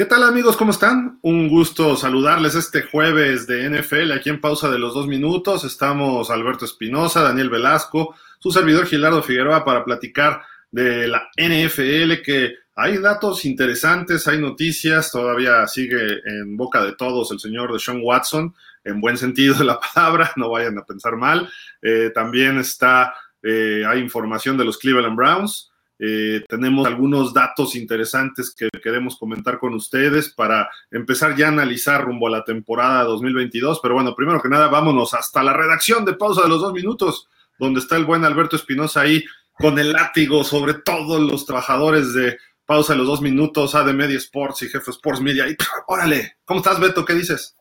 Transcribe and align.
¿Qué 0.00 0.06
tal 0.06 0.22
amigos? 0.22 0.56
¿Cómo 0.56 0.70
están? 0.70 1.18
Un 1.20 1.46
gusto 1.50 1.94
saludarles 1.94 2.54
este 2.54 2.80
jueves 2.80 3.46
de 3.46 3.68
NFL 3.68 4.12
aquí 4.12 4.30
en 4.30 4.40
pausa 4.40 4.70
de 4.70 4.78
los 4.78 4.94
dos 4.94 5.06
minutos. 5.06 5.62
Estamos 5.62 6.30
Alberto 6.30 6.64
Espinosa, 6.64 7.22
Daniel 7.22 7.50
Velasco, 7.50 8.14
su 8.38 8.50
servidor 8.50 8.86
Gilardo 8.86 9.22
Figueroa 9.22 9.62
para 9.62 9.84
platicar 9.84 10.40
de 10.70 11.06
la 11.06 11.28
NFL 11.36 12.22
que 12.24 12.54
hay 12.76 12.96
datos 12.96 13.44
interesantes, 13.44 14.26
hay 14.26 14.38
noticias, 14.38 15.12
todavía 15.12 15.66
sigue 15.66 16.20
en 16.24 16.56
boca 16.56 16.82
de 16.82 16.94
todos 16.94 17.30
el 17.32 17.38
señor 17.38 17.70
de 17.70 17.78
Sean 17.78 18.00
Watson, 18.02 18.54
en 18.84 19.02
buen 19.02 19.18
sentido 19.18 19.54
de 19.54 19.64
la 19.66 19.78
palabra, 19.78 20.32
no 20.36 20.48
vayan 20.48 20.78
a 20.78 20.86
pensar 20.86 21.16
mal. 21.16 21.46
Eh, 21.82 22.10
también 22.14 22.58
está, 22.58 23.12
eh, 23.42 23.84
hay 23.86 23.98
información 23.98 24.56
de 24.56 24.64
los 24.64 24.78
Cleveland 24.78 25.14
Browns, 25.14 25.69
eh, 26.02 26.42
tenemos 26.48 26.86
algunos 26.86 27.34
datos 27.34 27.76
interesantes 27.76 28.54
que 28.54 28.70
queremos 28.82 29.18
comentar 29.18 29.58
con 29.58 29.74
ustedes 29.74 30.30
para 30.30 30.70
empezar 30.90 31.36
ya 31.36 31.46
a 31.46 31.48
analizar 31.50 32.02
rumbo 32.02 32.26
a 32.26 32.30
la 32.30 32.44
temporada 32.44 33.04
2022. 33.04 33.80
Pero 33.82 33.94
bueno, 33.94 34.14
primero 34.14 34.40
que 34.40 34.48
nada, 34.48 34.68
vámonos 34.68 35.12
hasta 35.12 35.42
la 35.42 35.52
redacción 35.52 36.06
de 36.06 36.14
pausa 36.14 36.42
de 36.42 36.48
los 36.48 36.62
dos 36.62 36.72
minutos, 36.72 37.28
donde 37.58 37.80
está 37.80 37.96
el 37.96 38.06
buen 38.06 38.24
Alberto 38.24 38.56
Espinosa 38.56 39.02
ahí 39.02 39.22
con 39.52 39.78
el 39.78 39.92
látigo 39.92 40.42
sobre 40.42 40.72
todos 40.72 41.20
los 41.20 41.44
trabajadores 41.44 42.14
de 42.14 42.38
pausa 42.64 42.94
de 42.94 43.00
los 43.00 43.06
dos 43.06 43.20
minutos, 43.20 43.74
A 43.74 43.84
de 43.84 43.92
Media 43.92 44.16
Sports 44.16 44.62
y 44.62 44.68
Jefe 44.68 44.92
Sports 44.92 45.20
Media. 45.20 45.46
Y, 45.48 45.56
órale, 45.86 46.38
¿cómo 46.46 46.60
estás, 46.60 46.80
Beto? 46.80 47.04
¿Qué 47.04 47.12
dices? 47.12 47.56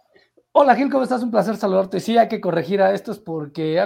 Hola, 0.53 0.75
Gil, 0.75 0.89
¿cómo 0.89 1.03
estás? 1.03 1.23
Un 1.23 1.31
placer 1.31 1.57
saludarte. 1.57 1.99
Sí, 1.99 2.17
hay 2.17 2.29
que 2.29 2.39
corregir 2.39 2.81
a 2.81 2.93
estos 2.93 3.19
porque 3.19 3.81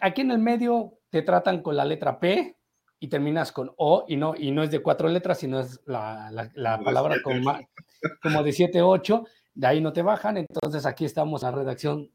aquí 0.00 0.20
en 0.20 0.30
el 0.30 0.38
medio 0.38 1.00
te 1.10 1.22
tratan 1.22 1.60
con 1.60 1.76
la 1.76 1.84
letra 1.84 2.20
P, 2.20 2.55
y 2.98 3.08
terminas 3.08 3.52
con 3.52 3.72
O 3.76 4.04
y 4.08 4.16
no, 4.16 4.34
y 4.36 4.50
no 4.50 4.62
es 4.62 4.70
de 4.70 4.80
cuatro 4.80 5.08
letras, 5.08 5.38
sino 5.38 5.60
es 5.60 5.80
la, 5.86 6.30
la, 6.54 6.80
palabra 6.80 7.16
como, 7.22 7.58
como 8.22 8.42
de 8.42 8.52
siete, 8.52 8.82
ocho, 8.82 9.24
de 9.54 9.66
ahí 9.66 9.80
no 9.80 9.92
te 9.92 10.02
bajan, 10.02 10.36
entonces 10.38 10.86
aquí 10.86 11.04
estamos 11.04 11.42
en 11.42 11.50
la 11.50 11.56
redacción, 11.56 12.10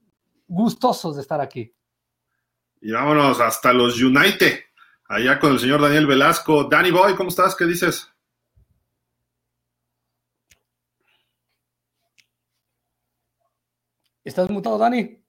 gustosos 0.47 1.15
de 1.15 1.21
estar 1.21 1.41
aquí. 1.41 1.73
Y 2.81 2.91
vámonos 2.91 3.39
hasta 3.39 3.73
los 3.73 4.01
United, 4.01 4.59
allá 5.07 5.39
con 5.39 5.53
el 5.53 5.59
señor 5.59 5.81
Daniel 5.81 6.07
Velasco. 6.07 6.63
Danny 6.63 6.89
Boy, 6.89 7.13
¿cómo 7.16 7.29
estás? 7.29 7.55
¿Qué 7.55 7.66
dices? 7.66 8.11
¿Estás 14.23 14.49
mutado, 14.49 14.77
Dani? 14.77 15.20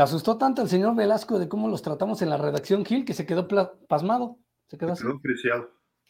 Se 0.00 0.04
asustó 0.04 0.38
tanto 0.38 0.62
el 0.62 0.68
señor 0.70 0.96
Velasco 0.96 1.38
de 1.38 1.46
cómo 1.46 1.68
los 1.68 1.82
tratamos 1.82 2.22
en 2.22 2.30
la 2.30 2.38
redacción 2.38 2.86
Gil 2.86 3.04
que 3.04 3.12
se 3.12 3.26
quedó 3.26 3.46
pasmado. 3.86 4.38
Se 4.66 4.78
quedó, 4.78 4.96
se 4.96 5.04
quedó 5.04 5.20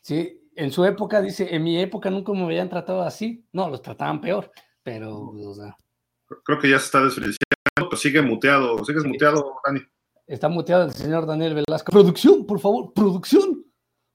Sí, 0.01 0.49
en 0.55 0.71
su 0.71 0.85
época, 0.85 1.21
dice, 1.21 1.53
en 1.53 1.65
mi 1.65 1.77
época 1.81 2.09
nunca 2.09 2.31
me 2.31 2.45
habían 2.45 2.69
tratado 2.69 3.03
así. 3.03 3.45
No, 3.53 3.69
los 3.69 3.83
trataban 3.83 4.21
peor, 4.21 4.53
pero, 4.85 5.19
o 5.19 5.55
sea. 5.55 5.77
Creo 6.45 6.61
que 6.61 6.71
ya 6.71 6.79
se 6.79 6.85
está 6.85 7.03
desfriciando, 7.03 7.89
pues 7.89 8.01
sigue 8.01 8.23
muteado. 8.23 8.79
¿Sigues 8.85 9.05
muteado, 9.05 9.57
Dani? 9.67 9.81
Está 10.25 10.49
muteado 10.49 10.85
el 10.85 10.93
señor 10.93 11.27
Daniel 11.27 11.55
Velasco. 11.55 11.91
Producción, 11.91 12.47
por 12.47 12.61
favor, 12.61 12.93
producción, 12.95 13.65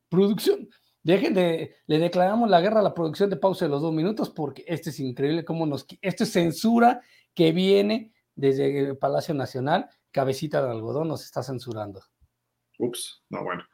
producción. 0.07 0.69
Dejen 1.03 1.33
de, 1.33 1.75
le 1.87 1.99
declaramos 1.99 2.49
la 2.49 2.61
guerra 2.61 2.79
a 2.79 2.83
la 2.83 2.93
producción 2.93 3.29
de 3.29 3.35
pausa 3.35 3.65
de 3.65 3.71
los 3.71 3.81
dos 3.81 3.93
minutos 3.93 4.29
porque 4.29 4.63
esto 4.67 4.89
es 4.89 5.01
increíble 5.01 5.43
cómo 5.43 5.65
nos, 5.65 5.85
esto 6.01 6.23
es 6.23 6.31
censura 6.31 7.01
que 7.33 7.51
viene 7.51 8.14
desde 8.35 8.89
el 8.89 8.97
Palacio 8.97 9.33
Nacional, 9.33 9.89
cabecita 10.11 10.63
de 10.63 10.71
algodón 10.71 11.07
nos 11.07 11.23
está 11.23 11.43
censurando. 11.43 12.03
Ups, 12.77 13.23
no, 13.29 13.43
bueno. 13.43 13.65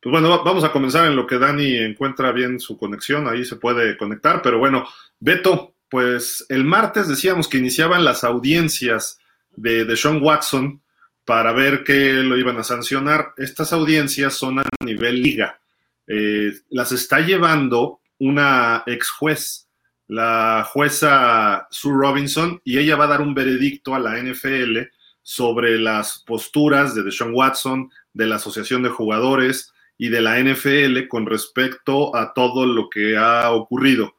Pues 0.00 0.12
bueno, 0.12 0.44
vamos 0.44 0.64
a 0.64 0.72
comenzar 0.72 1.06
en 1.06 1.16
lo 1.16 1.26
que 1.26 1.38
Dani 1.38 1.78
encuentra 1.78 2.30
bien 2.30 2.60
su 2.60 2.76
conexión, 2.76 3.26
ahí 3.26 3.44
se 3.44 3.56
puede 3.56 3.96
conectar, 3.96 4.42
pero 4.42 4.58
bueno, 4.58 4.86
Beto, 5.18 5.74
pues 5.88 6.44
el 6.48 6.64
martes 6.64 7.08
decíamos 7.08 7.48
que 7.48 7.58
iniciaban 7.58 8.04
las 8.04 8.22
audiencias 8.22 9.18
de, 9.56 9.84
de 9.84 9.96
Sean 9.96 10.22
Watson 10.22 10.82
para 11.24 11.52
ver 11.52 11.84
qué 11.84 12.12
lo 12.14 12.36
iban 12.36 12.58
a 12.58 12.64
sancionar. 12.64 13.32
Estas 13.36 13.72
audiencias 13.72 14.34
son 14.34 14.58
a 14.58 14.64
nivel 14.80 15.22
liga. 15.22 15.60
Eh, 16.06 16.52
las 16.70 16.92
está 16.92 17.20
llevando 17.20 18.00
una 18.18 18.82
ex 18.86 19.10
juez 19.10 19.68
la 20.06 20.68
jueza 20.70 21.66
Sue 21.70 21.92
Robinson 21.94 22.60
y 22.64 22.78
ella 22.78 22.96
va 22.96 23.04
a 23.04 23.08
dar 23.08 23.20
un 23.20 23.34
veredicto 23.34 23.94
a 23.94 23.98
la 23.98 24.18
NFL 24.22 24.80
sobre 25.22 25.78
las 25.78 26.22
posturas 26.26 26.94
de 26.94 27.02
Deshaun 27.02 27.34
Watson, 27.34 27.90
de 28.12 28.26
la 28.26 28.36
Asociación 28.36 28.82
de 28.82 28.90
Jugadores 28.90 29.72
y 29.96 30.08
de 30.08 30.20
la 30.20 30.38
NFL 30.38 31.08
con 31.08 31.26
respecto 31.26 32.14
a 32.14 32.34
todo 32.34 32.66
lo 32.66 32.90
que 32.90 33.16
ha 33.16 33.50
ocurrido. 33.50 34.16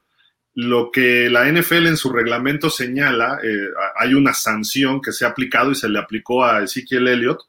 Lo 0.55 0.89
que 0.89 1.29
la 1.29 1.51
NFL 1.51 1.87
en 1.87 1.97
su 1.97 2.11
reglamento 2.11 2.69
señala, 2.69 3.39
eh, 3.43 3.67
hay 3.97 4.13
una 4.13 4.33
sanción 4.33 5.01
que 5.01 5.11
se 5.11 5.25
ha 5.25 5.29
aplicado 5.29 5.71
y 5.71 5.75
se 5.75 5.89
le 5.89 5.99
aplicó 5.99 6.45
a 6.45 6.63
Ezekiel 6.63 7.07
Elliott, 7.07 7.41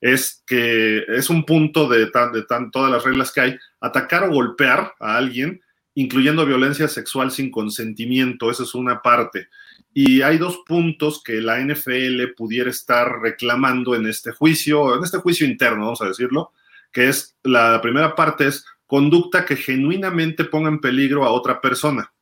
es 0.00 0.42
que 0.46 1.04
es 1.08 1.30
un 1.30 1.44
punto 1.44 1.88
de, 1.88 2.06
de 2.06 2.42
todas 2.72 2.90
las 2.90 3.04
reglas 3.04 3.32
que 3.32 3.40
hay, 3.40 3.58
atacar 3.80 4.24
o 4.24 4.32
golpear 4.32 4.94
a 4.98 5.16
alguien 5.16 5.60
incluyendo 5.94 6.44
violencia 6.44 6.88
sexual 6.88 7.30
sin 7.30 7.50
consentimiento, 7.50 8.50
esa 8.50 8.64
es 8.64 8.74
una 8.74 9.00
parte. 9.00 9.48
Y 9.92 10.22
hay 10.22 10.38
dos 10.38 10.62
puntos 10.66 11.22
que 11.22 11.40
la 11.40 11.60
NFL 11.60 12.34
pudiera 12.36 12.68
estar 12.68 13.20
reclamando 13.20 13.94
en 13.94 14.06
este 14.06 14.32
juicio, 14.32 14.96
en 14.96 15.04
este 15.04 15.18
juicio 15.18 15.46
interno, 15.46 15.84
vamos 15.84 16.02
a 16.02 16.08
decirlo, 16.08 16.52
que 16.92 17.08
es 17.08 17.36
la 17.44 17.80
primera 17.80 18.14
parte 18.14 18.48
es 18.48 18.64
conducta 18.86 19.44
que 19.44 19.56
genuinamente 19.56 20.44
ponga 20.44 20.68
en 20.68 20.80
peligro 20.80 21.24
a 21.24 21.30
otra 21.30 21.60
persona, 21.60 22.12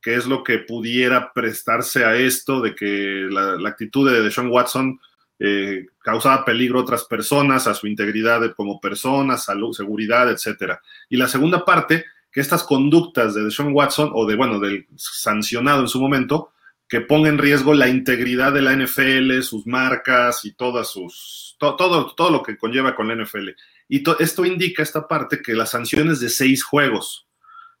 que 0.00 0.14
es 0.14 0.26
lo 0.26 0.42
que 0.42 0.58
pudiera 0.58 1.32
prestarse 1.32 2.04
a 2.04 2.16
esto 2.16 2.60
de 2.60 2.74
que 2.74 3.28
la, 3.30 3.68
actitud 3.68 4.10
de 4.10 4.30
Sean 4.30 4.50
Watson 4.50 4.98
eh, 5.38 5.86
causaba 6.00 6.44
peligro 6.44 6.78
a 6.78 6.82
otras 6.82 7.04
personas, 7.04 7.66
a 7.66 7.74
su 7.74 7.86
integridad 7.86 8.54
como 8.54 8.80
persona, 8.80 9.36
salud, 9.36 9.72
seguridad, 9.72 10.30
etcétera. 10.30 10.80
Y 11.08 11.16
la 11.16 11.28
segunda 11.28 11.64
parte 11.64 12.04
que 12.32 12.40
estas 12.40 12.64
conductas 12.64 13.34
de 13.34 13.50
Sean 13.50 13.72
Watson 13.72 14.10
o 14.14 14.26
de, 14.26 14.36
bueno, 14.36 14.58
del 14.58 14.86
sancionado 14.96 15.82
en 15.82 15.88
su 15.88 16.00
momento, 16.00 16.52
que 16.88 17.02
ponga 17.02 17.28
en 17.28 17.38
riesgo 17.38 17.74
la 17.74 17.88
integridad 17.88 18.52
de 18.52 18.62
la 18.62 18.74
NFL, 18.74 19.40
sus 19.42 19.66
marcas 19.66 20.44
y 20.44 20.52
todas 20.52 20.90
sus, 20.90 21.56
todo, 21.58 22.14
todo 22.14 22.30
lo 22.30 22.42
que 22.42 22.56
conlleva 22.56 22.94
con 22.94 23.08
la 23.08 23.22
NFL. 23.22 23.50
Y 23.88 24.02
esto 24.18 24.44
indica 24.44 24.82
esta 24.82 25.06
parte 25.06 25.42
que 25.42 25.54
las 25.54 25.70
sanciones 25.70 26.20
de 26.20 26.28
seis 26.30 26.64
juegos. 26.64 27.26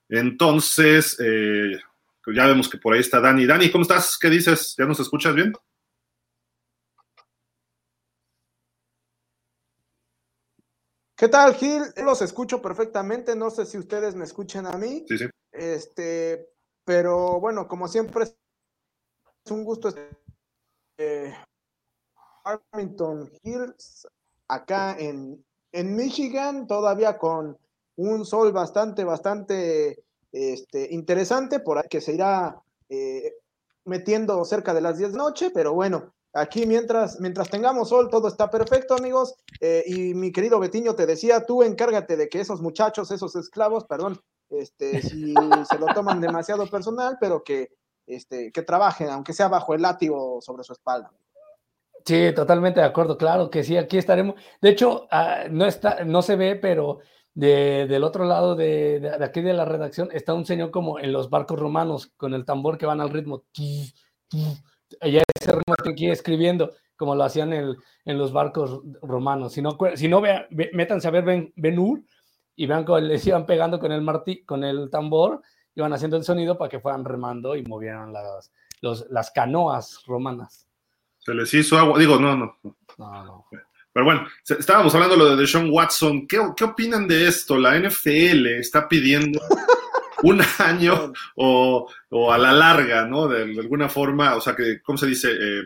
Entonces, 0.08 1.18
eh, 1.20 1.78
ya 2.34 2.46
vemos 2.46 2.68
que 2.68 2.78
por 2.78 2.94
ahí 2.94 3.00
está 3.00 3.20
Dani. 3.20 3.46
Dani, 3.46 3.70
¿cómo 3.70 3.82
estás? 3.82 4.18
¿Qué 4.20 4.28
dices? 4.28 4.74
¿Ya 4.78 4.84
nos 4.84 5.00
escuchas 5.00 5.34
bien? 5.34 5.52
¿Qué 11.22 11.28
tal, 11.28 11.54
Gil? 11.54 11.84
Los 12.02 12.20
escucho 12.20 12.60
perfectamente. 12.60 13.36
No 13.36 13.48
sé 13.48 13.64
si 13.64 13.78
ustedes 13.78 14.16
me 14.16 14.24
escuchan 14.24 14.66
a 14.66 14.76
mí. 14.76 15.04
Sí, 15.08 15.18
sí. 15.18 15.26
Este, 15.52 16.48
pero 16.84 17.38
bueno, 17.38 17.68
como 17.68 17.86
siempre, 17.86 18.24
es 18.24 18.34
un 19.48 19.62
gusto 19.62 19.90
eh, 20.98 21.32
Arlington 22.42 23.30
Hills, 23.40 24.08
acá 24.48 24.98
en, 24.98 25.44
en 25.70 25.94
Michigan, 25.94 26.66
todavía 26.66 27.16
con 27.18 27.56
un 27.94 28.26
sol 28.26 28.50
bastante, 28.50 29.04
bastante 29.04 30.02
este, 30.32 30.92
interesante, 30.92 31.60
por 31.60 31.78
ahí 31.78 31.86
que 31.88 32.00
se 32.00 32.14
irá 32.14 32.60
eh, 32.88 33.36
metiendo 33.84 34.44
cerca 34.44 34.74
de 34.74 34.80
las 34.80 34.98
10 34.98 35.12
de 35.12 35.18
noche, 35.18 35.50
pero 35.54 35.72
bueno, 35.72 36.12
Aquí 36.34 36.64
mientras, 36.66 37.20
mientras 37.20 37.50
tengamos 37.50 37.90
sol, 37.90 38.08
todo 38.10 38.28
está 38.28 38.50
perfecto, 38.50 38.94
amigos. 38.94 39.34
Eh, 39.60 39.84
y 39.86 40.14
mi 40.14 40.32
querido 40.32 40.58
Betiño 40.58 40.94
te 40.94 41.04
decía, 41.04 41.44
tú 41.44 41.62
encárgate 41.62 42.16
de 42.16 42.28
que 42.28 42.40
esos 42.40 42.62
muchachos, 42.62 43.10
esos 43.10 43.36
esclavos, 43.36 43.84
perdón, 43.84 44.18
este, 44.48 45.02
si 45.02 45.34
se 45.34 45.78
lo 45.78 45.86
toman 45.94 46.20
demasiado 46.20 46.66
personal, 46.66 47.18
pero 47.20 47.44
que, 47.44 47.68
este, 48.06 48.50
que 48.50 48.62
trabajen, 48.62 49.10
aunque 49.10 49.34
sea 49.34 49.48
bajo 49.48 49.74
el 49.74 49.82
látigo 49.82 50.40
sobre 50.40 50.64
su 50.64 50.72
espalda. 50.72 51.12
Sí, 52.04 52.32
totalmente 52.34 52.80
de 52.80 52.86
acuerdo, 52.86 53.16
claro 53.16 53.50
que 53.50 53.62
sí, 53.62 53.76
aquí 53.76 53.98
estaremos. 53.98 54.36
De 54.60 54.70
hecho, 54.70 55.06
ah, 55.10 55.44
no, 55.50 55.66
está, 55.66 56.04
no 56.04 56.22
se 56.22 56.36
ve, 56.36 56.56
pero 56.56 57.00
del 57.34 58.04
otro 58.04 58.24
lado 58.24 58.56
de, 58.56 59.00
de, 59.00 59.24
aquí 59.24 59.40
de 59.40 59.54
la 59.54 59.64
redacción 59.64 60.10
está 60.12 60.34
un 60.34 60.44
señor 60.44 60.70
como 60.70 60.98
en 60.98 61.12
los 61.12 61.30
barcos 61.30 61.58
romanos, 61.58 62.12
con 62.16 62.34
el 62.34 62.44
tambor 62.44 62.76
que 62.76 62.86
van 62.86 63.00
al 63.00 63.10
ritmo 63.10 63.44
ya 65.00 65.22
ese 65.34 65.52
ritmo 65.52 65.74
aquí 65.90 66.10
escribiendo, 66.10 66.72
como 66.96 67.14
lo 67.14 67.24
hacían 67.24 67.52
en, 67.52 67.76
en 68.04 68.18
los 68.18 68.32
barcos 68.32 68.80
romanos. 69.02 69.52
Si 69.52 69.62
no, 69.62 69.76
si 69.94 70.08
no 70.08 70.20
vea, 70.20 70.46
métanse 70.72 71.08
a 71.08 71.10
ver 71.10 71.24
Ben, 71.24 71.52
ben 71.56 72.04
y 72.54 72.66
vean 72.66 72.84
cómo 72.84 72.98
les 73.00 73.26
iban 73.26 73.46
pegando 73.46 73.78
con 73.78 73.92
el, 73.92 74.02
martí, 74.02 74.44
con 74.44 74.62
el 74.62 74.90
tambor, 74.90 75.40
iban 75.74 75.92
haciendo 75.92 76.16
el 76.16 76.24
sonido 76.24 76.58
para 76.58 76.68
que 76.68 76.80
fueran 76.80 77.04
remando 77.04 77.56
y 77.56 77.62
movieran 77.62 78.12
las, 78.12 78.52
los, 78.80 79.06
las 79.10 79.30
canoas 79.30 80.02
romanas. 80.06 80.68
Se 81.18 81.34
les 81.34 81.52
hizo 81.54 81.78
agua, 81.78 81.98
digo, 81.98 82.18
no, 82.18 82.36
no. 82.36 82.58
no, 82.98 83.24
no. 83.24 83.46
Pero 83.92 84.06
bueno, 84.06 84.26
estábamos 84.46 84.94
hablando 84.94 85.24
de 85.24 85.36
Deshaun 85.36 85.70
Watson. 85.70 86.26
¿Qué, 86.26 86.38
¿Qué 86.56 86.64
opinan 86.64 87.06
de 87.06 87.28
esto? 87.28 87.58
La 87.58 87.78
NFL 87.78 88.46
está 88.58 88.88
pidiendo 88.88 89.40
un 90.22 90.40
año 90.58 91.12
o, 91.36 91.88
o, 92.10 92.32
a 92.32 92.38
la 92.38 92.52
larga, 92.52 93.06
¿no? 93.06 93.28
De, 93.28 93.42
alguna 93.42 93.88
forma, 93.88 94.34
o 94.36 94.40
sea, 94.40 94.54
que, 94.54 94.80
¿cómo 94.82 94.98
se 94.98 95.06
dice? 95.06 95.30
Eh, 95.32 95.62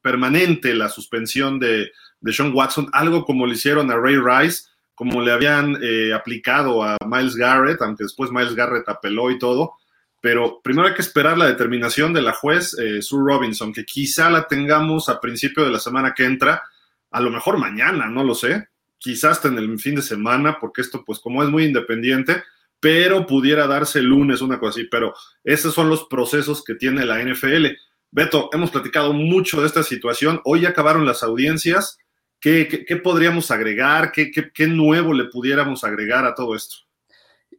permanente 0.00 0.74
la 0.74 0.90
suspensión 0.90 1.58
de, 1.58 1.90
de 2.20 2.32
Sean 2.32 2.52
Watson, 2.54 2.90
algo 2.92 3.24
como 3.24 3.46
le 3.46 3.54
hicieron 3.54 3.90
a 3.90 3.96
Ray 3.96 4.16
Rice, 4.16 4.64
como 4.94 5.22
le 5.22 5.32
habían 5.32 5.78
eh, 5.82 6.12
aplicado 6.12 6.82
a 6.82 6.96
Miles 7.06 7.36
Garrett, 7.36 7.80
aunque 7.82 8.04
después 8.04 8.30
Miles 8.30 8.54
Garrett 8.54 8.88
apeló 8.88 9.30
y 9.30 9.38
todo. 9.38 9.74
Pero 10.20 10.60
primero 10.62 10.88
hay 10.88 10.94
que 10.94 11.02
esperar 11.02 11.36
la 11.36 11.46
determinación 11.46 12.12
de 12.12 12.22
la 12.22 12.32
juez 12.32 12.78
eh, 12.78 13.02
Sue 13.02 13.22
Robinson, 13.22 13.72
que 13.72 13.84
quizá 13.84 14.30
la 14.30 14.46
tengamos 14.46 15.08
a 15.08 15.20
principio 15.20 15.64
de 15.64 15.70
la 15.70 15.80
semana 15.80 16.14
que 16.14 16.24
entra, 16.24 16.62
a 17.10 17.20
lo 17.20 17.30
mejor 17.30 17.58
mañana, 17.58 18.06
no 18.06 18.24
lo 18.24 18.34
sé, 18.34 18.68
quizás 18.98 19.32
hasta 19.32 19.48
en 19.48 19.58
el 19.58 19.78
fin 19.78 19.96
de 19.96 20.02
semana, 20.02 20.58
porque 20.60 20.80
esto, 20.80 21.04
pues 21.04 21.18
como 21.18 21.42
es 21.42 21.50
muy 21.50 21.64
independiente, 21.64 22.42
pero 22.84 23.24
pudiera 23.26 23.66
darse 23.66 24.00
el 24.00 24.04
lunes, 24.04 24.42
una 24.42 24.60
cosa 24.60 24.78
así. 24.78 24.88
Pero 24.90 25.14
esos 25.42 25.72
son 25.72 25.88
los 25.88 26.04
procesos 26.04 26.62
que 26.62 26.74
tiene 26.74 27.06
la 27.06 27.18
NFL. 27.18 27.68
Beto, 28.10 28.50
hemos 28.52 28.70
platicado 28.70 29.14
mucho 29.14 29.62
de 29.62 29.68
esta 29.68 29.82
situación. 29.82 30.42
Hoy 30.44 30.60
ya 30.60 30.68
acabaron 30.68 31.06
las 31.06 31.22
audiencias. 31.22 31.96
¿Qué, 32.38 32.84
podríamos 33.02 33.50
agregar? 33.50 34.12
¿Qué, 34.12 34.30
¿Qué, 34.30 34.66
nuevo 34.66 35.14
le 35.14 35.24
pudiéramos 35.24 35.82
agregar 35.82 36.26
a 36.26 36.34
todo 36.34 36.54
esto? 36.54 36.76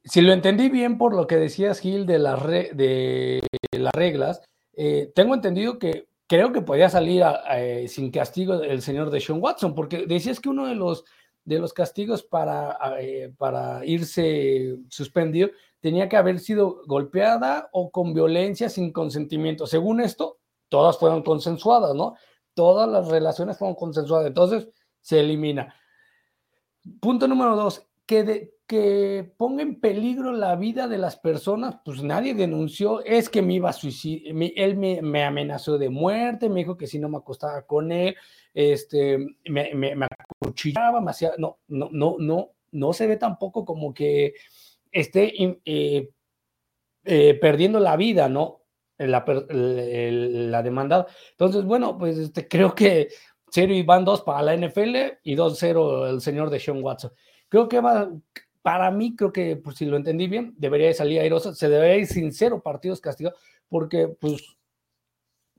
Si 0.04 0.22
lo 0.22 0.31
entendí 0.31 0.69
bien 0.69 1.00
por 1.00 1.16
lo 1.16 1.25
que 1.25 1.38
decías, 1.38 1.80
Gil, 1.80 2.06
de, 2.06 2.19
las 2.19 3.95
reglas, 3.95 4.44
eh, 4.77 5.12
tengo 5.16 5.33
entendido 5.33 5.80
que 5.80 6.06
creo 6.27 6.54
que 6.54 6.62
podía 6.62 6.88
salir 6.88 7.24
eh, 7.50 7.88
sin 7.88 8.12
castigo 8.12 8.62
el 8.62 8.83
señor 8.83 9.10
de 9.10 9.22
Sean 9.22 9.42
Watson, 9.42 9.74
porque 9.74 10.06
decías 10.06 10.39
que 10.39 10.50
uno 10.50 10.68
de 10.68 10.75
los 10.75 11.04
de 11.45 11.59
los 11.59 11.74
castigos 11.74 12.24
para, 12.24 12.77
eh, 13.00 13.33
para 13.38 13.86
irse 13.86 14.77
suspendido 14.89 15.50
tenía 15.86 16.09
que 16.09 16.18
haber 16.18 16.39
sido 16.39 16.81
golpeada 16.88 17.69
o 17.71 17.92
con 17.92 18.15
violencia 18.15 18.69
sin 18.69 18.92
consentimiento. 18.92 19.68
Según 19.68 20.01
esto, 20.01 20.39
todas 20.68 20.97
fueron 20.97 21.21
consensuadas, 21.21 21.94
¿no? 21.94 22.15
Todas 22.56 22.89
las 22.89 23.07
relaciones 23.07 23.59
fueron 23.59 23.75
consensuadas, 23.75 24.25
entonces 24.25 24.68
se 25.00 25.19
elimina. 25.19 25.75
Punto 27.00 27.27
número 27.27 27.56
dos, 27.56 27.86
que, 28.07 28.56
que 28.65 29.31
ponga 29.38 29.62
en 29.62 29.80
peligro 29.80 30.31
la 30.31 30.56
vida 30.56 30.88
de 30.88 30.98
las 30.98 31.18
personas, 31.18 31.77
pues 31.86 32.01
nadie 32.01 32.33
denunció, 32.33 33.06
es 33.06 33.30
que 33.30 33.44
me 33.44 33.53
iba 33.53 33.69
a 33.69 33.74
suicidar, 33.74 34.33
él 34.56 34.77
me, 34.77 35.03
me, 35.03 35.24
amenazó 35.24 35.77
de 35.77 35.89
muerte, 35.89 36.50
me 36.50 36.62
dijo 36.62 36.77
que 36.77 36.88
si 36.88 36.98
no 36.98 37.09
me 37.09 37.18
acostaba 37.18 37.62
con 37.68 37.91
él, 37.91 38.15
este, 38.55 39.17
me, 39.45 39.75
me, 39.75 39.95
me 39.95 40.07
acuchillaba, 40.41 41.01
me 41.01 41.11
hacía, 41.11 41.33
no, 41.37 41.59
no, 41.67 41.89
no, 41.91 42.15
no, 42.17 42.51
no 42.71 42.93
se 42.93 43.05
ve 43.05 43.17
tampoco 43.17 43.65
como 43.65 43.93
que 43.93 44.33
esté 44.91 45.33
eh, 45.65 46.09
eh, 47.03 47.33
perdiendo 47.35 47.79
la 47.79 47.97
vida, 47.97 48.29
¿no? 48.29 48.61
La, 48.97 49.25
la, 49.49 50.63
demandada. 50.63 51.05
Entonces, 51.31 51.65
bueno, 51.65 51.97
pues 51.97 52.17
este, 52.17 52.47
creo 52.47 52.73
que 52.73 53.09
0 53.51 53.73
y 53.73 53.83
van 53.83 54.05
2 54.05 54.21
para 54.21 54.41
la 54.41 54.55
NFL 54.55 54.95
y 55.23 55.35
2-0 55.35 56.09
el 56.09 56.21
señor 56.21 56.49
de 56.49 56.61
Sean 56.61 56.81
Watson. 56.81 57.11
Creo 57.49 57.67
que 57.67 57.81
va, 57.81 58.09
para 58.61 58.89
mí, 58.91 59.13
creo 59.15 59.33
que, 59.33 59.57
pues, 59.57 59.75
si 59.75 59.85
lo 59.85 59.97
entendí 59.97 60.27
bien, 60.27 60.55
debería 60.57 60.87
de 60.87 60.93
salir 60.93 61.19
airoso, 61.19 61.53
se 61.53 61.67
debería 61.67 61.97
ir 61.97 62.07
sin 62.07 62.31
cero 62.31 62.61
partidos 62.63 63.01
castigados, 63.01 63.37
porque, 63.67 64.07
pues, 64.07 64.57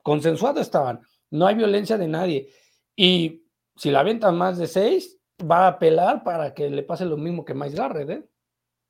consensuados 0.02 0.62
estaban, 0.62 1.00
no 1.30 1.46
hay 1.46 1.56
violencia 1.56 1.98
de 1.98 2.08
nadie. 2.08 2.48
Y 2.96 3.46
si 3.76 3.90
la 3.90 4.00
avientan 4.00 4.36
más 4.38 4.56
de 4.56 4.66
seis, 4.66 5.18
va 5.40 5.66
a 5.66 5.68
apelar 5.68 6.24
para 6.24 6.54
que 6.54 6.70
le 6.70 6.82
pase 6.82 7.04
lo 7.04 7.18
mismo 7.18 7.44
que 7.44 7.54
más 7.54 7.74
Garrett, 7.74 8.10
¿eh? 8.10 8.28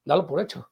Dalo 0.05 0.27
por 0.27 0.41
hecho. 0.41 0.71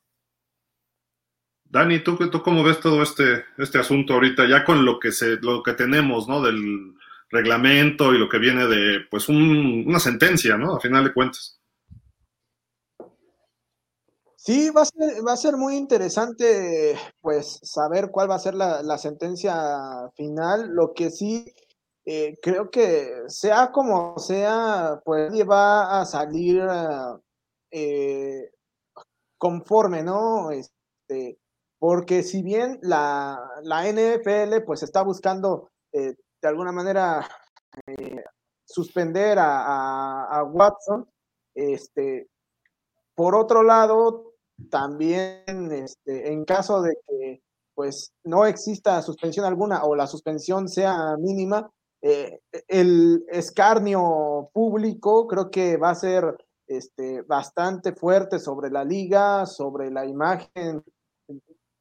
Dani, 1.64 2.04
¿tú, 2.04 2.16
¿tú 2.30 2.40
cómo 2.40 2.62
ves 2.62 2.78
todo 2.78 3.02
este, 3.02 3.44
este 3.58 3.78
asunto 3.78 4.14
ahorita, 4.14 4.48
ya 4.48 4.64
con 4.64 4.84
lo 4.84 5.00
que, 5.00 5.10
se, 5.10 5.36
lo 5.40 5.60
que 5.64 5.72
tenemos, 5.72 6.28
¿no? 6.28 6.40
Del 6.40 6.94
reglamento 7.30 8.14
y 8.14 8.18
lo 8.18 8.28
que 8.28 8.38
viene 8.38 8.66
de, 8.68 9.00
pues, 9.10 9.28
una 9.28 9.98
sentencia, 9.98 10.56
¿no? 10.56 10.76
A 10.76 10.80
final 10.80 11.02
de 11.02 11.12
cuentas. 11.12 11.60
Sí, 14.36 14.70
va 14.70 14.82
a 14.82 14.84
ser, 14.84 15.26
va 15.26 15.32
a 15.32 15.36
ser 15.36 15.56
muy 15.56 15.74
interesante, 15.74 16.96
pues, 17.20 17.58
saber 17.64 18.10
cuál 18.12 18.30
va 18.30 18.36
a 18.36 18.38
ser 18.38 18.54
la, 18.54 18.82
la 18.82 18.98
sentencia 18.98 19.56
final. 20.14 20.68
Lo 20.68 20.92
que 20.94 21.10
sí 21.10 21.44
eh, 22.06 22.38
creo 22.42 22.70
que 22.70 23.24
sea 23.28 23.72
como 23.72 24.18
sea, 24.18 25.00
pues 25.04 25.32
va 25.48 26.00
a 26.00 26.04
salir 26.04 26.62
eh, 27.70 28.50
conforme, 29.38 30.02
¿no? 30.02 30.50
Este, 30.50 31.38
porque 31.78 32.22
si 32.22 32.42
bien 32.42 32.78
la, 32.82 33.38
la 33.62 33.90
NFL 33.90 34.64
pues 34.66 34.82
está 34.82 35.02
buscando 35.02 35.70
eh, 35.92 36.14
de 36.42 36.48
alguna 36.48 36.72
manera 36.72 37.26
suspender 38.64 39.38
a, 39.38 40.24
a, 40.24 40.44
Watson, 40.44 41.08
este, 41.54 42.28
por 43.14 43.34
otro 43.34 43.62
lado, 43.62 44.34
también 44.70 45.72
este, 45.72 46.32
en 46.32 46.44
caso 46.44 46.82
de 46.82 46.94
que 47.08 47.42
pues 47.74 48.12
no 48.24 48.46
exista 48.46 49.02
suspensión 49.02 49.44
alguna 49.46 49.84
o 49.84 49.96
la 49.96 50.06
suspensión 50.06 50.68
sea 50.68 51.16
mínima, 51.18 51.70
eh, 52.06 52.38
el 52.68 53.24
escarnio 53.30 54.50
público 54.52 55.26
creo 55.26 55.50
que 55.50 55.78
va 55.78 55.88
a 55.88 55.94
ser 55.94 56.36
este, 56.66 57.22
bastante 57.22 57.94
fuerte 57.94 58.38
sobre 58.38 58.70
la 58.70 58.84
liga, 58.84 59.46
sobre 59.46 59.90
la 59.90 60.04
imagen 60.04 60.84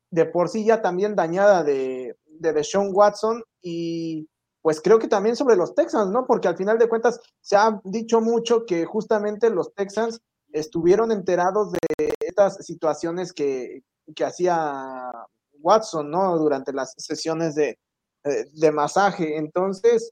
de 0.09 0.25
por 0.25 0.47
sí 0.47 0.63
ya 0.63 0.81
también 0.81 1.13
dañada 1.13 1.61
de, 1.65 2.15
de 2.25 2.53
Deshaun 2.53 2.91
Watson 2.93 3.43
y 3.61 4.29
pues 4.61 4.79
creo 4.79 4.97
que 4.97 5.09
también 5.09 5.35
sobre 5.35 5.57
los 5.57 5.75
Texans, 5.75 6.09
¿no? 6.09 6.25
Porque 6.25 6.47
al 6.47 6.55
final 6.55 6.77
de 6.77 6.87
cuentas 6.87 7.19
se 7.41 7.57
ha 7.57 7.81
dicho 7.83 8.21
mucho 8.21 8.65
que 8.65 8.85
justamente 8.85 9.49
los 9.49 9.73
Texans 9.73 10.21
estuvieron 10.53 11.11
enterados 11.11 11.73
de 11.73 12.13
estas 12.21 12.65
situaciones 12.65 13.33
que, 13.33 13.81
que 14.15 14.23
hacía 14.23 15.11
Watson, 15.59 16.09
¿no? 16.09 16.37
Durante 16.37 16.71
las 16.71 16.93
sesiones 16.95 17.55
de, 17.55 17.77
de 18.23 18.71
masaje. 18.71 19.37
Entonces, 19.37 20.11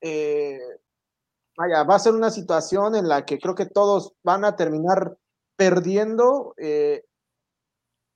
eh, 0.00 0.58
vaya, 1.56 1.82
va 1.84 1.96
a 1.96 1.98
ser 1.98 2.14
una 2.14 2.30
situación 2.30 2.94
en 2.94 3.08
la 3.08 3.24
que 3.24 3.38
creo 3.38 3.54
que 3.54 3.66
todos 3.66 4.14
van 4.22 4.44
a 4.44 4.56
terminar 4.56 5.16
perdiendo 5.56 6.54
eh, 6.56 7.04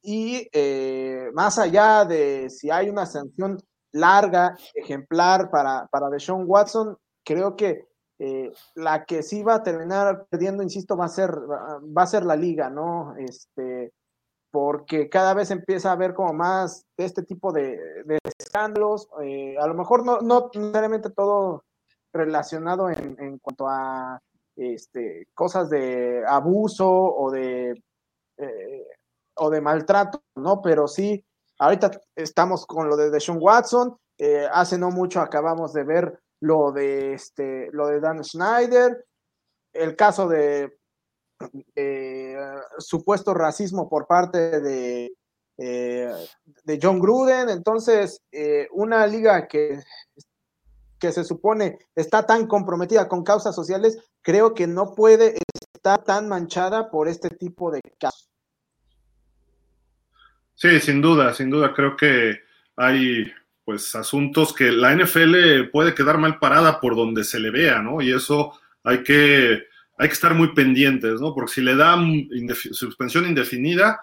y 0.03 0.49
más 1.35 1.59
allá 1.59 2.05
de 2.05 2.49
si 2.49 2.71
hay 2.71 2.89
una 2.89 3.07
sanción 3.07 3.59
larga, 3.93 4.57
ejemplar 4.75 5.51
para, 5.51 5.89
para 5.89 6.09
Deshaun 6.09 6.45
Watson, 6.47 6.97
creo 7.25 7.57
que 7.57 7.89
la 8.77 9.05
que 9.05 9.25
sí 9.25 9.43
va 9.43 9.57
a 9.57 9.63
terminar 9.65 10.27
perdiendo, 10.31 10.63
insisto, 10.63 10.97
va 10.97 11.07
a 11.07 11.09
ser, 11.09 11.31
va 11.33 12.03
a 12.03 12.07
ser 12.07 12.25
la 12.25 12.37
liga, 12.37 12.71
¿no? 12.71 13.17
Este, 13.17 13.93
porque 14.57 15.11
cada 15.11 15.35
vez 15.35 15.51
empieza 15.51 15.91
a 15.91 15.93
haber 15.93 16.15
como 16.15 16.33
más 16.33 16.87
de 16.97 17.05
este 17.05 17.23
tipo 17.23 17.53
de, 17.53 17.79
escándalos. 18.39 19.07
Eh, 19.23 19.55
a 19.59 19.67
lo 19.67 19.75
mejor 19.75 20.03
no, 20.03 20.23
no 20.23 20.49
necesariamente 20.55 21.11
todo 21.11 21.67
relacionado 22.11 22.89
en, 22.89 23.39
cuanto 23.39 23.69
a 23.69 24.19
este, 24.57 25.29
cosas 25.35 25.69
de 25.69 26.25
abuso 26.27 26.89
o 26.91 27.31
de, 27.31 27.73
eh, 28.39 28.87
o 29.35 29.51
de 29.51 29.61
maltrato, 29.61 30.23
¿no? 30.37 30.63
Pero 30.63 30.89
sí, 30.89 31.23
ahorita 31.59 31.91
estamos 32.15 32.65
con 32.65 32.89
lo 32.89 32.97
de 32.97 33.11
Deshaun 33.11 33.39
Watson. 33.39 33.99
Eh, 34.17 34.49
hace 34.51 34.79
no 34.79 34.91
mucho 34.91 35.21
acabamos 35.21 35.75
de 35.75 35.85
ver 35.85 36.19
lo 36.41 36.73
de, 36.73 37.13
este, 37.13 37.69
lo 37.73 37.89
de 37.89 38.01
Dan 38.01 38.25
Schneider, 38.25 39.05
el 39.75 39.95
caso 39.97 40.27
de 40.27 40.79
eh, 41.75 42.37
supuesto 42.79 43.35
racismo 43.35 43.89
por 43.89 44.07
parte 44.07 44.61
de, 44.61 45.13
eh, 45.59 46.13
de 46.65 46.79
John 46.83 46.99
Gruden. 46.99 47.49
Entonces, 47.49 48.23
eh, 48.33 48.69
una 48.73 49.07
liga 49.07 49.47
que, 49.49 49.81
que 50.99 51.13
se 51.13 51.25
supone 51.25 51.79
está 51.95 52.27
tan 52.27 52.47
comprometida 52.47 53.09
con 53.09 53.25
causas 53.25 53.55
sociales, 53.55 53.99
creo 54.23 54.55
que 54.55 54.67
no 54.67 54.95
puede 54.95 55.37
estar 55.75 56.03
tan 56.05 56.29
manchada 56.29 56.91
por 56.91 57.09
este 57.09 57.31
tipo 57.31 57.71
de 57.71 57.81
casos. 57.99 58.29
Sí, 60.55 60.81
sin 60.81 61.03
duda, 61.03 61.35
sin 61.35 61.51
duda, 61.51 61.75
creo 61.75 61.97
que 61.97 62.39
hay 62.77 63.31
pues 63.65 63.95
asuntos 63.95 64.55
que 64.55 64.71
la 64.71 64.95
NFL 64.95 65.71
puede 65.73 65.95
quedar 65.95 66.19
mal 66.19 66.39
parada 66.39 66.81
por 66.81 66.95
donde 66.95 67.25
se 67.25 67.41
le 67.41 67.51
vea, 67.51 67.83
¿no? 67.83 68.01
Y 68.01 68.13
eso 68.13 68.53
hay 68.85 69.03
que 69.03 69.65
hay 69.99 70.09
que 70.09 70.15
estar 70.15 70.35
muy 70.35 70.55
pendientes, 70.55 71.21
¿no? 71.21 71.35
Porque 71.35 71.53
si 71.53 71.63
le 71.63 71.77
dan 71.77 72.29
suspensión 72.73 73.27
indefinida, 73.27 74.01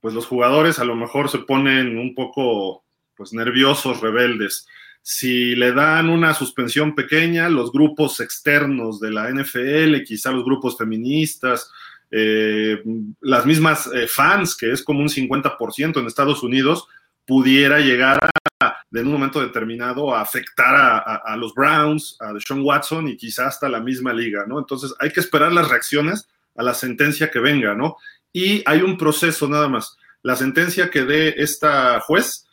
pues 0.00 0.14
los 0.14 0.26
jugadores 0.26 0.78
a 0.78 0.84
lo 0.84 0.96
mejor 0.96 1.28
se 1.28 1.38
ponen 1.38 1.98
un 1.98 2.14
poco 2.14 2.84
pues 3.16 3.32
nerviosos, 3.32 4.00
rebeldes. 4.00 4.66
si 5.02 5.54
le 5.54 5.72
dan 5.72 6.08
una 6.08 6.34
suspensión 6.34 6.94
pequeña, 6.94 7.48
los 7.48 7.72
grupos 7.72 8.20
externos 8.20 9.00
de 9.00 9.10
la 9.10 9.30
NFL, 9.30 10.02
quizá 10.04 10.30
los 10.32 10.44
grupos 10.44 10.76
feministas, 10.76 11.70
eh, 12.10 12.82
las 13.20 13.46
mismas 13.46 13.88
eh, 13.94 14.06
fans, 14.08 14.56
que 14.56 14.72
es 14.72 14.82
como 14.82 15.00
un 15.00 15.08
50% 15.08 16.00
en 16.00 16.06
Estados 16.06 16.42
Unidos, 16.42 16.86
pudiera 17.30 17.78
llegar 17.78 18.18
a, 18.60 18.76
en 18.90 19.06
un 19.06 19.12
momento 19.12 19.40
determinado 19.40 20.12
a 20.12 20.20
afectar 20.20 20.74
a, 20.74 21.36
los 21.36 21.54
Browns, 21.54 22.16
a 22.18 22.32
Deshaun 22.32 22.62
Watson 22.62 23.06
y 23.06 23.16
quizá 23.16 23.46
hasta 23.46 23.68
la 23.68 23.78
misma 23.78 24.12
liga, 24.12 24.46
¿no? 24.48 24.58
Entonces 24.58 24.92
hay 24.98 25.12
que 25.12 25.20
esperar 25.20 25.52
las 25.52 25.68
reacciones 25.68 26.28
a 26.56 26.64
la 26.64 26.74
sentencia 26.74 27.30
que 27.30 27.38
venga, 27.38 27.72
¿no? 27.72 27.98
Y 28.32 28.64
hay 28.66 28.82
un 28.82 28.98
proceso 28.98 29.48
nada 29.48 29.68
más. 29.68 29.96
La 30.22 30.34
sentencia 30.34 30.90
que 30.90 31.04
dé 31.04 31.36
esta 31.36 32.00
juez 32.00 32.48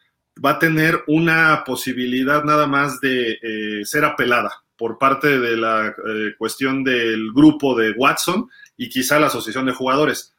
va 0.46 0.52
a 0.52 0.60
tener 0.60 1.04
una 1.08 1.64
posibilidad 1.66 2.44
nada 2.44 2.68
más 2.68 3.02
de 3.02 3.40
eh, 3.42 3.84
ser 3.84 4.06
apelada 4.06 4.64
por 4.78 5.00
parte 5.00 5.40
de 5.40 5.58
la 5.58 5.88
eh, 5.88 6.36
cuestión 6.38 6.84
del 6.84 7.32
grupo 7.34 7.76
de 7.76 7.94
Watson 7.94 8.48
y 8.78 8.90
quizá 8.90 9.20
la 9.20 9.26
asociación 9.26 9.66
de 9.66 9.74
jugadores. 9.74 10.36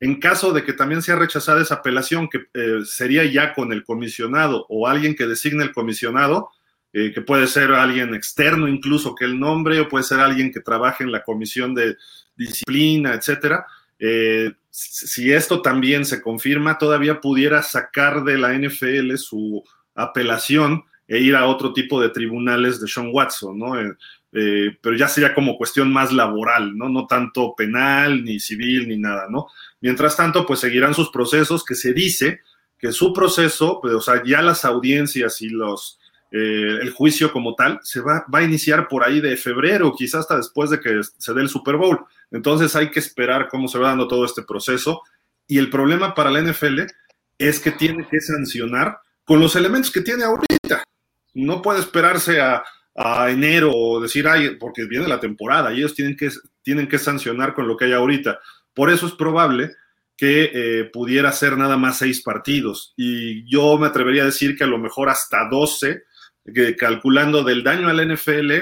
En 0.00 0.20
caso 0.20 0.52
de 0.52 0.64
que 0.64 0.72
también 0.72 1.02
sea 1.02 1.16
rechazada 1.16 1.62
esa 1.62 1.76
apelación, 1.76 2.28
que 2.28 2.46
eh, 2.52 2.80
sería 2.84 3.24
ya 3.24 3.54
con 3.54 3.72
el 3.72 3.84
comisionado 3.84 4.66
o 4.68 4.86
alguien 4.86 5.14
que 5.14 5.26
designe 5.26 5.62
el 5.62 5.72
comisionado, 5.72 6.50
que 6.92 7.22
puede 7.22 7.48
ser 7.48 7.72
alguien 7.72 8.14
externo 8.14 8.68
incluso 8.68 9.16
que 9.16 9.24
el 9.24 9.40
nombre, 9.40 9.80
o 9.80 9.88
puede 9.88 10.04
ser 10.04 10.20
alguien 10.20 10.52
que 10.52 10.60
trabaje 10.60 11.02
en 11.02 11.10
la 11.10 11.24
comisión 11.24 11.74
de 11.74 11.96
disciplina, 12.36 13.14
etcétera, 13.14 13.66
eh, 13.98 14.52
si 14.70 15.32
esto 15.32 15.62
también 15.62 16.04
se 16.04 16.20
confirma, 16.20 16.78
todavía 16.78 17.20
pudiera 17.20 17.62
sacar 17.62 18.24
de 18.24 18.38
la 18.38 18.52
NFL 18.52 19.16
su 19.16 19.62
apelación 19.94 20.84
e 21.06 21.20
ir 21.20 21.36
a 21.36 21.46
otro 21.46 21.72
tipo 21.72 22.00
de 22.00 22.08
tribunales 22.08 22.80
de 22.80 22.88
Sean 22.88 23.10
Watson, 23.12 23.58
¿no? 23.58 23.74
Eh, 24.34 24.66
eh, 24.66 24.78
pero 24.82 24.96
ya 24.96 25.08
sería 25.08 25.34
como 25.34 25.56
cuestión 25.56 25.92
más 25.92 26.12
laboral, 26.12 26.76
¿no? 26.76 26.88
No 26.88 27.06
tanto 27.06 27.54
penal, 27.56 28.24
ni 28.24 28.40
civil, 28.40 28.88
ni 28.88 28.98
nada, 28.98 29.26
¿no? 29.30 29.46
Mientras 29.80 30.16
tanto, 30.16 30.44
pues 30.44 30.60
seguirán 30.60 30.94
sus 30.94 31.10
procesos, 31.10 31.64
que 31.64 31.74
se 31.74 31.92
dice 31.92 32.40
que 32.78 32.92
su 32.92 33.12
proceso, 33.12 33.78
pues, 33.80 33.94
o 33.94 34.00
sea, 34.00 34.22
ya 34.24 34.42
las 34.42 34.64
audiencias 34.64 35.40
y 35.40 35.48
los, 35.48 35.98
el 36.30 36.90
juicio 36.90 37.32
como 37.32 37.54
tal, 37.54 37.78
se 37.84 38.00
va, 38.00 38.26
va 38.32 38.40
a 38.40 38.42
iniciar 38.42 38.88
por 38.88 39.04
ahí 39.04 39.20
de 39.20 39.36
febrero, 39.36 39.94
quizás 39.96 40.22
hasta 40.22 40.36
después 40.36 40.68
de 40.68 40.80
que 40.80 41.00
se 41.16 41.32
dé 41.32 41.40
el 41.40 41.48
Super 41.48 41.76
Bowl. 41.76 42.00
Entonces 42.32 42.74
hay 42.74 42.90
que 42.90 42.98
esperar 42.98 43.48
cómo 43.48 43.68
se 43.68 43.78
va 43.78 43.90
dando 43.90 44.08
todo 44.08 44.24
este 44.24 44.42
proceso. 44.42 45.02
Y 45.46 45.58
el 45.58 45.70
problema 45.70 46.14
para 46.14 46.30
la 46.30 46.40
NFL 46.40 46.80
es 47.38 47.60
que 47.60 47.70
tiene 47.70 48.06
que 48.10 48.20
sancionar 48.20 48.98
con 49.24 49.38
los 49.38 49.54
elementos 49.54 49.92
que 49.92 50.00
tiene 50.00 50.24
ahorita. 50.24 50.82
No 51.34 51.62
puede 51.62 51.80
esperarse 51.80 52.40
a, 52.40 52.64
enero 52.94 53.72
o 53.74 54.00
decir, 54.00 54.26
ay, 54.28 54.56
porque 54.56 54.84
viene 54.86 55.08
la 55.08 55.20
temporada 55.20 55.72
y 55.72 55.78
ellos 55.78 55.94
tienen 55.94 56.16
que, 56.16 56.30
tienen 56.62 56.88
que 56.88 56.98
sancionar 56.98 57.54
con 57.54 57.66
lo 57.66 57.76
que 57.76 57.86
hay 57.86 57.92
ahorita. 57.92 58.38
Por 58.72 58.90
eso 58.90 59.06
es 59.06 59.12
probable 59.12 59.72
que 60.16 60.50
eh, 60.54 60.84
pudiera 60.92 61.32
ser 61.32 61.56
nada 61.56 61.76
más 61.76 61.98
seis 61.98 62.22
partidos. 62.22 62.94
Y 62.96 63.48
yo 63.50 63.78
me 63.78 63.86
atrevería 63.86 64.22
a 64.22 64.26
decir 64.26 64.56
que 64.56 64.64
a 64.64 64.68
lo 64.68 64.78
mejor 64.78 65.08
hasta 65.08 65.48
12, 65.48 66.04
que 66.54 66.76
calculando 66.76 67.42
del 67.42 67.64
daño 67.64 67.88
a 67.88 67.92
la 67.92 68.04
NFL 68.04 68.52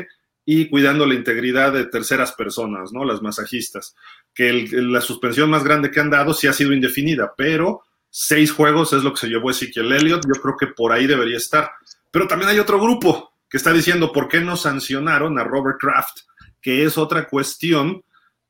y 0.44 0.68
cuidando 0.68 1.06
la 1.06 1.14
integridad 1.14 1.72
de 1.72 1.86
terceras 1.86 2.32
personas, 2.32 2.92
¿no? 2.92 3.04
Las 3.04 3.22
masajistas. 3.22 3.94
Que 4.34 4.66
la 4.72 5.00
suspensión 5.00 5.50
más 5.50 5.62
grande 5.62 5.90
que 5.90 6.00
han 6.00 6.10
dado 6.10 6.32
sí 6.32 6.46
ha 6.46 6.52
sido 6.52 6.72
indefinida, 6.72 7.34
pero 7.36 7.82
seis 8.08 8.50
juegos 8.50 8.92
es 8.92 9.04
lo 9.04 9.12
que 9.12 9.20
se 9.20 9.28
llevó 9.28 9.50
Ezequiel 9.50 9.92
Elliott. 9.92 10.24
Yo 10.26 10.40
creo 10.40 10.56
que 10.56 10.66
por 10.68 10.92
ahí 10.92 11.06
debería 11.06 11.36
estar. 11.36 11.70
Pero 12.10 12.26
también 12.26 12.50
hay 12.50 12.58
otro 12.58 12.80
grupo 12.80 13.31
que 13.52 13.58
está 13.58 13.70
diciendo 13.70 14.12
por 14.12 14.28
qué 14.28 14.40
no 14.40 14.56
sancionaron 14.56 15.38
a 15.38 15.44
Robert 15.44 15.78
Kraft, 15.78 16.20
que 16.62 16.84
es 16.84 16.96
otra 16.96 17.28
cuestión. 17.28 18.02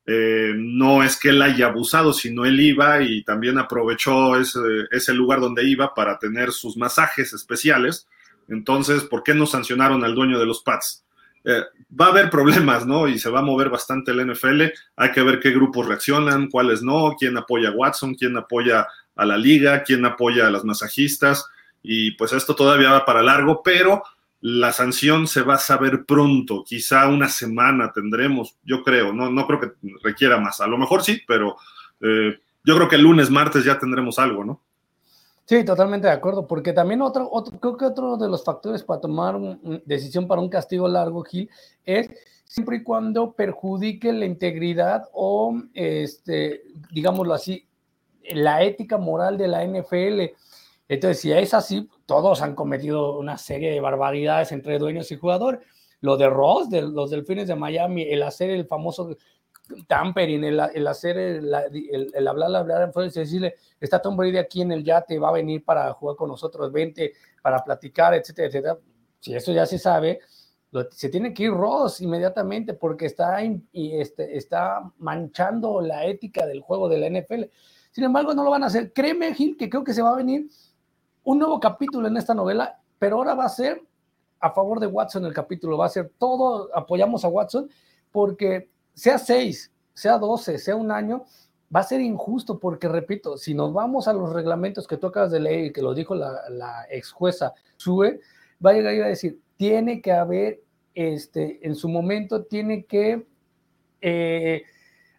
Eh, 0.05 0.53
no 0.55 1.03
es 1.03 1.19
que 1.19 1.29
él 1.29 1.41
haya 1.41 1.65
abusado, 1.65 2.13
sino 2.13 2.45
él 2.45 2.57
iba 2.61 3.01
y 3.01 3.21
también 3.25 3.57
aprovechó 3.57 4.39
ese, 4.39 5.13
lugar 5.13 5.41
donde 5.41 5.67
iba 5.67 5.93
para 5.93 6.17
tener 6.19 6.53
sus 6.53 6.77
masajes 6.77 7.33
especiales. 7.33 8.07
Entonces, 8.47 9.03
¿por 9.03 9.23
qué 9.23 9.33
no 9.33 9.45
sancionaron 9.45 10.05
al 10.05 10.15
dueño 10.15 10.39
de 10.39 10.45
los 10.45 10.63
Pats? 10.63 11.03
Eh, 11.43 11.63
va 11.99 12.05
a 12.05 12.09
haber 12.09 12.29
problemas, 12.29 12.85
¿no? 12.87 13.09
Y 13.09 13.19
se 13.19 13.29
va 13.29 13.39
a 13.39 13.43
mover 13.43 13.69
bastante 13.69 14.11
el 14.11 14.25
NFL. 14.25 14.61
Hay 14.95 15.11
que 15.11 15.21
ver 15.21 15.41
qué 15.41 15.51
grupos 15.51 15.85
reaccionan, 15.85 16.47
cuáles 16.47 16.81
no, 16.81 17.17
quién 17.19 17.35
apoya 17.35 17.69
a 17.69 17.73
Watson, 17.73 18.15
quién 18.15 18.37
apoya 18.37 18.87
a 19.17 19.25
la 19.25 19.35
liga, 19.35 19.83
quién 19.83 20.05
apoya 20.05 20.47
a 20.47 20.51
las 20.51 20.63
masajistas. 20.63 21.45
Y 21.81 22.11
pues 22.11 22.31
esto 22.31 22.55
todavía 22.55 22.91
va 22.91 23.05
para 23.05 23.21
largo, 23.21 23.61
pero 23.61 24.01
la 24.45 24.73
sanción 24.73 25.25
se 25.25 25.41
va 25.41 25.53
a 25.53 25.57
saber 25.57 26.03
pronto, 26.05 26.65
quizá 26.65 27.07
una 27.07 27.29
semana 27.29 27.93
tendremos, 27.93 28.57
yo 28.65 28.83
creo, 28.83 29.13
no, 29.13 29.29
no 29.29 29.47
creo 29.47 29.61
que 29.61 29.71
requiera 30.03 30.37
más. 30.37 30.59
A 30.59 30.67
lo 30.67 30.77
mejor 30.77 31.01
sí, 31.01 31.21
pero 31.25 31.55
eh, 32.01 32.37
yo 32.65 32.75
creo 32.75 32.89
que 32.89 32.97
el 32.97 33.03
lunes, 33.03 33.29
martes 33.29 33.63
ya 33.63 33.79
tendremos 33.79 34.19
algo, 34.19 34.43
¿no? 34.43 34.61
Sí, 35.45 35.63
totalmente 35.63 36.07
de 36.07 36.13
acuerdo, 36.13 36.45
porque 36.45 36.73
también 36.73 37.01
otro, 37.01 37.29
otro, 37.31 37.57
creo 37.57 37.77
que 37.77 37.85
otro 37.85 38.17
de 38.17 38.27
los 38.27 38.43
factores 38.43 38.83
para 38.83 38.99
tomar 38.99 39.37
una 39.37 39.57
decisión 39.85 40.27
para 40.27 40.41
un 40.41 40.49
castigo 40.49 40.89
largo, 40.89 41.23
Gil, 41.23 41.49
es 41.85 42.09
siempre 42.43 42.77
y 42.77 42.83
cuando 42.83 43.31
perjudique 43.31 44.11
la 44.11 44.25
integridad 44.25 45.05
o, 45.13 45.57
este, 45.73 46.63
digámoslo 46.91 47.33
así, 47.33 47.65
la 48.33 48.61
ética 48.61 48.97
moral 48.97 49.37
de 49.37 49.47
la 49.47 49.65
NFL. 49.65 50.35
Entonces, 50.89 51.21
si 51.21 51.31
es 51.31 51.53
así, 51.53 51.89
todos 52.13 52.41
han 52.43 52.53
cometido 52.53 53.17
una 53.17 53.37
serie 53.37 53.71
de 53.71 53.79
barbaridades 53.79 54.51
entre 54.51 54.77
dueños 54.77 55.11
y 55.11 55.17
jugadores. 55.17 55.61
Lo 56.01 56.15
de 56.15 56.29
Ross, 56.29 56.69
de 56.69 56.83
los 56.83 57.09
Delfines 57.09 57.47
de 57.47 57.55
Miami, 57.55 58.03
el 58.03 58.21
hacer 58.21 58.51
el 58.51 58.67
famoso 58.67 59.17
tampering, 59.87 60.43
el, 60.43 60.61
el 60.75 60.87
hacer, 60.87 61.17
el, 61.17 61.51
el, 62.13 62.27
hablar, 62.27 62.55
hablar, 62.55 62.93
decirle, 62.93 63.55
está 63.79 63.99
Tom 63.99 64.15
Brady 64.15 64.37
aquí 64.37 64.61
en 64.61 64.73
el 64.73 64.83
yate, 64.83 65.17
va 65.17 65.29
a 65.29 65.33
venir 65.33 65.63
para 65.63 65.91
jugar 65.93 66.15
con 66.15 66.29
nosotros, 66.29 66.71
vente 66.71 67.13
para 67.41 67.63
platicar, 67.63 68.13
etcétera, 68.13 68.47
etcétera. 68.47 68.77
Si 69.19 69.33
eso 69.33 69.51
ya 69.51 69.65
se 69.65 69.79
sabe, 69.79 70.19
se 70.91 71.09
tiene 71.09 71.33
que 71.33 71.43
ir 71.43 71.51
Ross 71.51 72.01
inmediatamente 72.01 72.73
porque 72.73 73.07
está, 73.07 73.43
y 73.43 73.95
este, 73.95 74.37
está 74.37 74.81
manchando 74.97 75.81
la 75.81 76.05
ética 76.05 76.45
del 76.45 76.61
juego 76.61 76.89
de 76.89 76.97
la 76.99 77.09
NFL. 77.09 77.43
Sin 77.91 78.03
embargo, 78.03 78.33
no 78.33 78.43
lo 78.43 78.49
van 78.49 78.63
a 78.63 78.67
hacer. 78.67 78.91
Créeme, 78.91 79.33
Gil, 79.33 79.55
que 79.55 79.69
creo 79.69 79.83
que 79.83 79.93
se 79.93 80.01
va 80.01 80.11
a 80.11 80.17
venir 80.17 80.47
un 81.23 81.39
nuevo 81.39 81.59
capítulo 81.59 82.07
en 82.07 82.17
esta 82.17 82.33
novela, 82.33 82.79
pero 82.99 83.17
ahora 83.17 83.33
va 83.33 83.45
a 83.45 83.49
ser 83.49 83.81
a 84.39 84.51
favor 84.51 84.79
de 84.79 84.87
Watson 84.87 85.25
el 85.25 85.33
capítulo, 85.33 85.77
va 85.77 85.85
a 85.85 85.89
ser 85.89 86.11
todo, 86.17 86.69
apoyamos 86.75 87.23
a 87.23 87.29
Watson, 87.29 87.69
porque 88.11 88.69
sea 88.93 89.17
seis, 89.17 89.71
sea 89.93 90.17
doce, 90.17 90.57
sea 90.57 90.75
un 90.75 90.91
año, 90.91 91.23
va 91.73 91.79
a 91.79 91.83
ser 91.83 92.01
injusto 92.01 92.59
porque, 92.59 92.89
repito, 92.89 93.37
si 93.37 93.53
nos 93.53 93.71
vamos 93.71 94.07
a 94.07 94.13
los 94.13 94.33
reglamentos 94.33 94.85
que 94.85 94.97
tú 94.97 95.07
acabas 95.07 95.31
de 95.31 95.39
leer 95.39 95.65
y 95.65 95.73
que 95.73 95.81
lo 95.81 95.93
dijo 95.93 96.13
la, 96.13 96.85
ex 96.89 97.11
jueza 97.11 97.53
Sue, 97.77 98.19
va 98.63 98.71
a 98.71 98.73
llegar 98.73 99.05
a 99.05 99.07
decir, 99.07 99.39
tiene 99.55 100.01
que 100.01 100.11
haber, 100.11 100.61
este, 100.93 101.65
en 101.65 101.75
su 101.75 101.87
momento, 101.87 102.43
tiene 102.43 102.83
que 102.83 103.25
eh, 104.01 104.63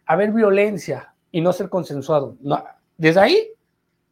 haber 0.05 0.31
violencia 0.31 1.15
y 1.31 1.41
no 1.41 1.51
ser 1.51 1.69
consensuado. 1.69 2.37
No, 2.41 2.63
desde 2.95 3.19
ahí, 3.19 3.49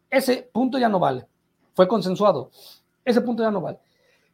ese 0.10 0.50
punto 0.52 0.80
ya 0.80 0.90
no 0.90 1.00
vale. 1.00 1.28
Fue 1.74 1.88
consensuado. 1.88 2.51
Ese 3.03 3.22
punto 3.22 3.44
ya 3.44 3.51
no 3.51 3.62
vale. 3.62 3.80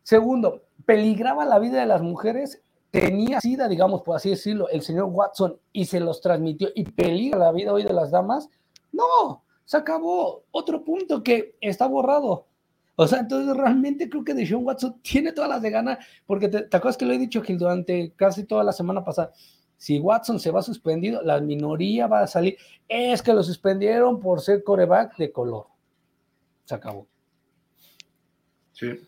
Segundo, 0.03 0.63
peligraba 0.85 1.45
la 1.45 1.59
vida 1.59 1.79
de 1.79 1.85
las 1.85 2.01
mujeres 2.01 2.61
tenía 2.91 3.39
sida, 3.39 3.67
digamos, 3.67 4.01
por 4.01 4.15
así 4.15 4.29
decirlo, 4.29 4.67
el 4.69 4.81
señor 4.81 5.05
Watson 5.05 5.59
y 5.71 5.85
se 5.85 5.99
los 5.99 6.21
transmitió 6.21 6.69
y 6.73 6.83
peligra 6.85 7.39
la 7.39 7.51
vida 7.51 7.73
hoy 7.73 7.83
de 7.83 7.93
las 7.93 8.11
damas, 8.11 8.49
no, 8.91 9.43
se 9.65 9.77
acabó. 9.77 10.43
Otro 10.51 10.83
punto 10.83 11.21
que 11.23 11.55
está 11.61 11.87
borrado. 11.87 12.47
O 12.95 13.07
sea, 13.07 13.19
entonces 13.19 13.55
realmente 13.55 14.09
creo 14.09 14.25
que 14.25 14.33
Deshaun 14.33 14.65
Watson 14.65 14.99
tiene 15.01 15.31
todas 15.31 15.49
las 15.49 15.61
de 15.61 15.69
gana, 15.69 15.99
porque 16.25 16.49
te, 16.49 16.57
acuerdas 16.75 16.97
que 16.97 17.05
lo 17.05 17.13
he 17.13 17.17
dicho, 17.17 17.41
Gil, 17.41 17.57
durante 17.57 18.11
casi 18.15 18.43
toda 18.43 18.63
la 18.63 18.73
semana 18.73 19.03
pasada. 19.03 19.31
Si 19.77 19.99
Watson 19.99 20.39
se 20.39 20.51
va 20.51 20.61
suspendido, 20.61 21.21
la 21.21 21.39
minoría 21.39 22.07
va 22.07 22.21
a 22.21 22.27
salir. 22.27 22.57
Es 22.89 23.21
que 23.21 23.31
lo 23.31 23.41
suspendieron 23.41 24.19
por 24.19 24.41
ser 24.41 24.63
coreback 24.63 25.15
de 25.15 25.31
color. 25.31 25.67
Se 26.65 26.75
acabó. 26.75 27.07
Sí. 28.79 29.07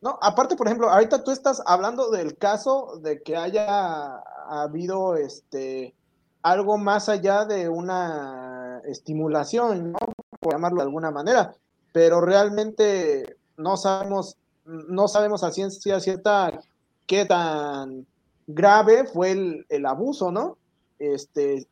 No, 0.00 0.18
aparte, 0.22 0.54
por 0.54 0.68
ejemplo, 0.68 0.88
ahorita 0.88 1.24
tú 1.24 1.32
estás 1.32 1.60
hablando 1.66 2.10
del 2.10 2.36
caso 2.36 3.00
de 3.02 3.20
que 3.20 3.36
haya 3.36 4.22
habido 4.48 5.16
este 5.16 5.94
algo 6.42 6.78
más 6.78 7.08
allá 7.08 7.44
de 7.44 7.68
una 7.68 8.80
estimulación, 8.84 9.92
¿no? 9.92 9.98
Por 10.38 10.52
llamarlo 10.52 10.78
de 10.78 10.84
alguna 10.84 11.10
manera, 11.10 11.52
pero 11.92 12.20
realmente 12.20 13.36
no 13.56 13.76
sabemos, 13.76 14.36
no 14.64 15.08
sabemos 15.08 15.42
a 15.42 15.50
ciencia 15.50 15.98
cierta 15.98 16.60
qué 17.06 17.24
tan 17.24 18.06
grave 18.46 19.04
fue 19.04 19.32
el, 19.32 19.66
el 19.68 19.84
abuso, 19.84 20.30
¿no? 20.30 20.58
Este, 21.00 21.66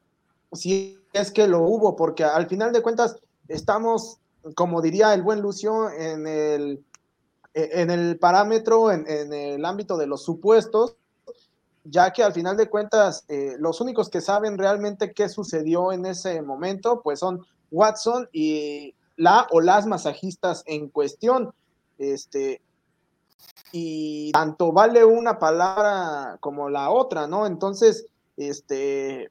si 0.53 0.99
es 1.13 1.31
que 1.31 1.47
lo 1.47 1.63
hubo, 1.63 1.95
porque 1.95 2.25
al 2.25 2.49
final 2.49 2.73
de 2.73 2.83
cuentas 2.83 3.19
estamos, 3.47 4.19
como 4.57 4.83
diría 4.83 5.15
el 5.15 5.23
buen 5.23 5.41
Lucio, 5.41 5.91
en 5.91 6.27
el 6.27 6.85
en 7.57 7.91
el 7.91 8.19
parámetro, 8.19 8.93
en, 8.93 9.33
el 9.33 9.65
ámbito 9.65 9.97
de 9.97 10.07
los 10.07 10.23
supuestos, 10.23 10.97
ya 11.85 12.13
que 12.13 12.23
al 12.23 12.35
final 12.35 12.55
de 12.57 12.69
cuentas 12.69 13.25
eh, 13.29 13.57
los 13.59 13.81
únicos 13.81 14.11
que 14.11 14.21
saben 14.21 14.59
realmente 14.59 15.13
qué 15.13 15.31
sucedió 15.31 15.91
en 15.91 16.05
ese 16.05 16.43
momento, 16.43 17.01
pues 17.03 17.21
son 17.21 17.47
Watson 17.71 18.29
y 18.31 18.95
la 19.17 19.47
o 19.51 19.63
las 19.63 19.87
masajistas 19.87 20.65
en 20.67 20.91
cuestión. 20.91 21.55
Este, 21.97 22.61
y 23.73 24.33
tanto 24.33 24.73
vale 24.73 25.05
una 25.07 25.39
palabra 25.39 26.37
como 26.41 26.69
la 26.69 26.91
otra, 26.91 27.27
¿no? 27.27 27.47
Entonces, 27.47 28.07
este, 28.37 29.31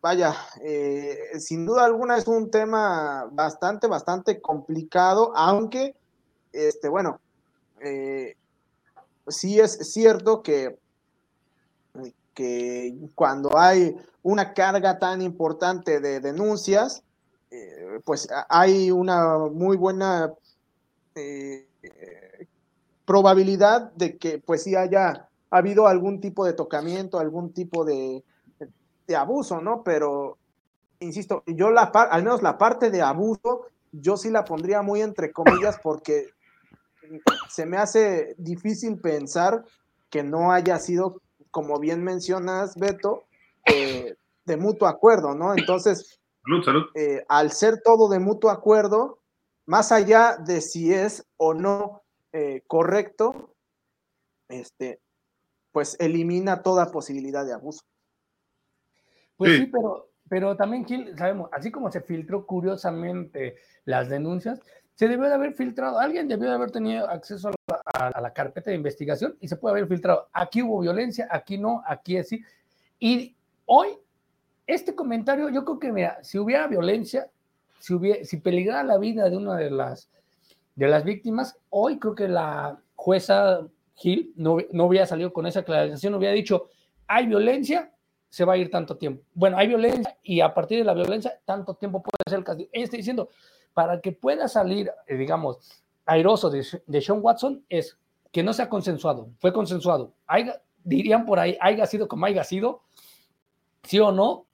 vaya, 0.00 0.34
eh, 0.62 1.18
sin 1.38 1.66
duda 1.66 1.84
alguna 1.84 2.16
es 2.16 2.26
un 2.26 2.50
tema 2.50 3.28
bastante, 3.32 3.86
bastante 3.86 4.40
complicado, 4.40 5.32
aunque, 5.36 5.94
este, 6.52 6.88
bueno, 6.88 7.20
eh, 7.80 8.36
sí 9.28 9.60
es 9.60 9.92
cierto 9.92 10.42
que, 10.42 10.78
que 12.34 12.94
cuando 13.14 13.58
hay 13.58 13.96
una 14.22 14.54
carga 14.54 14.98
tan 14.98 15.22
importante 15.22 16.00
de 16.00 16.20
denuncias, 16.20 17.02
eh, 17.50 18.00
pues 18.04 18.28
hay 18.48 18.90
una 18.90 19.38
muy 19.38 19.76
buena 19.76 20.32
probabilidad 23.06 23.92
de 23.92 24.18
que 24.18 24.38
pues 24.38 24.64
sí 24.64 24.76
haya 24.76 25.28
habido 25.48 25.86
algún 25.86 26.20
tipo 26.20 26.44
de 26.44 26.52
tocamiento, 26.52 27.18
algún 27.18 27.52
tipo 27.52 27.84
de, 27.84 28.22
de 29.06 29.16
abuso, 29.16 29.60
¿no? 29.60 29.82
Pero, 29.82 30.36
insisto, 31.00 31.42
yo 31.46 31.70
la 31.70 31.84
al 31.84 32.22
menos 32.22 32.42
la 32.42 32.58
parte 32.58 32.90
de 32.90 33.02
abuso, 33.02 33.66
yo 33.92 34.16
sí 34.16 34.30
la 34.30 34.44
pondría 34.44 34.82
muy 34.82 35.00
entre 35.02 35.32
comillas 35.32 35.78
porque 35.82 36.30
se 37.48 37.66
me 37.66 37.76
hace 37.76 38.34
difícil 38.38 38.98
pensar 38.98 39.64
que 40.10 40.22
no 40.22 40.52
haya 40.52 40.78
sido, 40.78 41.20
como 41.50 41.78
bien 41.78 42.02
mencionas, 42.02 42.76
Beto, 42.76 43.26
eh, 43.64 44.14
de 44.44 44.56
mutuo 44.56 44.88
acuerdo, 44.88 45.34
¿no? 45.34 45.54
Entonces, 45.54 46.20
eh, 46.94 47.24
al 47.28 47.50
ser 47.50 47.82
todo 47.82 48.08
de 48.08 48.18
mutuo 48.18 48.50
acuerdo, 48.50 49.20
más 49.66 49.90
allá 49.90 50.36
de 50.36 50.60
si 50.60 50.92
es 50.92 51.26
o 51.36 51.54
no 51.54 52.02
eh, 52.32 52.62
correcto, 52.66 53.54
este, 54.48 55.00
pues 55.72 55.96
elimina 55.98 56.62
toda 56.62 56.92
posibilidad 56.92 57.44
de 57.44 57.52
abuso. 57.52 57.80
Pues 59.36 59.58
sí, 59.58 59.66
pero, 59.66 60.08
pero 60.28 60.56
también 60.56 60.86
Gil, 60.86 61.16
sabemos, 61.18 61.50
así 61.52 61.70
como 61.70 61.90
se 61.90 62.00
filtró 62.00 62.46
curiosamente 62.46 63.56
las 63.84 64.08
denuncias, 64.08 64.60
se 64.96 65.06
debió 65.06 65.28
de 65.28 65.34
haber 65.34 65.52
filtrado, 65.52 66.00
alguien 66.00 66.26
debió 66.26 66.48
de 66.48 66.54
haber 66.54 66.72
tenido 66.72 67.08
acceso 67.08 67.52
a 67.94 68.20
la, 68.20 68.32
carpeta 68.32 68.70
de 68.70 68.76
investigación 68.76 69.36
y 69.40 69.46
se 69.46 69.56
puede 69.56 69.74
haber 69.74 69.86
filtrado. 69.86 70.28
Aquí 70.32 70.62
hubo 70.62 70.80
violencia, 70.80 71.28
aquí 71.30 71.56
no, 71.56 71.82
aquí 71.86 72.20
sí. 72.24 72.42
Y 72.98 73.36
hoy, 73.66 73.88
este 74.66 74.94
comentario, 74.94 75.48
yo 75.50 75.64
creo 75.64 75.78
que, 75.78 75.92
mira, 75.92 76.18
si 76.24 76.38
hubiera 76.38 76.66
violencia, 76.66 77.30
si, 77.78 77.94
hubiera, 77.94 78.24
si 78.24 78.38
peligrara 78.38 78.82
la 78.82 78.98
vida 78.98 79.30
de 79.30 79.36
una 79.36 79.56
de 79.56 79.70
las 79.70 80.08
de 80.76 80.86
las 80.86 81.02
víctimas. 81.02 81.58
Hoy 81.70 81.98
creo 81.98 82.14
que 82.14 82.28
la 82.28 82.78
jueza 82.94 83.66
Gil 83.94 84.32
no, 84.36 84.58
no 84.72 84.84
hubiera 84.84 85.06
salido 85.06 85.32
con 85.32 85.46
esa 85.46 85.60
aclaración, 85.60 86.14
hubiera 86.14 86.34
dicho, 86.34 86.68
hay 87.06 87.26
violencia, 87.26 87.90
se 88.28 88.44
va 88.44 88.52
a 88.52 88.56
ir 88.58 88.70
tanto 88.70 88.96
tiempo. 88.96 89.24
Bueno, 89.32 89.56
hay 89.56 89.66
violencia 89.66 90.16
y 90.22 90.40
a 90.40 90.52
partir 90.52 90.78
de 90.78 90.84
la 90.84 90.92
violencia, 90.92 91.40
tanto 91.44 91.74
tiempo 91.74 92.02
puede 92.02 92.16
ser 92.28 92.38
el 92.38 92.44
castigo. 92.44 92.68
Ella 92.72 92.84
está 92.84 92.96
diciendo, 92.98 93.30
para 93.76 94.00
que 94.00 94.10
pueda 94.10 94.48
salir, 94.48 94.90
eh, 95.06 95.16
digamos, 95.16 95.58
airoso 96.06 96.48
de, 96.48 96.66
de, 96.86 97.02
Sean 97.02 97.18
Watson, 97.20 97.62
es 97.68 97.98
que 98.32 98.42
no 98.42 98.54
sea 98.54 98.70
consensuado, 98.70 99.28
fue 99.38 99.52
consensuado. 99.52 100.14
dirían 100.82 101.26
por 101.26 101.38
ahí, 101.38 101.58
haya 101.60 101.84
sido 101.84 102.08
como 102.08 102.24
haya 102.24 102.42
sido, 102.42 102.80
sí 103.82 104.00
o 104.00 104.12
no, 104.12 104.46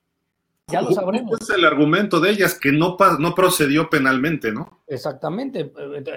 ya 0.66 0.82
lo 0.82 0.90
sabremos. 0.90 1.40
Es 1.40 1.50
el 1.50 1.64
argumento 1.64 2.18
de 2.18 2.30
ellas 2.30 2.58
que 2.58 2.72
no, 2.72 2.96
no 3.20 3.34
procedió 3.36 3.88
penalmente, 3.88 4.50
¿no? 4.50 4.80
Exactamente. 4.88 5.72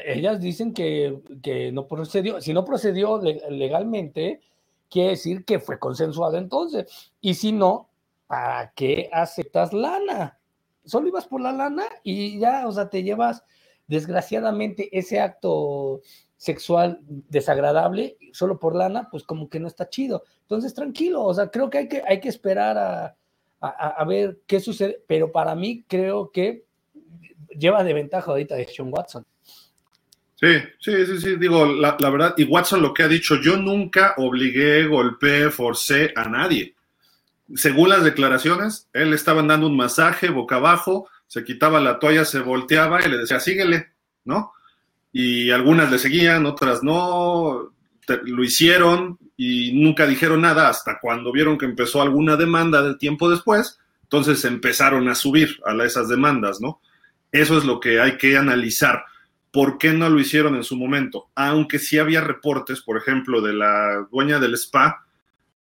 Ellas 0.08 0.42
dicen 0.42 0.74
que, 0.74 1.20
que 1.44 1.72
no 1.72 1.88
procedió. 1.88 2.42
Si 2.42 2.54
no 2.54 2.66
procedió 2.66 3.22
legalmente, 3.22 4.42
quiere 4.90 5.12
decir 5.12 5.46
que 5.46 5.60
fue 5.60 5.78
consensuado 5.78 6.38
entonces. 6.38 7.12
Y 7.22 7.36
si 7.36 7.52
no, 7.52 7.88
¿para 8.26 8.72
qué 8.72 9.12
aceptas 9.14 9.74
lana? 9.74 10.40
Solo 10.86 11.08
ibas 11.08 11.28
por 11.28 11.42
la 11.42 11.52
lana 11.52 11.84
y 12.04 12.40
ya, 12.40 12.68
o 12.68 12.72
sea, 12.72 12.90
te 12.90 13.04
llevas 13.04 13.44
desgraciadamente 13.88 14.90
ese 14.98 15.20
acto 15.20 16.02
sexual 16.38 17.00
desagradable 17.04 18.18
solo 18.34 18.60
por 18.60 18.76
lana, 18.76 19.10
pues 19.10 19.24
como 19.24 19.50
que 19.50 19.60
no 19.60 19.68
está 19.68 19.90
chido. 19.90 20.24
Entonces, 20.42 20.74
tranquilo, 20.74 21.24
o 21.24 21.34
sea, 21.34 21.50
creo 21.50 21.70
que 21.70 21.80
hay 21.80 21.88
que, 21.88 22.04
hay 22.08 22.20
que 22.20 22.30
esperar 22.30 22.78
a, 22.78 23.18
a, 23.62 24.06
ver 24.06 24.40
qué 24.46 24.60
sucede, 24.60 25.02
pero 25.08 25.32
para 25.32 25.56
mí 25.56 25.84
creo 25.88 26.32
que 26.32 26.66
lleva 27.58 27.84
de 27.84 27.94
ventaja 27.94 28.32
ahorita 28.32 28.56
de 28.56 28.68
Sean 28.68 28.92
Watson. 28.92 29.26
Sí, 30.36 30.58
sí, 30.80 31.06
sí, 31.06 31.18
sí, 31.20 31.36
digo, 31.38 31.66
la, 31.66 31.96
verdad, 31.98 32.34
y 32.38 32.44
Watson 32.44 32.82
lo 32.82 32.94
que 32.94 33.04
ha 33.04 33.08
dicho, 33.08 33.36
yo 33.42 33.56
nunca 33.56 34.16
obligué, 34.18 34.86
golpeé, 34.86 35.50
forcé 35.50 36.12
a 36.16 36.28
nadie. 36.28 36.76
Según 37.54 37.90
las 37.90 38.04
declaraciones, 38.04 38.90
él 38.94 39.14
estaba 39.14 39.44
dando 39.44 39.68
un 39.68 39.78
masaje 39.78 40.30
boca 40.30 40.56
abajo, 40.56 41.08
se 41.28 41.44
quitaba 41.44 41.80
la 41.80 42.00
toalla, 42.00 42.26
se 42.26 42.40
volteaba 42.40 43.06
y 43.06 43.10
le 43.10 43.18
decía, 43.18 43.40
síguele, 43.40 43.92
¿no? 44.24 44.54
Y 45.12 45.52
algunas 45.52 45.92
le 45.92 46.00
seguían, 46.00 46.46
otras 46.46 46.84
no, 46.84 47.72
lo 48.08 48.44
hicieron 48.44 49.18
y 49.38 49.74
nunca 49.74 50.08
dijeron 50.08 50.42
nada 50.42 50.70
hasta 50.70 51.00
cuando 51.00 51.32
vieron 51.32 51.58
que 51.58 51.66
empezó 51.66 52.02
alguna 52.02 52.36
demanda 52.36 52.82
de 52.82 52.96
tiempo 52.96 53.30
después, 53.30 53.80
entonces 54.04 54.44
empezaron 54.46 55.08
a 55.08 55.16
subir 55.16 55.60
a 55.66 55.74
esas 55.84 56.08
demandas, 56.08 56.62
¿no? 56.62 56.82
Eso 57.32 57.58
es 57.58 57.66
lo 57.66 57.80
que 57.80 58.00
hay 58.00 58.18
que 58.18 58.38
analizar. 58.38 59.04
¿Por 59.52 59.78
qué 59.78 59.94
no 59.94 60.10
lo 60.10 60.20
hicieron 60.20 60.56
en 60.56 60.64
su 60.64 60.76
momento? 60.76 61.30
Aunque 61.36 61.80
sí 61.80 61.98
había 61.98 62.22
reportes, 62.22 62.82
por 62.82 62.98
ejemplo, 62.98 63.42
de 63.42 63.54
la 63.54 64.08
dueña 64.12 64.40
del 64.40 64.54
spa, 64.56 65.05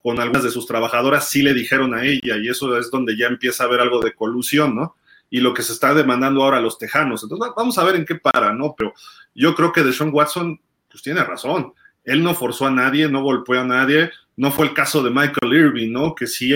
con 0.04 0.20
algunas 0.20 0.44
de 0.44 0.52
sus 0.52 0.68
trabajadoras 0.68 1.30
sí 1.30 1.42
le 1.42 1.56
dijeron 1.56 1.96
a 1.96 2.04
ella, 2.06 2.38
y 2.38 2.50
eso 2.50 2.78
es 2.78 2.92
donde 2.92 3.18
ya 3.18 3.26
empieza 3.28 3.64
a 3.64 3.68
haber 3.68 3.80
algo 3.80 4.02
de 4.02 4.14
colusión, 4.14 4.76
¿no? 4.76 4.96
Y 5.32 5.40
lo 5.40 5.54
que 5.56 5.64
se 5.64 5.74
está 5.74 5.96
demandando 5.96 6.44
ahora 6.44 6.58
a 6.58 6.62
los 6.62 6.78
tejanos. 6.78 7.24
Entonces, 7.24 7.54
vamos 7.58 7.78
a 7.80 7.84
ver 7.84 7.96
en 7.96 8.06
qué 8.06 8.16
para, 8.16 8.54
¿no? 8.54 8.76
Pero 8.78 8.94
yo 9.34 9.56
creo 9.56 9.72
que 9.72 9.82
Deshaun 9.82 10.14
Watson, 10.14 10.60
pues 10.88 11.02
tiene 11.02 11.24
razón 11.24 11.74
él 12.04 12.24
no 12.24 12.34
forzó 12.34 12.68
a 12.68 12.72
nadie, 12.72 13.08
no 13.10 13.22
golpeó 13.22 13.60
a 13.60 13.66
nadie. 13.66 14.12
No 14.36 14.52
fue 14.52 14.68
el 14.68 14.74
caso 14.74 15.04
de 15.04 15.10
Michael 15.10 15.54
Irving, 15.54 15.92
¿no? 15.92 16.16
Que 16.16 16.28
sí 16.28 16.52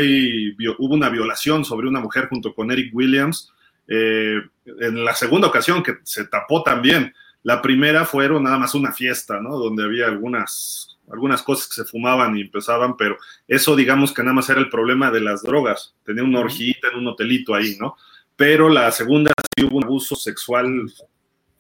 hubo 0.78 0.94
una 0.94 1.10
violación 1.10 1.64
sobre 1.64 1.88
una 1.88 2.00
mujer 2.00 2.28
junto 2.28 2.54
con 2.54 2.72
Eric 2.72 2.94
Williams. 2.94 3.54
Eh, 3.88 4.42
en 4.66 5.06
la 5.06 5.16
segunda 5.16 5.48
ocasión 5.48 5.84
que 5.84 5.98
se 6.04 6.26
tapó 6.26 6.64
también. 6.64 7.14
La 7.44 7.62
primera 7.62 8.04
fueron 8.04 8.44
nada 8.44 8.58
más 8.58 8.76
una 8.76 8.92
fiesta, 8.92 9.40
¿no? 9.40 9.58
Donde 9.58 9.84
había 9.84 10.08
algunas, 10.08 10.87
algunas 11.12 11.42
cosas 11.42 11.68
que 11.68 11.76
se 11.76 11.86
fumaban 11.86 12.38
y 12.38 12.42
empezaban, 12.42 12.98
pero 12.98 13.18
eso 13.48 13.76
digamos 13.76 14.14
que 14.14 14.24
nada 14.24 14.34
más 14.34 14.50
era 14.50 14.60
el 14.60 14.70
problema 14.70 15.12
de 15.12 15.22
las 15.22 15.42
drogas. 15.44 15.96
Tenía 16.04 16.24
una 16.24 16.40
orgita 16.42 16.90
en 16.90 17.00
un 17.00 17.08
hotelito 17.08 17.56
ahí, 17.56 17.78
¿no? 17.80 17.96
Pero 18.36 18.70
la 18.70 18.92
segunda 18.92 19.32
sí 19.56 19.66
hubo 19.66 19.78
un 19.78 19.86
abuso 19.86 20.16
sexual 20.16 20.92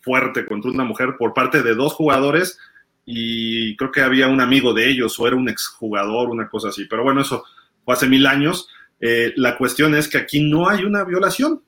fuerte 0.02 0.46
contra 0.46 0.72
una 0.72 0.84
mujer 0.84 1.16
por 1.18 1.34
parte 1.34 1.64
de 1.64 1.76
dos 1.76 1.94
jugadores 1.94 2.60
y 3.06 3.76
creo 3.78 3.92
que 3.92 4.02
había 4.02 4.28
un 4.28 4.42
amigo 4.42 4.74
de 4.74 4.90
ellos 4.90 5.18
o 5.20 5.28
era 5.28 5.36
un 5.36 5.50
exjugador, 5.50 6.30
una 6.30 6.50
cosa 6.50 6.70
así. 6.70 6.86
Pero 6.86 7.04
bueno, 7.04 7.22
eso 7.22 7.44
fue 7.84 7.94
hace 7.94 8.08
mil 8.08 8.28
años. 8.28 8.68
Eh, 9.00 9.34
la 9.38 9.58
cuestión 9.58 9.96
es 9.96 10.08
que 10.08 10.18
aquí 10.18 10.42
no 10.42 10.70
hay 10.70 10.84
una 10.84 11.04
violación, 11.04 11.64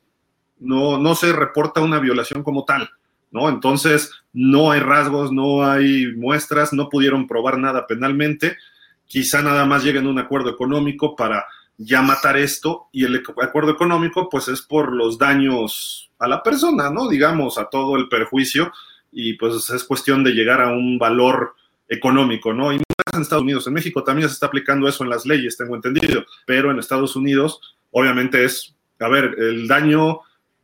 no, 0.59 0.97
no 0.97 1.15
se 1.15 1.31
reporta 1.31 1.81
una 1.81 1.99
violación 1.99 2.43
como 2.43 2.65
tal, 2.65 2.89
¿no? 3.31 3.49
Entonces, 3.49 4.11
no 4.33 4.71
hay 4.71 4.79
rasgos, 4.79 5.31
no 5.31 5.63
hay 5.65 6.13
muestras, 6.15 6.73
no 6.73 6.89
pudieron 6.89 7.27
probar 7.27 7.57
nada 7.57 7.87
penalmente, 7.87 8.57
quizá 9.05 9.41
nada 9.41 9.65
más 9.65 9.83
lleguen 9.83 10.05
a 10.05 10.09
un 10.09 10.19
acuerdo 10.19 10.49
económico 10.49 11.15
para 11.15 11.45
ya 11.77 12.01
matar 12.01 12.37
esto 12.37 12.87
y 12.91 13.05
el 13.05 13.23
acuerdo 13.41 13.71
económico 13.71 14.27
pues 14.29 14.49
es 14.49 14.61
por 14.61 14.93
los 14.93 15.17
daños 15.17 16.11
a 16.19 16.27
la 16.27 16.43
persona, 16.43 16.89
¿no? 16.89 17.07
Digamos, 17.07 17.57
a 17.57 17.69
todo 17.69 17.95
el 17.95 18.09
perjuicio 18.09 18.71
y 19.11 19.33
pues 19.33 19.69
es 19.69 19.83
cuestión 19.85 20.23
de 20.23 20.31
llegar 20.31 20.61
a 20.61 20.71
un 20.71 20.99
valor 20.99 21.55
económico, 21.87 22.53
¿no? 22.53 22.73
Y 22.73 22.77
no 22.77 22.83
en 23.13 23.21
Estados 23.21 23.43
Unidos, 23.43 23.65
en 23.65 23.73
México 23.73 24.03
también 24.03 24.27
se 24.27 24.33
está 24.33 24.47
aplicando 24.47 24.87
eso 24.87 25.03
en 25.03 25.09
las 25.09 25.25
leyes, 25.25 25.57
tengo 25.57 25.75
entendido, 25.75 26.25
pero 26.45 26.69
en 26.69 26.79
Estados 26.79 27.15
Unidos 27.15 27.61
obviamente 27.91 28.43
es, 28.43 28.75
a 28.99 29.07
ver, 29.07 29.35
el 29.39 29.67
daño, 29.67 30.19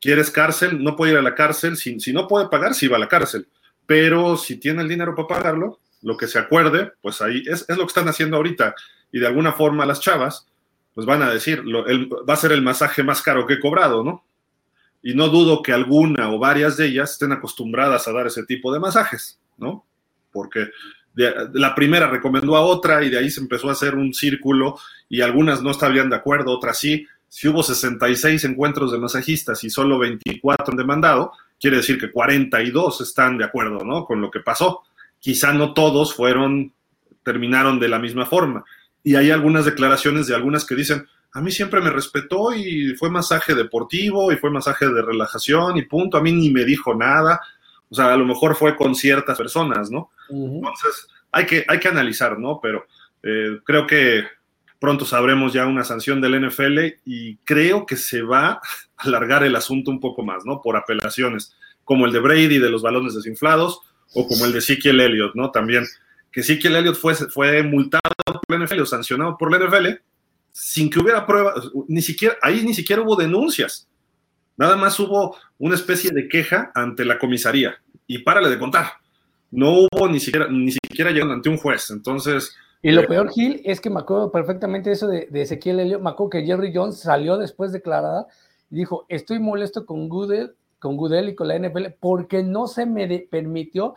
quieres 0.06 0.32
cárcel, 0.32 0.84
no 0.84 0.96
puede 0.96 1.13
ir 1.13 1.18
a 1.18 1.22
la 1.22 1.36
cárcel, 1.36 1.78
si, 1.78 2.13
no 2.13 2.28
puede 2.28 2.48
pagar, 2.50 2.74
sí 2.74 2.88
va 2.88 2.98
a 2.98 3.00
la 3.00 3.08
cárcel, 3.08 3.48
pero 3.86 4.38
si 4.38 4.58
tiene 4.58 4.82
el 4.82 4.89
dinero 4.89 5.15
para 5.15 5.28
pagarlo, 5.28 5.80
lo 6.02 6.18
que 6.18 6.28
se 6.28 6.39
acuerde, 6.39 6.94
pues 7.02 7.22
ahí 7.22 7.44
es, 7.48 7.65
lo 7.70 7.78
que 7.78 7.84
están 7.86 8.08
haciendo 8.08 8.38
ahorita, 8.38 8.76
y 9.12 9.20
de 9.20 9.28
alguna 9.28 9.54
forma 9.54 9.86
las 9.86 10.00
chavas, 10.00 10.48
pues 10.94 11.06
van 11.06 11.22
a 11.24 11.32
decir, 11.32 11.63
lo, 11.65 11.88
el, 11.88 12.10
va 12.12 12.34
a 12.36 12.38
ser 12.38 12.52
el 12.52 12.62
masaje 12.62 13.04
más 13.04 13.22
caro 13.22 13.46
que 13.46 13.56
he 13.56 13.60
cobrado, 13.60 14.04
¿no? 14.04 14.24
y 15.06 15.13
no 15.13 15.30
dudo 15.30 15.62
que 15.62 15.72
alguna 15.72 16.32
o 16.32 16.39
varias 16.39 16.78
de 16.78 16.88
ellas 16.88 17.12
estén 17.12 17.32
acostumbradas 17.32 18.08
a 18.08 18.12
dar 18.12 18.26
ese 18.26 18.44
tipo 18.44 18.74
de 18.74 18.80
masajes, 18.80 19.39
¿no? 19.56 19.86
Porque 20.32 20.72
la 21.54 21.76
primera 21.76 22.08
recomendó 22.08 22.58
a 22.58 22.62
otra 22.62 23.04
y 23.04 23.12
de 23.12 23.20
ahí 23.20 23.30
se 23.30 23.39
empezó 23.39 23.70
a 23.70 23.74
hacer 23.74 23.94
un 23.94 24.15
círculo 24.15 24.80
y 25.08 25.22
algunas 25.22 25.62
no 25.62 25.70
estaban 25.70 26.10
de 26.10 26.15
acuerdo, 26.15 26.52
otras 26.52 26.80
sí. 26.80 27.06
Si 27.36 27.50
hubo 27.50 27.62
66 27.62 28.45
encuentros 28.45 28.93
de 28.93 28.98
masajistas 28.98 29.62
y 29.65 29.69
solo 29.69 30.00
24 30.00 30.71
han 30.71 30.78
demandado, 30.78 31.34
quiere 31.60 31.76
decir 31.76 32.00
que 32.00 32.10
42 32.10 33.02
están 33.02 33.38
de 33.38 33.43
acuerdo, 33.43 33.84
¿no? 33.84 34.06
Con 34.06 34.21
lo 34.21 34.32
que 34.32 34.39
pasó. 34.39 34.84
Quizá 35.19 35.52
no 35.52 35.74
todos 35.74 36.15
fueron, 36.15 36.71
terminaron 37.24 37.78
de 37.78 37.89
la 37.89 38.00
misma 38.00 38.26
forma. 38.26 38.63
Y 39.04 39.15
hay 39.15 39.32
algunas 39.32 39.65
declaraciones 39.65 40.28
de 40.28 40.36
algunas 40.36 40.63
que 40.63 40.76
dicen, 40.76 41.10
a 41.34 41.41
mí 41.41 41.52
siempre 41.52 41.82
me 41.82 41.89
respetó 41.89 42.54
y 42.54 42.95
fue 42.95 43.10
masaje 43.10 43.54
deportivo 43.54 44.32
y 44.32 44.38
fue 44.38 44.50
masaje 44.50 44.88
de 44.88 45.02
relajación 45.02 45.76
y 45.76 45.82
punto, 45.82 46.15
a 46.15 46.21
mí 46.21 46.32
ni 46.32 46.52
me 46.52 46.63
dijo 46.63 46.95
nada. 46.95 47.41
O 47.89 47.95
sea, 47.95 48.13
a 48.13 48.17
lo 48.17 48.24
mejor 48.24 48.56
fue 48.56 48.78
con 48.78 48.95
ciertas 48.95 49.38
personas, 49.38 49.91
¿no? 49.91 50.10
Entonces, 50.30 51.10
hay 51.34 51.45
que, 51.45 51.65
hay 51.67 51.80
que 51.80 51.89
analizar, 51.89 52.39
¿no? 52.39 52.62
Pero 52.63 52.86
eh, 53.24 53.60
creo 53.65 53.86
que 53.86 54.24
pronto 54.86 55.04
sabremos 55.04 55.52
ya 55.52 55.65
una 55.65 55.84
sanción 55.84 56.21
del 56.21 56.48
NFL 56.48 56.78
y 57.06 57.38
creo 57.38 57.88
que 57.88 57.98
se 57.98 58.21
va 58.21 58.50
a 58.50 58.62
alargar 58.98 59.43
el 59.43 59.56
asunto 59.56 59.89
un 59.89 60.00
poco 60.00 60.21
más, 60.21 60.45
¿no? 60.45 60.62
Por 60.62 60.78
apelaciones, 60.78 61.56
como 61.84 62.06
el 62.06 62.12
de 62.12 62.19
Brady 62.19 62.60
de 62.60 62.69
los 62.69 62.84
balones 62.84 63.15
desinflados 63.15 63.80
o 64.13 64.28
como 64.28 64.45
el 64.45 64.52
de 64.52 64.60
Ezekiel 64.60 65.02
Elliott, 65.02 65.34
¿no? 65.34 65.50
También, 65.50 65.88
que 66.32 66.41
Ezekiel 66.41 66.76
Elliott 66.76 66.98
fue, 66.98 67.15
fue 67.15 67.63
multado 67.63 68.12
por 68.24 68.60
la 68.60 68.63
NFL 68.63 68.82
o 68.82 68.86
sancionado 68.86 69.38
por 69.39 69.52
la 69.52 69.58
NFL 69.58 69.88
sin 70.52 70.91
que 70.91 71.00
hubiera 71.00 71.26
pruebas, 71.26 71.56
ni 71.88 72.04
siquiera, 72.04 72.36
ahí 72.43 72.63
ni 72.63 72.76
siquiera 72.76 73.02
hubo 73.02 73.15
denuncias. 73.15 73.88
Nada 74.56 74.76
más 74.76 75.00
hubo 75.00 75.36
una 75.58 75.74
especie 75.74 76.12
de 76.12 76.30
queja 76.30 76.71
ante 76.76 77.06
la 77.06 77.17
comisaría. 77.17 77.82
Y 78.06 78.19
párale 78.19 78.50
de 78.50 78.60
contar. 78.60 78.86
No 79.50 79.71
hubo 79.71 80.08
ni 80.08 80.19
siquiera, 80.19 80.48
ni 80.48 80.74
siquiera 80.74 81.10
llegaron 81.10 81.34
ante 81.34 81.50
un 81.50 81.58
juez. 81.58 81.89
Entonces. 81.89 82.56
Y 82.86 82.91
lo 82.91 83.08
peor, 83.08 83.32
Gil, 83.32 83.62
es 83.65 83.82
que 83.82 83.89
me 83.89 84.00
acuerdo 84.00 84.32
perfectamente 84.32 84.91
eso 84.91 85.08
de, 85.08 85.28
Ezequiel 85.34 85.80
Helio. 85.80 86.00
Me 86.00 86.12
acuerdo 86.12 86.30
que 86.30 86.45
Jerry 86.45 86.71
Jones 86.71 87.00
salió 87.00 87.36
después 87.36 87.71
declarada 87.71 88.28
y 88.69 88.76
dijo: 88.76 89.08
Estoy 89.10 89.39
molesto 89.39 89.88
con 89.88 90.08
Goodell, 90.08 90.56
con 90.78 90.95
Goodell 90.95 91.30
y 91.30 91.36
con 91.36 91.48
la 91.48 91.58
NFL 91.58 91.88
porque 92.00 92.43
no 92.43 92.67
se 92.67 92.86
me 92.86 93.08
permitió 93.32 93.95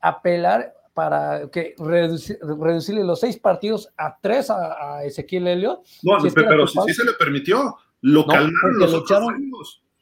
apelar 0.00 0.74
para 0.92 1.48
que 1.50 1.74
reducirle 1.78 3.04
los 3.04 3.20
seis 3.20 3.38
partidos 3.38 3.88
a 3.96 4.18
tres 4.20 4.50
a, 4.50 5.02
Ezequiel 5.02 5.48
Helio. 5.48 5.80
No, 6.02 6.18
pero 6.34 6.66
sí, 6.66 6.92
se 6.92 7.04
le 7.06 7.14
permitió. 7.14 7.78
Lo 8.02 8.26
calmaron 8.26 8.78
los 8.78 8.92
otros 8.92 9.32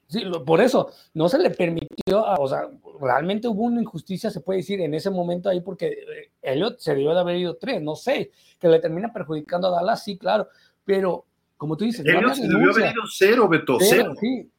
Sí, 0.07 0.23
por 0.45 0.61
eso, 0.61 0.91
no 1.15 1.29
se 1.29 1.39
le 1.39 1.51
permitió, 1.51 2.23
o 2.39 2.47
sea, 2.47 2.69
realmente 3.01 3.49
hubo 3.49 3.63
una 3.63 3.81
injusticia, 3.81 4.31
se 4.31 4.41
puede 4.41 4.59
decir, 4.59 4.81
en 4.81 4.95
ese 4.95 5.11
momento 5.11 5.49
ahí, 5.49 5.61
porque 5.61 5.87
eh, 5.87 6.31
Elliot 6.43 6.79
se 6.79 6.95
debió 6.95 7.15
de 7.15 7.21
haber 7.21 7.37
ido 7.37 7.57
tres, 7.57 7.83
no 7.83 7.97
sé, 7.97 8.31
que 8.59 8.69
le 8.69 8.81
termina 8.81 9.13
perjudicando 9.13 9.69
a 9.69 9.71
Dallas, 9.71 10.05
sí, 10.05 10.19
claro, 10.19 10.49
pero 10.85 11.25
como 11.57 11.77
tú 11.77 11.85
dices, 11.85 12.05
Elliot 12.05 12.35
se 12.35 12.43
debió 12.47 12.71
haber 12.71 12.93
ido 12.93 13.03
cero, 13.11 13.49
Beto, 13.49 13.79
cero. 13.81 14.13
Sí. 14.21 14.51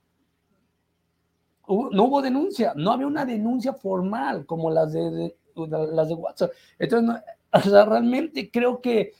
no 1.67 2.03
hubo 2.03 2.21
denuncia, 2.21 2.73
no 2.75 2.91
había 2.91 3.07
una 3.07 3.25
denuncia 3.25 3.73
formal 3.73 4.45
como 4.45 4.71
las 4.71 4.93
de, 4.93 5.35
las 5.55 6.07
de 6.07 6.13
WhatsApp. 6.15 6.51
Entonces, 6.79 7.21
o 7.51 7.59
sea, 7.61 7.85
realmente 7.85 8.49
creo 8.51 8.81
que 8.81 9.13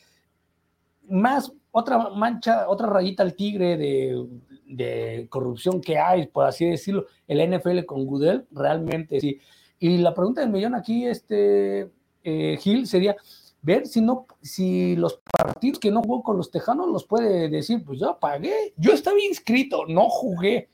más 1.08 1.52
otra 1.72 2.10
mancha, 2.10 2.68
otra 2.68 2.88
rayita 2.88 3.24
al 3.24 3.36
tigre 3.36 3.78
de 3.78 4.26
de 4.66 5.28
corrupción 5.30 5.82
que 5.82 5.98
hay, 5.98 6.28
por 6.28 6.46
así 6.46 6.70
decirlo, 6.70 7.06
el 7.28 7.56
NFL 7.56 7.86
con 7.86 8.06
Goodell, 8.06 8.46
realmente 8.52 9.20
sí. 9.20 9.40
Y 9.80 9.98
la 9.98 10.14
pregunta 10.14 10.42
del 10.42 10.50
millón 10.50 10.76
aquí, 10.76 11.06
este, 11.06 11.92
eh, 12.24 12.58
Gil, 12.60 12.88
sería 12.88 13.16
ver 13.62 13.88
si 13.88 14.02
no, 14.02 14.28
si 14.42 14.96
los 14.96 15.22
partidos 15.38 15.80
que 15.80 15.92
no 15.92 16.02
jugó 16.02 16.24
con 16.24 16.38
los 16.38 16.52
Tejanos 16.52 16.88
los 16.90 17.06
puede 17.06 17.50
decir, 17.50 17.84
pues 17.84 18.00
yo 18.00 18.18
pagué, 18.20 18.74
yo 18.78 18.94
estaba 18.94 19.20
inscrito, 19.20 19.86
no 19.88 20.08
jugué. 20.10 20.70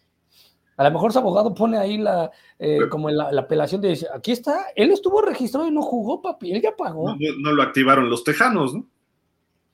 A 0.78 0.84
lo 0.84 0.92
mejor 0.92 1.14
su 1.14 1.20
abogado 1.20 1.54
pone 1.54 1.78
ahí 1.78 1.98
la, 1.98 2.32
eh, 2.60 2.80
como 2.90 3.10
la, 3.10 3.30
apelación 3.40 3.82
de 3.82 3.90
decir, 3.90 4.08
aquí 4.14 4.32
está, 4.32 4.66
él 4.76 4.92
estuvo 4.92 5.22
registrado 5.22 5.68
y 5.68 5.72
no 5.72 5.82
jugó, 5.82 6.22
papi, 6.22 6.52
él 6.52 6.62
ya 6.62 6.76
pagó. 6.76 7.10
No, 7.10 7.18
no 7.40 7.54
lo 7.54 7.64
activaron 7.64 8.10
los 8.10 8.24
Tejanos, 8.24 8.74
¿no? 8.74 8.88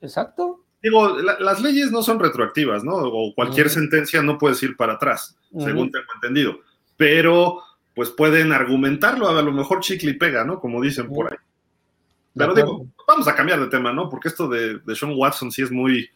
Exacto. 0.01 0.66
Digo, 0.87 1.17
las 1.19 1.59
leyes 1.59 1.91
no 1.91 2.01
son 2.01 2.17
retroactivas, 2.17 2.81
¿no? 2.81 2.93
O 2.93 3.35
cualquier 3.35 3.69
sentencia 3.69 4.21
no 4.21 4.37
puedes 4.37 4.63
ir 4.63 4.77
para 4.77 4.93
atrás, 4.93 5.35
según 5.51 5.91
tengo 5.91 6.05
entendido. 6.15 6.59
Pero, 6.95 7.61
pues 7.93 8.09
pueden 8.09 8.53
argumentarlo, 8.53 9.27
a 9.27 9.41
lo 9.41 9.51
mejor 9.51 9.81
chicle 9.81 10.11
y 10.11 10.13
pega, 10.13 10.45
¿no? 10.45 10.61
Como 10.61 10.81
dicen 10.81 11.09
por 11.09 11.29
ahí. 11.29 11.37
Pero 12.33 12.53
digo, 12.53 12.87
vamos 13.05 13.27
a 13.27 13.35
cambiar 13.35 13.59
de 13.59 13.67
tema, 13.67 13.91
¿no? 13.91 14.07
Porque 14.07 14.29
esto 14.29 14.47
de, 14.47 14.79
de, 14.79 14.95
Sean 14.95 15.11
Watson 15.13 15.51
sí 15.51 15.61
es 15.61 15.71
muy, 15.71 16.09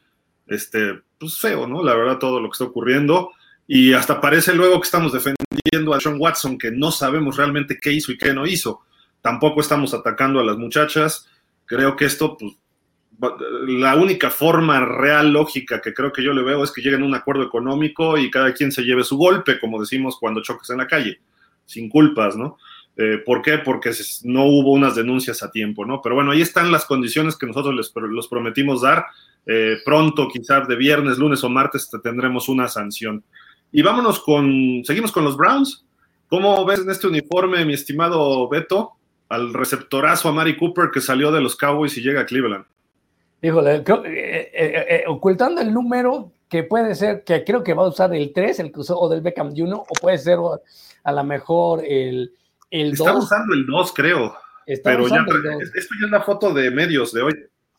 este, 0.48 1.02
pues 1.20 1.38
feo, 1.38 1.68
¿no? 1.68 1.84
La 1.84 1.94
verdad, 1.94 2.18
todo 2.18 2.40
lo 2.40 2.48
que 2.48 2.54
está 2.54 2.64
ocurriendo. 2.64 3.32
Y 3.68 3.92
hasta 3.92 4.22
parece 4.22 4.56
luego 4.56 4.80
que 4.80 4.86
estamos 4.86 5.12
defendiendo 5.12 5.94
a 5.94 6.00
Sean 6.00 6.16
Watson, 6.18 6.58
que 6.58 6.72
no 6.72 6.92
sabemos 6.92 7.36
realmente 7.36 7.78
qué 7.78 7.92
hizo 7.92 8.14
y 8.14 8.18
qué 8.18 8.34
no 8.34 8.48
hizo. 8.48 8.84
Tampoco 9.22 9.60
estamos 9.60 9.94
atacando 9.94 10.40
a 10.40 10.46
las 10.46 10.56
muchachas. 10.56 11.28
Creo 11.66 11.98
que 11.98 12.06
esto, 12.06 12.38
pues, 12.38 12.54
la 13.68 13.96
única 13.96 14.30
forma 14.30 14.84
real, 14.84 15.32
lógica 15.32 15.82
que 15.82 15.94
creo 15.94 16.12
que 16.12 16.24
yo 16.24 16.34
le 16.34 16.44
veo 16.44 16.64
es 16.64 16.72
que 16.72 16.82
lleguen 16.82 17.04
a 17.04 17.06
un 17.06 17.16
acuerdo 17.16 17.44
económico 17.44 18.18
y 18.18 18.32
cada 18.32 18.54
quien 18.54 18.72
se 18.72 18.84
lleve 18.84 19.04
su 19.04 19.18
golpe, 19.18 19.60
como 19.60 19.80
decimos 19.80 20.18
cuando 20.20 20.42
choques 20.42 20.70
en 20.72 20.78
la 20.78 20.88
calle, 20.88 21.20
sin 21.66 21.90
culpas, 21.90 22.36
¿no? 22.36 22.58
Eh, 22.98 23.20
¿Por 23.26 23.42
qué? 23.42 23.58
Porque 23.60 23.92
no 24.24 24.46
hubo 24.46 24.72
unas 24.72 24.96
denuncias 24.96 25.44
a 25.44 25.52
tiempo, 25.52 25.86
¿no? 25.86 26.02
Pero 26.02 26.16
bueno, 26.16 26.32
ahí 26.32 26.42
están 26.42 26.72
las 26.72 26.86
condiciones 26.86 27.38
que 27.38 27.46
nosotros 27.46 27.76
les 27.76 28.28
prometimos 28.28 28.82
dar. 28.82 29.06
Eh, 29.46 29.78
pronto, 29.86 30.28
quizás 30.28 30.68
de 30.68 30.76
viernes, 30.76 31.18
lunes 31.18 31.44
o 31.44 31.50
martes, 31.50 31.90
tendremos 32.04 32.50
una 32.50 32.68
sanción. 32.68 33.24
Y 33.72 33.82
vámonos 33.82 34.20
con, 34.20 34.82
seguimos 34.84 35.12
con 35.12 35.24
los 35.24 35.38
Browns. 35.38 35.86
¿Cómo 36.28 36.66
ves 36.66 36.80
en 36.80 36.90
este 36.90 37.08
uniforme, 37.08 37.66
mi 37.66 37.74
estimado 37.74 38.48
Beto, 38.50 38.94
al 39.30 39.54
receptorazo 39.54 40.30
a 40.30 40.34
Mari 40.34 40.58
Cooper 40.58 40.90
que 40.92 41.02
salió 41.02 41.32
de 41.32 41.42
los 41.42 41.56
Cowboys 41.56 41.98
y 41.98 42.02
llega 42.02 42.22
a 42.22 42.26
Cleveland? 42.26 42.66
Híjole, 43.42 43.76
eh, 43.78 43.84
eh, 43.86 44.52
eh, 44.54 45.04
ocultando 45.08 45.62
el 45.62 45.74
número 45.74 46.32
que 46.48 46.64
puede 46.64 46.94
ser, 46.96 47.24
que 47.24 47.44
creo 47.44 47.64
que 47.64 47.74
va 47.74 47.84
a 47.84 47.88
usar 47.88 48.14
el 48.14 48.34
3, 48.34 48.60
el 48.60 48.72
que 48.72 48.82
usó 48.82 49.00
o 49.00 49.10
del 49.10 49.22
Beckham 49.22 49.54
1, 49.58 49.76
o 49.78 49.94
puede 50.00 50.18
ser 50.18 50.38
a 51.04 51.12
lo 51.12 51.24
mejor 51.24 51.84
el, 51.86 52.34
el 52.70 52.96
2. 52.96 53.08
Está 53.08 53.18
usando 53.18 53.54
el 53.54 53.66
2, 53.66 53.94
creo. 53.94 54.34
pero 54.84 55.08
ya, 55.08 55.26
esto 55.74 55.96
ya 56.00 56.06
es 56.06 56.12
la 56.12 56.22
foto 56.22 56.54
de 56.54 56.70
medios 56.70 57.14
de 57.14 57.22
hoy. 57.22 57.34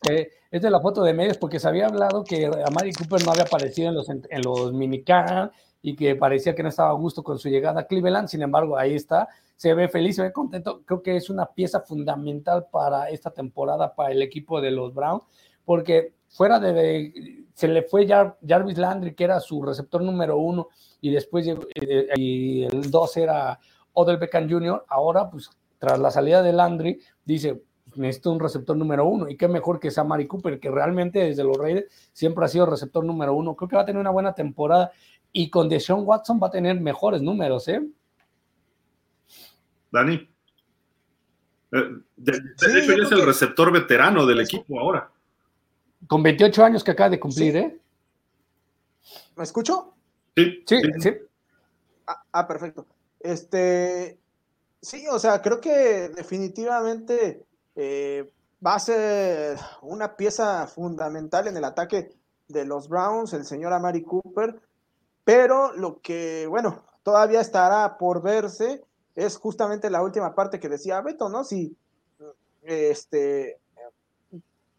Eh, 0.09 0.29
es 0.51 0.61
de 0.61 0.69
la 0.69 0.81
foto 0.81 1.03
de 1.03 1.13
medios 1.13 1.37
porque 1.37 1.59
se 1.59 1.67
había 1.67 1.87
hablado 1.87 2.23
que 2.23 2.45
a 2.45 2.69
Mari 2.71 2.91
Cooper 2.93 3.23
no 3.23 3.31
había 3.31 3.43
aparecido 3.43 3.89
en 3.89 3.95
los, 3.95 4.09
en 4.09 4.41
los 4.43 4.73
minicam 4.73 5.49
y 5.81 5.95
que 5.95 6.15
parecía 6.15 6.53
que 6.53 6.63
no 6.63 6.69
estaba 6.69 6.89
a 6.89 6.93
gusto 6.93 7.23
con 7.23 7.39
su 7.39 7.49
llegada 7.49 7.81
a 7.81 7.87
Cleveland. 7.87 8.27
Sin 8.27 8.41
embargo, 8.41 8.77
ahí 8.77 8.95
está. 8.95 9.27
Se 9.55 9.73
ve 9.73 9.87
feliz, 9.87 10.15
se 10.17 10.23
ve 10.23 10.33
contento. 10.33 10.81
Creo 10.85 11.01
que 11.01 11.15
es 11.15 11.29
una 11.29 11.45
pieza 11.45 11.81
fundamental 11.81 12.67
para 12.71 13.09
esta 13.09 13.31
temporada 13.31 13.95
para 13.95 14.11
el 14.11 14.21
equipo 14.21 14.61
de 14.61 14.71
los 14.71 14.93
Browns 14.93 15.23
porque 15.65 16.13
fuera 16.29 16.59
de, 16.59 17.45
se 17.53 17.67
le 17.67 17.83
fue 17.83 18.07
Jarvis 18.07 18.77
Landry, 18.77 19.13
que 19.13 19.23
era 19.23 19.39
su 19.39 19.61
receptor 19.63 20.01
número 20.01 20.37
uno, 20.37 20.69
y 21.01 21.11
después 21.11 21.47
eh, 21.47 22.07
y 22.15 22.63
el 22.63 22.89
dos 22.89 23.15
era 23.17 23.59
Odell 23.93 24.17
Beckham 24.17 24.49
Jr., 24.49 24.85
ahora 24.87 25.29
pues 25.29 25.49
tras 25.77 25.99
la 25.99 26.11
salida 26.11 26.41
de 26.41 26.53
Landry, 26.53 26.99
dice, 27.25 27.61
necesito 27.95 28.31
un 28.31 28.39
receptor 28.39 28.75
número 28.75 29.05
uno, 29.05 29.29
y 29.29 29.37
qué 29.37 29.47
mejor 29.47 29.79
que 29.79 29.91
sea 29.91 30.03
Mari 30.03 30.27
Cooper, 30.27 30.59
que 30.59 30.71
realmente 30.71 31.19
desde 31.19 31.43
los 31.43 31.57
Raiders 31.57 32.09
siempre 32.13 32.45
ha 32.45 32.47
sido 32.47 32.65
receptor 32.65 33.03
número 33.03 33.33
uno, 33.35 33.55
creo 33.55 33.69
que 33.69 33.75
va 33.75 33.81
a 33.81 33.85
tener 33.85 33.99
una 33.99 34.09
buena 34.09 34.33
temporada, 34.33 34.91
y 35.31 35.49
con 35.49 35.67
Deshaun 35.67 36.03
Watson 36.05 36.39
va 36.41 36.47
a 36.47 36.51
tener 36.51 36.79
mejores 36.79 37.21
números, 37.21 37.67
¿eh? 37.67 37.85
Dani. 39.91 40.29
Eh, 41.71 41.89
de, 42.15 42.31
hecho, 42.31 43.03
es 43.03 43.11
el 43.11 43.25
receptor 43.25 43.71
veterano 43.71 44.25
del 44.25 44.41
equipo 44.41 44.79
ahora. 44.79 45.11
Con 46.07 46.23
28 46.23 46.63
años 46.63 46.83
que 46.83 46.91
acaba 46.91 47.09
de 47.09 47.19
cumplir, 47.19 47.55
¿eh? 47.57 47.79
¿Me 49.35 49.43
escucho? 49.43 49.93
Sí. 50.35 50.63
Sí, 50.67 50.81
sí. 50.99 51.13
Ah, 52.07 52.23
ah, 52.31 52.47
perfecto. 52.47 52.85
Este, 53.19 54.19
sí, 54.81 55.05
o 55.07 55.19
sea, 55.19 55.41
creo 55.41 55.61
que 55.61 56.09
definitivamente 56.09 57.45
eh, 57.75 58.31
va 58.65 58.75
a 58.75 58.79
ser 58.79 59.57
una 59.81 60.15
pieza 60.15 60.67
fundamental 60.67 61.47
en 61.47 61.57
el 61.57 61.63
ataque 61.63 62.13
de 62.47 62.65
los 62.65 62.89
Browns, 62.89 63.33
el 63.33 63.45
señor 63.45 63.73
Amari 63.73 64.03
Cooper, 64.03 64.59
pero 65.23 65.73
lo 65.73 66.01
que, 66.01 66.45
bueno, 66.47 66.83
todavía 67.03 67.41
estará 67.41 67.97
por 67.97 68.21
verse 68.21 68.83
es 69.15 69.37
justamente 69.37 69.89
la 69.89 70.01
última 70.01 70.35
parte 70.35 70.59
que 70.59 70.69
decía 70.69 71.01
Beto, 71.01 71.29
¿no? 71.29 71.43
Si 71.43 71.75
este, 72.63 73.59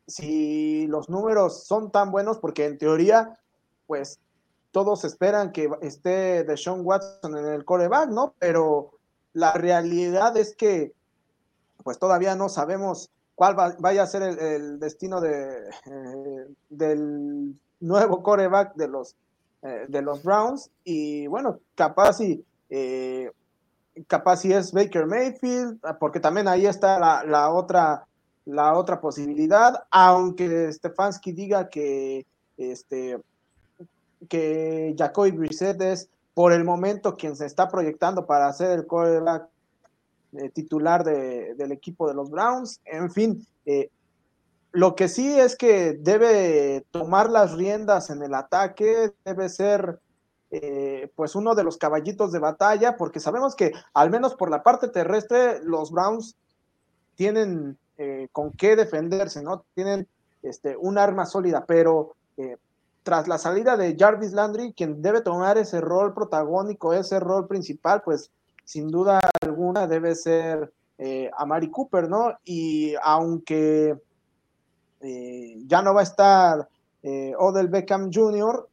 si 0.07 0.87
los 0.87 1.09
números 1.09 1.67
son 1.67 1.91
tan 1.91 2.11
buenos, 2.11 2.39
porque 2.39 2.67
en 2.67 2.79
teoría, 2.79 3.39
pues 3.87 4.19
todos 4.73 5.05
esperan 5.05 5.53
que 5.53 5.71
esté 5.83 6.45
Deshaun 6.45 6.81
Watson 6.85 7.37
en 7.37 7.47
el 7.47 7.65
coreback, 7.65 8.11
¿no? 8.11 8.35
Pero 8.39 8.99
la 9.33 9.53
realidad 9.53 10.37
es 10.37 10.55
que 10.55 10.93
pues 11.83 11.99
todavía 11.99 12.35
no 12.35 12.49
sabemos 12.49 13.11
cuál 13.35 13.77
vaya 13.79 14.03
a 14.03 14.07
ser 14.07 14.23
el, 14.23 14.79
destino 14.81 15.21
de, 15.21 15.69
eh, 15.87 16.47
del 16.71 17.55
nuevo 17.81 18.23
coreback 18.23 18.75
de 18.75 18.89
los, 18.89 19.17
eh, 19.63 19.87
de 19.89 20.03
los 20.03 20.23
Browns. 20.23 20.71
Y 20.85 21.27
bueno, 21.27 21.59
capaz 21.75 22.15
si, 22.15 22.45
eh, 22.71 23.31
capaz 24.07 24.39
si 24.39 24.53
es 24.53 24.73
Baker 24.73 25.07
Mayfield, 25.07 25.81
porque 25.99 26.21
también 26.21 26.49
ahí 26.49 26.67
está 26.67 26.99
la, 26.99 27.25
la, 27.25 27.51
otra, 27.51 28.07
la 28.47 28.77
otra 28.77 29.01
posibilidad, 29.01 29.85
aunque 29.91 30.73
Stefanski 30.73 31.33
diga 31.33 31.69
que, 31.69 32.27
este, 32.57 33.21
que 34.29 34.95
Jacoby 34.97 35.31
Brissett 35.33 35.81
es 35.81 36.09
por 36.35 36.53
el 36.53 36.65
momento 36.65 37.17
quien 37.17 37.37
se 37.37 37.47
está 37.47 37.69
proyectando 37.69 38.27
para 38.27 38.53
ser 38.53 38.79
el 38.79 38.87
coreback 38.87 39.49
eh, 40.33 40.51
titular 40.51 41.05
del 41.05 41.73
equipo 41.73 42.09
de 42.09 42.15
los 42.15 42.29
Browns. 42.29 42.81
En 42.85 43.11
fin, 43.11 43.47
eh, 43.67 43.89
lo 44.73 44.97
que 44.97 45.09
sí 45.09 45.39
es 45.39 45.57
que 45.57 45.93
debe 45.93 46.85
tomar 46.91 47.31
las 47.31 47.53
riendas 47.53 48.11
en 48.11 48.23
el 48.23 48.35
ataque, 48.35 49.13
debe 49.25 49.49
ser 49.49 50.01
eh, 50.51 51.11
pues 51.15 51.37
uno 51.37 51.55
de 51.55 51.63
los 51.63 51.79
caballitos 51.79 52.33
de 52.33 52.41
batalla, 52.41 52.97
porque 52.97 53.21
sabemos 53.21 53.55
que 53.55 53.73
al 53.95 54.11
menos 54.11 54.35
por 54.35 54.51
la 54.51 54.65
parte 54.65 54.89
terrestre 54.89 55.61
los 55.63 55.93
Browns 55.93 56.37
tienen 57.15 57.79
con 58.33 58.51
qué 58.53 58.77
defenderse, 58.77 59.43
¿no? 59.43 59.65
Tienen 59.75 60.09
este, 60.43 60.77
un 60.77 60.99
arma 60.99 61.27
sólida, 61.27 61.65
pero 61.67 62.17
tras 63.05 63.29
la 63.29 63.39
salida 63.39 63.77
de 63.77 63.97
Jarvis 63.97 64.33
Landry, 64.33 64.73
quien 64.73 65.03
debe 65.03 65.21
tomar 65.21 65.59
ese 65.59 65.81
rol 65.81 66.15
protagónico, 66.15 66.93
ese 66.93 67.21
rol 67.21 67.47
principal, 67.47 68.03
pues 68.03 68.31
sin 68.65 68.89
duda 68.89 69.21
alguna 69.43 69.87
debe 69.87 70.15
ser 70.15 70.73
eh, 70.97 71.31
a 71.37 71.45
Mari 71.45 71.71
Cooper, 71.71 72.09
¿no? 72.09 72.33
Y 72.45 72.95
aunque 73.03 73.97
eh, 75.01 75.57
ya 75.67 75.83
no 75.83 75.93
va 75.93 76.01
a 76.01 76.05
estar 76.05 76.69
eh, 77.03 77.35
Odell 77.39 77.69
Beckham 77.69 78.11
Jr., 78.13 78.69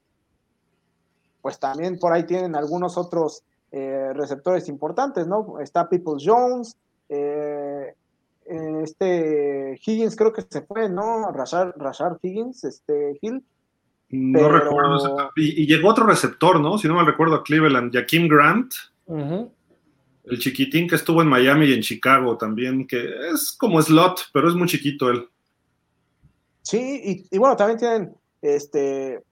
pues 1.41 1.59
también 1.59 1.99
por 1.99 2.13
ahí 2.13 2.23
tienen 2.25 2.55
algunos 2.55 2.97
otros 2.97 3.43
receptores 3.73 4.67
importantes, 4.67 5.27
¿no? 5.27 5.57
Está 5.61 5.87
People 5.87 6.21
Jones, 6.21 6.75
este 8.51 9.79
Higgins 9.85 10.15
creo 10.15 10.33
que 10.33 10.41
se 10.41 10.61
fue, 10.61 10.89
¿no? 10.89 11.31
Rashard, 11.31 11.73
Rashard 11.77 12.17
Higgins, 12.21 12.63
este 12.63 13.17
Hill. 13.21 13.43
No 14.09 14.49
recuerdo. 14.49 15.31
Y, 15.37 15.65
llegó 15.65 15.89
otro 15.89 16.05
receptor, 16.05 16.59
¿no? 16.59 16.77
Si 16.77 16.87
no 16.87 16.95
me 16.95 17.05
recuerdo, 17.05 17.35
a 17.35 17.43
Cleveland, 17.43 17.93
Jaquim 17.93 18.27
Grant. 18.27 18.73
El 19.07 20.39
chiquitín 20.39 20.87
que 20.87 20.95
estuvo 20.95 21.21
en 21.21 21.29
Miami 21.29 21.67
y 21.67 21.73
en 21.73 21.81
Chicago 21.81 22.37
también, 22.37 22.85
que 22.85 23.03
es 23.33 23.53
como 23.53 23.81
slot, 23.81 24.29
pero 24.33 24.49
es 24.49 24.55
muy 24.55 24.67
chiquito 24.67 25.09
él. 25.09 25.27
Sí, 26.61 27.27
y, 27.31 27.37
bueno, 27.37 27.55
también 27.55 27.79
tienen 27.79 28.15
este 28.41 29.23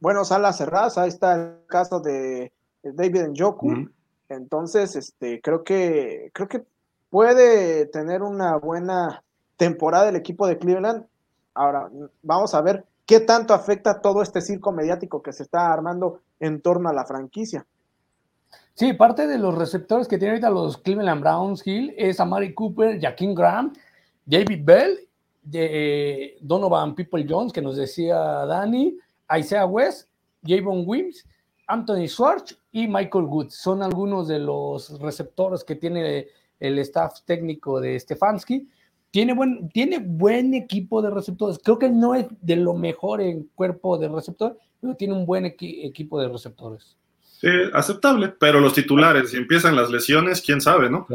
buenos 0.00 0.30
alas 0.32 0.58
cerradas. 0.58 0.98
Ahí 0.98 1.08
está 1.08 1.34
el 1.34 1.66
caso 1.66 2.00
de 2.00 2.52
David 2.82 3.28
Njoku. 3.28 3.88
Entonces, 4.28 4.96
este, 4.96 5.40
creo 5.40 5.64
que, 5.64 6.30
creo 6.32 6.48
que 6.48 6.62
puede 7.10 7.86
tener 7.86 8.22
una 8.22 8.56
buena 8.56 9.22
temporada 9.56 10.08
el 10.08 10.16
equipo 10.16 10.46
de 10.46 10.58
Cleveland. 10.58 11.06
Ahora, 11.54 11.90
vamos 12.22 12.54
a 12.54 12.60
ver 12.60 12.84
qué 13.06 13.20
tanto 13.20 13.54
afecta 13.54 14.00
todo 14.00 14.22
este 14.22 14.40
circo 14.40 14.72
mediático 14.72 15.22
que 15.22 15.32
se 15.32 15.42
está 15.42 15.72
armando 15.72 16.20
en 16.40 16.60
torno 16.60 16.88
a 16.88 16.92
la 16.92 17.04
franquicia. 17.04 17.66
Sí, 18.74 18.92
parte 18.92 19.26
de 19.26 19.38
los 19.38 19.54
receptores 19.54 20.06
que 20.06 20.18
tienen 20.18 20.34
ahorita 20.34 20.50
los 20.50 20.76
Cleveland 20.76 21.22
Browns 21.22 21.66
Hill 21.66 21.94
es 21.96 22.20
Amari 22.20 22.52
Cooper, 22.52 23.00
Jaquim 23.00 23.34
Graham, 23.34 23.72
David 24.26 24.60
Bell, 24.64 24.98
de 25.42 26.36
Donovan 26.40 26.94
People 26.94 27.24
Jones, 27.26 27.52
que 27.52 27.62
nos 27.62 27.76
decía 27.76 28.16
Dani, 28.16 28.98
Isaiah 29.38 29.64
West, 29.64 30.10
Javon 30.44 30.82
Wims, 30.86 31.24
Anthony 31.68 32.06
Schwartz 32.08 32.58
y 32.72 32.86
Michael 32.86 33.24
Woods. 33.24 33.54
Son 33.54 33.82
algunos 33.82 34.28
de 34.28 34.40
los 34.40 35.00
receptores 35.00 35.64
que 35.64 35.76
tiene 35.76 36.26
el 36.60 36.78
staff 36.80 37.20
técnico 37.24 37.80
de 37.80 37.98
Stefanski. 37.98 38.68
Tiene 39.10 39.34
buen, 39.34 39.68
tiene 39.70 39.98
buen 39.98 40.54
equipo 40.54 41.00
de 41.00 41.10
receptores. 41.10 41.58
Creo 41.62 41.78
que 41.78 41.88
no 41.88 42.14
es 42.14 42.26
de 42.40 42.56
lo 42.56 42.74
mejor 42.74 43.20
en 43.20 43.48
cuerpo 43.54 43.98
de 43.98 44.08
receptor, 44.08 44.58
pero 44.80 44.94
tiene 44.94 45.14
un 45.14 45.24
buen 45.24 45.46
equipo 45.46 46.20
de 46.20 46.28
receptores. 46.28 46.96
Sí, 47.22 47.48
aceptable, 47.72 48.34
pero 48.40 48.60
los 48.60 48.72
titulares, 48.72 49.30
si 49.30 49.36
empiezan 49.36 49.76
las 49.76 49.90
lesiones, 49.90 50.40
quién 50.40 50.60
sabe, 50.60 50.88
¿no? 50.88 51.06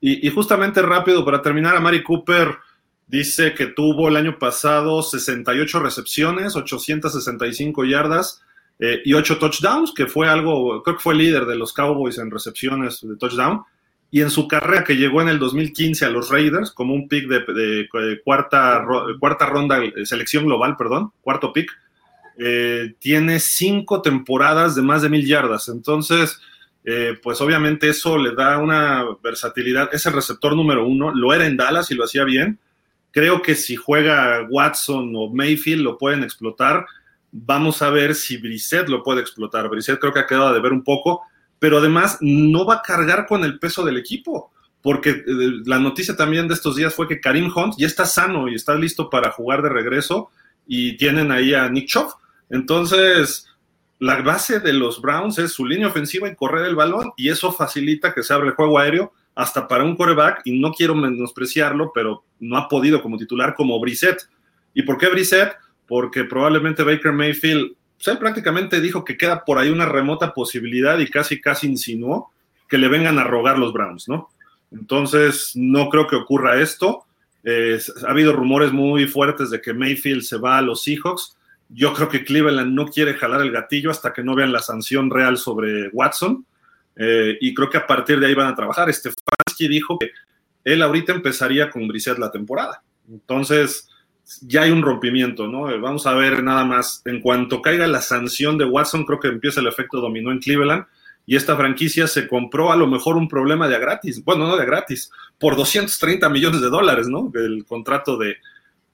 Y, 0.00 0.28
justamente 0.30 0.82
rápido, 0.82 1.24
para 1.24 1.42
terminar, 1.42 1.74
a 1.76 1.80
Mari 1.80 2.02
Cooper 2.02 2.56
dice 3.06 3.54
que 3.54 3.66
tuvo 3.66 4.08
el 4.08 4.16
año 4.16 4.38
pasado 4.38 5.02
68 5.02 5.80
recepciones, 5.80 6.54
865 6.54 7.84
yardas 7.84 8.42
eh, 8.78 9.00
y 9.04 9.14
8 9.14 9.38
touchdowns, 9.38 9.92
que 9.92 10.06
fue 10.06 10.28
algo, 10.28 10.82
creo 10.82 10.96
que 10.96 11.02
fue 11.02 11.14
líder 11.14 11.46
de 11.46 11.56
los 11.56 11.72
Cowboys 11.72 12.18
en 12.18 12.30
recepciones 12.30 13.00
de 13.02 13.16
touchdown. 13.16 13.62
Y 14.10 14.22
en 14.22 14.30
su 14.30 14.46
carrera 14.48 14.84
que 14.84 14.96
llegó 14.96 15.20
en 15.20 15.28
el 15.28 15.38
2015 15.38 16.04
a 16.04 16.10
los 16.10 16.30
Raiders 16.30 16.70
como 16.70 16.94
un 16.94 17.08
pick 17.08 17.26
de, 17.28 17.88
cuarta, 18.24 18.84
cuarta 19.18 19.46
ronda, 19.46 19.80
selección 20.04 20.46
global, 20.46 20.76
perdón, 20.76 21.12
cuarto 21.20 21.52
pick, 21.52 21.70
eh, 22.38 22.94
tiene 22.98 23.40
cinco 23.40 24.02
temporadas 24.02 24.74
de 24.74 24.82
más 24.82 25.02
de 25.02 25.08
mil 25.08 25.26
yardas. 25.26 25.68
Entonces, 25.68 26.40
eh, 26.84 27.18
pues 27.20 27.40
obviamente 27.40 27.88
eso 27.88 28.16
le 28.16 28.34
da 28.34 28.58
una 28.58 29.04
versatilidad. 29.22 29.90
Es 29.92 30.06
el 30.06 30.12
receptor 30.12 30.54
número 30.54 30.86
uno. 30.86 31.12
Lo 31.14 31.34
era 31.34 31.46
en 31.46 31.56
Dallas 31.56 31.90
y 31.90 31.94
lo 31.94 32.04
hacía 32.04 32.24
bien. 32.24 32.60
Creo 33.10 33.42
que 33.42 33.54
si 33.54 33.76
juega 33.76 34.46
Watson 34.48 35.12
o 35.16 35.28
Mayfield 35.28 35.82
lo 35.82 35.98
pueden 35.98 36.22
explotar. 36.22 36.86
Vamos 37.32 37.82
a 37.82 37.90
ver 37.90 38.14
si 38.14 38.36
Brissett 38.36 38.88
lo 38.88 39.02
puede 39.02 39.20
explotar. 39.20 39.68
Brissett 39.68 39.98
creo 39.98 40.12
que 40.12 40.20
ha 40.20 40.26
quedado 40.26 40.54
de 40.54 40.60
ver 40.60 40.72
un 40.72 40.84
poco, 40.84 41.22
pero 41.66 41.78
además 41.78 42.18
no 42.20 42.64
va 42.64 42.74
a 42.76 42.82
cargar 42.82 43.26
con 43.26 43.42
el 43.42 43.58
peso 43.58 43.84
del 43.84 43.96
equipo 43.96 44.52
porque 44.86 45.10
eh, 45.10 45.24
la 45.64 45.80
noticia 45.80 46.14
también 46.14 46.46
de 46.46 46.54
estos 46.54 46.76
días 46.76 46.94
fue 46.94 47.08
que 47.08 47.20
Karim 47.20 47.50
Hunt 47.52 47.74
ya 47.76 47.88
está 47.88 48.04
sano 48.04 48.46
y 48.46 48.54
está 48.54 48.76
listo 48.76 49.10
para 49.10 49.32
jugar 49.32 49.60
de 49.60 49.68
regreso 49.68 50.30
y 50.64 50.96
tienen 50.96 51.32
ahí 51.32 51.54
a 51.54 51.68
Nick 51.68 51.88
Choff. 51.88 52.12
Entonces, 52.50 53.48
la 53.98 54.22
base 54.22 54.60
de 54.60 54.72
los 54.72 55.02
Browns 55.02 55.40
es 55.40 55.50
su 55.50 55.66
línea 55.66 55.88
ofensiva 55.88 56.28
y 56.28 56.36
correr 56.36 56.66
el 56.66 56.76
balón, 56.76 57.10
y 57.16 57.30
eso 57.30 57.50
facilita 57.50 58.14
que 58.14 58.22
se 58.22 58.32
abra 58.32 58.46
el 58.46 58.54
juego 58.54 58.78
aéreo 58.78 59.12
hasta 59.34 59.66
para 59.66 59.82
un 59.82 59.96
coreback, 59.96 60.42
y 60.44 60.60
no 60.60 60.70
quiero 60.70 60.94
menospreciarlo, 60.94 61.90
pero 61.92 62.22
no 62.38 62.56
ha 62.56 62.68
podido 62.68 63.02
como 63.02 63.18
titular 63.18 63.56
como 63.56 63.80
Brissett. 63.80 64.28
¿Y 64.72 64.82
por 64.82 64.98
qué 64.98 65.08
Brissett? 65.08 65.56
Porque 65.88 66.22
probablemente 66.22 66.84
Baker 66.84 67.10
Mayfield, 67.10 67.72
pues 67.96 68.08
él 68.08 68.18
prácticamente 68.18 68.80
dijo 68.80 69.04
que 69.04 69.16
queda 69.16 69.44
por 69.44 69.58
ahí 69.58 69.70
una 69.70 69.86
remota 69.86 70.34
posibilidad 70.34 70.98
y 70.98 71.08
casi, 71.08 71.40
casi 71.40 71.66
insinuó 71.66 72.30
que 72.68 72.78
le 72.78 72.88
vengan 72.88 73.18
a 73.18 73.24
rogar 73.24 73.58
los 73.58 73.72
Browns, 73.72 74.08
¿no? 74.08 74.28
Entonces, 74.70 75.52
no 75.54 75.88
creo 75.88 76.06
que 76.06 76.16
ocurra 76.16 76.60
esto. 76.60 77.06
ha 77.44 78.10
habido 78.10 78.32
rumores 78.32 78.72
muy 78.72 79.06
fuertes 79.06 79.50
de 79.50 79.60
que 79.60 79.72
Mayfield 79.72 80.22
se 80.22 80.38
va 80.38 80.58
a 80.58 80.62
los 80.62 80.82
Seahawks 80.82 81.36
yo 81.68 81.92
creo 81.92 82.08
que 82.08 82.24
Cleveland 82.24 82.72
no 82.72 82.86
quiere 82.86 83.14
jalar 83.14 83.40
el 83.40 83.50
gatillo 83.50 83.90
hasta 83.90 84.12
que 84.12 84.22
no 84.22 84.34
vean 84.34 84.52
la 84.52 84.60
sanción 84.60 85.10
real 85.10 85.36
sobre 85.36 85.88
Watson. 85.88 86.46
Eh, 86.94 87.36
y 87.40 87.52
creo 87.54 87.68
que 87.68 87.78
a 87.78 87.86
partir 87.86 88.20
de 88.20 88.26
ahí 88.26 88.34
van 88.34 88.48
a 88.48 88.54
trabajar. 88.54 88.92
Stefanski 88.92 89.68
dijo 89.68 89.98
que 89.98 90.12
él 90.64 90.82
ahorita 90.82 91.12
empezaría 91.12 91.70
con 91.70 91.88
Brissett 91.88 92.18
la 92.18 92.30
temporada. 92.30 92.82
Entonces, 93.08 93.88
ya 94.42 94.62
hay 94.62 94.70
un 94.70 94.82
rompimiento, 94.82 95.46
¿no? 95.46 95.70
Eh, 95.70 95.78
vamos 95.78 96.06
a 96.06 96.14
ver 96.14 96.42
nada 96.42 96.64
más. 96.64 97.02
En 97.04 97.20
cuanto 97.20 97.62
caiga 97.62 97.86
la 97.86 98.00
sanción 98.00 98.58
de 98.58 98.64
Watson, 98.64 99.04
creo 99.04 99.20
que 99.20 99.28
empieza 99.28 99.60
el 99.60 99.68
efecto 99.68 100.00
dominó 100.00 100.32
en 100.32 100.40
Cleveland. 100.40 100.86
Y 101.28 101.34
esta 101.34 101.56
franquicia 101.56 102.06
se 102.06 102.28
compró 102.28 102.70
a 102.70 102.76
lo 102.76 102.86
mejor 102.86 103.16
un 103.16 103.28
problema 103.28 103.68
de 103.68 103.78
gratis. 103.78 104.24
Bueno, 104.24 104.46
no 104.46 104.56
de 104.56 104.64
gratis, 104.64 105.10
por 105.38 105.56
230 105.56 106.28
millones 106.28 106.60
de 106.60 106.68
dólares, 106.68 107.08
¿no? 107.08 107.30
El 107.34 107.64
contrato 107.66 108.16
de, 108.16 108.36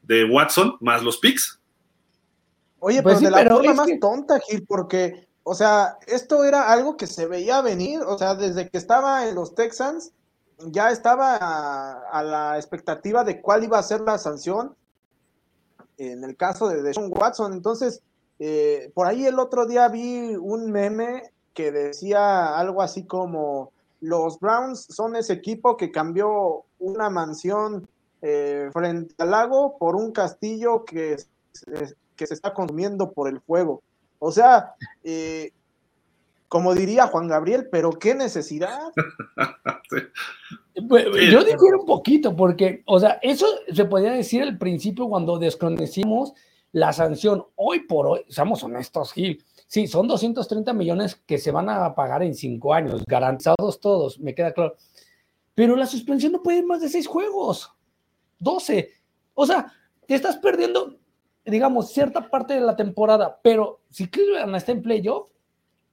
de 0.03 0.25
Watson 0.25 0.77
más 0.81 1.03
los 1.03 1.19
picks. 1.19 1.61
Oye, 2.79 3.03
pues 3.03 3.19
pero 3.19 3.31
de 3.31 3.45
la 3.45 3.51
forma 3.51 3.75
más 3.75 3.89
tonta, 4.01 4.41
Gil, 4.41 4.65
porque, 4.67 5.29
o 5.45 5.55
sea, 5.55 5.99
esto 6.07 6.43
era 6.43 6.73
algo 6.73 6.97
que 6.97 7.07
se 7.07 7.27
veía 7.27 7.61
venir, 7.61 8.01
o 8.01 8.19
sea, 8.19 8.35
desde 8.35 8.69
que 8.69 8.79
estaba 8.79 9.29
en 9.29 9.37
los 9.37 9.55
Texans, 9.55 10.13
ya 10.67 10.91
estaba 10.91 11.37
a, 12.11 12.23
la 12.25 12.57
expectativa 12.57 13.25
de 13.25 13.41
cuál 13.41 13.65
iba 13.65 13.79
a 13.79 13.83
ser 13.83 14.01
la 14.01 14.19
sanción 14.19 14.75
en 16.11 16.25
el 16.25 16.37
caso 16.37 16.69
de 16.69 16.83
Deshaun 16.83 17.13
Watson. 17.13 17.53
Entonces, 17.53 18.03
eh, 18.39 18.91
por 18.95 19.07
ahí 19.07 19.27
el 19.27 19.39
otro 19.39 19.67
día 19.67 19.89
vi 19.89 20.35
un 20.37 20.71
meme 20.71 21.31
que 21.55 21.71
decía 21.71 22.59
algo 22.59 22.83
así 22.83 23.05
como, 23.05 23.73
los 24.01 24.41
Browns 24.41 24.87
son 24.91 25.15
ese 25.15 25.33
equipo 25.35 25.77
que 25.77 25.93
cambió 25.93 26.65
una 26.81 27.09
mansión 27.09 27.89
eh, 28.21 28.69
frente 28.73 29.15
al 29.19 29.31
lago 29.31 29.79
por 29.79 29.95
un 29.95 30.13
castillo 30.13 30.85
que 30.85 31.17
que 32.17 32.27
se 32.27 32.35
está 32.35 32.55
consumiendo 32.55 33.13
por 33.13 33.29
el 33.29 33.41
fuego. 33.41 33.83
O 34.19 34.31
sea, 34.31 34.75
eh, 35.03 35.53
como 36.53 36.75
diría 36.75 37.07
Juan 37.07 37.29
Gabriel, 37.29 37.67
pero 37.73 37.93
qué 37.93 38.15
necesidad. 38.15 38.93
Pues, 40.89 41.05
yo 41.31 41.45
difiero 41.45 41.81
un 41.81 41.87
poquito, 41.87 42.35
porque, 42.35 42.83
o 42.87 42.99
sea, 42.99 43.19
eso 43.21 43.47
se 43.71 43.85
podía 43.85 44.11
decir 44.13 44.43
al 44.43 44.57
principio 44.57 45.07
cuando 45.07 45.39
desconocimos 45.39 46.33
la 46.73 46.95
sanción. 46.95 47.45
Hoy 47.57 47.81
por 47.81 48.07
hoy, 48.07 48.21
seamos 48.29 48.65
honestos, 48.65 49.13
Gil, 49.13 49.45
sí, 49.67 49.87
son 49.87 50.09
230 50.09 50.73
millones 50.73 51.15
que 51.15 51.37
se 51.37 51.51
van 51.51 51.69
a 51.69 51.95
pagar 51.95 52.23
en 52.23 52.35
cinco 52.35 52.73
años, 52.73 53.05
garantizados 53.07 53.81
todos, 53.81 54.19
me 54.19 54.35
queda 54.35 54.53
claro. 54.53 54.77
Pero 55.55 55.77
la 55.77 55.85
suspensión 55.87 56.33
no 56.33 56.43
puede 56.43 56.59
ir 56.59 56.67
más 56.67 56.81
de 56.81 56.89
seis 56.89 57.07
juegos, 57.07 57.71
12. 58.39 58.91
O 59.35 59.45
sea, 59.45 59.73
te 60.07 60.15
estás 60.15 60.39
perdiendo, 60.39 60.97
digamos, 61.45 61.93
cierta 61.93 62.31
parte 62.31 62.55
de 62.55 62.63
la 62.63 62.77
temporada, 62.77 63.39
pero 63.43 63.83
si 63.91 64.09
Cleveland 64.09 64.57
está 64.57 64.73
en 64.73 64.83
playoff, 64.83 65.29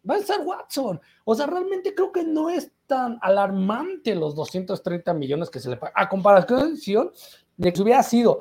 va 0.07 0.15
a 0.15 0.19
estar 0.19 0.39
Watson. 0.41 0.99
O 1.25 1.35
sea, 1.35 1.45
realmente 1.47 1.95
creo 1.95 2.11
que 2.11 2.23
no 2.23 2.49
es 2.49 2.71
tan 2.87 3.17
alarmante 3.21 4.15
los 4.15 4.35
230 4.35 5.13
millones 5.13 5.49
que 5.49 5.59
se 5.59 5.69
le 5.69 5.77
pagan. 5.77 5.93
A 5.95 6.09
comparación 6.09 6.77
de 7.57 7.73
que 7.73 7.81
hubiera 7.81 8.03
sido 8.03 8.39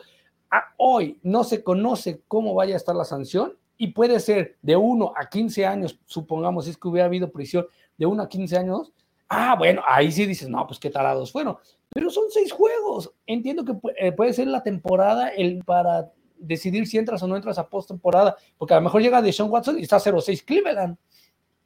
a 0.50 0.62
hoy, 0.78 1.18
no 1.22 1.44
se 1.44 1.62
conoce 1.62 2.22
cómo 2.26 2.54
vaya 2.54 2.74
a 2.74 2.78
estar 2.78 2.94
la 2.96 3.04
sanción 3.04 3.56
y 3.76 3.88
puede 3.88 4.18
ser 4.20 4.56
de 4.62 4.76
1 4.76 5.12
a 5.16 5.28
15 5.28 5.66
años, 5.66 6.00
supongamos, 6.06 6.64
si 6.64 6.72
es 6.72 6.76
que 6.76 6.88
hubiera 6.88 7.06
habido 7.06 7.30
prisión 7.30 7.66
de 7.96 8.06
1 8.06 8.22
a 8.22 8.28
15 8.28 8.56
años. 8.56 8.92
Ah, 9.28 9.54
bueno, 9.56 9.82
ahí 9.86 10.10
sí 10.10 10.26
dices, 10.26 10.48
no, 10.48 10.66
pues 10.66 10.80
qué 10.80 10.90
tarados 10.90 11.30
fueron. 11.30 11.56
Pero 11.90 12.10
son 12.10 12.24
seis 12.30 12.50
juegos. 12.50 13.12
Entiendo 13.26 13.64
que 13.64 13.76
eh, 13.98 14.12
puede 14.12 14.32
ser 14.32 14.48
la 14.48 14.62
temporada 14.62 15.28
el 15.28 15.62
para 15.64 16.10
decidir 16.38 16.86
si 16.86 16.98
entras 16.98 17.22
o 17.22 17.26
no 17.26 17.36
entras 17.36 17.58
a 17.58 17.68
postemporada, 17.68 18.36
porque 18.56 18.74
a 18.74 18.78
lo 18.78 18.82
mejor 18.82 19.02
llega 19.02 19.20
de 19.20 19.32
Sean 19.32 19.50
Watson 19.50 19.78
y 19.78 19.82
está 19.82 19.98
0-6 19.98 20.44
Cleveland 20.44 20.96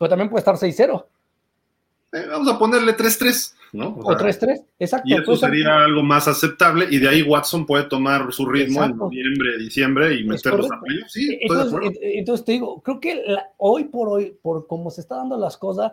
pero 0.03 0.11
también 0.11 0.31
puede 0.31 0.41
estar 0.41 0.57
6-0. 0.57 1.05
Eh, 2.13 2.27
vamos 2.29 2.49
a 2.49 2.59
ponerle 2.59 2.97
3-3, 2.97 3.55
¿no? 3.75 3.91
O, 3.91 4.17
3-3, 4.17 4.65
exacto. 4.81 5.09
Y 5.09 5.15
eso 5.15 5.37
sería 5.37 5.85
algo 5.85 6.03
más 6.03 6.27
aceptable, 6.27 6.89
y 6.91 6.99
de 6.99 7.09
ahí 7.09 7.23
Watson 7.23 7.65
puede 7.65 7.85
tomar 7.85 8.33
su 8.33 8.45
ritmo 8.45 8.83
en 8.83 8.97
noviembre, 8.97 9.59
diciembre 9.59 10.17
y 10.19 10.25
meterlos 10.25 10.67
a 10.73 10.81
playoffs. 10.81 11.13
Sí, 11.13 11.39
entonces, 11.41 11.99
entonces, 12.03 12.45
te 12.45 12.51
digo, 12.51 12.83
creo 12.83 12.99
que 12.99 13.23
hoy 13.59 13.85
por 13.85 14.09
hoy, 14.09 14.37
por 14.43 14.67
cómo 14.67 14.91
se 14.91 15.03
están 15.03 15.19
dando 15.19 15.37
las 15.37 15.57
cosas, 15.57 15.93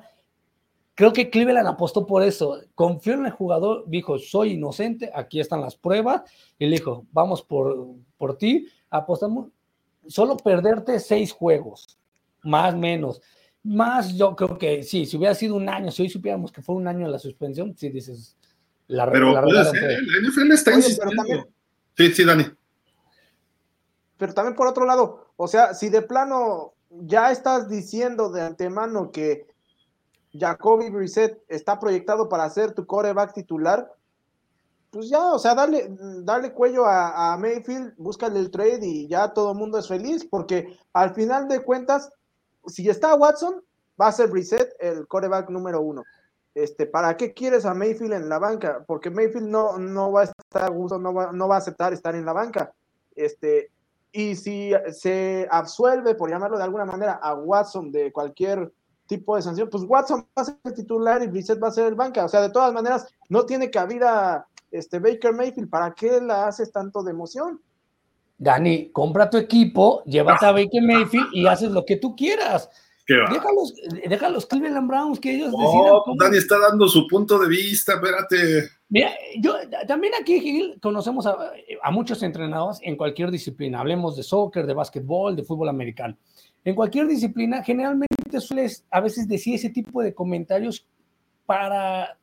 creo 0.95 1.13
que 1.13 1.29
Cleveland 1.29 1.67
apostó 1.67 2.07
por 2.07 2.23
eso. 2.23 2.59
Confió 2.73 3.13
en 3.13 3.27
el 3.27 3.31
jugador, 3.31 3.83
dijo, 3.85 4.17
soy 4.17 4.53
inocente, 4.53 5.11
aquí 5.13 5.39
están 5.39 5.61
las 5.61 5.75
pruebas, 5.75 6.23
y 6.57 6.65
le 6.65 6.77
dijo, 6.77 7.05
vamos 7.11 7.43
por, 7.43 7.89
por 8.17 8.39
ti, 8.39 8.65
apostamos, 8.89 9.49
solo 10.07 10.35
perderte 10.35 10.99
seis 10.99 11.31
juegos, 11.31 11.99
más 12.41 12.73
o 12.73 12.77
menos 12.77 13.21
más 13.63 14.13
yo 14.15 14.35
creo 14.35 14.57
que 14.57 14.83
sí, 14.83 15.05
si 15.05 15.17
hubiera 15.17 15.35
sido 15.35 15.55
un 15.55 15.69
año, 15.69 15.91
si 15.91 16.03
hoy 16.03 16.09
supiéramos 16.09 16.51
que 16.51 16.61
fue 16.61 16.75
un 16.75 16.87
año 16.87 17.07
la 17.07 17.19
suspensión, 17.19 17.75
sí 17.77 17.89
dices, 17.89 18.37
la 18.87 19.09
Pero 19.09 19.33
puede 19.41 19.65
ser, 19.65 19.91
el 19.91 20.27
NFL 20.27 20.51
está 20.51 20.73
insistiendo. 20.73 21.47
sí, 21.95 22.13
sí, 22.13 22.25
Dani. 22.25 22.45
Pero 24.17 24.33
también 24.33 24.55
por 24.55 24.67
otro 24.67 24.85
lado, 24.85 25.31
o 25.37 25.47
sea, 25.47 25.73
si 25.73 25.89
de 25.89 26.01
plano 26.01 26.73
ya 26.89 27.31
estás 27.31 27.69
diciendo 27.69 28.31
de 28.31 28.41
antemano 28.41 29.11
que 29.11 29.47
Jacoby 30.33 30.89
Brissett 30.89 31.41
está 31.47 31.79
proyectado 31.79 32.29
para 32.29 32.49
ser 32.49 32.73
tu 32.73 32.85
coreback 32.85 33.33
titular, 33.33 33.91
pues 34.91 35.09
ya, 35.09 35.33
o 35.33 35.39
sea, 35.39 35.53
dale, 35.53 35.87
dale 36.23 36.51
cuello 36.51 36.85
a, 36.85 37.33
a 37.33 37.37
Mayfield, 37.37 37.93
búscale 37.97 38.39
el 38.39 38.49
trade 38.49 38.85
y 38.85 39.07
ya 39.07 39.33
todo 39.33 39.51
el 39.51 39.57
mundo 39.57 39.77
es 39.77 39.87
feliz, 39.87 40.25
porque 40.25 40.77
al 40.93 41.13
final 41.13 41.47
de 41.47 41.61
cuentas, 41.61 42.11
si 42.67 42.89
está 42.89 43.15
Watson, 43.15 43.61
va 43.99 44.07
a 44.07 44.11
ser 44.11 44.29
Brissett 44.29 44.73
el 44.79 45.07
coreback 45.07 45.49
número 45.49 45.81
uno. 45.81 46.03
Este, 46.55 46.85
¿Para 46.85 47.15
qué 47.15 47.33
quieres 47.33 47.65
a 47.65 47.73
Mayfield 47.73 48.13
en 48.13 48.29
la 48.29 48.39
banca? 48.39 48.83
Porque 48.85 49.09
Mayfield 49.09 49.47
no, 49.47 49.77
no 49.77 50.11
va 50.11 50.21
a 50.21 50.23
estar 50.25 50.71
gusto, 50.71 50.99
no 50.99 51.13
va, 51.13 51.31
no 51.31 51.47
va 51.47 51.55
a 51.55 51.59
aceptar 51.59 51.93
estar 51.93 52.15
en 52.15 52.25
la 52.25 52.33
banca. 52.33 52.73
Este, 53.15 53.71
y 54.11 54.35
si 54.35 54.71
se 54.91 55.47
absuelve, 55.51 56.15
por 56.15 56.29
llamarlo 56.29 56.57
de 56.57 56.63
alguna 56.63 56.85
manera, 56.85 57.13
a 57.21 57.35
Watson 57.35 57.91
de 57.91 58.11
cualquier 58.11 58.71
tipo 59.05 59.35
de 59.35 59.41
sanción, 59.41 59.69
pues 59.69 59.83
Watson 59.83 60.27
va 60.37 60.41
a 60.41 60.45
ser 60.45 60.57
el 60.63 60.73
titular 60.73 61.21
y 61.23 61.27
Brissett 61.27 61.61
va 61.61 61.67
a 61.67 61.71
ser 61.71 61.87
el 61.87 61.95
banca. 61.95 62.25
O 62.25 62.29
sea, 62.29 62.41
de 62.41 62.49
todas 62.49 62.73
maneras, 62.73 63.07
no 63.27 63.45
tiene 63.45 63.69
cabida 63.69 64.47
este 64.71 64.99
Baker 64.99 65.33
Mayfield. 65.33 65.69
¿Para 65.69 65.93
qué 65.93 66.19
la 66.21 66.47
haces 66.47 66.71
tanto 66.71 67.03
de 67.03 67.11
emoción? 67.11 67.61
Dani, 68.39 68.89
compra 68.91 69.29
tu 69.29 69.37
equipo, 69.37 70.01
llévate 70.05 70.45
a 70.45 70.53
Baker 70.53 70.81
Mayfield 70.81 71.27
y 71.33 71.45
haces 71.45 71.71
lo 71.71 71.85
que 71.85 71.97
tú 71.97 72.15
quieras. 72.15 72.69
Déjalos, 73.05 73.73
déjalos 74.07 74.45
Cleveland 74.45 74.87
Browns 74.87 75.19
que 75.19 75.35
ellos 75.35 75.51
decidan. 75.51 76.17
Dani 76.17 76.37
está 76.37 76.59
dando 76.59 76.87
su 76.87 77.07
punto 77.07 77.39
de 77.39 77.49
vista, 77.49 77.95
espérate. 77.95 78.69
Mira, 78.87 79.11
yo 79.39 79.55
también 79.87 80.13
aquí 80.19 80.39
Gil, 80.39 80.79
conocemos 80.81 81.25
a, 81.25 81.35
a, 81.81 81.91
muchos 81.91 82.21
entrenados 82.23 82.79
en 82.83 82.95
cualquier 82.95 83.31
disciplina. 83.31 83.79
Hablemos 83.79 84.15
de 84.15 84.23
soccer, 84.23 84.65
de 84.65 84.73
básquetbol, 84.73 85.35
de 85.35 85.43
fútbol 85.43 85.69
americano. 85.69 86.15
En 86.63 86.75
cualquier 86.75 87.07
disciplina, 87.07 87.63
generalmente 87.63 88.39
sueles 88.39 88.85
a 88.91 89.01
veces 89.01 89.27
decir 89.27 89.55
ese 89.55 89.69
tipo 89.69 90.01
de 90.01 90.13
comentarios 90.13 90.85
para 91.45 92.17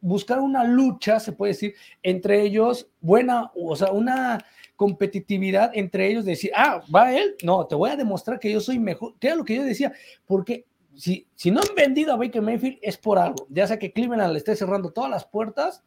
buscar 0.00 0.40
una 0.40 0.64
lucha, 0.64 1.18
se 1.18 1.32
puede 1.32 1.52
decir, 1.52 1.74
entre 2.02 2.42
ellos, 2.42 2.88
buena, 3.00 3.50
o 3.54 3.74
sea, 3.74 3.92
una 3.92 4.44
competitividad 4.76 5.70
entre 5.74 6.08
ellos, 6.08 6.24
de 6.24 6.32
decir, 6.32 6.50
ah, 6.54 6.82
va 6.94 7.16
él, 7.16 7.36
no, 7.42 7.66
te 7.66 7.74
voy 7.74 7.90
a 7.90 7.96
demostrar 7.96 8.38
que 8.38 8.50
yo 8.50 8.60
soy 8.60 8.78
mejor, 8.78 9.14
que 9.18 9.28
era 9.28 9.36
lo 9.36 9.44
que 9.44 9.56
yo 9.56 9.62
decía, 9.62 9.92
porque 10.26 10.66
si, 10.96 11.26
si 11.34 11.50
no 11.50 11.60
han 11.60 11.74
vendido 11.74 12.12
a 12.12 12.16
Baker 12.16 12.42
Mayfield 12.42 12.78
es 12.82 12.96
por 12.96 13.18
algo, 13.18 13.46
ya 13.48 13.66
sea 13.66 13.78
que 13.78 13.92
Cleveland 13.92 14.32
le 14.32 14.38
esté 14.38 14.56
cerrando 14.56 14.90
todas 14.90 15.10
las 15.10 15.24
puertas 15.24 15.82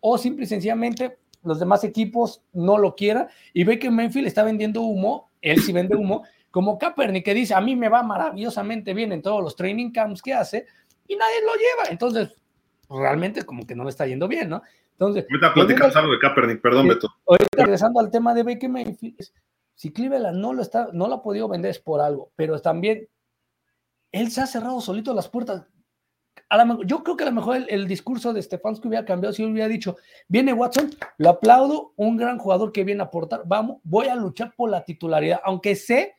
o 0.00 0.18
simple 0.18 0.44
y 0.44 0.48
sencillamente 0.48 1.18
los 1.42 1.58
demás 1.58 1.84
equipos 1.84 2.42
no 2.52 2.78
lo 2.78 2.94
quieran 2.94 3.28
y 3.52 3.64
Baker 3.64 3.90
Mayfield 3.90 4.26
está 4.26 4.42
vendiendo 4.42 4.82
humo, 4.82 5.30
él 5.40 5.60
sí 5.60 5.72
vende 5.72 5.96
humo, 5.96 6.22
como 6.50 6.78
Kaepernick 6.78 7.24
que 7.24 7.34
dice, 7.34 7.54
a 7.54 7.60
mí 7.60 7.76
me 7.76 7.88
va 7.88 8.02
maravillosamente 8.02 8.94
bien 8.94 9.12
en 9.12 9.22
todos 9.22 9.42
los 9.42 9.56
training 9.56 9.90
camps 9.90 10.22
que 10.22 10.34
hace 10.34 10.66
y 11.06 11.16
nadie 11.16 11.40
lo 11.42 11.54
lleva, 11.54 11.90
entonces 11.90 12.36
realmente 12.88 13.44
como 13.44 13.66
que 13.66 13.74
no 13.74 13.84
le 13.84 13.90
está 13.90 14.06
yendo 14.06 14.28
bien, 14.28 14.48
¿no? 14.50 14.62
Entonces, 15.02 15.26
ahorita 15.28 15.54
platicamos 15.54 15.96
algo 15.96 16.12
de 16.12 16.18
Kaepernick, 16.20 16.60
perdón, 16.60 16.86
Beto. 16.86 17.08
Ahorita 17.26 17.48
regresando 17.56 17.98
al 17.98 18.10
tema 18.10 18.34
de 18.34 18.44
Baker 18.44 18.70
Mayfield, 18.70 19.16
si 19.74 19.92
Cleveland 19.92 20.38
no 20.38 20.52
lo 20.52 20.62
está, 20.62 20.90
no 20.92 21.08
lo 21.08 21.14
ha 21.16 21.22
podido 21.22 21.48
vender 21.48 21.72
es 21.72 21.80
por 21.80 22.00
algo, 22.00 22.30
pero 22.36 22.60
también 22.60 23.08
él 24.12 24.30
se 24.30 24.42
ha 24.42 24.46
cerrado 24.46 24.80
solito 24.80 25.12
las 25.12 25.28
puertas. 25.28 25.66
A 26.48 26.78
yo 26.84 27.02
creo 27.02 27.16
que 27.16 27.24
a 27.24 27.26
lo 27.26 27.32
mejor 27.32 27.64
el, 27.68 27.88
discurso 27.88 28.32
de 28.32 28.42
Stefanski 28.42 28.86
hubiera 28.86 29.04
cambiado 29.04 29.32
si 29.32 29.44
hubiera 29.44 29.68
dicho, 29.68 29.96
viene 30.28 30.52
Watson, 30.52 30.90
lo 31.18 31.30
aplaudo, 31.30 31.94
un 31.96 32.16
gran 32.16 32.38
jugador 32.38 32.70
que 32.70 32.84
viene 32.84 33.02
a 33.02 33.06
aportar, 33.06 33.42
vamos, 33.44 33.78
voy 33.82 34.06
a 34.06 34.14
luchar 34.14 34.54
por 34.54 34.70
la 34.70 34.84
titularidad, 34.84 35.40
aunque 35.44 35.74
sé 35.74 36.14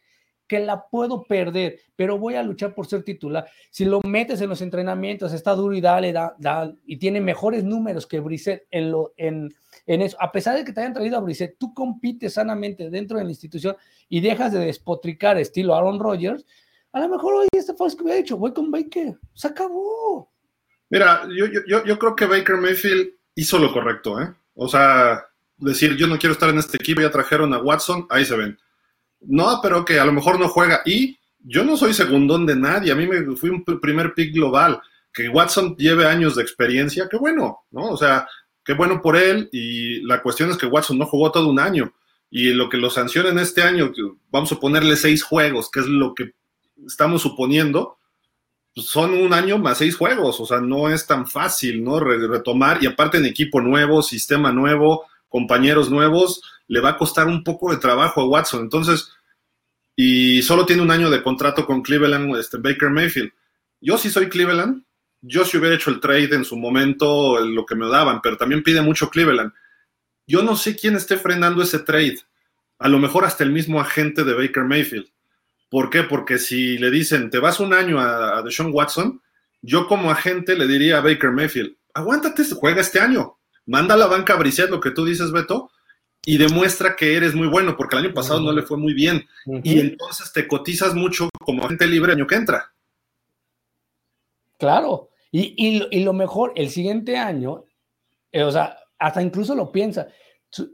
que 0.48 0.60
la 0.60 0.88
puedo 0.88 1.24
perder, 1.24 1.80
pero 1.96 2.18
voy 2.18 2.36
a 2.36 2.44
luchar 2.44 2.74
por 2.74 2.88
ser 2.88 3.04
titular. 3.04 3.46
Si 3.70 3.86
lo 3.86 4.02
metes 4.02 4.42
en 4.42 4.50
los 4.50 4.62
entrenamientos, 4.62 5.34
está 5.34 5.56
duro 5.56 5.76
y 5.76 5.82
dale, 5.82 6.12
da, 6.12 6.36
da 6.38 6.74
y 6.86 6.98
tiene 6.98 7.22
mejores 7.22 7.64
números 7.64 8.06
que 8.06 8.20
Brissett 8.20 8.68
en, 8.70 9.54
eso. 9.86 10.18
A 10.20 10.32
pesar 10.32 10.56
de 10.56 10.64
que 10.64 10.74
te 10.74 10.82
hayan 10.82 10.94
traído 10.94 11.18
a 11.18 11.22
Brissett, 11.22 11.58
tú 11.58 11.74
compites 11.74 12.34
sanamente 12.34 12.90
dentro 12.90 13.18
de 13.18 13.24
la 13.24 13.30
institución 13.30 13.76
y 14.10 14.22
dejas 14.22 14.52
de 14.54 14.60
despotricar 14.60 15.38
estilo 15.38 15.76
Aaron 15.76 16.00
Rodgers, 16.00 16.46
a 16.92 17.00
lo 17.00 17.10
mejor 17.10 17.34
hoy 17.36 17.48
este 17.52 17.74
fue 17.74 17.90
que 17.96 18.04
hubiera 18.04 18.18
dicho, 18.18 18.38
voy 18.38 18.54
con 18.54 18.70
Baker, 18.70 19.18
se 19.34 19.48
acabó. 19.48 20.32
Mira, 20.90 21.24
yo, 21.36 21.48
yo, 21.68 21.84
yo 21.84 21.98
creo 21.98 22.16
que 22.16 22.28
Baker 22.28 22.58
Mayfield 22.58 23.14
hizo 23.36 23.58
lo 23.58 23.74
correcto, 23.74 24.22
¿eh? 24.22 24.32
O 24.54 24.68
sea, 24.68 25.26
decir, 25.58 25.96
yo 25.96 26.06
no 26.06 26.20
quiero 26.20 26.34
estar 26.34 26.50
en 26.50 26.60
este 26.60 26.78
equipo, 26.78 27.02
ya 27.02 27.10
trajeron 27.10 27.52
a 27.54 27.58
Watson, 27.58 28.06
ahí 28.10 28.26
se 28.26 28.36
ven 28.36 28.60
no, 29.28 29.60
pero 29.62 29.86
que 29.86 30.00
a 30.00 30.06
lo 30.06 30.14
mejor 30.14 30.40
no 30.40 30.48
juega. 30.48 30.82
Y 30.86 31.18
yo 31.40 31.64
no 31.64 31.78
soy 31.78 31.94
segundón 31.94 32.46
de 32.46 32.56
nadie. 32.56 32.92
A 32.92 32.96
mí 32.96 33.08
me 33.08 33.36
fui 33.36 33.50
un 33.50 33.64
primer 33.64 34.14
pick 34.14 34.34
global. 34.34 34.82
Que 35.14 35.30
Watson 35.30 35.76
lleve 35.78 36.08
años 36.08 36.36
de 36.36 36.42
experiencia, 36.42 37.08
qué 37.10 37.18
bueno, 37.18 37.60
¿no? 37.72 37.90
O 37.90 37.98
sea, 37.98 38.28
qué 38.64 38.74
bueno 38.74 39.02
por 39.02 39.16
él. 39.16 39.50
Y 39.52 40.02
la 40.02 40.22
cuestión 40.22 40.50
es 40.50 40.58
que 40.58 40.66
Watson 40.66 40.98
no 40.98 41.06
jugó 41.06 41.32
todo 41.32 41.50
un 41.50 41.60
año. 41.60 41.94
Y 42.32 42.54
lo 42.54 42.68
que 42.68 42.78
lo 42.78 42.90
sancionen 42.90 43.38
este 43.38 43.62
año, 43.62 43.92
vamos 44.32 44.52
a 44.52 44.60
ponerle 44.60 44.96
seis 44.96 45.22
juegos, 45.22 45.70
que 45.70 45.82
es 45.82 45.86
lo 45.86 46.16
que 46.16 46.34
estamos 46.88 47.22
suponiendo, 47.22 47.98
pues 48.74 48.88
son 48.88 49.14
un 49.14 49.34
año 49.34 49.60
más 49.60 49.78
seis 49.78 49.96
juegos. 49.96 50.40
O 50.40 50.46
sea, 50.48 50.60
no 50.60 50.90
es 50.90 51.06
tan 51.06 51.28
fácil, 51.28 51.84
¿no? 51.84 52.00
Retomar. 52.00 52.84
Y 52.84 52.88
aparte 52.88 53.20
en 53.20 53.26
equipo 53.26 53.62
nuevo, 53.62 54.02
sistema 54.02 54.52
nuevo, 54.52 55.06
compañeros 55.30 55.92
nuevos 55.92 56.42
le 56.68 56.80
va 56.80 56.90
a 56.90 56.98
costar 56.98 57.28
un 57.28 57.44
poco 57.44 57.72
de 57.72 57.78
trabajo 57.78 58.22
a 58.22 58.28
Watson. 58.28 58.62
Entonces, 58.62 59.12
y 59.96 60.42
solo 60.42 60.66
tiene 60.66 60.82
un 60.82 60.92
año 60.92 61.10
de 61.10 61.22
contrato 61.22 61.66
con 61.66 61.82
Cleveland, 61.82 62.36
este, 62.38 62.58
Baker 62.58 62.90
Mayfield. 62.90 63.32
Yo 63.80 63.98
sí 63.98 64.10
soy 64.10 64.30
Cleveland, 64.30 64.84
yo 65.22 65.46
sí 65.46 65.58
hubiera 65.58 65.76
hecho 65.76 65.90
el 65.90 66.00
trade 66.00 66.36
en 66.36 66.46
su 66.46 66.58
momento, 66.58 67.40
lo 67.40 67.66
que 67.66 67.76
me 67.76 67.88
daban, 67.88 68.22
pero 68.22 68.38
también 68.38 68.64
pide 68.64 68.82
mucho 68.82 69.10
Cleveland. 69.10 69.52
Yo 70.26 70.42
no 70.42 70.56
sé 70.56 70.76
quién 70.76 70.96
esté 70.96 71.18
frenando 71.18 71.62
ese 71.62 71.80
trade. 71.80 72.20
A 72.80 72.90
lo 72.90 73.00
mejor 73.00 73.26
hasta 73.26 73.44
el 73.44 73.52
mismo 73.52 73.80
agente 73.80 74.24
de 74.24 74.34
Baker 74.34 74.64
Mayfield. 74.64 75.08
¿Por 75.70 75.90
qué? 75.90 76.04
Porque 76.04 76.38
si 76.38 76.78
le 76.78 76.92
dicen, 76.92 77.30
te 77.30 77.40
vas 77.40 77.60
un 77.60 77.74
año 77.74 78.00
a, 78.00 78.38
a 78.38 78.42
Deshaun 78.42 78.72
Watson, 78.74 79.22
yo 79.62 79.88
como 79.88 80.12
agente 80.12 80.56
le 80.56 80.68
diría 80.68 80.98
a 80.98 81.02
Baker 81.02 81.32
Mayfield, 81.32 81.76
aguántate, 81.94 82.44
juega 82.54 82.82
este 82.82 83.00
año, 83.00 83.38
manda 83.66 83.96
a 83.96 83.98
la 83.98 84.08
banca 84.08 84.34
a 84.34 84.68
lo 84.70 84.80
que 84.80 84.92
tú 84.92 85.06
dices, 85.06 85.32
Beto, 85.32 85.72
y 86.26 86.38
demuestra 86.38 86.96
que 86.96 87.16
eres 87.16 87.36
muy 87.36 87.48
bueno, 87.48 87.76
porque 87.76 87.98
el 87.98 88.06
año 88.06 88.14
pasado 88.14 88.40
no 88.40 88.52
le 88.52 88.62
fue 88.62 88.78
muy 88.78 88.94
bien. 88.94 89.26
Uh 89.46 89.56
-huh. 89.58 89.62
Y 89.64 89.80
entonces 89.80 90.32
te 90.32 90.48
cotizas 90.48 90.96
mucho 90.96 91.30
como 91.40 91.64
agente 91.66 91.88
libre 91.88 92.14
el 92.14 92.20
año 92.20 92.28
que 92.28 92.36
entra. 92.36 92.74
Claro, 94.58 95.10
y, 95.32 95.54
y, 95.58 95.88
y 95.92 96.04
lo 96.04 96.14
mejor, 96.14 96.54
el 96.56 96.70
siguiente 96.70 97.18
año, 97.18 97.66
eh, 98.32 98.44
o 98.44 98.52
sea, 98.52 98.78
hasta 98.98 99.22
incluso 99.22 99.56
lo 99.56 99.72
piensa 99.72 100.08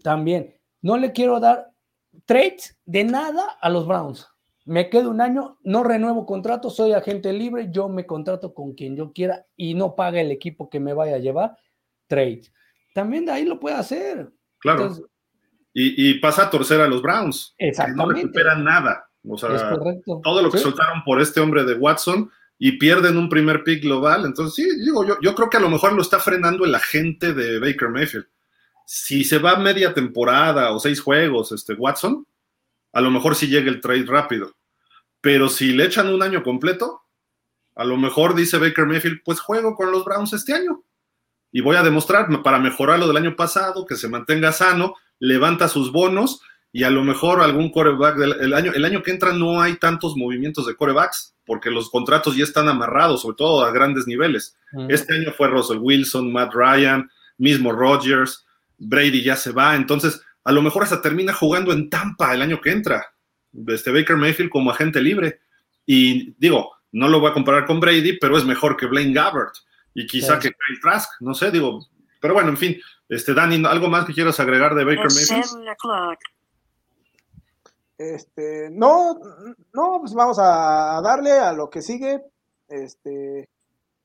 también, 0.04 0.56
no 0.82 0.97
le 0.97 1.12
quiero 1.12 1.39
dar 1.39 1.72
trades 2.26 2.78
de 2.86 3.04
nada 3.04 3.58
a 3.60 3.70
los 3.70 3.88
Browns. 3.88 4.28
Me 4.66 4.89
quedo 4.89 5.10
un 5.10 5.22
año, 5.22 5.58
no 5.64 5.84
renuevo 5.84 6.28
contrato, 6.28 6.70
soy 6.70 6.93
agente 6.93 7.34
libre, 7.34 7.70
yo 7.72 7.89
me 7.89 8.06
contrato 8.06 8.54
con 8.54 8.74
quien 8.74 8.95
yo 8.95 9.12
quiera 9.14 9.47
y 9.56 9.74
no 9.74 9.95
paga 9.95 10.22
el 10.22 10.30
equipo 10.30 10.70
que 10.70 10.80
me 10.80 10.93
vaya 10.93 11.16
a 11.16 11.20
llevar 11.20 11.58
trade. 12.06 12.43
También 12.93 13.26
de 13.26 13.32
ahí 13.32 13.45
lo 13.45 13.60
puede 13.60 13.78
hacer. 13.78 14.32
Claro. 14.60 14.82
Entonces, 14.82 15.06
y, 15.74 16.09
y, 16.09 16.20
pasa 16.20 16.43
a 16.43 16.49
torcer 16.49 16.82
a 16.82 16.88
los 16.88 17.01
Browns. 17.01 17.53
Exactamente. 17.57 18.03
no 18.03 18.09
recuperan 18.09 18.63
nada. 18.63 19.09
O 19.28 19.38
sea, 19.38 19.78
todo 20.24 20.41
lo 20.41 20.49
que 20.49 20.57
¿Sí? 20.57 20.63
soltaron 20.63 21.03
por 21.03 21.22
este 21.22 21.39
hombre 21.39 21.63
de 21.63 21.76
Watson 21.76 22.32
y 22.57 22.74
pierden 22.74 23.17
un 23.17 23.30
primer 23.30 23.63
pick 23.63 23.84
global. 23.84 24.26
Entonces, 24.26 24.55
sí, 24.55 24.80
digo, 24.84 25.05
yo, 25.05 25.17
yo 25.22 25.36
creo 25.36 25.49
que 25.49 25.57
a 25.57 25.61
lo 25.61 25.70
mejor 25.70 25.93
lo 25.93 26.01
está 26.01 26.20
frenando 26.20 26.65
el 26.65 26.76
agente 26.76 27.34
de 27.34 27.59
Baker 27.59 27.89
Mayfield. 27.89 28.28
Si 28.86 29.24
se 29.24 29.38
va 29.38 29.57
media 29.57 29.93
temporada 29.93 30.72
o 30.72 30.80
seis 30.80 30.99
juegos, 30.99 31.51
este 31.51 31.74
Watson, 31.74 32.26
a 32.91 33.01
lo 33.01 33.11
mejor 33.11 33.36
sí 33.36 33.47
llega 33.47 33.70
el 33.70 33.82
trade 33.82 34.05
rápido. 34.05 34.55
Pero 35.22 35.49
si 35.49 35.74
le 35.74 35.86
echan 35.86 36.07
un 36.07 36.24
año 36.24 36.43
completo, 36.43 37.03
a 37.76 37.84
lo 37.84 37.97
mejor 37.97 38.36
dice 38.36 38.57
Baker 38.57 38.86
Mayfield, 38.86 39.22
pues 39.24 39.39
juego 39.39 39.76
con 39.76 39.91
los 39.91 40.03
Browns 40.05 40.34
este 40.34 40.53
año. 40.53 40.84
Y 41.51 41.61
voy 41.61 41.76
a 41.76 41.84
demostrar 41.84 42.28
para 42.43 42.59
mejorar 42.59 42.99
lo 42.99 43.07
del 43.07 43.17
año 43.17 43.36
pasado, 43.36 43.86
que 43.86 43.95
se 43.95 44.07
mantenga 44.07 44.51
sano, 44.51 44.95
levanta 45.20 45.67
sus 45.67 45.91
bonos 45.91 46.41
y 46.72 46.84
a 46.84 46.89
lo 46.89 47.03
mejor 47.03 47.41
algún 47.41 47.72
coreback 47.72 48.15
del 48.15 48.34
el 48.41 48.53
año, 48.53 48.72
el 48.74 48.86
año 48.86 49.01
que 49.01 49.11
entra 49.11 49.34
no 49.34 49.61
hay 49.61 49.76
tantos 49.78 50.15
movimientos 50.15 50.67
de 50.67 50.76
corebacks, 50.76 51.36
porque 51.45 51.72
los 51.72 51.89
contratos 51.89 52.36
ya 52.36 52.43
están 52.43 52.67
amarrados, 52.67 53.24
sobre 53.24 53.38
todo 53.38 53.63
a 53.63 53.72
grandes 53.72 54.05
niveles. 54.05 54.55
Este 54.88 55.15
año 55.15 55.32
fue 55.36 55.47
Russell 55.47 55.80
Wilson, 55.80 56.32
Matt 56.32 56.53
Ryan, 56.53 57.09
mismo 57.38 57.72
Rodgers, 57.72 58.45
Brady 58.78 59.24
ya 59.24 59.36
se 59.36 59.51
va, 59.51 59.76
entonces 59.76 60.22
a 60.43 60.51
lo 60.51 60.61
mejor 60.61 60.84
hasta 60.84 61.01
termina 61.01 61.34
jugando 61.34 61.74
en 61.74 61.89
Tampa 61.89 62.34
el 62.34 62.41
año 62.41 62.61
que 62.61 62.72
entra, 62.72 63.03
este 63.67 63.91
Baker 63.91 64.17
Mayfield 64.17 64.51
como 64.51 64.72
agente 64.72 65.01
libre. 65.01 65.41
Y 65.86 66.36
digo, 66.38 66.72
no 66.91 67.07
lo 67.07 67.20
voy 67.20 67.32
a 67.32 67.34
comparar 67.34 67.65
con 67.65 67.80
Brady, 67.80 68.17
pero 68.20 68.38
es 68.38 68.45
mejor 68.45 68.78
que 68.78 68.86
Blaine 68.86 69.13
Gabbert 69.13 69.55
y 69.93 70.05
quizá 70.05 70.36
sí. 70.36 70.47
que 70.47 70.49
Kyle 70.49 70.80
Trask, 70.82 71.09
no 71.22 71.34
sé, 71.34 71.51
digo, 71.51 71.88
pero 72.20 72.34
bueno, 72.34 72.49
en 72.49 72.57
fin, 72.57 72.78
este 73.07 73.34
Dani, 73.34 73.63
¿algo 73.65 73.89
más 73.89 74.05
que 74.05 74.13
quieras 74.13 74.39
agregar 74.39 74.76
de 74.76 74.84
Baker 74.84 75.05
Mayfield? 75.05 76.17
Este, 77.97 78.70
no, 78.72 79.20
no, 79.74 79.97
pues 79.99 80.13
vamos 80.13 80.38
a 80.39 81.01
darle 81.03 81.32
a 81.32 81.51
lo 81.51 81.70
que 81.70 81.82
sigue, 81.82 82.22
este, 82.70 83.49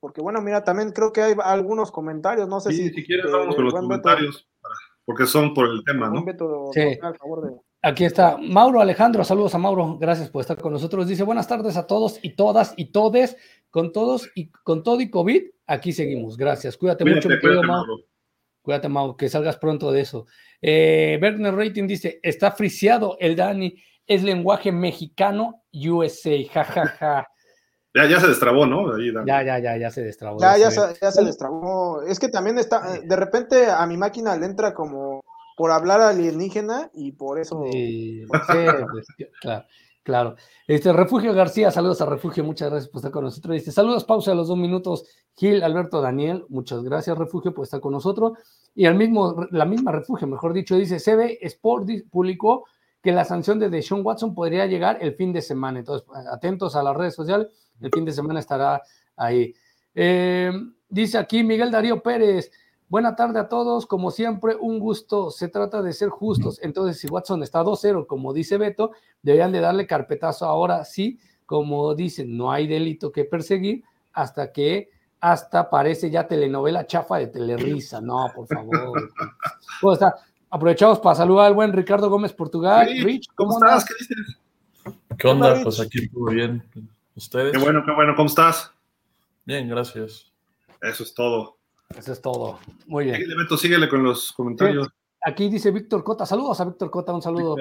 porque 0.01 0.21
bueno, 0.21 0.41
mira, 0.41 0.65
también 0.65 0.91
creo 0.91 1.13
que 1.13 1.23
hay 1.23 1.37
algunos 1.45 1.93
comentarios, 1.93 2.49
no 2.49 2.59
sé 2.59 2.73
sí, 2.73 2.89
si... 2.89 2.95
Si 2.95 3.07
quieres, 3.07 3.31
vamos 3.31 3.55
con 3.55 3.65
los 3.65 3.75
comentarios, 3.75 4.35
Beto, 4.37 4.69
porque 5.05 5.27
son 5.27 5.55
por 5.55 5.69
el 5.69 5.85
tema, 5.85 6.11
¿no? 6.11 6.25
Beto, 6.25 6.71
sí. 6.73 6.81
De... 6.81 7.01
Aquí 7.83 8.05
está 8.05 8.37
Mauro 8.37 8.81
Alejandro, 8.81 9.23
saludos 9.23 9.55
a 9.55 9.59
Mauro, 9.59 9.97
gracias 9.99 10.29
por 10.29 10.41
estar 10.41 10.59
con 10.59 10.73
nosotros. 10.73 11.07
Dice 11.07 11.23
buenas 11.23 11.47
tardes 11.47 11.77
a 11.77 11.87
todos 11.87 12.19
y 12.21 12.35
todas 12.35 12.75
y 12.77 12.87
todes, 12.87 13.37
con 13.75 13.91
todos 13.91 14.31
y 14.37 14.53
con 14.53 14.85
todo 14.85 15.01
y 15.01 15.11
COVID, 15.11 15.43
aquí 15.67 15.93
seguimos. 15.93 16.37
Gracias, 16.37 16.77
cuídate, 16.77 17.03
cuídate 17.03 17.29
mucho, 17.29 17.41
cuídate. 17.41 17.67
Mauro. 17.67 17.97
Cuídate, 18.63 18.89
Mauro, 18.89 19.17
que 19.17 19.29
salgas 19.29 19.57
pronto 19.57 19.91
de 19.91 20.01
eso. 20.01 20.27
Eh, 20.63 21.19
Berner 21.21 21.53
Rating 21.53 21.89
dice: 21.89 22.21
Está 22.23 22.53
friseado 22.53 23.17
el 23.19 23.35
Dani, 23.35 23.75
es 24.07 24.23
lenguaje 24.23 24.71
mexicano 24.71 25.65
USA, 25.73 26.37
jajaja. 26.53 26.87
Ja, 26.87 27.15
ja. 27.17 27.29
Ya, 27.97 28.07
ya 28.07 28.21
se 28.21 28.29
destrabó, 28.29 28.65
¿no? 28.65 28.95
Ahí, 28.95 29.13
ya, 29.27 29.43
ya, 29.43 29.59
ya, 29.59 29.77
ya 29.77 29.91
se 29.91 30.03
destrabó. 30.05 30.39
Ya, 30.41 30.57
ya, 30.57 30.71
se, 30.71 30.81
ya 31.03 31.11
se 31.11 31.25
destrabó. 31.25 32.03
Es 32.03 32.21
que 32.21 32.29
también 32.29 32.59
está, 32.59 33.01
de 33.01 33.17
repente 33.17 33.67
a 33.67 33.85
mi 33.89 33.97
máquina 33.97 34.37
le 34.37 34.47
entra 34.47 34.73
como 34.73 35.21
por 35.57 35.73
hablar 35.73 36.01
alienígena 36.01 36.93
y 36.95 37.11
por 37.11 37.41
eso. 37.41 37.61
Sí, 37.73 38.23
sí 38.23 39.27
claro. 39.41 39.67
Claro. 40.05 40.37
Este, 40.67 40.93
Refugio 40.93 41.33
García, 41.33 41.71
saludos 41.71 42.03
a 42.03 42.07
Refugio, 42.07 42.45
muchas 42.45 42.69
gracias 42.71 42.91
por 42.91 42.99
estar 42.99 43.11
con 43.11 43.25
nosotros. 43.25 43.55
Dice, 43.55 43.73
saludos, 43.73 44.05
pausa 44.05 44.33
a 44.33 44.35
los 44.35 44.49
dos 44.49 44.59
minutos. 44.59 45.07
Gil, 45.35 45.63
Alberto, 45.63 46.03
Daniel, 46.03 46.45
muchas 46.51 46.83
gracias, 46.83 47.17
Refugio, 47.17 47.55
por 47.55 47.65
estar 47.65 47.81
con 47.81 47.93
nosotros. 47.93 48.33
Y 48.75 48.85
el 48.85 48.97
mismo, 48.97 49.47
la 49.51 49.65
misma 49.65 49.93
Refugio, 49.93 50.27
mejor 50.27 50.53
dicho, 50.53 50.77
dice, 50.77 50.99
CB 51.01 51.39
Sport 51.41 51.89
publicó 52.11 52.67
que 53.03 53.13
la 53.13 53.25
sanción 53.25 53.59
de 53.59 53.71
Deshaun 53.71 54.05
Watson 54.05 54.35
podría 54.35 54.67
llegar 54.67 54.99
el 55.01 55.15
fin 55.15 55.33
de 55.33 55.41
semana. 55.41 55.79
Entonces, 55.79 56.07
atentos 56.31 56.77
a 56.77 56.83
las 56.83 56.95
redes 56.95 57.15
sociales, 57.15 57.49
el 57.81 57.91
fin 57.91 58.05
de 58.05 58.13
semana 58.13 58.41
estará 58.41 58.83
ahí. 59.17 59.55
Eh, 59.95 60.53
dice 60.87 61.17
aquí 61.17 61.43
Miguel 61.43 61.71
Darío 61.71 62.03
Pérez, 62.03 62.51
Buena 62.89 63.17
tarde 63.17 63.41
a 63.41 63.49
todos, 63.49 63.87
como 63.87 64.11
siempre, 64.11 64.55
un 64.55 64.79
gusto. 64.79 65.31
Se 65.31 65.49
trata 65.49 65.83
de 65.83 65.93
ser 65.93 66.11
justos. 66.11 66.61
Entonces, 66.63 67.01
si 67.01 67.09
Watson 67.09 67.43
está 67.43 67.63
2-0, 67.63 68.07
como 68.07 68.33
dice 68.33 68.59
Beto, 68.59 68.93
deberían 69.23 69.53
de 69.53 69.61
darle 69.61 69.87
carpetazo 69.87 70.47
ahora 70.47 70.85
sí, 70.85 71.19
como 71.47 71.95
dicen, 71.95 72.37
no 72.37 72.53
hay 72.53 72.67
delito 72.67 73.11
que 73.11 73.25
perseguir 73.25 73.85
hasta 74.13 74.53
que 74.53 74.91
hasta 75.21 75.71
parece 75.71 76.11
ya 76.11 76.29
telenovela 76.29 76.87
chafa 76.87 77.17
de 77.17 77.29
Telerisa. 77.29 78.01
No, 78.01 78.31
por 78.35 78.47
favor. 78.47 79.11
¿Cómo 79.81 79.95
está? 79.95 80.15
Aprovechamos 80.51 81.01
para 81.01 81.15
saludar 81.15 81.47
al 81.47 81.55
buen 81.55 81.73
Ricardo 81.73 82.11
Gómez 82.11 82.33
Portugal. 82.33 82.87
Rich, 82.87 83.05
Rich 83.05 83.29
¿cómo, 83.35 83.55
¿cómo 83.55 83.67
estás? 83.67 83.85
¿Qué 83.87 83.95
dices? 83.99 84.39
¿Qué 85.19 85.29
onda? 85.29 85.63
Pues 85.63 85.81
aquí 85.81 86.09
todo 86.09 86.27
bien. 86.27 86.63
¿Ustedes? 87.17 87.53
Qué 87.53 87.59
bueno, 87.59 87.83
qué 87.85 87.93
bueno. 87.93 88.15
¿Cómo 88.15 88.29
estás? 88.29 88.71
Bien, 89.45 89.69
gracias. 89.69 90.31
Eso 90.83 91.03
es 91.03 91.15
todo. 91.15 91.54
Eso 91.97 92.13
es 92.13 92.21
todo. 92.21 92.59
Muy 92.87 93.05
bien. 93.05 93.17
Síguele, 93.17 93.37
Beto, 93.37 93.57
síguele 93.57 93.89
con 93.89 94.03
los 94.03 94.33
comentarios. 94.33 94.89
Aquí 95.25 95.49
dice 95.49 95.71
Víctor 95.71 96.05
Cota. 96.05 96.27
Saludos 96.27 96.61
a 96.61 96.65
Víctor 96.65 96.91
Cota, 96.91 97.13
un 97.13 97.23
saludo. 97.23 97.57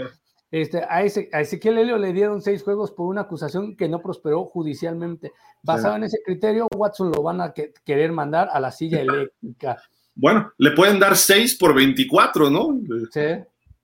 Este, 0.51 0.83
a, 0.87 1.01
ese, 1.01 1.29
a, 1.33 1.41
Ezequiel 1.41 1.79
Helio 1.79 1.97
le 1.97 2.13
dieron 2.13 2.41
seis 2.41 2.61
juegos 2.61 2.91
por 2.91 3.07
una 3.07 3.21
acusación 3.21 3.75
que 3.75 3.89
no 3.89 4.01
prosperó 4.01 4.45
judicialmente. 4.45 5.31
Basado 5.63 5.95
sí. 5.95 5.97
en 5.97 6.03
ese 6.03 6.17
criterio, 6.23 6.67
Watson 6.75 7.11
lo 7.11 7.23
van 7.23 7.41
a 7.41 7.53
que, 7.53 7.73
querer 7.83 8.11
mandar 8.11 8.49
a 8.51 8.59
la 8.59 8.71
silla 8.71 9.01
eléctrica. 9.01 9.81
Bueno, 10.13 10.51
le 10.57 10.71
pueden 10.71 10.99
dar 10.99 11.15
seis 11.15 11.57
por 11.57 11.73
24, 11.73 12.51
¿no? 12.51 12.79
Sí. 13.11 13.21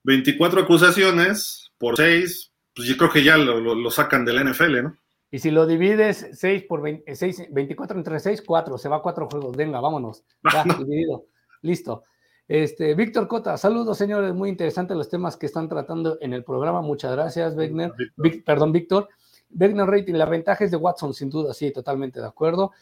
24 0.04 0.62
acusaciones 0.62 1.72
por 1.76 1.96
seis, 1.96 2.52
pues 2.74 2.86
yo 2.86 2.96
creo 2.96 3.10
que 3.10 3.24
ya 3.24 3.36
lo, 3.36 3.58
lo, 3.60 3.74
lo 3.74 3.90
sacan 3.90 4.24
del 4.24 4.48
NFL, 4.48 4.82
¿no? 4.82 4.96
Y 5.30 5.38
si 5.38 5.50
lo 5.50 5.66
divides 5.66 6.28
6 6.32 6.64
por 6.64 6.82
20, 6.82 7.14
6, 7.14 7.48
24 7.50 7.98
entre 7.98 8.18
6, 8.18 8.42
4, 8.42 8.78
se 8.78 8.88
va 8.88 8.96
a 8.96 9.02
4 9.02 9.28
juegos. 9.30 9.56
Venga, 9.56 9.80
vámonos. 9.80 10.24
Ya, 10.52 10.64
no. 10.64 10.74
dividido. 10.78 11.26
Listo. 11.62 12.02
Este, 12.48 12.94
Víctor 12.96 13.28
Cota, 13.28 13.56
saludos 13.56 13.96
señores, 13.96 14.34
muy 14.34 14.48
interesantes 14.48 14.96
los 14.96 15.08
temas 15.08 15.36
que 15.36 15.46
están 15.46 15.68
tratando 15.68 16.18
en 16.20 16.32
el 16.32 16.42
programa. 16.42 16.82
Muchas 16.82 17.12
gracias, 17.12 17.54
Wegner. 17.54 17.92
Vic, 18.16 18.44
perdón, 18.44 18.72
Víctor. 18.72 19.08
Wegner 19.50 19.86
Rating, 19.86 20.14
la 20.14 20.24
ventaja 20.24 20.64
es 20.64 20.72
de 20.72 20.76
Watson, 20.76 21.14
sin 21.14 21.30
duda, 21.30 21.54
sí, 21.54 21.70
totalmente 21.70 22.20
de 22.20 22.26
acuerdo. 22.26 22.72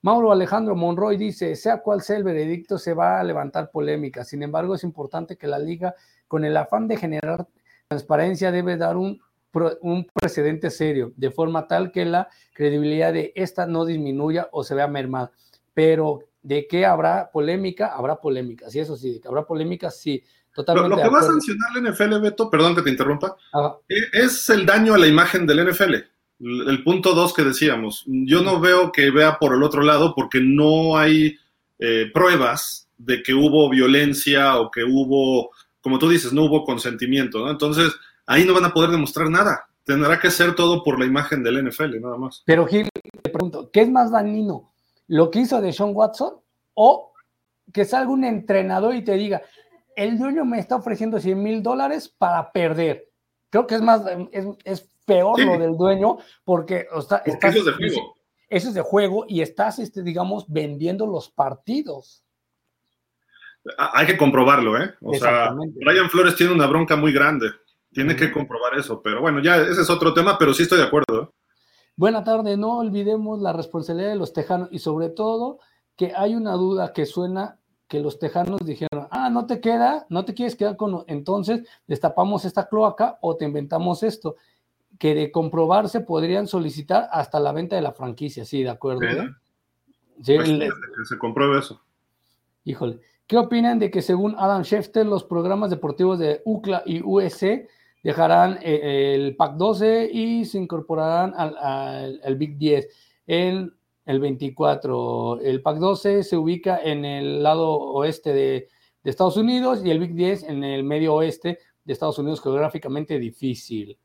Mauro 0.00 0.32
Alejandro 0.32 0.76
Monroy 0.76 1.18
dice, 1.18 1.56
sea 1.56 1.82
cual 1.82 2.00
sea 2.00 2.16
el 2.16 2.24
veredicto, 2.24 2.78
se 2.78 2.94
va 2.94 3.20
a 3.20 3.24
levantar 3.24 3.70
polémica. 3.70 4.24
Sin 4.24 4.42
embargo, 4.42 4.74
es 4.74 4.84
importante 4.84 5.36
que 5.36 5.46
la 5.46 5.58
liga, 5.58 5.94
con 6.26 6.44
el 6.46 6.56
afán 6.56 6.88
de 6.88 6.96
generar 6.96 7.46
transparencia, 7.88 8.50
debe 8.50 8.78
dar 8.78 8.96
un 8.96 9.20
un 9.80 10.06
precedente 10.12 10.70
serio, 10.70 11.12
de 11.16 11.30
forma 11.30 11.66
tal 11.66 11.90
que 11.90 12.04
la 12.04 12.28
credibilidad 12.52 13.12
de 13.12 13.32
esta 13.34 13.66
no 13.66 13.84
disminuya 13.84 14.48
o 14.52 14.64
se 14.64 14.74
vea 14.74 14.86
mermada. 14.86 15.32
Pero 15.74 16.24
de 16.42 16.66
qué 16.66 16.86
habrá 16.86 17.30
polémica, 17.30 17.94
habrá 17.94 18.16
polémica. 18.16 18.70
Sí, 18.70 18.80
eso 18.80 18.96
sí, 18.96 19.12
de 19.12 19.20
que 19.20 19.28
habrá 19.28 19.44
polémica, 19.44 19.90
sí. 19.90 20.22
Totalmente 20.54 20.90
lo, 20.90 20.96
lo 20.96 21.02
que 21.02 21.08
va 21.08 21.20
a 21.20 21.22
sancionar 21.22 21.70
la 21.74 21.90
NFL, 21.90 22.20
Beto, 22.20 22.50
perdón 22.50 22.74
que 22.74 22.82
te 22.82 22.90
interrumpa, 22.90 23.36
Ajá. 23.52 23.76
es 23.88 24.50
el 24.50 24.66
daño 24.66 24.94
a 24.94 24.98
la 24.98 25.06
imagen 25.06 25.46
del 25.46 25.68
NFL. 25.70 25.94
El 26.40 26.82
punto 26.84 27.14
dos 27.14 27.34
que 27.34 27.42
decíamos. 27.44 28.04
Yo 28.06 28.42
no 28.42 28.60
veo 28.60 28.92
que 28.92 29.10
vea 29.10 29.38
por 29.38 29.54
el 29.54 29.62
otro 29.62 29.82
lado 29.82 30.14
porque 30.14 30.40
no 30.40 30.96
hay 30.96 31.36
eh, 31.78 32.10
pruebas 32.12 32.88
de 32.96 33.22
que 33.22 33.34
hubo 33.34 33.68
violencia 33.68 34.58
o 34.58 34.70
que 34.70 34.84
hubo, 34.84 35.50
como 35.80 35.98
tú 35.98 36.08
dices, 36.08 36.32
no 36.32 36.44
hubo 36.44 36.64
consentimiento, 36.64 37.38
¿no? 37.38 37.50
Entonces, 37.50 37.92
ahí 38.28 38.44
no 38.44 38.54
van 38.54 38.66
a 38.66 38.72
poder 38.72 38.90
demostrar 38.90 39.28
nada. 39.28 39.68
Tendrá 39.84 40.20
que 40.20 40.30
ser 40.30 40.54
todo 40.54 40.84
por 40.84 41.00
la 41.00 41.06
imagen 41.06 41.42
del 41.42 41.68
NFL, 41.68 42.00
nada 42.00 42.16
más. 42.16 42.42
Pero 42.46 42.66
Gil, 42.66 42.88
te 43.22 43.30
pregunto, 43.30 43.70
¿qué 43.72 43.80
es 43.80 43.90
más 43.90 44.12
dañino? 44.12 44.72
¿Lo 45.08 45.30
que 45.30 45.40
hizo 45.40 45.60
de 45.60 45.72
Sean 45.72 45.90
Watson 45.92 46.34
o 46.74 47.12
que 47.72 47.84
salga 47.84 48.10
un 48.10 48.24
entrenador 48.24 48.94
y 48.94 49.02
te 49.02 49.14
diga, 49.14 49.42
el 49.96 50.18
dueño 50.18 50.44
me 50.44 50.58
está 50.60 50.76
ofreciendo 50.76 51.18
100 51.18 51.42
mil 51.42 51.62
dólares 51.62 52.08
para 52.08 52.52
perder? 52.52 53.08
creo 53.50 53.66
que 53.66 53.74
es 53.74 53.82
más, 53.82 54.02
es, 54.64 54.88
peor 55.04 55.40
lo 55.40 55.58
del 55.58 55.76
dueño 55.76 56.18
porque, 56.44 56.86
está, 56.94 57.22
eso 57.24 57.58
es 57.58 57.64
de 57.64 57.72
juego. 57.72 58.16
Eso 58.50 58.68
es 58.68 58.74
de 58.74 58.80
juego 58.82 59.24
y 59.28 59.42
estás, 59.42 59.78
este, 59.78 60.02
digamos, 60.02 60.44
vendiendo 60.48 61.06
los 61.06 61.30
partidos. 61.30 62.24
Hay 63.76 64.06
que 64.06 64.16
comprobarlo, 64.16 64.80
¿eh? 64.82 64.94
O 65.02 65.14
sea, 65.14 65.54
Brian 65.74 66.08
Flores 66.08 66.36
tiene 66.36 66.52
una 66.52 66.66
bronca 66.66 66.96
muy 66.96 67.12
grande. 67.12 67.48
Tiene 67.98 68.14
que 68.14 68.30
comprobar 68.30 68.78
eso, 68.78 69.02
pero 69.02 69.20
bueno, 69.20 69.42
ya 69.42 69.56
ese 69.56 69.82
es 69.82 69.90
otro 69.90 70.14
tema, 70.14 70.38
pero 70.38 70.54
sí 70.54 70.62
estoy 70.62 70.78
de 70.78 70.84
acuerdo. 70.84 71.20
¿eh? 71.20 71.28
Buena 71.96 72.22
tarde, 72.22 72.56
no 72.56 72.78
olvidemos 72.78 73.40
la 73.40 73.52
responsabilidad 73.52 74.10
de 74.10 74.14
los 74.14 74.32
tejanos 74.32 74.68
y 74.70 74.78
sobre 74.78 75.08
todo 75.08 75.58
que 75.96 76.12
hay 76.16 76.36
una 76.36 76.52
duda 76.52 76.92
que 76.92 77.06
suena 77.06 77.58
que 77.88 77.98
los 77.98 78.20
tejanos 78.20 78.60
dijeron, 78.64 79.08
ah, 79.10 79.30
no 79.30 79.46
te 79.46 79.60
queda, 79.60 80.06
no 80.10 80.24
te 80.24 80.32
quieres 80.32 80.54
quedar 80.54 80.76
con, 80.76 81.02
entonces 81.08 81.66
destapamos 81.88 82.44
esta 82.44 82.68
cloaca 82.68 83.18
o 83.20 83.34
te 83.36 83.46
inventamos 83.46 84.04
esto, 84.04 84.36
que 84.96 85.16
de 85.16 85.32
comprobarse 85.32 85.98
podrían 85.98 86.46
solicitar 86.46 87.08
hasta 87.10 87.40
la 87.40 87.50
venta 87.50 87.74
de 87.74 87.82
la 87.82 87.90
franquicia, 87.90 88.44
sí, 88.44 88.62
de 88.62 88.70
acuerdo. 88.70 89.02
¿eh? 89.02 89.28
Sí, 90.22 90.36
pues 90.36 90.48
que 90.50 91.04
se 91.04 91.18
compruebe 91.18 91.58
eso. 91.58 91.82
Híjole, 92.62 93.00
¿qué 93.26 93.38
opinan 93.38 93.80
de 93.80 93.90
que 93.90 94.02
según 94.02 94.36
Adam 94.38 94.62
Schefter 94.62 95.04
los 95.04 95.24
programas 95.24 95.70
deportivos 95.70 96.20
de 96.20 96.42
UCLA 96.44 96.84
y 96.86 97.02
USC 97.02 97.66
dejarán 98.02 98.58
eh, 98.62 99.14
el 99.14 99.36
PAC 99.36 99.54
12 99.54 100.10
y 100.12 100.44
se 100.44 100.58
incorporarán 100.58 101.34
al, 101.36 102.36
Big 102.36 102.56
10 102.56 102.88
en 103.26 103.72
el 104.06 104.20
24. 104.20 105.40
El 105.40 105.62
PAC 105.62 105.76
12 105.78 106.22
se 106.22 106.36
ubica 106.36 106.80
en 106.82 107.04
el 107.04 107.42
lado 107.42 107.70
oeste 107.70 108.32
de, 108.32 108.68
Estados 109.04 109.38
Unidos 109.38 109.80
y 109.82 109.90
el 109.90 110.00
Big 110.00 110.14
10 110.14 110.42
en 110.44 110.62
el 110.64 110.84
medio 110.84 111.14
oeste 111.14 111.60
de 111.82 111.92
Estados 111.94 112.18
Unidos, 112.18 112.42
geográficamente 112.42 113.18
difícil. 113.18 113.96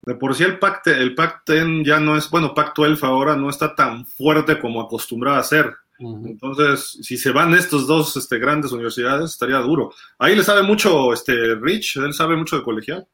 De 0.00 0.14
por 0.14 0.34
sí 0.34 0.44
el 0.44 0.58
PAC, 0.58 0.86
el 0.86 1.14
PAC 1.14 1.42
10 1.46 1.84
ya 1.84 2.00
no 2.00 2.16
es, 2.16 2.30
bueno, 2.30 2.54
PAC 2.54 2.74
12 2.74 3.04
ahora 3.04 3.36
no 3.36 3.50
está 3.50 3.74
tan 3.74 4.06
fuerte 4.06 4.58
como 4.58 4.80
acostumbraba 4.80 5.38
a 5.38 5.42
ser. 5.42 5.74
Entonces, 5.98 6.98
si 7.02 7.18
se 7.18 7.30
van 7.30 7.52
estos 7.52 7.86
dos 7.86 8.16
este, 8.16 8.38
grandes 8.38 8.72
universidades, 8.72 9.32
estaría 9.32 9.58
duro. 9.58 9.92
Ahí 10.18 10.34
le 10.34 10.42
sabe 10.42 10.62
mucho 10.62 11.12
este, 11.12 11.54
Rich, 11.56 11.96
él 11.98 12.14
sabe 12.14 12.36
mucho 12.36 12.56
de 12.56 12.62
colegial. 12.62 13.06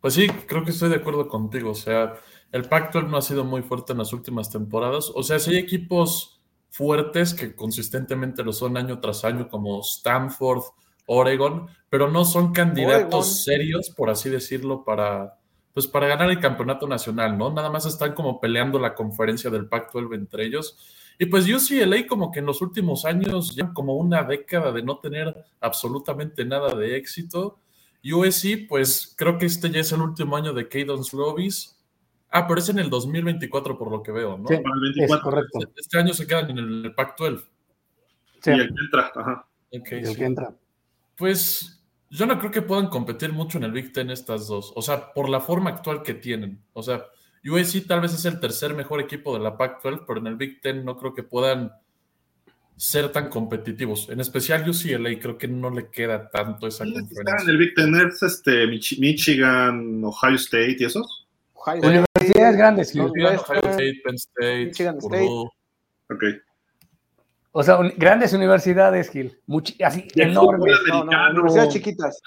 Pues 0.00 0.14
sí, 0.14 0.28
creo 0.28 0.64
que 0.64 0.70
estoy 0.70 0.88
de 0.88 0.96
acuerdo 0.96 1.28
contigo. 1.28 1.70
O 1.70 1.74
sea, 1.74 2.14
el 2.52 2.64
Pacto 2.64 3.02
no 3.02 3.16
ha 3.16 3.22
sido 3.22 3.44
muy 3.44 3.62
fuerte 3.62 3.92
en 3.92 3.98
las 3.98 4.12
últimas 4.12 4.50
temporadas. 4.50 5.12
O 5.14 5.22
sea, 5.22 5.38
si 5.38 5.50
hay 5.50 5.58
equipos 5.58 6.40
fuertes 6.70 7.34
que 7.34 7.54
consistentemente 7.54 8.42
lo 8.42 8.52
son 8.52 8.76
año 8.76 9.00
tras 9.00 9.24
año, 9.24 9.48
como 9.48 9.80
Stanford, 9.80 10.62
Oregon, 11.06 11.66
pero 11.88 12.08
no 12.08 12.24
son 12.24 12.52
candidatos 12.52 13.42
serios, 13.42 13.90
por 13.90 14.10
así 14.10 14.30
decirlo, 14.30 14.84
para, 14.84 15.38
pues 15.74 15.86
para 15.86 16.06
ganar 16.06 16.30
el 16.30 16.38
campeonato 16.38 16.86
nacional, 16.86 17.36
¿no? 17.36 17.52
Nada 17.52 17.68
más 17.68 17.84
están 17.84 18.14
como 18.14 18.40
peleando 18.40 18.78
la 18.78 18.94
conferencia 18.94 19.50
del 19.50 19.68
Pacto 19.68 20.00
12 20.00 20.14
entre 20.14 20.46
ellos. 20.46 20.78
Y 21.18 21.26
pues 21.26 21.46
UCLA 21.46 22.06
como 22.06 22.30
que 22.30 22.38
en 22.38 22.46
los 22.46 22.62
últimos 22.62 23.04
años, 23.04 23.54
ya 23.54 23.72
como 23.74 23.96
una 23.96 24.22
década 24.22 24.72
de 24.72 24.82
no 24.82 24.98
tener 25.00 25.34
absolutamente 25.60 26.44
nada 26.44 26.74
de 26.74 26.96
éxito, 26.96 27.58
USC, 28.04 28.66
pues 28.68 29.14
creo 29.16 29.38
que 29.38 29.46
este 29.46 29.70
ya 29.70 29.80
es 29.80 29.92
el 29.92 30.00
último 30.00 30.36
año 30.36 30.52
de 30.52 30.68
Caden 30.68 31.04
Slovis. 31.04 31.76
Ah, 32.30 32.46
pero 32.46 32.60
es 32.60 32.68
en 32.68 32.78
el 32.78 32.88
2024 32.88 33.76
por 33.76 33.90
lo 33.90 34.02
que 34.02 34.12
veo, 34.12 34.38
¿no? 34.38 34.46
Sí, 34.48 34.54
es 34.96 35.16
correcto. 35.16 35.58
Este 35.76 35.98
año 35.98 36.14
se 36.14 36.26
quedan 36.26 36.50
en 36.50 36.58
el 36.58 36.94
Pac-12. 36.94 37.42
Sí. 38.42 38.50
Y 38.50 38.54
el 38.54 38.68
que 38.68 38.82
entra, 38.84 39.12
ajá. 39.14 39.46
el 39.70 39.82
que 39.82 40.24
entra. 40.24 40.54
Pues 41.16 41.82
yo 42.08 42.26
no 42.26 42.38
creo 42.38 42.50
que 42.50 42.62
puedan 42.62 42.88
competir 42.88 43.32
mucho 43.32 43.58
en 43.58 43.64
el 43.64 43.72
Big 43.72 43.92
Ten 43.92 44.10
estas 44.10 44.48
dos. 44.48 44.72
O 44.74 44.82
sea, 44.82 45.12
por 45.12 45.28
la 45.28 45.40
forma 45.40 45.70
actual 45.70 46.02
que 46.02 46.14
tienen. 46.14 46.62
O 46.72 46.82
sea, 46.82 47.04
USC 47.44 47.86
tal 47.86 48.00
vez 48.00 48.14
es 48.14 48.24
el 48.24 48.40
tercer 48.40 48.74
mejor 48.74 49.00
equipo 49.00 49.34
de 49.34 49.40
la 49.40 49.56
Pac-12, 49.56 50.04
pero 50.06 50.20
en 50.20 50.26
el 50.26 50.36
Big 50.36 50.60
Ten 50.60 50.84
no 50.84 50.96
creo 50.96 51.14
que 51.14 51.22
puedan 51.22 51.72
ser 52.80 53.12
tan 53.12 53.28
competitivos. 53.28 54.08
En 54.08 54.20
especial 54.20 54.66
UCLA, 54.66 55.20
creo 55.20 55.36
que 55.36 55.46
no 55.46 55.68
le 55.68 55.90
queda 55.90 56.30
tanto 56.30 56.66
esa 56.66 56.84
conferencia. 56.84 57.42
en 57.42 57.50
el 57.50 57.58
Big 57.58 57.74
Ten 57.74 57.94
este, 57.94 58.66
Michigan, 58.66 60.02
Ohio 60.02 60.36
State 60.36 60.76
y 60.78 60.84
esos? 60.86 61.28
Universidades 61.66 62.56
grandes. 62.56 62.96
Ohio 62.96 63.32
State, 63.34 64.00
Penn 64.02 64.14
State, 64.14 64.64
Michigan 64.64 64.96
State. 64.96 65.28
Ok. 65.28 66.24
O 67.52 67.62
sea, 67.62 67.78
grandes 67.98 68.32
universidades, 68.32 69.10
Gil. 69.10 69.38
así, 69.84 70.08
enormes. 70.14 70.78
No, 70.88 71.04
no, 71.04 71.30
universidades 71.32 71.74
chiquitas. 71.74 72.22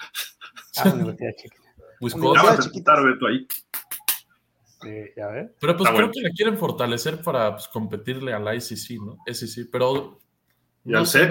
Ah, 0.76 0.90
universidades 0.94 1.36
chiquitas. 1.36 2.14
Universidades 2.14 2.64
chiquitas. 2.66 2.98
ahí. 3.28 3.46
Sí, 4.82 5.12
ya 5.16 5.26
ves. 5.28 5.50
Pero 5.60 5.76
pues 5.76 5.90
creo 5.90 6.10
que 6.12 6.20
la 6.20 6.30
quieren 6.30 6.56
fortalecer 6.58 7.20
para 7.22 7.56
pues, 7.56 7.66
competirle 7.66 8.32
a 8.32 8.38
la 8.38 8.54
ICC, 8.54 9.00
¿no? 9.04 9.18
SEC, 9.26 9.68
pero 9.72 10.18
no 10.84 11.06
sé. 11.06 11.30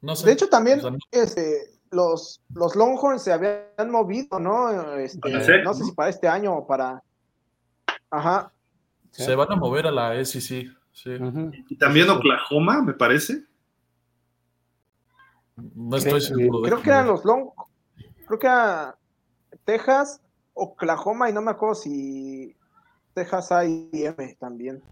No 0.00 0.16
sé. 0.16 0.26
De 0.26 0.32
hecho, 0.32 0.48
también 0.48 0.80
este, 1.10 1.70
los, 1.90 2.42
los 2.54 2.74
Longhorns 2.74 3.22
se 3.22 3.32
habían 3.32 3.90
movido, 3.90 4.40
¿no? 4.40 4.96
Este, 4.96 5.30
no 5.62 5.74
sé 5.74 5.84
si 5.84 5.92
para 5.92 6.08
este 6.08 6.26
año 6.26 6.56
o 6.56 6.66
para. 6.66 7.02
Ajá. 8.10 8.52
Se 9.10 9.34
van 9.34 9.52
a 9.52 9.56
mover 9.56 9.86
a 9.86 9.90
la 9.90 10.24
SEC. 10.24 10.66
Sí. 10.92 11.10
Y 11.68 11.76
también 11.76 12.10
Oklahoma, 12.10 12.82
me 12.82 12.94
parece. 12.94 13.44
No 15.56 15.96
estoy 15.96 16.20
seguro. 16.20 16.62
Creo 16.62 16.82
que 16.82 16.90
eran 16.90 17.06
los 17.06 17.24
Long. 17.24 17.50
Creo 18.26 18.38
que 18.38 18.46
era 18.46 18.98
Texas, 19.64 20.20
Oklahoma 20.54 21.28
y 21.30 21.32
no 21.32 21.42
me 21.42 21.50
acuerdo 21.50 21.74
si 21.74 22.56
Texas 23.14 23.52
A&M 23.52 24.36
también 24.38 24.82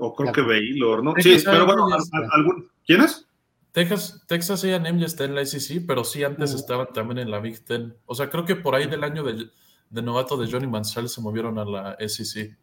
o 0.00 0.14
creo 0.14 0.32
que 0.32 0.42
Baylor, 0.42 1.02
¿no? 1.02 1.14
Sí, 1.18 1.36
pero 1.44 1.66
bueno, 1.66 1.86
¿algún, 2.32 2.68
¿quién 2.86 3.02
es? 3.02 3.26
Texas, 3.74 4.22
Texas 4.28 4.62
A&M 4.62 5.00
ya 5.00 5.06
está 5.06 5.24
en 5.24 5.34
la 5.34 5.44
SEC, 5.44 5.84
pero 5.84 6.04
sí 6.04 6.22
antes 6.22 6.54
estaban 6.54 6.86
también 6.92 7.18
en 7.18 7.30
la 7.32 7.40
Big 7.40 7.64
Ten. 7.64 7.96
O 8.06 8.14
sea, 8.14 8.30
creo 8.30 8.44
que 8.44 8.54
por 8.54 8.76
ahí 8.76 8.86
del 8.86 9.02
año 9.02 9.24
de, 9.24 9.50
novato 9.90 10.36
de 10.36 10.50
Johnny 10.50 10.68
Mansell 10.68 11.08
se 11.08 11.20
movieron 11.20 11.58
a 11.58 11.64
la 11.64 11.96
SEC. 11.98 12.56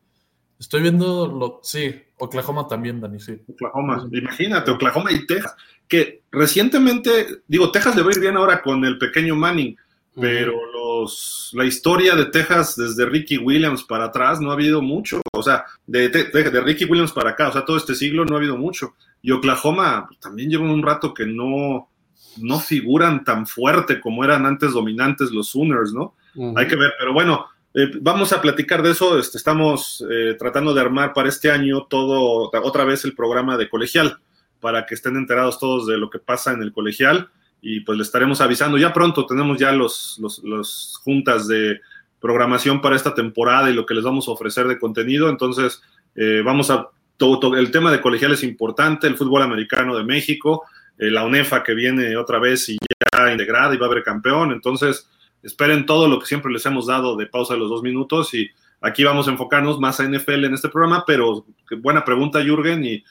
Estoy 0.58 0.82
viendo, 0.82 1.28
lo, 1.28 1.60
sí, 1.64 1.94
Oklahoma 2.18 2.66
también, 2.66 3.02
Dani, 3.02 3.20
sí. 3.20 3.42
Oklahoma, 3.46 4.08
imagínate, 4.10 4.72
Oklahoma 4.72 5.12
y 5.12 5.26
Texas, 5.26 5.54
que 5.86 6.24
recientemente, 6.32 7.42
digo, 7.46 7.72
Texas 7.72 7.96
le 7.98 8.04
va 8.04 8.10
a 8.10 8.14
ir 8.14 8.22
bien 8.22 8.38
ahora 8.38 8.62
con 8.62 8.86
el 8.86 8.98
pequeño 8.98 9.36
Manning, 9.36 9.76
pero 10.22 10.54
los, 10.72 11.50
la 11.54 11.66
historia 11.66 12.16
de 12.16 12.26
Texas 12.26 12.76
desde 12.76 13.06
Ricky 13.06 13.38
Williams 13.38 13.84
para 13.84 14.06
atrás 14.06 14.40
no 14.40 14.52
ha 14.52 14.54
habido 14.54 14.82
mucho, 14.82 15.22
o 15.34 15.44
sea, 15.44 15.66
de, 15.88 16.10
de, 16.10 16.62
Ricky 16.62 16.86
Williams 16.86 17.12
para 17.12 17.32
acá, 17.32 17.50
o 17.50 17.52
sea, 17.52 17.66
todo 17.66 17.78
este 17.78 17.96
siglo 17.96 18.24
no 18.24 18.36
ha 18.36 18.40
habido 18.40 18.58
mucho. 18.58 18.94
Y 19.22 19.32
Oklahoma 19.32 20.08
también 20.20 20.50
lleva 20.50 20.64
un 20.64 20.84
rato 20.84 21.14
que 21.14 21.26
no, 21.26 21.90
no 22.38 22.60
figuran 22.60 23.24
tan 23.24 23.46
fuerte 23.48 24.00
como 24.00 24.24
eran 24.24 24.46
antes 24.46 24.72
dominantes 24.72 25.32
los 25.32 25.50
Sooners, 25.50 25.94
¿no? 25.94 26.16
Hay 26.56 26.68
que 26.68 26.78
ver, 26.78 26.94
pero 26.98 27.14
bueno, 27.14 27.48
eh, 27.74 27.92
vamos 28.00 28.32
a 28.32 28.42
platicar 28.42 28.82
de 28.82 28.92
eso. 28.92 29.18
Este, 29.18 29.38
estamos 29.38 30.06
eh, 30.10 30.36
tratando 30.38 30.74
de 30.74 30.82
armar 30.82 31.14
para 31.14 31.30
este 31.30 31.52
año 31.52 31.88
todo, 31.90 32.50
otra 32.64 32.86
vez 32.86 33.04
el 33.04 33.16
programa 33.16 33.58
de 33.58 33.70
colegial, 33.70 34.20
para 34.60 34.86
que 34.86 34.96
estén 34.96 35.18
enterados 35.18 35.60
todos 35.60 35.88
de 35.88 35.98
lo 35.98 36.10
que 36.10 36.20
pasa 36.20 36.54
en 36.54 36.62
el 36.62 36.72
colegial 36.72 37.30
y 37.62 37.82
pues 37.82 37.98
le 37.98 38.04
estaremos 38.04 38.42
avisando. 38.42 38.78
Ya 38.78 38.92
pronto 38.92 39.26
tenemos 39.26 39.58
ya 39.58 39.72
los, 39.72 40.20
los, 40.44 41.00
juntas 41.04 41.48
de 41.48 41.80
programación 42.20 42.82
para 42.82 42.96
esta 42.96 43.14
temporada 43.14 43.70
y 43.70 43.74
lo 43.74 43.86
que 43.86 43.94
les 43.94 44.04
vamos 44.04 44.28
a 44.28 44.32
ofrecer 44.32 44.68
de 44.68 44.80
contenido. 44.80 45.30
Entonces, 45.30 45.82
eh, 46.16 46.42
vamos 46.44 46.70
a. 46.72 46.88
Todo, 47.18 47.56
el 47.56 47.70
tema 47.70 47.92
de 47.92 48.02
colegial 48.02 48.32
es 48.32 48.44
importante, 48.44 49.06
el 49.06 49.16
fútbol 49.16 49.44
americano 49.44 49.96
de 49.96 50.04
México, 50.04 50.64
eh, 50.98 51.12
la 51.12 51.24
UNEFA 51.24 51.62
que 51.62 51.76
viene 51.76 52.18
otra 52.18 52.40
vez 52.40 52.68
y 52.68 52.80
ya 52.80 53.32
integrada 53.32 53.76
y 53.76 53.78
va 53.78 53.86
a 53.86 53.90
haber 53.92 54.02
campeón. 54.02 54.52
Entonces, 54.52 55.08
esperen 55.44 55.86
todo 55.86 56.08
lo 56.08 56.20
que 56.20 56.26
siempre 56.26 56.52
les 56.52 56.66
hemos 56.66 56.88
dado 56.88 57.16
de 57.16 57.28
pausa 57.28 57.54
de 57.54 57.60
los 57.60 57.70
dos 57.70 57.84
minutos 57.84 58.34
y 58.34 58.50
aquí 58.82 59.04
vamos 59.04 59.28
a 59.28 59.32
enfocarnos 59.32 59.80
más 59.80 60.00
a 60.00 60.08
NFL 60.08 60.46
en 60.46 60.56
este 60.56 60.70
programa, 60.70 61.04
pero 61.06 61.46
buena 61.78 62.04
pregunta, 62.04 62.42
Jürgen, 62.42 62.84
y 62.84 63.04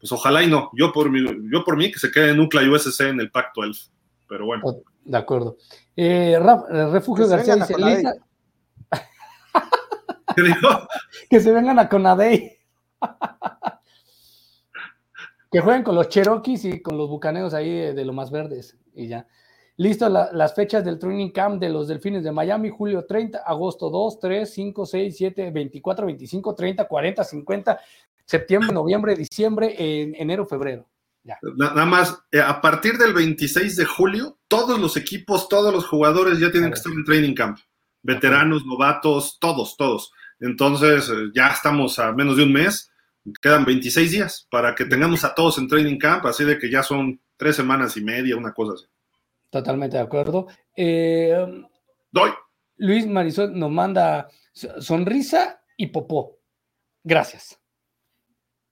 pues 0.00 0.10
ojalá 0.12 0.42
y 0.42 0.46
no. 0.46 0.70
Yo 0.72 0.90
por 0.90 1.10
mí, 1.10 1.22
yo 1.52 1.62
por 1.62 1.76
mí 1.76 1.92
que 1.92 1.98
se 1.98 2.10
quede 2.10 2.30
en 2.30 2.40
UCLA 2.40 2.62
y 2.62 2.68
USC 2.70 3.00
en 3.02 3.20
el 3.20 3.30
Pacto 3.30 3.64
Elf 3.64 3.78
pero 4.28 4.46
bueno. 4.46 4.62
Oh, 4.64 4.82
de 5.04 5.16
acuerdo. 5.16 5.56
Eh, 5.96 6.32
eh 6.32 6.86
Refugio 6.92 7.26
García 7.26 7.56
dice, 7.56 7.74
¿Qué 10.36 10.42
dijo? 10.42 10.68
que 11.30 11.40
se 11.40 11.52
vengan 11.52 11.78
a 11.78 11.88
Conadey. 11.88 12.58
que 15.50 15.60
jueguen 15.60 15.82
con 15.82 15.94
los 15.94 16.08
Cherokees 16.08 16.66
y 16.66 16.82
con 16.82 16.98
los 16.98 17.08
bucaneos 17.08 17.54
ahí 17.54 17.94
de, 17.94 18.04
lo 18.04 18.12
más 18.12 18.30
verdes 18.30 18.76
y 18.94 19.08
ya. 19.08 19.26
Listo, 19.76 20.08
las 20.08 20.54
fechas 20.56 20.84
del 20.84 20.98
training 20.98 21.30
camp 21.30 21.60
de 21.60 21.68
los 21.68 21.86
Delfines 21.86 22.24
de 22.24 22.32
Miami, 22.32 22.68
julio 22.68 23.06
30, 23.06 23.38
agosto 23.38 23.90
2, 23.90 24.18
3, 24.18 24.52
5, 24.52 24.86
6, 24.86 25.16
7, 25.16 25.50
24, 25.52 26.06
25, 26.06 26.54
30, 26.56 26.88
40, 26.88 27.22
50, 27.22 27.80
septiembre, 28.24 28.72
noviembre, 28.72 29.14
diciembre, 29.14 29.76
en 29.78 30.16
enero, 30.16 30.46
febrero. 30.46 30.88
Nada 31.56 31.84
más, 31.84 32.18
eh, 32.30 32.40
a 32.40 32.60
partir 32.60 32.96
del 32.98 33.12
26 33.12 33.76
de 33.76 33.84
julio, 33.84 34.38
todos 34.48 34.78
los 34.78 34.96
equipos, 34.96 35.48
todos 35.48 35.72
los 35.72 35.86
jugadores 35.86 36.38
ya 36.38 36.50
tienen 36.50 36.70
que 36.70 36.76
estar 36.76 36.92
en 36.92 37.04
training 37.04 37.34
camp. 37.34 37.58
Veteranos, 38.02 38.64
novatos, 38.64 39.38
todos, 39.40 39.76
todos. 39.76 40.12
Entonces, 40.40 41.08
eh, 41.08 41.30
ya 41.34 41.48
estamos 41.48 41.98
a 41.98 42.12
menos 42.12 42.36
de 42.36 42.44
un 42.44 42.52
mes, 42.52 42.90
quedan 43.42 43.64
26 43.64 44.10
días 44.10 44.46
para 44.50 44.74
que 44.74 44.84
tengamos 44.84 45.24
a 45.24 45.34
todos 45.34 45.58
en 45.58 45.68
training 45.68 45.98
camp, 45.98 46.24
así 46.26 46.44
de 46.44 46.58
que 46.58 46.70
ya 46.70 46.82
son 46.82 47.20
tres 47.36 47.56
semanas 47.56 47.96
y 47.96 48.02
media, 48.02 48.36
una 48.36 48.52
cosa 48.52 48.74
así. 48.74 48.86
Totalmente 49.50 49.96
de 49.96 50.02
acuerdo. 50.02 50.46
Eh, 50.76 51.64
Doy. 52.10 52.30
Luis 52.76 53.06
Marisol 53.06 53.58
nos 53.58 53.70
manda 53.70 54.28
sonrisa 54.52 55.60
y 55.76 55.88
popó. 55.88 56.38
Gracias. 57.02 57.58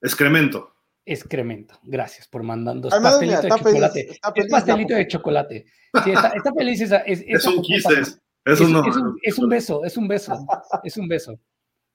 Excremento. 0.00 0.75
Excremento. 1.08 1.78
Gracias 1.84 2.26
por 2.26 2.42
mandando 2.42 2.90
pastelito 2.90 3.40
de 3.40 3.48
chocolate. 3.48 4.08
es 4.34 4.50
pastelito 4.50 4.94
de 4.94 5.06
chocolate. 5.06 5.64
Sí, 6.04 6.10
está, 6.10 6.52
feliz 6.52 6.80
esa. 6.80 6.98
Es, 6.98 7.24
es 7.26 7.46
un 7.46 7.62
kiss. 7.62 7.86
Es, 7.86 8.20
es, 8.44 8.60
un, 8.60 9.18
es, 9.22 9.38
un, 9.38 9.48
beso, 9.48 9.84
es 9.84 9.96
un 9.96 10.08
beso. 10.08 10.46
Es 10.82 10.96
un 10.96 11.08
beso. 11.08 11.38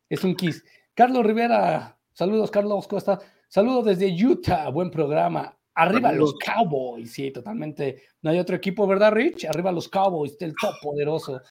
Es 0.10 0.24
un 0.24 0.34
kiss. 0.34 0.64
Carlos 0.94 1.26
Rivera. 1.26 1.98
Saludos, 2.14 2.50
Carlos 2.50 2.88
Costa. 2.88 3.20
Saludos 3.50 3.86
desde 3.86 4.26
Utah. 4.26 4.70
Buen 4.70 4.90
programa. 4.90 5.58
Arriba 5.74 6.12
los 6.12 6.36
Cowboys, 6.36 7.12
sí, 7.12 7.32
totalmente. 7.32 8.04
No 8.22 8.32
hay 8.32 8.40
otro 8.40 8.56
equipo, 8.56 8.86
¿verdad, 8.88 9.12
Rich? 9.14 9.46
Arriba 9.46 9.72
los 9.72 9.88
Cowboys, 9.88 10.36
el 10.40 10.54
top 10.56 10.76
poderoso. 10.82 11.42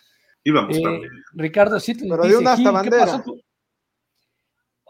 Íbamos 0.45 0.77
eh, 0.77 1.01
Ricardo 1.35 1.79
sí 1.79 1.95
Pero 1.95 2.23
dice, 2.23 2.39
una 2.39 2.53
hasta 2.53 2.71
bandera. 2.71 3.25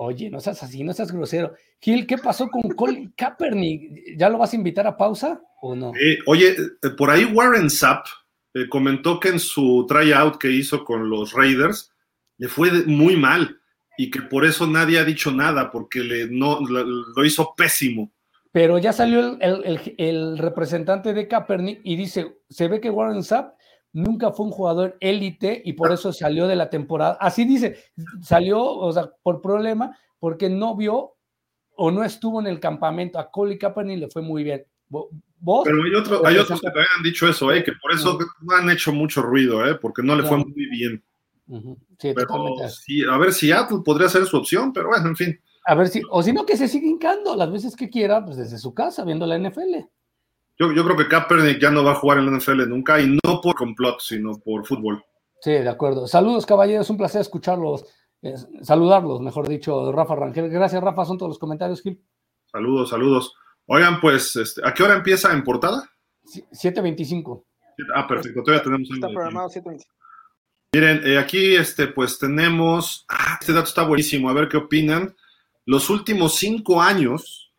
Oye, 0.02 0.30
no 0.30 0.40
seas 0.40 0.62
así, 0.62 0.82
no 0.82 0.92
seas 0.92 1.12
grosero. 1.12 1.54
Gil, 1.80 2.06
¿qué 2.06 2.16
pasó 2.16 2.48
con 2.48 2.62
Colin 2.70 3.12
Kaepernick? 3.16 4.16
¿Ya 4.16 4.28
lo 4.28 4.38
vas 4.38 4.52
a 4.52 4.56
invitar 4.56 4.86
a 4.86 4.96
pausa 4.96 5.40
o 5.60 5.74
no? 5.74 5.92
Eh, 5.94 6.18
oye, 6.26 6.56
eh, 6.82 6.90
por 6.96 7.10
ahí 7.10 7.24
Warren 7.24 7.68
Sapp 7.68 8.06
comentó 8.68 9.20
que 9.20 9.28
en 9.28 9.38
su 9.38 9.86
tryout 9.86 10.36
que 10.38 10.50
hizo 10.50 10.84
con 10.84 11.08
los 11.08 11.32
Raiders 11.34 11.92
le 12.38 12.48
fue 12.48 12.72
muy 12.86 13.16
mal 13.16 13.60
y 13.96 14.10
que 14.10 14.22
por 14.22 14.44
eso 14.44 14.66
nadie 14.66 14.98
ha 14.98 15.04
dicho 15.04 15.30
nada, 15.30 15.70
porque 15.70 16.00
le, 16.00 16.26
no, 16.28 16.58
lo 16.60 17.24
hizo 17.24 17.54
pésimo 17.54 18.10
pero 18.52 18.78
ya 18.78 18.92
salió 18.92 19.38
el, 19.40 20.38
representante 20.38 21.14
de 21.14 21.28
Kaepernick 21.28 21.80
y 21.84 21.96
dice, 21.96 22.38
se 22.48 22.66
ve 22.66 22.80
que 22.80 22.90
Warren 22.90 23.22
Sapp 23.22 23.54
nunca 23.92 24.32
fue 24.32 24.46
un 24.46 24.52
jugador 24.52 24.96
élite 25.00 25.60
y 25.64 25.72
por 25.72 25.92
eso 25.92 26.12
salió 26.12 26.46
de 26.46 26.56
la 26.56 26.70
temporada. 26.70 27.16
Así 27.20 27.44
dice, 27.44 27.76
salió, 28.20 28.62
o 28.62 28.92
sea, 28.92 29.10
por 29.22 29.40
problema, 29.40 29.96
porque 30.18 30.48
no 30.48 30.76
vio 30.76 31.14
o 31.76 31.90
no 31.90 32.04
estuvo 32.04 32.40
en 32.40 32.46
el 32.46 32.60
campamento. 32.60 33.18
A 33.18 33.30
Coley 33.30 33.58
Kaepernick 33.58 33.98
le 33.98 34.10
fue 34.10 34.22
muy 34.22 34.44
bien. 34.44 34.64
¿Vos? 34.88 35.64
Pero 35.64 35.82
hay, 35.82 35.94
otro, 35.94 36.26
hay 36.26 36.36
otros 36.36 36.60
que 36.60 36.66
también 36.66 36.88
han 36.96 37.02
dicho 37.02 37.26
eso, 37.26 37.52
eh, 37.52 37.64
que 37.64 37.72
por 37.80 37.92
eso 37.92 38.18
no 38.42 38.54
han 38.54 38.68
hecho 38.68 38.92
mucho 38.92 39.22
ruido, 39.22 39.66
eh, 39.66 39.76
porque 39.76 40.02
no 40.02 40.14
le 40.14 40.24
fue 40.24 40.36
muy 40.36 40.66
bien. 40.70 41.02
Sí, 41.98 42.14
sí, 42.68 43.04
a 43.04 43.16
ver, 43.16 43.32
si 43.32 43.50
Apple 43.50 43.78
podría 43.84 44.08
ser 44.08 44.26
su 44.26 44.36
opción, 44.36 44.72
pero 44.72 44.88
bueno, 44.88 45.08
en 45.08 45.16
fin. 45.16 45.40
A 45.66 45.74
ver 45.74 45.88
si, 45.88 46.02
o 46.10 46.22
si 46.22 46.32
no, 46.32 46.44
que 46.44 46.56
se 46.56 46.68
siga 46.68 46.86
hincando 46.86 47.34
las 47.36 47.50
veces 47.50 47.74
que 47.74 47.88
quiera, 47.88 48.24
pues 48.24 48.36
desde 48.36 48.58
su 48.58 48.74
casa, 48.74 49.04
viendo 49.04 49.26
la 49.26 49.38
NFL. 49.38 49.76
Yo, 50.60 50.72
yo 50.72 50.84
creo 50.84 50.94
que 50.94 51.08
Kaepernick 51.08 51.58
ya 51.58 51.70
no 51.70 51.82
va 51.82 51.92
a 51.92 51.94
jugar 51.94 52.18
en 52.18 52.26
la 52.26 52.36
NFL 52.36 52.68
nunca, 52.68 53.00
y 53.00 53.18
no 53.24 53.40
por 53.40 53.54
complot, 53.54 53.98
sino 54.00 54.38
por 54.38 54.66
fútbol. 54.66 55.02
Sí, 55.40 55.52
de 55.52 55.68
acuerdo. 55.70 56.06
Saludos, 56.06 56.44
caballeros, 56.44 56.90
un 56.90 56.98
placer 56.98 57.22
escucharlos, 57.22 57.86
eh, 58.20 58.34
saludarlos, 58.60 59.22
mejor 59.22 59.48
dicho, 59.48 59.90
Rafa 59.90 60.16
Rangel. 60.16 60.50
Gracias, 60.50 60.82
Rafa, 60.82 61.06
son 61.06 61.16
todos 61.16 61.30
los 61.30 61.38
comentarios, 61.38 61.80
Gil. 61.80 62.04
Saludos, 62.52 62.90
saludos. 62.90 63.34
Oigan, 63.64 64.02
pues, 64.02 64.36
este, 64.36 64.60
¿a 64.62 64.74
qué 64.74 64.82
hora 64.82 64.96
empieza 64.96 65.32
en 65.32 65.42
portada? 65.44 65.90
7.25. 66.24 67.42
Ah, 67.94 68.06
perfecto, 68.06 68.42
todavía 68.42 68.62
tenemos... 68.62 68.90
Está 68.92 69.08
programado 69.08 69.48
7.25. 69.48 69.86
Miren, 70.74 71.00
eh, 71.06 71.18
aquí, 71.18 71.56
este, 71.56 71.86
pues 71.86 72.18
tenemos... 72.18 73.06
Ah, 73.08 73.38
este 73.40 73.54
dato 73.54 73.68
está 73.68 73.84
buenísimo, 73.84 74.28
a 74.28 74.34
ver 74.34 74.46
qué 74.46 74.58
opinan. 74.58 75.16
Los 75.64 75.88
últimos 75.88 76.34
cinco 76.34 76.82
años, 76.82 77.49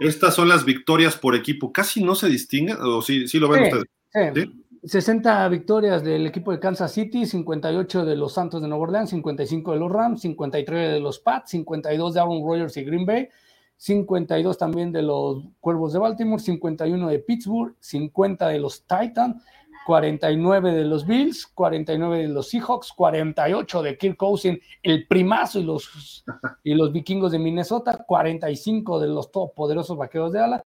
estas 0.00 0.34
son 0.34 0.48
las 0.48 0.64
victorias 0.64 1.16
por 1.16 1.34
equipo. 1.34 1.72
Casi 1.72 2.02
no 2.02 2.14
se 2.14 2.28
distinguen, 2.28 2.76
o 2.80 3.02
sí, 3.02 3.28
sí 3.28 3.38
lo 3.38 3.48
ven 3.48 3.64
ustedes. 3.64 4.48
60 4.84 5.48
victorias 5.48 6.04
del 6.04 6.26
equipo 6.26 6.52
de 6.52 6.60
Kansas 6.60 6.92
City, 6.92 7.24
58 7.24 8.04
de 8.04 8.16
los 8.16 8.34
Santos 8.34 8.60
de 8.60 8.68
Nueva 8.68 8.84
Orleans, 8.84 9.10
55 9.10 9.72
de 9.72 9.78
los 9.78 9.90
Rams, 9.90 10.20
53 10.20 10.92
de 10.92 11.00
los 11.00 11.18
Pats, 11.20 11.50
52 11.50 12.14
de 12.14 12.20
Aaron 12.20 12.42
Rodgers 12.42 12.76
y 12.76 12.84
Green 12.84 13.06
Bay, 13.06 13.28
52 13.78 14.58
también 14.58 14.92
de 14.92 15.02
los 15.02 15.44
Cuervos 15.60 15.94
de 15.94 16.00
Baltimore, 16.00 16.40
51 16.40 17.08
de 17.08 17.18
Pittsburgh, 17.18 17.74
50 17.80 18.48
de 18.48 18.58
los 18.58 18.82
Titans, 18.82 19.42
49 19.84 20.72
de 20.72 20.84
los 20.84 21.06
Bills, 21.06 21.46
49 21.46 22.18
de 22.18 22.28
los 22.28 22.48
Seahawks, 22.48 22.92
48 22.92 23.82
de 23.82 23.98
Kirk 23.98 24.16
Cousins, 24.16 24.58
el 24.82 25.06
primazo 25.06 25.60
y 25.60 25.64
los, 26.74 26.92
vikingos 26.92 27.32
de 27.32 27.38
Minnesota, 27.38 28.04
45 28.06 29.00
de 29.00 29.08
los 29.08 29.28
poderosos 29.28 29.96
vaqueros 29.96 30.32
de 30.32 30.40
Ala, 30.40 30.64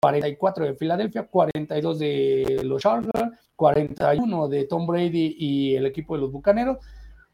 44 0.00 0.66
de 0.66 0.74
Filadelfia, 0.74 1.26
42 1.26 1.98
de 1.98 2.60
los 2.64 2.82
Chargers, 2.82 3.32
41 3.54 4.48
de 4.48 4.64
Tom 4.64 4.86
Brady 4.86 5.36
y 5.38 5.74
el 5.76 5.86
equipo 5.86 6.14
de 6.14 6.22
los 6.22 6.32
Bucaneros, 6.32 6.78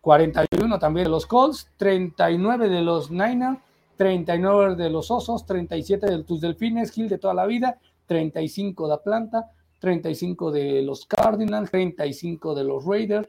41 0.01 0.79
también 0.79 1.05
de 1.05 1.11
los 1.11 1.27
Colts, 1.27 1.69
39 1.77 2.69
de 2.69 2.83
los 2.83 3.11
Niners, 3.11 3.59
39 3.97 4.77
de 4.77 4.91
los 4.91 5.11
Osos, 5.11 5.47
37 5.47 6.07
de 6.07 6.25
tus 6.25 6.41
Delfines, 6.41 6.91
Gil 6.91 7.09
de 7.09 7.19
toda 7.19 7.35
la 7.35 7.47
vida, 7.47 7.79
35 8.07 8.89
de 8.89 8.95
Atlanta, 8.95 9.51
35 9.83 10.53
de 10.53 10.81
los 10.83 11.07
Cardinals, 11.07 11.69
35 11.69 12.55
de 12.55 12.63
los 12.63 12.85
Raiders, 12.85 13.29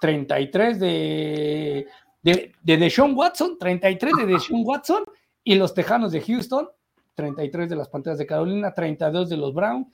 33 0.00 0.80
de, 0.80 1.86
de, 2.22 2.52
de 2.62 2.76
Deshaun 2.78 3.14
Watson, 3.14 3.58
33 3.58 4.14
de 4.16 4.26
Deshaun 4.26 4.62
Watson 4.64 5.04
y 5.44 5.56
los 5.56 5.74
Tejanos 5.74 6.10
de 6.10 6.22
Houston, 6.22 6.70
33 7.14 7.68
de 7.68 7.76
las 7.76 7.90
Panteras 7.90 8.18
de 8.18 8.24
Carolina, 8.24 8.72
32 8.74 9.28
de 9.28 9.36
los 9.36 9.52
Browns, 9.52 9.88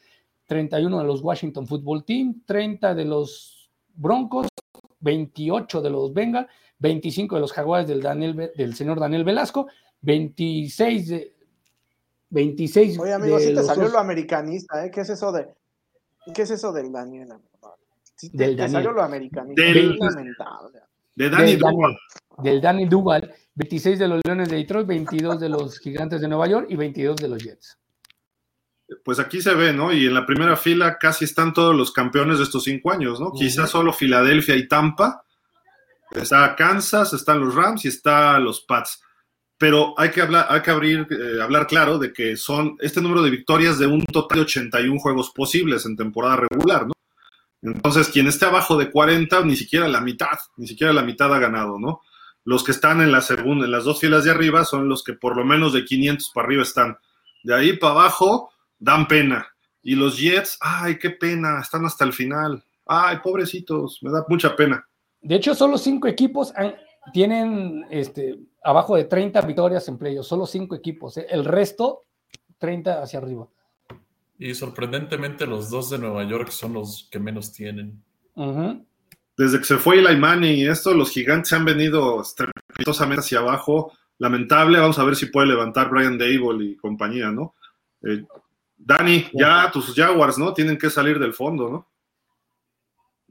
31 0.47 1.01
de 1.01 1.05
los 1.05 1.23
Washington 1.23 1.67
Football 1.67 2.05
Team, 2.05 2.43
30 2.47 2.95
de 2.95 3.05
los 3.05 3.69
Broncos, 3.97 4.47
28 5.01 5.83
de 5.83 5.91
los 5.91 6.15
Bengals, 6.15 6.47
25 6.79 7.35
de 7.35 7.41
los 7.41 7.53
Jaguares 7.53 7.89
del, 7.89 8.01
Daniel, 8.01 8.53
del 8.57 8.75
señor 8.77 9.01
Daniel 9.01 9.25
Velasco, 9.25 9.67
26 10.03 11.09
de 11.09 11.35
26 12.31 12.97
Oye, 13.01 13.13
amigo, 13.13 13.41
si 13.41 13.53
te 13.53 13.63
salió 13.65 13.89
lo 13.89 13.99
americanista, 13.99 14.87
¿eh? 14.87 14.93
¿Qué 14.93 15.01
es 15.01 15.11
eso 15.11 15.33
de 15.33 15.49
¿Qué 16.35 16.43
es 16.43 16.51
eso 16.51 16.73
del 16.73 16.93
Daniel? 16.93 17.29
del 18.33 18.57
Daniel. 18.57 18.71
salió 18.71 18.93
lo 18.93 19.03
americano. 19.03 19.53
Del, 19.55 19.99
de 21.15 21.31
Dani 21.31 21.57
Duval. 21.57 21.99
Del 22.39 22.61
Dani 22.61 22.87
Duval, 22.87 23.35
26 23.55 23.99
de 23.99 24.09
los 24.09 24.21
Leones 24.25 24.49
de 24.49 24.57
Detroit, 24.57 24.87
22 24.87 25.41
de 25.41 25.49
los 25.49 25.79
Gigantes 25.79 26.21
de 26.21 26.29
Nueva 26.29 26.47
York 26.47 26.67
y 26.69 26.77
22 26.77 27.17
de 27.17 27.29
los 27.29 27.43
Jets. 27.43 27.79
Pues 29.05 29.19
aquí 29.19 29.41
se 29.41 29.55
ve, 29.55 29.73
¿no? 29.73 29.93
Y 29.93 30.07
en 30.07 30.15
la 30.15 30.27
primera 30.27 30.57
fila 30.57 30.99
casi 30.99 31.25
están 31.25 31.53
todos 31.53 31.75
los 31.75 31.93
campeones 31.93 32.39
de 32.39 32.45
estos 32.45 32.65
cinco 32.65 32.91
años, 32.91 33.21
¿no? 33.21 33.33
Quizás 33.33 33.71
solo 33.71 33.93
Filadelfia 33.93 34.57
y 34.57 34.67
Tampa. 34.67 35.25
Está 36.11 36.57
Kansas, 36.57 37.13
están 37.13 37.41
los 37.41 37.55
Rams 37.55 37.85
y 37.85 37.89
está 37.89 38.39
los 38.39 38.63
Pats 38.63 39.01
pero 39.61 39.93
hay 39.99 40.11
que 40.11 40.23
hablar, 40.23 40.47
hay 40.49 40.63
que 40.63 40.71
abrir, 40.71 41.07
eh, 41.11 41.43
hablar 41.43 41.67
claro 41.67 41.99
de 41.99 42.15
que 42.15 42.35
son 42.39 42.79
este 42.81 43.03
número 43.03 43.21
de 43.21 43.29
victorias 43.29 43.79
de 43.79 43.87
un 43.87 44.07
total 44.07 44.39
de 44.39 44.43
81 44.45 44.99
juegos 44.99 45.33
posibles 45.33 45.85
en 45.85 45.99
temporada 45.99 46.37
regular, 46.37 46.87
¿no? 46.87 46.95
Entonces, 47.61 48.09
quien 48.09 48.27
esté 48.27 48.47
abajo 48.47 48.79
de 48.79 48.91
40, 48.91 49.45
ni 49.45 49.57
siquiera 49.57 49.87
la 49.87 50.01
mitad, 50.01 50.39
ni 50.57 50.67
siquiera 50.67 50.95
la 50.95 51.03
mitad 51.03 51.35
ha 51.35 51.39
ganado, 51.39 51.79
¿no? 51.79 52.01
Los 52.43 52.65
que 52.65 52.73
están 52.73 53.03
en 53.03 53.13
la 53.13 53.21
segunda, 53.21 53.67
en 53.67 53.73
las 53.73 53.85
dos 53.85 54.01
filas 54.01 54.25
de 54.25 54.31
arriba, 54.31 54.65
son 54.65 54.89
los 54.89 55.05
que 55.05 55.13
por 55.13 55.37
lo 55.37 55.45
menos 55.45 55.75
de 55.75 55.85
500 55.85 56.31
para 56.35 56.47
arriba 56.47 56.63
están. 56.63 56.97
De 57.43 57.55
ahí 57.55 57.77
para 57.77 57.93
abajo, 57.93 58.51
dan 58.79 59.07
pena. 59.09 59.47
Y 59.83 59.95
los 59.95 60.19
Jets, 60.19 60.57
ay, 60.63 60.99
qué 60.99 61.11
pena, 61.11 61.61
están 61.61 61.85
hasta 61.85 62.07
el 62.07 62.15
final. 62.15 62.65
Ay, 62.87 63.19
pobrecitos, 63.23 63.99
me 64.01 64.11
da 64.11 64.25
mucha 64.27 64.57
pena. 64.57 64.89
De 65.21 65.35
hecho, 65.35 65.55
solo 65.55 65.77
cinco 65.77 66.09
equipos 66.09 66.51
han, 66.57 66.75
tienen 67.13 67.87
este, 67.91 68.39
abajo 68.63 68.97
de 68.97 69.05
30 69.05 69.41
victorias 69.43 69.89
en 69.89 69.99
playoffs, 69.99 70.29
solo 70.29 70.47
5 70.47 70.75
equipos. 70.75 71.17
¿eh? 71.17 71.27
El 71.31 71.45
resto, 71.45 72.05
30 72.59 73.03
hacia 73.03 73.19
arriba. 73.19 73.49
Y 74.39 74.55
sorprendentemente 74.55 75.47
los 75.47 75.71
dos 75.71 75.91
de 75.91 75.99
Nueva 75.99 76.25
York 76.25 76.51
son 76.51 76.75
los 76.75 77.09
que 77.11 77.19
menos 77.19 77.53
tienen. 77.53 78.03
Desde 79.37 79.59
que 79.59 79.65
se 79.65 79.77
fue 79.77 79.99
Eli 79.99 80.17
Manning 80.17 80.57
y 80.57 80.67
esto, 80.67 80.95
los 80.95 81.11
gigantes 81.11 81.53
han 81.53 81.65
venido 81.65 82.23
estrepitosamente 82.23 83.21
hacia 83.21 83.41
abajo. 83.41 83.93
Lamentable, 84.19 84.79
vamos 84.79 84.99
a 84.99 85.05
ver 85.05 85.17
si 85.17 85.27
puede 85.27 85.49
levantar 85.49 85.91
Brian 85.91 86.17
Dable 86.17 86.65
y 86.65 86.77
compañía, 86.77 87.31
¿no? 87.31 87.55
Eh, 88.03 88.25
Dani, 88.77 89.29
ya 89.35 89.71
tus 89.71 89.95
Jaguars, 89.95 90.39
¿no? 90.39 90.55
Tienen 90.55 90.79
que 90.79 90.89
salir 90.89 91.19
del 91.19 91.35
fondo, 91.35 91.69
¿no? 91.69 91.87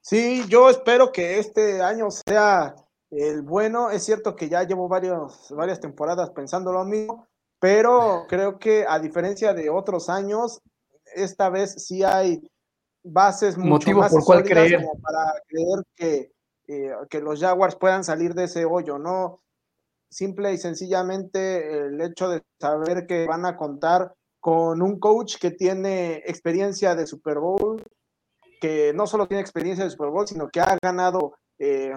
Sí, 0.02 0.44
yo 0.48 0.70
espero 0.70 1.12
que 1.12 1.40
este 1.40 1.82
año 1.82 2.10
sea 2.12 2.76
el 3.12 3.42
bueno, 3.42 3.90
es 3.90 4.04
cierto 4.04 4.36
que 4.36 4.50
ya 4.50 4.64
llevo 4.64 4.88
varios, 4.88 5.48
varias 5.52 5.80
temporadas 5.80 6.30
pensando 6.32 6.72
lo 6.72 6.86
mismo, 6.86 7.28
pero 7.60 8.26
creo 8.28 8.60
que 8.60 8.86
a 8.88 9.00
diferencia 9.00 9.54
de 9.54 9.70
otros 9.70 10.10
años, 10.10 10.62
esta 11.16 11.50
vez 11.50 11.84
sí 11.86 12.04
hay 12.04 12.42
bases 13.04 13.58
mucho 13.58 13.70
Motivo 13.70 14.00
más 14.02 14.12
por 14.12 14.24
cual 14.24 14.40
sólidas 14.40 14.68
creer. 14.68 14.84
como 14.84 15.02
para 15.02 15.34
creer 15.48 15.84
que, 15.96 16.32
eh, 16.68 16.92
que 17.10 17.22
los 17.22 17.40
Jaguars 17.40 17.76
puedan 17.76 18.04
salir 18.04 18.34
de 18.34 18.46
ese 18.46 18.66
hoyo, 18.66 19.00
¿no? 19.00 19.42
Simple 20.10 20.54
y 20.54 20.58
sencillamente 20.58 21.86
el 21.86 22.00
hecho 22.02 22.30
de 22.30 22.44
saber 22.60 23.08
que 23.08 23.26
van 23.28 23.46
a 23.46 23.58
contar 23.58 24.14
con 24.40 24.82
un 24.82 25.00
coach 25.00 25.38
que 25.38 25.52
tiene 25.52 26.18
experiencia 26.26 26.96
de 26.96 27.06
Super 27.06 27.40
Bowl, 27.40 27.84
que 28.62 28.94
no 28.94 29.08
solo 29.08 29.28
tiene 29.28 29.42
experiencia 29.42 29.84
de 29.84 29.90
Super 29.90 30.10
Bowl, 30.10 30.28
sino 30.28 30.50
que 30.50 30.62
ha 30.62 30.78
ganado 30.82 31.34
eh, 31.58 31.94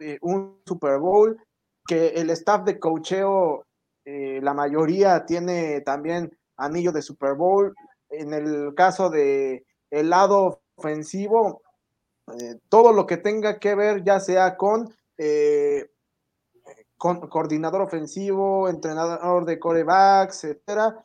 eh, 0.00 0.18
un 0.22 0.60
Super 0.66 0.98
Bowl, 0.98 1.38
que 1.86 2.08
el 2.08 2.30
staff 2.30 2.64
de 2.64 2.78
coacheo, 2.78 3.66
eh, 4.04 4.40
la 4.42 4.54
mayoría 4.54 5.24
tiene 5.26 5.80
también 5.80 6.36
anillo 6.56 6.92
de 6.92 7.02
Super 7.02 7.34
Bowl. 7.34 7.74
En 8.10 8.32
el 8.32 8.74
caso 8.74 9.10
de 9.10 9.64
el 9.90 10.10
lado 10.10 10.62
ofensivo, 10.76 11.62
eh, 12.38 12.58
todo 12.68 12.92
lo 12.92 13.06
que 13.06 13.16
tenga 13.16 13.58
que 13.58 13.74
ver, 13.74 14.02
ya 14.02 14.20
sea 14.20 14.56
con, 14.56 14.94
con 16.96 17.28
coordinador 17.28 17.82
ofensivo, 17.82 18.68
entrenador 18.68 19.44
de 19.44 19.58
corebacks, 19.58 20.44
etcétera, 20.44 21.04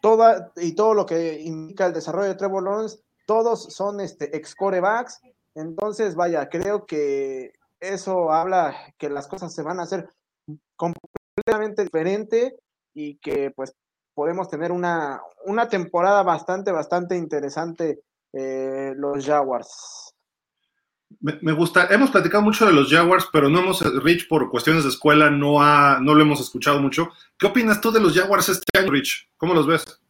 toda, 0.00 0.52
y 0.56 0.74
todo 0.74 0.94
lo 0.94 1.04
que 1.04 1.40
indica 1.40 1.86
el 1.86 1.92
desarrollo 1.92 2.28
de 2.28 2.34
Trevor 2.36 2.62
Lawrence, 2.62 3.00
todos 3.26 3.74
son 3.74 4.00
este, 4.00 4.36
ex 4.36 4.54
corebacks. 4.54 5.20
Entonces, 5.54 6.14
vaya, 6.14 6.48
creo 6.48 6.86
que 6.86 7.52
eso 7.80 8.32
habla 8.32 8.74
que 8.98 9.10
las 9.10 9.26
cosas 9.26 9.54
se 9.54 9.62
van 9.62 9.80
a 9.80 9.84
hacer 9.84 10.08
completamente 10.76 11.84
diferente 11.84 12.56
y 12.94 13.16
que 13.18 13.50
pues 13.50 13.74
podemos 14.14 14.48
tener 14.48 14.72
una, 14.72 15.20
una 15.44 15.68
temporada 15.68 16.22
bastante, 16.22 16.72
bastante 16.72 17.16
interesante 17.16 18.00
eh, 18.32 18.94
los 18.96 19.24
Jaguars. 19.24 20.12
Me, 21.20 21.38
me, 21.42 21.52
gusta, 21.52 21.86
hemos 21.90 22.10
platicado 22.10 22.42
mucho 22.42 22.66
de 22.66 22.72
los 22.72 22.90
Jaguars, 22.90 23.28
pero 23.32 23.48
no 23.48 23.60
hemos, 23.60 23.80
Rich, 24.02 24.26
por 24.28 24.50
cuestiones 24.50 24.82
de 24.82 24.90
escuela, 24.90 25.30
no, 25.30 25.62
ha, 25.62 26.00
no 26.00 26.14
lo 26.14 26.22
hemos 26.22 26.40
escuchado 26.40 26.80
mucho. 26.80 27.10
¿Qué 27.38 27.46
opinas 27.46 27.80
tú 27.80 27.92
de 27.92 28.00
los 28.00 28.14
Jaguars 28.14 28.48
este 28.48 28.78
año, 28.78 28.90
Rich? 28.90 29.30
¿Cómo 29.36 29.54
los 29.54 29.66
ves? 29.66 30.00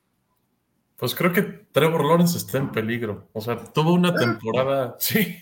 Pues 0.96 1.14
creo 1.14 1.32
que 1.32 1.42
Trevor 1.42 2.04
Lawrence 2.04 2.38
está 2.38 2.58
en 2.58 2.72
peligro. 2.72 3.28
O 3.32 3.40
sea, 3.40 3.62
tuvo 3.62 3.92
una 3.92 4.14
temporada, 4.14 4.96
sí, 4.98 5.36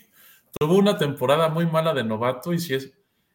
tuvo 0.59 0.75
una 0.75 0.97
temporada 0.97 1.49
muy 1.49 1.65
mala 1.65 1.93
de 1.93 2.03
novato 2.03 2.53
y 2.53 2.59
si 2.59 2.75
es, 2.75 2.93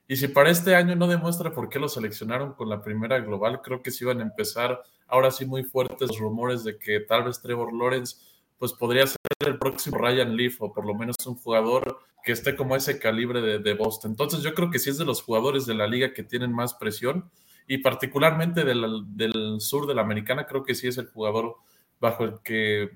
y 0.08 0.16
si 0.16 0.28
para 0.28 0.50
este 0.50 0.74
año 0.74 0.96
no 0.96 1.06
demuestra 1.06 1.52
por 1.52 1.68
qué 1.68 1.78
lo 1.78 1.88
seleccionaron 1.88 2.54
con 2.54 2.68
la 2.68 2.82
primera 2.82 3.18
global, 3.20 3.60
creo 3.62 3.82
que 3.82 3.90
sí 3.90 4.04
iban 4.04 4.20
a 4.20 4.24
empezar 4.24 4.82
ahora 5.06 5.30
sí 5.30 5.44
muy 5.44 5.64
fuertes 5.64 6.18
rumores 6.18 6.64
de 6.64 6.78
que 6.78 7.00
tal 7.00 7.24
vez 7.24 7.40
Trevor 7.40 7.72
Lawrence 7.72 8.16
pues 8.58 8.72
podría 8.72 9.06
ser 9.06 9.16
el 9.40 9.58
próximo 9.58 9.98
Ryan 9.98 10.36
Leaf 10.36 10.60
o 10.60 10.72
por 10.72 10.86
lo 10.86 10.94
menos 10.94 11.16
un 11.26 11.36
jugador 11.36 11.98
que 12.22 12.32
esté 12.32 12.54
como 12.54 12.76
ese 12.76 12.98
calibre 12.98 13.40
de, 13.40 13.58
de, 13.58 13.74
Boston. 13.74 14.10
Entonces 14.10 14.42
yo 14.42 14.52
creo 14.52 14.70
que 14.70 14.78
sí 14.78 14.90
es 14.90 14.98
de 14.98 15.06
los 15.06 15.22
jugadores 15.22 15.64
de 15.64 15.74
la 15.74 15.86
liga 15.86 16.12
que 16.12 16.22
tienen 16.22 16.52
más 16.52 16.74
presión 16.74 17.30
y 17.66 17.78
particularmente 17.78 18.64
del, 18.64 19.04
del 19.16 19.60
sur 19.60 19.86
de 19.86 19.94
la 19.94 20.02
americana 20.02 20.46
creo 20.46 20.62
que 20.62 20.74
sí 20.74 20.88
es 20.88 20.98
el 20.98 21.06
jugador 21.06 21.56
bajo 22.00 22.24
el 22.24 22.40
que, 22.42 22.90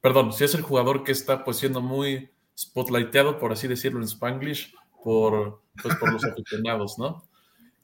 perdón, 0.00 0.32
sí 0.32 0.44
es 0.44 0.54
el 0.54 0.62
jugador 0.62 1.04
que 1.04 1.12
está 1.12 1.44
pues 1.44 1.56
siendo 1.58 1.80
muy 1.80 2.33
spotlighteado, 2.56 3.38
por 3.38 3.52
así 3.52 3.68
decirlo 3.68 3.98
en 4.00 4.04
Spanglish, 4.04 4.74
por, 5.02 5.62
pues, 5.82 5.96
por 5.96 6.12
los 6.12 6.24
aficionados, 6.24 6.98
¿no? 6.98 7.24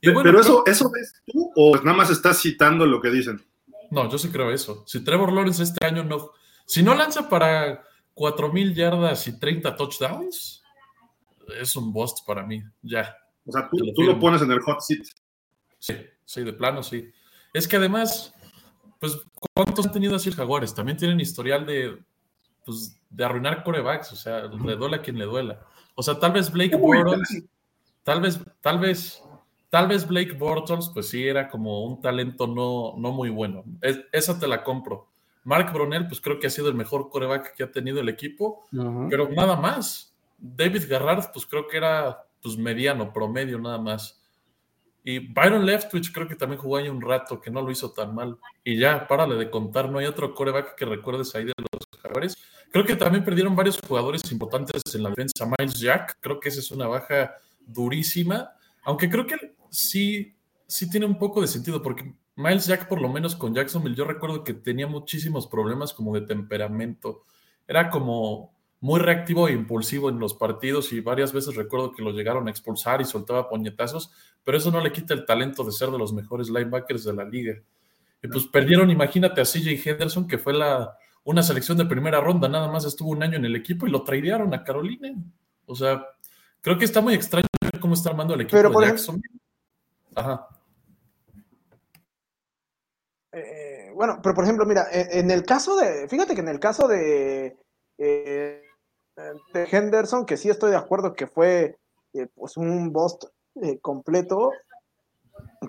Y 0.00 0.08
bueno, 0.08 0.22
Pero 0.22 0.40
eso, 0.40 0.62
¿eso 0.66 0.90
ves 0.90 1.22
tú 1.26 1.52
o 1.54 1.76
nada 1.76 1.96
más 1.96 2.10
estás 2.10 2.40
citando 2.40 2.86
lo 2.86 3.00
que 3.00 3.10
dicen? 3.10 3.44
No, 3.90 4.08
yo 4.08 4.18
sí 4.18 4.30
creo 4.30 4.50
eso. 4.50 4.84
Si 4.86 5.04
Trevor 5.04 5.32
Lawrence 5.32 5.62
este 5.62 5.84
año 5.84 6.04
no, 6.04 6.30
si 6.64 6.82
no 6.82 6.94
lanza 6.94 7.28
para 7.28 7.84
4.000 8.14 8.74
yardas 8.74 9.26
y 9.26 9.38
30 9.38 9.76
touchdowns, 9.76 10.62
es 11.60 11.76
un 11.76 11.92
bust 11.92 12.26
para 12.26 12.46
mí, 12.46 12.62
ya. 12.82 13.14
O 13.44 13.52
sea, 13.52 13.68
tú, 13.68 13.78
lo, 13.78 13.92
tú 13.92 14.02
lo 14.02 14.18
pones 14.18 14.40
en 14.42 14.52
el 14.52 14.60
hot 14.60 14.80
seat. 14.80 15.04
Sí, 15.78 15.94
sí, 16.24 16.44
de 16.44 16.52
plano 16.52 16.82
sí. 16.82 17.10
Es 17.52 17.66
que 17.66 17.76
además, 17.76 18.32
pues, 18.98 19.18
¿cuántos 19.54 19.86
han 19.86 19.92
tenido 19.92 20.16
así 20.16 20.30
Jaguares? 20.30 20.74
También 20.74 20.96
tienen 20.96 21.20
historial 21.20 21.66
de, 21.66 21.98
pues, 22.64 23.00
de 23.10 23.24
arruinar 23.24 23.64
corebacks, 23.64 24.12
o 24.12 24.16
sea, 24.16 24.42
le 24.42 24.76
duele 24.76 24.96
a 24.96 25.02
quien 25.02 25.18
le 25.18 25.24
duela. 25.24 25.60
O 25.94 26.02
sea, 26.02 26.18
tal 26.18 26.32
vez 26.32 26.50
Blake 26.50 26.76
Bortles, 26.76 27.44
tal 28.02 28.20
vez, 28.20 28.40
tal 28.60 28.78
vez, 28.78 29.22
tal 29.68 29.88
vez 29.88 30.06
Blake 30.06 30.32
Bortles, 30.32 30.90
pues 30.92 31.08
sí, 31.08 31.26
era 31.26 31.48
como 31.48 31.84
un 31.84 32.00
talento 32.00 32.46
no, 32.46 32.94
no 32.96 33.12
muy 33.12 33.30
bueno. 33.30 33.64
Es, 33.80 34.00
esa 34.12 34.38
te 34.38 34.46
la 34.46 34.62
compro. 34.62 35.08
Mark 35.44 35.72
Brunel, 35.72 36.06
pues 36.06 36.20
creo 36.20 36.38
que 36.38 36.46
ha 36.46 36.50
sido 36.50 36.68
el 36.68 36.74
mejor 36.74 37.08
coreback 37.08 37.54
que 37.54 37.62
ha 37.62 37.72
tenido 37.72 38.00
el 38.00 38.08
equipo, 38.08 38.66
uh 38.72 38.76
-huh. 38.76 39.06
pero 39.10 39.28
nada 39.28 39.56
más. 39.56 40.14
David 40.38 40.84
Garrard, 40.88 41.32
pues 41.32 41.44
creo 41.46 41.66
que 41.66 41.76
era 41.76 42.24
pues 42.42 42.56
mediano, 42.56 43.12
promedio 43.12 43.58
nada 43.58 43.78
más. 43.78 44.20
Y 45.04 45.18
Byron 45.18 45.64
Leftwich 45.64 46.12
creo 46.12 46.28
que 46.28 46.36
también 46.36 46.60
jugó 46.60 46.76
ahí 46.76 46.88
un 46.88 47.00
rato, 47.00 47.40
que 47.40 47.50
no 47.50 47.62
lo 47.62 47.70
hizo 47.70 47.92
tan 47.92 48.14
mal. 48.14 48.38
Y 48.64 48.78
ya, 48.78 49.06
párale 49.06 49.34
de 49.36 49.50
contar, 49.50 49.90
no 49.90 49.98
hay 49.98 50.06
otro 50.06 50.34
coreback 50.34 50.74
que 50.74 50.84
recuerdes 50.84 51.34
ahí 51.34 51.44
de 51.44 51.52
los. 52.02 52.36
Creo 52.70 52.84
que 52.84 52.96
también 52.96 53.24
perdieron 53.24 53.56
varios 53.56 53.80
jugadores 53.80 54.30
importantes 54.30 54.82
en 54.94 55.02
la 55.02 55.10
defensa. 55.10 55.48
Miles 55.58 55.80
Jack, 55.80 56.18
creo 56.20 56.38
que 56.38 56.50
esa 56.50 56.60
es 56.60 56.70
una 56.70 56.86
baja 56.86 57.34
durísima, 57.66 58.52
aunque 58.84 59.10
creo 59.10 59.26
que 59.26 59.54
sí, 59.70 60.36
sí 60.66 60.88
tiene 60.88 61.06
un 61.06 61.18
poco 61.18 61.40
de 61.40 61.48
sentido, 61.48 61.82
porque 61.82 62.14
Miles 62.36 62.66
Jack, 62.66 62.88
por 62.88 63.00
lo 63.00 63.08
menos 63.08 63.34
con 63.34 63.54
Jacksonville, 63.54 63.96
yo 63.96 64.04
recuerdo 64.04 64.44
que 64.44 64.54
tenía 64.54 64.86
muchísimos 64.86 65.46
problemas 65.46 65.92
como 65.92 66.14
de 66.14 66.22
temperamento. 66.22 67.24
Era 67.66 67.90
como 67.90 68.54
muy 68.80 68.98
reactivo 68.98 69.48
e 69.48 69.52
impulsivo 69.52 70.08
en 70.08 70.18
los 70.18 70.34
partidos 70.34 70.92
y 70.92 71.00
varias 71.00 71.32
veces 71.32 71.54
recuerdo 71.54 71.92
que 71.92 72.02
lo 72.02 72.12
llegaron 72.12 72.48
a 72.48 72.50
expulsar 72.50 73.00
y 73.00 73.04
soltaba 73.04 73.48
puñetazos, 73.48 74.10
pero 74.42 74.56
eso 74.56 74.70
no 74.70 74.80
le 74.80 74.92
quita 74.92 75.12
el 75.12 75.26
talento 75.26 75.64
de 75.64 75.72
ser 75.72 75.90
de 75.90 75.98
los 75.98 76.12
mejores 76.12 76.48
linebackers 76.48 77.04
de 77.04 77.12
la 77.12 77.24
liga. 77.24 77.60
Y 78.22 78.28
pues 78.28 78.46
perdieron, 78.46 78.90
imagínate 78.90 79.40
a 79.40 79.44
CJ 79.44 79.80
Henderson, 79.84 80.26
que 80.26 80.38
fue 80.38 80.54
la, 80.54 80.96
una 81.24 81.42
selección 81.42 81.78
de 81.78 81.86
primera 81.86 82.20
ronda, 82.20 82.48
nada 82.48 82.68
más 82.68 82.84
estuvo 82.84 83.10
un 83.10 83.22
año 83.22 83.36
en 83.36 83.44
el 83.44 83.56
equipo 83.56 83.86
y 83.86 83.90
lo 83.90 84.04
tradearon 84.04 84.52
a 84.54 84.64
Carolina. 84.64 85.14
O 85.66 85.74
sea, 85.74 86.04
creo 86.60 86.78
que 86.78 86.84
está 86.84 87.00
muy 87.00 87.14
extraño 87.14 87.46
ver 87.60 87.80
cómo 87.80 87.94
está 87.94 88.10
armando 88.10 88.34
el 88.34 88.42
equipo 88.42 88.56
pero 88.56 88.70
de 88.70 88.86
Jackson. 88.86 89.22
Ajá. 90.14 90.48
Eh, 93.32 93.92
bueno, 93.94 94.18
pero 94.22 94.34
por 94.34 94.44
ejemplo, 94.44 94.66
mira, 94.66 94.86
en 94.90 95.30
el 95.30 95.44
caso 95.44 95.76
de, 95.76 96.08
fíjate 96.08 96.34
que 96.34 96.40
en 96.40 96.48
el 96.48 96.58
caso 96.58 96.88
de, 96.88 97.56
eh, 97.98 98.62
de 99.52 99.68
Henderson, 99.70 100.24
que 100.24 100.36
sí 100.36 100.48
estoy 100.48 100.70
de 100.70 100.78
acuerdo 100.78 101.12
que 101.12 101.26
fue 101.26 101.78
eh, 102.14 102.26
pues 102.34 102.56
un 102.56 102.92
bust 102.92 103.24
eh, 103.62 103.78
completo, 103.80 104.52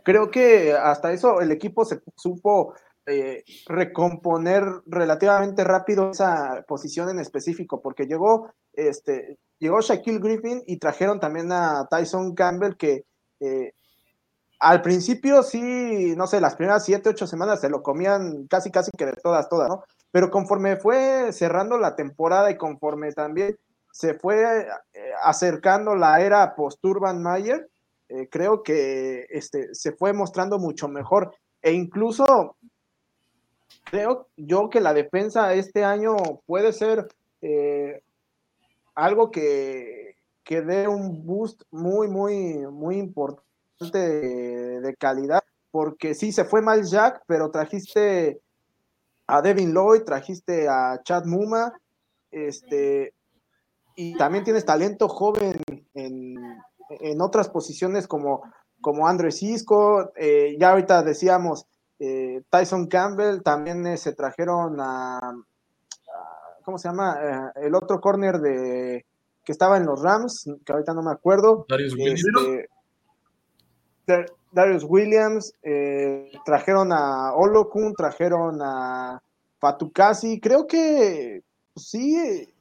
creo 0.03 0.31
que 0.31 0.73
hasta 0.73 1.11
eso 1.11 1.41
el 1.41 1.51
equipo 1.51 1.85
se 1.85 2.01
supo 2.15 2.73
eh, 3.11 3.43
recomponer 3.67 4.63
relativamente 4.85 5.63
rápido 5.63 6.11
esa 6.11 6.63
posición 6.67 7.09
en 7.09 7.19
específico, 7.19 7.81
porque 7.81 8.05
llegó, 8.05 8.51
este, 8.73 9.37
llegó 9.59 9.81
Shaquille 9.81 10.19
Griffin 10.19 10.63
y 10.65 10.77
trajeron 10.77 11.19
también 11.19 11.51
a 11.51 11.87
Tyson 11.89 12.33
Campbell, 12.33 12.75
que 12.75 13.05
eh, 13.39 13.73
al 14.59 14.81
principio 14.81 15.43
sí, 15.43 16.15
no 16.15 16.27
sé, 16.27 16.39
las 16.41 16.55
primeras 16.55 16.85
siete, 16.85 17.09
ocho 17.09 17.27
semanas 17.27 17.61
se 17.61 17.69
lo 17.69 17.83
comían 17.83 18.47
casi, 18.47 18.71
casi 18.71 18.91
que 18.97 19.05
de 19.05 19.13
todas, 19.13 19.49
todas, 19.49 19.69
¿no? 19.69 19.83
Pero 20.11 20.29
conforme 20.29 20.77
fue 20.77 21.31
cerrando 21.31 21.77
la 21.77 21.95
temporada 21.95 22.51
y 22.51 22.57
conforme 22.57 23.11
también 23.13 23.57
se 23.91 24.13
fue 24.13 24.61
eh, 24.61 24.67
acercando 25.23 25.95
la 25.95 26.21
era 26.21 26.55
post-Urban 26.55 27.21
Mayer, 27.21 27.69
creo 28.29 28.61
que 28.61 29.25
este, 29.29 29.73
se 29.73 29.93
fue 29.93 30.11
mostrando 30.11 30.59
mucho 30.59 30.89
mejor. 30.89 31.33
E 31.61 31.71
incluso 31.73 32.57
creo 33.83 34.27
yo 34.37 34.69
que 34.69 34.81
la 34.81 34.93
defensa 34.93 35.53
este 35.53 35.83
año 35.83 36.15
puede 36.45 36.73
ser 36.73 37.07
eh, 37.41 38.03
algo 38.95 39.31
que, 39.31 40.15
que 40.43 40.61
dé 40.61 40.87
un 40.87 41.25
boost 41.25 41.63
muy, 41.71 42.07
muy, 42.07 42.57
muy 42.67 42.97
importante 42.97 43.41
de, 43.89 44.95
calidad, 44.99 45.43
porque 45.71 46.13
sí, 46.13 46.31
se 46.31 46.45
fue 46.45 46.61
mal 46.61 46.83
Jack, 46.83 47.23
pero 47.25 47.49
trajiste 47.49 48.39
a 49.25 49.41
Devin 49.41 49.73
Lloyd, 49.73 50.03
trajiste 50.03 50.67
a 50.69 51.01
Chad 51.03 51.25
Muma, 51.25 51.73
este, 52.29 53.13
y 53.95 54.15
también 54.17 54.43
tienes 54.43 54.65
talento 54.65 55.07
joven 55.07 55.61
en, 55.93 56.35
en 56.89 57.21
otras 57.21 57.49
posiciones 57.49 58.07
como, 58.07 58.43
como 58.81 59.07
Andrés 59.07 59.37
Cisco, 59.37 60.11
eh, 60.15 60.55
ya 60.59 60.71
ahorita 60.71 61.03
decíamos 61.03 61.65
eh, 62.03 62.41
Tyson 62.49 62.87
Campbell, 62.87 63.43
también 63.43 63.85
eh, 63.85 63.95
se 63.95 64.13
trajeron 64.13 64.81
a, 64.81 65.19
a, 65.19 65.33
¿cómo 66.63 66.79
se 66.79 66.87
llama? 66.87 67.53
Eh, 67.55 67.67
el 67.67 67.75
otro 67.75 68.01
corner 68.01 68.39
de 68.39 69.05
que 69.43 69.51
estaba 69.51 69.77
en 69.77 69.85
los 69.85 70.01
Rams, 70.01 70.49
que 70.65 70.73
ahorita 70.73 70.95
no 70.95 71.03
me 71.03 71.11
acuerdo. 71.11 71.65
Darius 71.69 71.93
este, 74.07 74.25
Darius 74.51 74.83
Williams, 74.83 75.53
eh, 75.61 76.31
trajeron 76.43 76.91
a 76.91 77.35
Olokun, 77.35 77.93
trajeron 77.93 78.59
a 78.63 79.21
Fatukasi. 79.59 80.39
Creo 80.39 80.65
que 80.65 81.43
pues, 81.73 81.87
sí, 81.87 82.51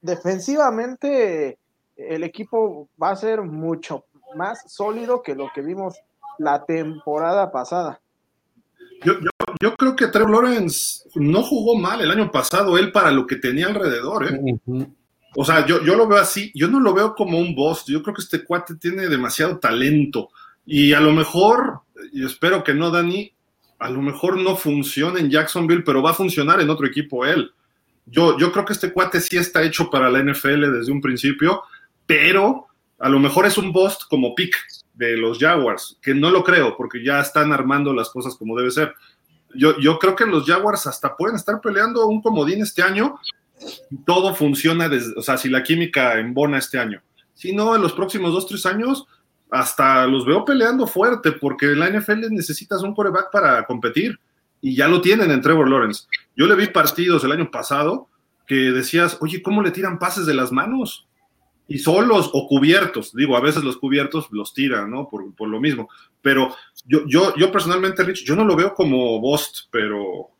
defensivamente 0.00 1.58
el 1.96 2.22
equipo 2.22 2.88
va 3.02 3.10
a 3.10 3.16
ser 3.16 3.42
mucho 3.42 4.04
más 4.36 4.62
sólido 4.72 5.22
que 5.22 5.34
lo 5.34 5.48
que 5.52 5.62
vimos 5.62 6.00
la 6.38 6.64
temporada 6.64 7.50
pasada. 7.50 8.00
Yo, 9.04 9.14
yo, 9.60 9.74
creo 9.76 9.94
que 9.94 10.08
Trevor 10.08 10.30
Lawrence 10.30 11.08
no 11.14 11.42
jugó 11.42 11.76
mal 11.76 12.00
el 12.00 12.10
año 12.10 12.30
pasado, 12.30 12.78
él 12.78 12.92
para 12.92 13.10
lo 13.10 13.26
que 13.26 13.36
tenía 13.36 13.66
alrededor. 13.66 14.26
¿eh? 14.26 14.88
O 15.34 15.44
sea, 15.44 15.66
yo, 15.66 15.82
yo 15.84 15.96
lo 15.96 16.08
veo 16.08 16.18
así, 16.18 16.50
yo 16.54 16.68
no 16.68 16.80
lo 16.80 16.94
veo 16.94 17.14
como 17.14 17.38
un 17.38 17.54
boss, 17.54 17.84
yo 17.86 18.02
creo 18.02 18.14
que 18.14 18.22
este 18.22 18.44
cuate 18.44 18.76
tiene 18.76 19.08
demasiado 19.08 19.58
talento 19.58 20.30
y 20.64 20.92
a 20.92 21.00
lo 21.00 21.12
mejor, 21.12 21.80
y 22.12 22.24
espero 22.24 22.64
que 22.64 22.74
no, 22.74 22.90
Dani, 22.90 23.32
a 23.78 23.90
lo 23.90 24.02
mejor 24.02 24.38
no 24.38 24.56
funciona 24.56 25.20
en 25.20 25.30
Jacksonville, 25.30 25.84
pero 25.84 26.02
va 26.02 26.10
a 26.10 26.14
funcionar 26.14 26.60
en 26.60 26.70
otro 26.70 26.86
equipo 26.86 27.24
él. 27.24 27.52
Yo, 28.06 28.38
yo 28.38 28.50
creo 28.50 28.64
que 28.64 28.72
este 28.72 28.92
cuate 28.92 29.20
sí 29.20 29.36
está 29.36 29.62
hecho 29.62 29.90
para 29.90 30.10
la 30.10 30.22
NFL 30.22 30.72
desde 30.72 30.92
un 30.92 31.00
principio, 31.00 31.62
pero 32.06 32.66
a 32.98 33.08
lo 33.08 33.18
mejor 33.18 33.46
es 33.46 33.58
un 33.58 33.72
bust 33.72 34.02
como 34.08 34.34
pick 34.34 34.56
de 34.96 35.16
los 35.16 35.38
Jaguars, 35.38 35.98
que 36.02 36.14
no 36.14 36.30
lo 36.30 36.42
creo, 36.42 36.76
porque 36.76 37.04
ya 37.04 37.20
están 37.20 37.52
armando 37.52 37.92
las 37.92 38.10
cosas 38.10 38.34
como 38.36 38.56
debe 38.56 38.70
ser. 38.70 38.94
Yo, 39.54 39.78
yo 39.78 39.98
creo 39.98 40.16
que 40.16 40.26
los 40.26 40.46
Jaguars 40.46 40.86
hasta 40.86 41.16
pueden 41.16 41.36
estar 41.36 41.60
peleando 41.60 42.06
un 42.06 42.20
comodín 42.20 42.62
este 42.62 42.82
año. 42.82 43.16
Todo 44.04 44.34
funciona, 44.34 44.88
desde, 44.88 45.14
o 45.16 45.22
sea, 45.22 45.36
si 45.36 45.48
la 45.48 45.62
química 45.62 46.18
embona 46.18 46.58
este 46.58 46.78
año. 46.78 47.02
Si 47.34 47.54
no, 47.54 47.76
en 47.76 47.82
los 47.82 47.92
próximos 47.92 48.32
dos, 48.32 48.46
tres 48.46 48.64
años, 48.66 49.06
hasta 49.50 50.06
los 50.06 50.26
veo 50.26 50.44
peleando 50.44 50.86
fuerte, 50.86 51.32
porque 51.32 51.66
en 51.66 51.80
la 51.80 51.90
NFL 51.90 52.30
necesitas 52.30 52.82
un 52.82 52.94
coreback 52.94 53.30
para 53.30 53.64
competir. 53.66 54.18
Y 54.60 54.74
ya 54.74 54.88
lo 54.88 55.00
tienen 55.00 55.30
en 55.30 55.42
Trevor 55.42 55.68
Lawrence. 55.68 56.06
Yo 56.34 56.46
le 56.46 56.56
vi 56.56 56.66
partidos 56.68 57.22
el 57.24 57.32
año 57.32 57.50
pasado 57.50 58.08
que 58.46 58.54
decías, 58.54 59.18
oye, 59.20 59.42
¿cómo 59.42 59.62
le 59.62 59.70
tiran 59.70 59.98
pases 59.98 60.24
de 60.24 60.34
las 60.34 60.52
manos? 60.52 61.05
Y 61.68 61.78
solos 61.78 62.30
o 62.32 62.46
cubiertos, 62.46 63.12
digo, 63.12 63.36
a 63.36 63.40
veces 63.40 63.64
los 63.64 63.76
cubiertos 63.76 64.28
los 64.30 64.54
tiran, 64.54 64.90
¿no? 64.90 65.08
Por, 65.08 65.48
lo 65.48 65.60
mismo. 65.60 65.88
Pero 66.22 66.54
yo, 66.84 67.00
yo, 67.06 67.34
yo 67.36 67.50
personalmente, 67.50 68.04
Rich, 68.04 68.24
yo 68.24 68.36
no 68.36 68.44
lo 68.44 68.54
veo 68.54 68.74
como 68.74 69.20
Bost, 69.20 69.68
pero. 69.70 70.30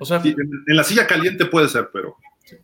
O 0.00 0.04
sea, 0.04 0.20
en, 0.24 0.36
la 0.66 0.84
silla 0.84 1.06
caliente 1.06 1.46
puede 1.46 1.68
ser, 1.68 1.88
pero. 1.92 2.16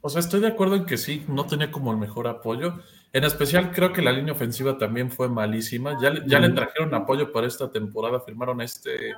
O 0.03 0.11
sea, 0.11 0.21
estoy 0.21 0.41
de 0.41 0.49
acuerdo 0.49 0.77
en 0.77 0.85
que 0.85 0.99
sí, 0.99 1.25
no 1.29 1.47
tenía 1.47 1.71
como 1.71 1.91
el 1.91 1.97
mejor 1.97 2.29
apoyo. 2.29 2.81
En 3.13 3.25
especial, 3.25 3.73
creo 3.73 3.93
que 3.93 4.03
la 4.03 4.13
línea 4.13 4.35
ofensiva 4.35 4.77
también 4.77 5.11
fue 5.11 5.29
malísima. 5.29 5.99
Ya, 6.01 6.13
ya 6.27 6.39
le 6.39 6.51
trajeron 6.51 6.95
apoyo 6.95 7.33
para 7.33 7.47
esta 7.47 7.73
temporada, 7.73 8.21
firmaron 8.21 8.61
a 8.61 8.65
este 8.65 9.15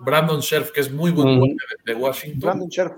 Brandon 0.00 0.40
Scherf, 0.40 0.70
que 0.70 0.80
es 0.80 0.90
muy 0.90 1.10
buen 1.10 1.56
de, 1.84 1.94
Washington. 1.94 2.40
Brandon 2.40 2.68
Scherf. 2.70 2.92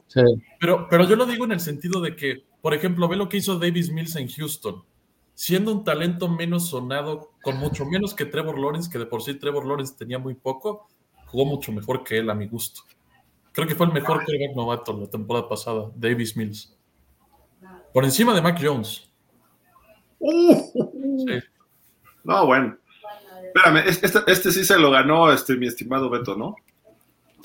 Pero, 0.60 0.86
pero 0.88 1.04
yo 1.04 1.16
lo 1.16 1.26
digo 1.26 1.44
en 1.44 1.52
el 1.52 1.60
sentido 1.60 2.00
de 2.00 2.14
que 2.14 2.44
por 2.68 2.74
ejemplo, 2.74 3.08
ve 3.08 3.16
lo 3.16 3.30
que 3.30 3.38
hizo 3.38 3.58
Davis 3.58 3.90
Mills 3.90 4.14
en 4.16 4.28
Houston. 4.28 4.84
Siendo 5.32 5.72
un 5.72 5.84
talento 5.84 6.28
menos 6.28 6.68
sonado, 6.68 7.30
con 7.42 7.56
mucho 7.56 7.86
menos 7.86 8.12
que 8.12 8.26
Trevor 8.26 8.58
Lawrence, 8.58 8.90
que 8.90 8.98
de 8.98 9.06
por 9.06 9.22
sí 9.22 9.32
Trevor 9.32 9.64
Lawrence 9.64 9.94
tenía 9.96 10.18
muy 10.18 10.34
poco, 10.34 10.86
jugó 11.28 11.46
mucho 11.46 11.72
mejor 11.72 12.04
que 12.04 12.18
él 12.18 12.28
a 12.28 12.34
mi 12.34 12.46
gusto. 12.46 12.82
Creo 13.52 13.66
que 13.66 13.74
fue 13.74 13.86
el 13.86 13.94
mejor 13.94 14.18
quarterback 14.18 14.54
novato 14.54 15.00
la 15.00 15.06
temporada 15.06 15.48
pasada, 15.48 15.90
Davis 15.96 16.36
Mills. 16.36 16.76
Por 17.94 18.04
encima 18.04 18.34
de 18.34 18.42
Mac 18.42 18.60
Jones. 18.62 19.10
No, 22.22 22.44
bueno. 22.44 22.76
Espérame, 23.44 23.88
este, 23.88 24.08
este, 24.26 24.52
sí 24.52 24.62
se 24.62 24.78
lo 24.78 24.90
ganó 24.90 25.32
este, 25.32 25.56
mi 25.56 25.68
estimado 25.68 26.10
Beto, 26.10 26.36
¿no? 26.36 26.54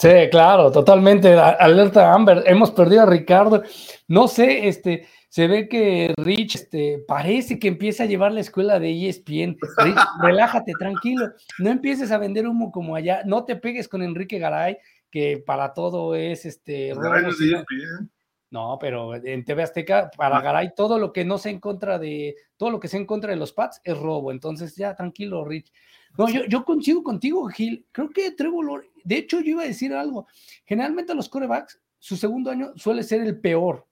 Sí, 0.04 0.30
claro, 0.30 0.70
totalmente. 0.70 1.34
Alerta 1.34 2.14
Amber, 2.14 2.44
hemos 2.46 2.72
perdido 2.72 3.04
a 3.04 3.06
Ricardo. 3.06 3.64
No 4.10 4.28
sé, 4.28 4.68
este, 4.68 5.08
se 5.30 5.48
ve 5.48 5.70
que 5.70 6.14
Rich 6.18 6.56
este, 6.56 7.02
parece 7.08 7.58
que 7.58 7.70
empieza 7.70 8.04
a 8.04 8.06
llevar 8.06 8.34
la 8.34 8.42
escuela 8.42 8.82
de 8.82 9.08
ESPN. 9.08 9.56
Rich, 9.78 9.96
relájate, 10.22 10.74
tranquilo. 10.78 11.30
No 11.60 11.70
empieces 11.70 12.12
a 12.12 12.18
vender 12.18 12.46
humo 12.46 12.70
como 12.70 12.98
allá. 12.98 13.22
No 13.26 13.46
te 13.46 13.56
pegues 13.56 13.88
con 13.88 14.04
Enrique 14.04 14.40
Garay, 14.40 14.78
que 15.10 15.42
para 15.46 15.74
todo 15.74 16.16
es 16.16 16.46
este. 16.46 16.94
Garay 16.94 17.22
no, 17.24 17.30
es 17.30 17.40
ESPN. 17.40 18.12
no, 18.50 18.78
pero 18.82 19.16
en 19.16 19.46
TV 19.46 19.64
Azteca, 19.64 20.12
para. 20.18 20.42
Garay, 20.42 20.74
todo 20.76 21.00
lo 21.00 21.14
que 21.14 21.24
no 21.24 21.38
se 21.38 21.50
en 21.50 21.62
contra 21.62 21.98
de, 21.98 22.36
todo 22.58 22.72
lo 22.72 22.82
que 22.82 22.90
se 22.90 22.98
en 22.98 23.06
contra 23.06 23.32
de 23.32 23.38
los 23.38 23.54
Pats 23.54 23.80
es 23.86 23.98
robo. 23.98 24.34
Entonces, 24.34 24.76
ya, 24.76 24.96
tranquilo, 24.96 25.46
Rich. 25.46 25.72
No, 26.18 26.28
yo, 26.28 26.44
yo 26.44 26.66
coincido 26.66 27.02
contigo, 27.04 27.48
Gil. 27.48 27.88
Creo 27.94 28.10
que 28.10 28.32
Trevor, 28.32 28.84
de 29.04 29.18
hecho, 29.18 29.40
yo 29.42 29.52
iba 29.52 29.64
a 29.64 29.68
decir 29.68 29.94
algo. 29.94 30.28
Generalmente 30.66 31.14
los 31.16 31.30
corebacks, 31.30 31.82
su 32.00 32.18
segundo 32.18 32.52
año 32.52 32.74
suele 32.76 33.04
ser 33.04 33.22
el 33.22 33.40
peor. 33.40 33.88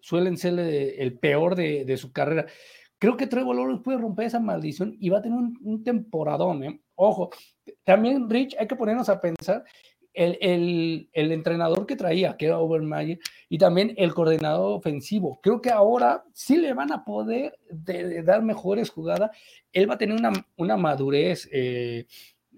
Suelen 0.00 0.36
ser 0.36 0.58
el 0.58 1.18
peor 1.18 1.54
de, 1.54 1.96
su 1.96 2.12
carrera. 2.12 2.46
Creo 2.98 3.16
que 3.16 3.26
Trevor 3.26 3.56
Lawrence 3.56 3.82
puede 3.82 3.98
romper 3.98 4.26
esa 4.26 4.40
maldición 4.40 4.96
y 5.00 5.08
va 5.08 5.18
a 5.18 5.22
tener 5.22 5.38
un, 5.38 5.84
temporadón. 5.84 6.64
¿eh? 6.64 6.80
Ojo, 6.94 7.30
también, 7.84 8.28
Rich, 8.28 8.56
hay 8.58 8.66
que 8.66 8.76
ponernos 8.76 9.08
a 9.08 9.20
pensar 9.20 9.64
el, 10.14 11.08
entrenador 11.12 11.86
que 11.86 11.96
traía, 11.96 12.36
que 12.36 12.46
era 12.46 12.58
Overmeyer, 12.58 13.18
y 13.48 13.58
también 13.58 13.94
el 13.96 14.14
coordinador 14.14 14.78
ofensivo. 14.78 15.40
Creo 15.42 15.60
que 15.60 15.70
ahora 15.70 16.24
sí 16.32 16.56
le 16.56 16.72
van 16.72 16.92
a 16.92 17.04
poder 17.04 17.58
dar 18.24 18.42
mejores 18.42 18.90
jugadas. 18.90 19.30
Él 19.72 19.90
va 19.90 19.94
a 19.94 19.98
tener 19.98 20.16
una, 20.56 20.76
madurez 20.76 21.48
eh, 21.52 22.06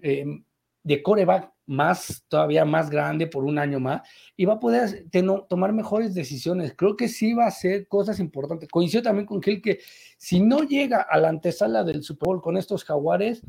em, 0.01 0.43
de 0.83 1.03
coreback 1.03 1.51
más, 1.67 2.23
todavía 2.27 2.65
más 2.65 2.89
grande 2.89 3.27
por 3.27 3.43
un 3.43 3.59
año 3.59 3.79
más, 3.79 4.01
y 4.35 4.45
va 4.45 4.53
a 4.53 4.59
poder 4.59 5.05
tomar 5.47 5.73
mejores 5.73 6.13
decisiones. 6.13 6.73
Creo 6.75 6.95
que 6.95 7.07
sí 7.07 7.33
va 7.33 7.45
a 7.45 7.49
hacer 7.49 7.87
cosas 7.87 8.19
importantes. 8.19 8.69
Coincido 8.69 9.03
también 9.03 9.25
con 9.25 9.41
Gil 9.41 9.61
que 9.61 9.79
si 10.17 10.39
no 10.39 10.63
llega 10.63 11.01
a 11.01 11.19
la 11.19 11.29
antesala 11.29 11.83
del 11.83 12.03
Super 12.03 12.27
Bowl 12.27 12.41
con 12.41 12.57
estos 12.57 12.83
jaguares, 12.83 13.43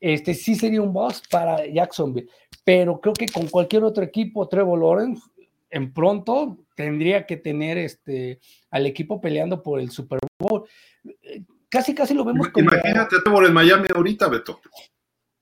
este 0.00 0.34
sí 0.34 0.54
sería 0.54 0.80
un 0.80 0.92
boss 0.92 1.22
para 1.30 1.66
Jacksonville, 1.66 2.28
pero 2.64 3.00
creo 3.00 3.12
que 3.12 3.26
con 3.26 3.46
cualquier 3.48 3.84
otro 3.84 4.02
equipo, 4.02 4.48
Trevor 4.48 4.80
Lawrence, 4.80 5.22
en 5.68 5.92
pronto 5.92 6.58
tendría 6.74 7.26
que 7.26 7.36
tener 7.36 7.76
este, 7.78 8.40
al 8.70 8.86
equipo 8.86 9.20
peleando 9.20 9.62
por 9.62 9.78
el 9.78 9.90
Super 9.90 10.18
Bowl. 10.38 10.64
Casi, 11.68 11.94
casi 11.94 12.14
lo 12.14 12.24
vemos. 12.24 12.48
Imagínate 12.56 13.16
Trevor 13.22 13.46
en 13.46 13.52
Miami 13.52 13.86
ahorita, 13.94 14.28
Beto. 14.28 14.60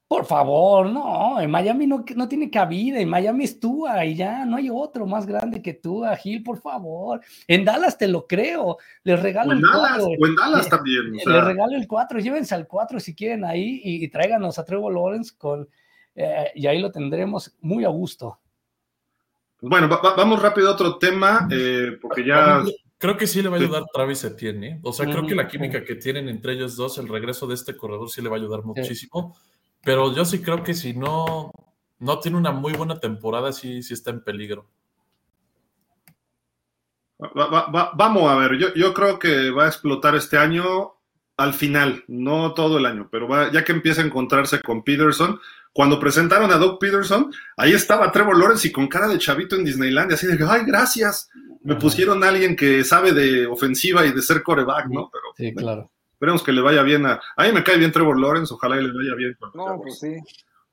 Por 0.08 0.24
favor, 0.24 0.88
no, 0.88 1.38
en 1.38 1.50
Miami 1.50 1.86
no, 1.86 2.02
no 2.16 2.26
tiene 2.26 2.50
cabida, 2.50 2.98
en 2.98 3.10
Miami 3.10 3.44
es 3.44 3.60
Tua 3.60 4.06
y 4.06 4.16
ya 4.16 4.46
no 4.46 4.56
hay 4.56 4.70
otro 4.72 5.04
más 5.04 5.26
grande 5.26 5.60
que 5.60 5.74
Tua, 5.74 6.16
Gil, 6.16 6.42
por 6.42 6.58
favor. 6.62 7.20
En 7.46 7.62
Dallas 7.62 7.98
te 7.98 8.08
lo 8.08 8.26
creo, 8.26 8.78
les 9.04 9.20
regalo 9.22 9.52
el 9.52 9.60
4. 9.60 10.06
O 10.06 10.26
en 10.26 10.34
Dallas 10.34 10.66
también. 10.70 11.12
Les 11.12 11.44
regalo 11.44 11.76
el 11.76 11.86
4, 11.86 12.20
llévense 12.20 12.54
al 12.54 12.66
4 12.66 12.98
si 13.00 13.14
quieren 13.14 13.44
ahí 13.44 13.82
y, 13.84 14.08
tráiganos 14.08 14.58
a 14.58 14.64
Trevor 14.64 14.94
Lawrence 14.94 15.34
con, 15.36 15.68
eh, 16.14 16.52
y 16.54 16.66
ahí 16.66 16.80
lo 16.80 16.90
tendremos 16.90 17.54
muy 17.60 17.84
a 17.84 17.88
gusto. 17.88 18.40
Bueno, 19.60 19.88
vamos 19.88 20.40
rápido 20.40 20.70
a 20.70 20.72
otro 20.72 20.96
tema, 20.96 21.46
eh, 21.50 21.98
porque 22.00 22.24
ya... 22.24 22.62
Creo 22.96 23.16
que 23.16 23.26
sí 23.26 23.42
le 23.42 23.48
va 23.48 23.58
a 23.58 23.60
ayudar 23.60 23.84
Travis 23.92 24.24
Etienne, 24.24 24.66
¿eh? 24.66 24.80
O 24.82 24.92
sea, 24.92 25.06
creo 25.06 25.24
que 25.24 25.34
la 25.34 25.46
química 25.46 25.84
que 25.84 25.94
tienen 25.94 26.28
entre 26.28 26.54
ellos 26.54 26.74
dos, 26.76 26.98
el 26.98 27.08
regreso 27.08 27.46
de 27.46 27.54
este 27.54 27.76
corredor 27.76 28.10
sí 28.10 28.22
le 28.22 28.28
va 28.28 28.36
a 28.36 28.38
ayudar 28.40 28.64
muchísimo. 28.64 29.36
Pero 29.84 30.14
yo 30.14 30.24
sí 30.24 30.42
creo 30.42 30.62
que 30.62 30.74
si 30.74 30.94
no, 30.94 31.50
no 31.98 32.18
tiene 32.20 32.36
una 32.36 32.52
muy 32.52 32.72
buena 32.72 32.98
temporada, 33.00 33.52
sí, 33.52 33.82
sí 33.82 33.94
está 33.94 34.10
en 34.10 34.22
peligro. 34.22 34.68
vamos 37.18 38.30
a 38.30 38.36
ver, 38.36 38.58
yo, 38.58 38.74
yo, 38.74 38.94
creo 38.94 39.18
que 39.18 39.50
va 39.50 39.64
a 39.64 39.68
explotar 39.68 40.14
este 40.14 40.38
año 40.38 40.94
al 41.36 41.54
final, 41.54 42.04
no 42.08 42.52
todo 42.54 42.78
el 42.78 42.86
año, 42.86 43.08
pero 43.10 43.28
ya 43.52 43.64
que 43.64 43.72
empieza 43.72 44.02
a 44.02 44.06
encontrarse 44.06 44.60
con 44.60 44.82
Peterson, 44.82 45.40
cuando 45.72 46.00
presentaron 46.00 46.50
a 46.50 46.56
Doug 46.56 46.80
Peterson, 46.80 47.32
ahí 47.56 47.72
estaba 47.72 48.10
Trevor 48.10 48.36
Lawrence 48.36 48.66
y 48.66 48.72
con 48.72 48.88
cara 48.88 49.06
de 49.06 49.18
chavito 49.18 49.54
en 49.54 49.64
Disneyland, 49.64 50.12
así 50.12 50.26
de, 50.26 50.36
ay, 50.48 50.62
gracias, 50.66 51.30
me 51.62 51.76
pusieron 51.76 52.24
a 52.24 52.28
alguien 52.28 52.56
que 52.56 52.82
sabe 52.82 53.12
de 53.12 53.46
ofensiva 53.46 54.04
y 54.04 54.12
de 54.12 54.22
ser 54.22 54.42
coreback, 54.42 54.88
¿no? 54.88 55.08
Pero, 55.12 55.24
sí, 55.36 55.54
claro. 55.54 55.90
Esperemos 56.18 56.42
que 56.42 56.50
le 56.50 56.60
vaya 56.60 56.82
bien 56.82 57.06
a. 57.06 57.20
A 57.36 57.44
mí 57.44 57.52
me 57.52 57.62
cae 57.62 57.78
bien 57.78 57.92
Trevor 57.92 58.18
Lawrence, 58.18 58.52
ojalá 58.52 58.74
le 58.74 58.90
vaya 58.92 59.14
bien. 59.16 59.36
No, 59.54 59.78
pues 59.80 60.00
sí. 60.00 60.16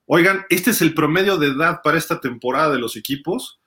Oigan, 0.08 0.43
este 0.50 0.72
es 0.72 0.82
el 0.82 0.96
promedio 0.96 1.38
de 1.38 1.50
edad 1.50 1.82
para 1.84 2.00
esta 2.00 2.20
temporada 2.20 2.74
de 2.74 2.80
los 2.80 2.96
equipos. 2.96 3.62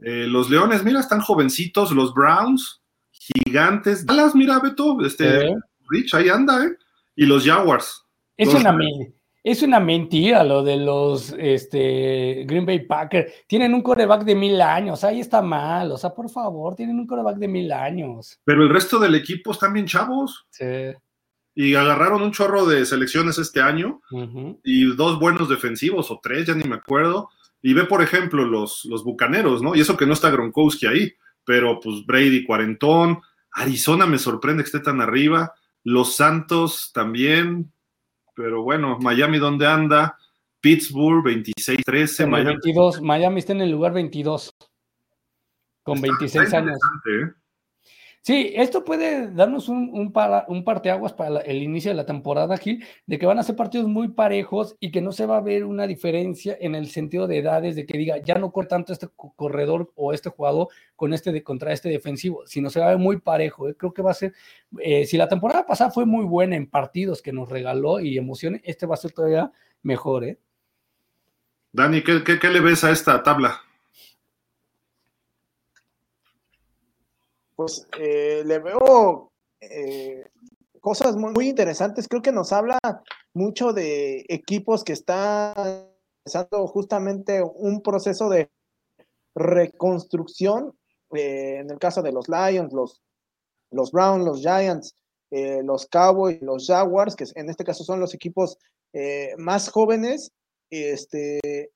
Eh, 0.00 0.26
los 0.26 0.50
Leones, 0.50 0.82
mira, 0.82 0.98
están 0.98 1.20
jovencitos. 1.20 1.92
Los 1.92 2.12
Browns, 2.12 2.82
gigantes. 3.12 4.04
Dallas, 4.04 4.34
mira, 4.34 4.58
Beto, 4.58 5.00
este, 5.06 5.54
Rich, 5.88 6.12
ahí 6.14 6.28
anda, 6.28 6.64
¿eh? 6.64 6.76
Y 7.14 7.24
los 7.26 7.44
Jaguars. 7.44 8.04
Es 8.36 8.52
una, 8.52 8.76
es 9.44 9.62
una 9.62 9.78
mentira 9.78 10.42
lo 10.42 10.64
de 10.64 10.76
los 10.76 11.32
este, 11.38 12.42
Green 12.48 12.66
Bay 12.66 12.84
Packers. 12.84 13.32
Tienen 13.46 13.74
un 13.74 13.82
coreback 13.82 14.24
de 14.24 14.34
mil 14.34 14.60
años, 14.60 15.04
ahí 15.04 15.20
está 15.20 15.40
mal. 15.40 15.92
O 15.92 15.98
sea, 15.98 16.10
por 16.10 16.28
favor, 16.28 16.74
tienen 16.74 16.98
un 16.98 17.06
coreback 17.06 17.36
de 17.36 17.46
mil 17.46 17.70
años. 17.70 18.40
Pero 18.42 18.64
el 18.64 18.70
resto 18.70 18.98
del 18.98 19.14
equipo 19.14 19.52
están 19.52 19.72
bien 19.72 19.86
chavos. 19.86 20.46
Sí. 20.50 20.64
Y 21.54 21.74
agarraron 21.74 22.22
un 22.22 22.32
chorro 22.32 22.64
de 22.66 22.86
selecciones 22.86 23.36
este 23.38 23.60
año 23.60 24.00
y 24.64 24.94
dos 24.96 25.18
buenos 25.20 25.48
defensivos 25.48 26.10
o 26.10 26.18
tres, 26.22 26.46
ya 26.46 26.54
ni 26.54 26.64
me 26.64 26.76
acuerdo. 26.76 27.28
Y 27.60 27.74
ve, 27.74 27.84
por 27.84 28.02
ejemplo, 28.02 28.44
los, 28.44 28.84
los 28.86 29.04
Bucaneros, 29.04 29.62
¿no? 29.62 29.74
Y 29.74 29.80
eso 29.80 29.96
que 29.96 30.06
no 30.06 30.14
está 30.14 30.30
Gronkowski 30.30 30.86
ahí, 30.86 31.12
pero 31.44 31.78
pues 31.80 32.04
Brady 32.06 32.44
cuarentón, 32.44 33.20
Arizona 33.52 34.06
me 34.06 34.18
sorprende 34.18 34.62
que 34.62 34.68
esté 34.68 34.80
tan 34.80 35.00
arriba, 35.00 35.52
los 35.84 36.16
Santos 36.16 36.90
también, 36.94 37.70
pero 38.34 38.62
bueno, 38.62 38.98
Miami 39.00 39.38
dónde 39.38 39.66
anda, 39.66 40.16
Pittsburgh 40.60 41.22
26-13, 41.24 42.20
En 42.20 42.24
el 42.26 42.30
Miami. 42.30 42.50
22, 42.62 43.02
Miami 43.02 43.38
está 43.40 43.52
en 43.52 43.60
el 43.60 43.70
lugar 43.70 43.92
22, 43.92 44.54
con 45.82 45.96
Está- 45.98 46.06
26 46.06 46.44
está 46.44 46.58
años. 46.58 46.78
¿eh? 47.06 47.32
Sí, 48.24 48.52
esto 48.54 48.84
puede 48.84 49.32
darnos 49.32 49.68
un, 49.68 49.90
un, 49.92 50.12
para, 50.12 50.46
parteaguas 50.64 51.12
para 51.12 51.40
el 51.40 51.60
inicio 51.60 51.90
de 51.90 51.96
la 51.96 52.06
temporada, 52.06 52.56
Gil, 52.56 52.84
de 53.04 53.18
que 53.18 53.26
van 53.26 53.40
a 53.40 53.42
ser 53.42 53.56
partidos 53.56 53.88
muy 53.88 54.10
parejos 54.12 54.76
y 54.78 54.92
que 54.92 55.00
no 55.00 55.10
se 55.10 55.26
va 55.26 55.38
a 55.38 55.40
ver 55.40 55.64
una 55.64 55.88
diferencia 55.88 56.56
en 56.60 56.76
el 56.76 56.86
sentido 56.86 57.26
de 57.26 57.38
edades, 57.38 57.74
de 57.74 57.84
que 57.84 57.98
diga, 57.98 58.18
ya 58.18 58.36
no 58.36 58.52
corre 58.52 58.68
tanto 58.68 58.92
este 58.92 59.08
co- 59.08 59.32
corredor 59.34 59.90
o 59.96 60.12
este 60.12 60.30
jugador 60.30 60.68
con 60.94 61.12
este 61.12 61.32
de, 61.32 61.42
contra 61.42 61.72
este 61.72 61.88
defensivo, 61.88 62.46
sino 62.46 62.70
se 62.70 62.78
va 62.78 62.86
a 62.86 62.90
ver 62.90 62.98
muy 62.98 63.18
parejo. 63.18 63.68
¿eh? 63.68 63.74
Creo 63.76 63.92
que 63.92 64.02
va 64.02 64.12
a 64.12 64.14
ser, 64.14 64.32
eh, 64.78 65.04
si 65.04 65.16
la 65.16 65.28
temporada 65.28 65.66
pasada 65.66 65.90
fue 65.90 66.06
muy 66.06 66.24
buena 66.24 66.54
en 66.54 66.70
partidos 66.70 67.22
que 67.22 67.32
nos 67.32 67.48
regaló 67.48 67.98
y 67.98 68.16
emociones, 68.18 68.60
este 68.64 68.86
va 68.86 68.94
a 68.94 68.98
ser 68.98 69.10
todavía 69.10 69.50
mejor. 69.82 70.22
¿eh? 70.22 70.38
Dani, 71.72 72.02
¿qué, 72.04 72.22
qué, 72.22 72.38
qué 72.38 72.50
le 72.50 72.60
ves 72.60 72.84
a 72.84 72.92
esta 72.92 73.20
tabla? 73.24 73.62
Pues 77.56 77.86
eh, 77.98 78.42
le 78.44 78.58
veo 78.58 79.32
eh, 79.60 80.24
cosas 80.80 81.16
muy, 81.16 81.32
muy 81.32 81.48
interesantes. 81.48 82.08
Creo 82.08 82.22
que 82.22 82.32
nos 82.32 82.52
habla 82.52 82.78
mucho 83.34 83.72
de 83.72 84.24
equipos 84.28 84.84
que 84.84 84.92
están 84.92 85.88
empezando 86.24 86.66
justamente 86.66 87.42
un 87.42 87.82
proceso 87.82 88.28
de 88.28 88.50
reconstrucción. 89.34 90.76
eh, 91.14 91.58
en 91.58 91.70
el 91.70 91.78
caso 91.78 92.02
de 92.02 92.12
los 92.12 92.28
Lions, 92.28 92.72
los, 92.72 93.02
los 93.70 93.92
Browns, 93.92 94.24
los 94.24 94.40
Giants, 94.40 94.94
los 95.30 95.86
Cowboys, 95.86 96.42
los 96.42 96.66
Jaguars, 96.66 97.16
que 97.16 97.24
en 97.36 97.48
este 97.48 97.64
caso 97.64 97.84
son 97.84 98.00
los 98.00 98.12
equipos 98.12 98.58
más 99.38 99.70
jóvenes, 99.70 100.30
este, 100.68 101.70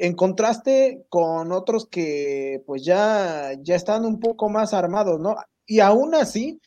en 0.00 0.14
contraste 0.14 1.04
con 1.10 1.52
otros 1.52 1.86
que 1.86 2.62
pues 2.66 2.82
ya, 2.82 3.52
ya 3.60 3.76
están 3.76 4.06
un 4.06 4.18
poco 4.18 4.48
más 4.48 4.72
armados, 4.72 5.20
¿no? 5.20 5.36
Y 5.66 5.80
aún 5.80 6.14
así, 6.14 6.58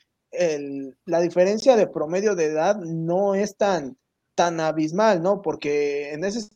la 1.05 1.19
diferencia 1.19 1.75
de 1.75 1.87
promedio 1.87 2.35
de 2.35 2.45
edad 2.45 2.75
no 2.77 3.33
es 3.33 3.57
tan, 3.57 3.97
tan 4.35 4.59
abismal, 4.59 5.23
¿no? 5.23 5.41
Porque 5.41 6.13
en 6.13 6.23
ese 6.25 6.47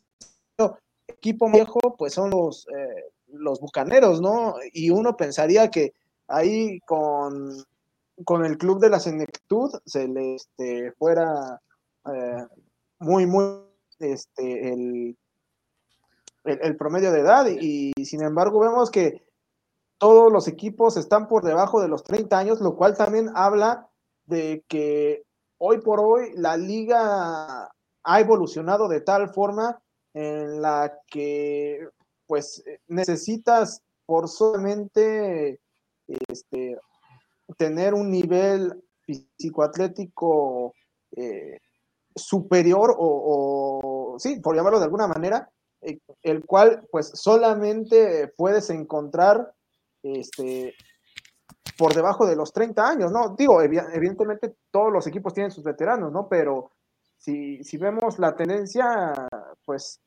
equipo 1.08 1.50
viejo, 1.50 1.80
pues 1.98 2.14
son 2.14 2.30
los, 2.30 2.68
eh, 2.68 3.10
los 3.26 3.58
bucaneros, 3.58 4.20
¿no? 4.20 4.54
Y 4.72 4.90
uno 4.90 5.16
pensaría 5.16 5.72
que 5.72 5.94
ahí 6.28 6.78
con, 6.86 7.56
con 8.24 8.44
el 8.44 8.56
club 8.56 8.78
de 8.78 8.90
la 8.90 9.00
senectud 9.00 9.72
se 9.84 10.06
le 10.06 10.36
este, 10.36 10.92
fuera 10.92 11.60
eh, 12.06 12.46
muy, 13.00 13.26
muy 13.26 13.64
este, 13.98 14.72
el, 14.72 15.16
el, 16.44 16.58
el 16.62 16.76
promedio 16.76 17.12
de 17.12 17.20
edad 17.20 17.46
y, 17.48 17.92
sin 18.04 18.22
embargo 18.22 18.60
vemos 18.60 18.90
que 18.90 19.24
todos 19.98 20.32
los 20.32 20.46
equipos 20.46 20.96
están 20.96 21.26
por 21.28 21.44
debajo 21.44 21.80
de 21.80 21.88
los 21.88 22.04
30 22.04 22.38
años, 22.38 22.60
lo 22.60 22.76
cual 22.76 22.96
también 22.96 23.30
habla 23.34 23.88
de 24.26 24.64
que 24.68 25.24
hoy 25.58 25.80
por 25.80 26.00
hoy 26.00 26.32
la 26.34 26.56
liga 26.56 27.68
ha 28.04 28.20
evolucionado 28.20 28.88
de 28.88 29.00
tal 29.00 29.30
forma 29.30 29.82
en 30.14 30.62
la 30.62 31.00
que 31.08 31.88
pues 32.26 32.62
necesitas 32.86 33.82
forzosamente 34.06 35.60
este, 36.06 36.78
tener 37.56 37.94
un 37.94 38.10
nivel 38.10 38.82
físico-atlético 39.02 40.74
eh, 41.16 41.58
superior 42.14 42.94
o, 42.98 44.14
o, 44.14 44.18
sí, 44.18 44.40
por 44.40 44.54
llamarlo 44.54 44.78
de 44.78 44.84
alguna 44.84 45.06
manera, 45.06 45.50
el 45.80 46.44
cual 46.44 46.86
pues 46.90 47.10
solamente 47.14 48.32
puedes 48.36 48.70
encontrar 48.70 49.52
este, 50.02 50.74
por 51.76 51.94
debajo 51.94 52.26
de 52.26 52.36
los 52.36 52.52
30 52.52 52.88
años, 52.88 53.12
¿no? 53.12 53.34
Digo, 53.36 53.62
evi 53.62 53.78
evidentemente 53.92 54.56
todos 54.70 54.92
los 54.92 55.06
equipos 55.06 55.32
tienen 55.32 55.52
sus 55.52 55.64
veteranos, 55.64 56.12
¿no? 56.12 56.28
Pero 56.28 56.72
si, 57.16 57.62
si 57.62 57.76
vemos 57.76 58.18
la 58.18 58.34
tendencia, 58.34 59.12
pues 59.64 60.00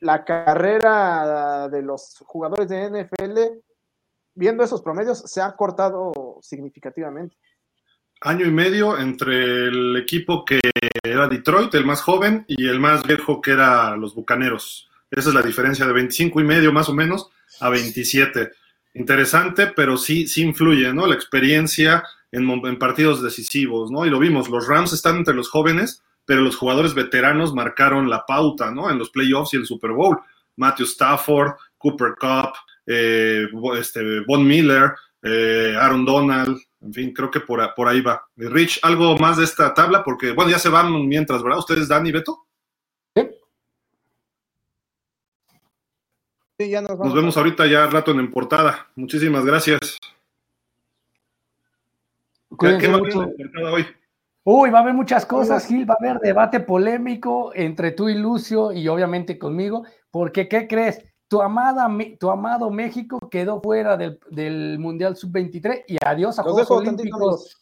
la 0.00 0.24
carrera 0.24 1.68
de 1.68 1.82
los 1.82 2.18
jugadores 2.26 2.68
de 2.68 2.88
NFL, 2.88 3.38
viendo 4.34 4.64
esos 4.64 4.82
promedios, 4.82 5.18
se 5.18 5.40
ha 5.40 5.52
cortado 5.52 6.38
significativamente. 6.42 7.36
Año 8.22 8.46
y 8.46 8.50
medio 8.50 8.98
entre 8.98 9.68
el 9.68 9.96
equipo 9.96 10.44
que 10.44 10.60
era 11.02 11.26
Detroit, 11.26 11.74
el 11.74 11.86
más 11.86 12.02
joven, 12.02 12.44
y 12.48 12.68
el 12.68 12.78
más 12.78 13.02
viejo 13.02 13.40
que 13.40 13.52
era 13.52 13.96
los 13.96 14.14
Bucaneros. 14.14 14.89
Esa 15.10 15.30
es 15.30 15.34
la 15.34 15.42
diferencia 15.42 15.86
de 15.86 15.92
25 15.92 16.40
y 16.40 16.44
medio 16.44 16.72
más 16.72 16.88
o 16.88 16.94
menos 16.94 17.30
a 17.60 17.68
27. 17.68 18.50
Interesante, 18.94 19.68
pero 19.68 19.96
sí, 19.96 20.26
sí 20.26 20.42
influye, 20.42 20.92
¿no? 20.92 21.06
La 21.06 21.14
experiencia 21.14 22.04
en, 22.32 22.78
partidos 22.78 23.22
decisivos, 23.22 23.90
¿no? 23.90 24.06
Y 24.06 24.10
lo 24.10 24.18
vimos, 24.18 24.48
los 24.48 24.68
Rams 24.68 24.92
están 24.92 25.16
entre 25.16 25.34
los 25.34 25.48
jóvenes, 25.48 26.02
pero 26.24 26.42
los 26.42 26.56
jugadores 26.56 26.94
veteranos 26.94 27.54
marcaron 27.54 28.08
la 28.08 28.24
pauta, 28.26 28.70
¿no? 28.70 28.90
En 28.90 28.98
los 28.98 29.10
playoffs 29.10 29.54
y 29.54 29.56
el 29.56 29.66
Super 29.66 29.92
Bowl. 29.92 30.18
Matthew 30.56 30.86
Stafford, 30.86 31.52
Cooper 31.78 32.14
Cup, 32.20 32.52
eh, 32.86 33.46
este, 33.78 34.20
Von 34.26 34.46
Miller, 34.46 34.92
eh, 35.22 35.74
Aaron 35.78 36.04
Donald, 36.04 36.60
en 36.82 36.92
fin, 36.94 37.12
creo 37.12 37.30
que 37.30 37.40
por, 37.40 37.74
por, 37.74 37.88
ahí 37.88 38.00
va. 38.00 38.22
Rich, 38.36 38.80
¿algo 38.82 39.16
más 39.18 39.36
de 39.36 39.44
esta 39.44 39.74
tabla? 39.74 40.02
Porque, 40.02 40.32
bueno, 40.32 40.50
ya 40.50 40.58
se 40.58 40.70
van 40.70 41.06
mientras, 41.06 41.42
¿verdad? 41.42 41.58
¿Ustedes, 41.58 41.88
Dan 41.88 42.06
y 42.06 42.12
Beto? 42.12 42.46
Sí. 43.14 43.28
Sí, 46.60 46.68
ya 46.68 46.82
nos, 46.82 46.90
vamos 46.90 47.06
nos 47.06 47.14
vemos 47.14 47.36
ahorita 47.38 47.66
ya 47.66 47.86
rato 47.86 48.10
en, 48.10 48.20
en 48.20 48.30
portada. 48.30 48.86
Muchísimas 48.94 49.46
gracias. 49.46 49.96
Cuídense 52.54 52.86
¿Qué 52.86 52.92
va 52.92 52.98
mucho. 52.98 53.20
a 53.20 53.24
haber 53.24 53.40
en 53.40 53.50
portada 53.50 53.72
hoy? 53.72 53.86
Uy, 54.44 54.68
va 54.68 54.80
a 54.80 54.82
haber 54.82 54.92
muchas 54.92 55.24
cosas, 55.24 55.66
Gil, 55.66 55.88
va 55.88 55.94
a 55.94 56.04
haber 56.04 56.20
debate 56.20 56.60
polémico 56.60 57.52
entre 57.54 57.92
tú 57.92 58.10
y 58.10 58.14
Lucio 58.14 58.72
y 58.72 58.88
obviamente 58.88 59.38
conmigo, 59.38 59.86
porque 60.10 60.48
¿qué 60.48 60.68
crees? 60.68 61.02
Tu, 61.28 61.40
amada, 61.40 61.88
tu 62.18 62.28
amado 62.28 62.70
México 62.70 63.18
quedó 63.30 63.62
fuera 63.62 63.96
del, 63.96 64.20
del 64.28 64.78
Mundial 64.78 65.16
Sub-23 65.16 65.84
y 65.88 65.96
adiós 66.04 66.38
a 66.38 66.42
Los 66.42 66.52
Juegos 66.52 66.70
Olímpicos. 66.72 67.58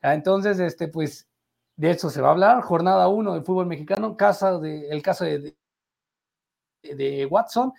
Entonces, 0.00 0.58
este, 0.58 0.88
pues, 0.88 1.28
de 1.76 1.90
eso 1.90 2.08
se 2.08 2.22
va 2.22 2.28
a 2.28 2.30
hablar. 2.30 2.62
Jornada 2.62 3.08
1 3.08 3.34
del 3.34 3.44
fútbol 3.44 3.66
mexicano, 3.66 4.16
casa 4.16 4.58
de, 4.58 4.88
el 4.88 5.02
caso 5.02 5.26
de, 5.26 5.54
de, 6.82 6.94
de 6.94 7.26
Watson, 7.26 7.74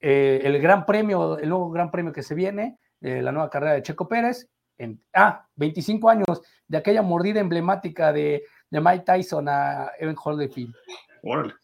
eh, 0.00 0.40
el 0.44 0.60
gran 0.60 0.86
premio, 0.86 1.38
el 1.38 1.48
nuevo 1.48 1.70
gran 1.70 1.90
premio 1.90 2.12
que 2.12 2.22
se 2.22 2.34
viene, 2.34 2.78
eh, 3.00 3.22
la 3.22 3.32
nueva 3.32 3.50
carrera 3.50 3.74
de 3.74 3.82
Checo 3.82 4.08
Pérez, 4.08 4.48
en, 4.78 5.02
ah, 5.14 5.46
25 5.56 6.08
años 6.08 6.42
de 6.66 6.78
aquella 6.78 7.02
mordida 7.02 7.40
emblemática 7.40 8.12
de, 8.12 8.44
de 8.70 8.80
Mike 8.80 9.04
Tyson 9.04 9.48
a 9.48 9.90
Evan 9.98 10.16
Holyfield. 10.22 10.74
Órale. 11.22 11.54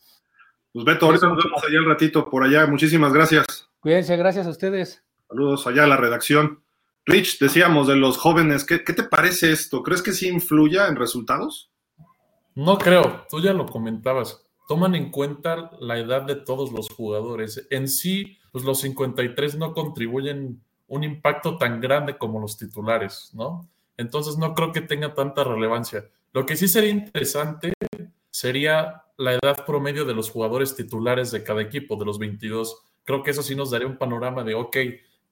Pues 0.73 0.85
Beto, 0.85 1.07
ahorita 1.07 1.29
nos 1.29 1.43
vemos 1.43 1.65
allá 1.65 1.81
un 1.81 1.89
ratito 1.89 2.29
por 2.29 2.45
allá. 2.45 2.67
Muchísimas 2.67 3.13
gracias. 3.13 3.47
Cuídense, 3.81 4.17
gracias 4.17 4.47
a 4.47 4.51
ustedes. 4.51 5.03
Saludos 5.29 5.67
allá 5.67 5.85
a 5.85 5.87
la 5.87 5.97
redacción. 5.97 6.63
Rich, 7.07 7.39
decíamos 7.39 7.87
de 7.87 7.97
los 7.97 8.19
jóvenes, 8.19 8.65
¿qué, 8.65 8.85
¿qué, 8.85 8.93
te 8.93 9.05
parece 9.05 9.53
esto? 9.53 9.83
¿Crees 9.83 10.03
que 10.03 10.13
sí 10.13 10.29
influya 10.29 10.89
en 10.89 10.97
resultados? 10.97 11.71
No 12.55 12.77
creo, 12.79 13.25
tú 13.31 13.41
ya 13.41 13.53
lo 13.53 13.65
comentabas. 13.67 14.46
Toman 14.67 14.95
en 14.95 15.11
cuenta 15.11 15.71
la 15.81 15.99
edad 15.99 16.23
de 16.23 16.37
todos 16.37 16.73
los 16.73 16.89
jugadores. 16.89 17.67
En 17.71 17.89
sí, 17.89 18.39
pues 18.53 18.65
los 18.65 18.81
53 18.81 19.57
no 19.57 19.73
contribuyen 19.73 20.61
un 20.89 21.05
impacto 21.05 21.57
tan 21.57 21.81
grande 21.81 22.17
como 22.19 22.41
los 22.41 22.57
titulares, 22.57 23.31
¿no? 23.35 23.69
Entonces 23.97 24.39
no 24.39 24.55
creo 24.55 24.73
que 24.73 24.81
tenga 24.81 25.15
tanta 25.15 25.45
relevancia. 25.45 26.09
Lo 26.33 26.47
que 26.47 26.57
sí 26.57 26.69
sería 26.69 26.91
interesante 26.91 27.73
sería 28.31 29.05
la 29.17 29.35
edad 29.35 29.65
promedio 29.65 30.05
de 30.05 30.15
los 30.15 30.31
jugadores 30.31 30.77
titulares 30.77 31.31
de 31.31 31.43
cada 31.43 31.63
equipo, 31.63 31.97
de 31.97 32.05
los 32.05 32.19
22. 32.19 32.83
Creo 33.05 33.23
que 33.23 33.31
eso 33.31 33.43
sí 33.43 33.55
nos 33.55 33.71
daría 33.71 33.87
un 33.87 33.97
panorama 33.97 34.45
de, 34.45 34.55
ok, 34.55 34.77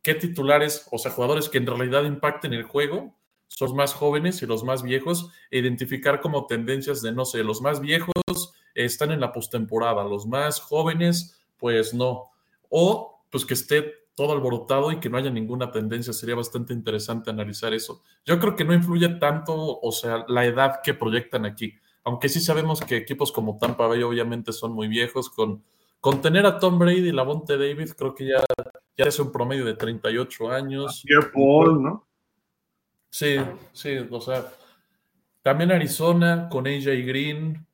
¿qué 0.03 0.14
titulares, 0.14 0.89
o 0.91 0.99
sea, 0.99 1.11
jugadores 1.11 1.49
que 1.49 1.59
en 1.59 1.66
realidad 1.66 2.05
impacten 2.05 2.55
el 2.55 2.62
juego? 2.62 3.14
Son 3.49 3.76
más 3.76 3.93
jóvenes 3.93 4.43
y 4.43 4.47
los 4.47 4.64
más 4.64 4.82
viejos, 4.82 5.30
e 5.51 5.59
identificar 5.59 6.20
como 6.20 6.47
tendencias 6.47 7.03
de, 7.03 7.12
no 7.12 7.24
sé, 7.24 7.45
los 7.45 7.61
más 7.61 7.80
viejos 7.80 8.14
están 8.75 9.12
en 9.12 9.20
la 9.20 9.33
postemporada, 9.33 10.05
los 10.05 10.27
más 10.27 10.61
jóvenes, 10.61 11.41
pues 11.57 11.95
no. 11.95 12.31
O 12.68 13.22
pues 13.31 13.45
que 13.45 13.55
esté 13.55 14.05
todo 14.14 14.33
alborotado 14.33 14.93
y 14.93 15.01
que 15.01 15.11
no 15.11 15.18
haya 15.18 15.31
ninguna 15.31 15.70
tendencia. 15.70 16.12
Sería 16.12 16.35
bastante 16.35 16.72
interesante 16.72 17.31
analizar 17.31 17.75
eso. 17.75 18.03
Yo 18.25 18.39
creo 18.39 18.55
que 18.55 18.64
no 18.64 18.75
influye 18.75 19.09
tanto, 19.18 19.81
o 19.81 19.93
sea, 19.93 20.25
la 20.29 20.45
edad 20.45 20.81
que 20.83 20.95
proyectan 20.95 21.45
aquí. 21.45 21.75
Aunque 22.05 22.29
sí 22.29 22.41
sabemos 22.41 22.81
que 22.81 22.97
equipos 22.97 23.33
como 23.33 23.59
Tampa 23.59 23.87
Bay 23.87 24.03
obviamente 24.03 24.53
son 24.53 24.72
muy 24.72 24.89
viejos. 24.89 25.31
Con, 25.31 25.64
con 26.01 26.20
tener 26.20 26.47
a 26.47 26.59
Tom 26.59 26.79
Brady 26.79 27.09
y 27.09 27.12
la 27.12 27.22
Bonte 27.22 27.57
David, 27.57 27.91
creo 27.97 28.14
que 28.14 28.27
ya, 28.27 28.45
ya 28.97 29.05
es 29.07 29.18
un 29.18 29.33
promedio 29.33 29.64
de 29.64 29.75
38 29.75 30.51
años. 30.51 31.03
Pierre 31.05 31.31
Paul, 31.33 31.83
¿no? 31.83 32.07
Sí, 33.11 33.37
sí, 33.72 33.97
o 34.11 34.20
sea, 34.20 34.45
también 35.43 35.70
Arizona 35.70 36.49
con 36.51 36.66
AJ 36.66 37.07
Green, 37.07 37.66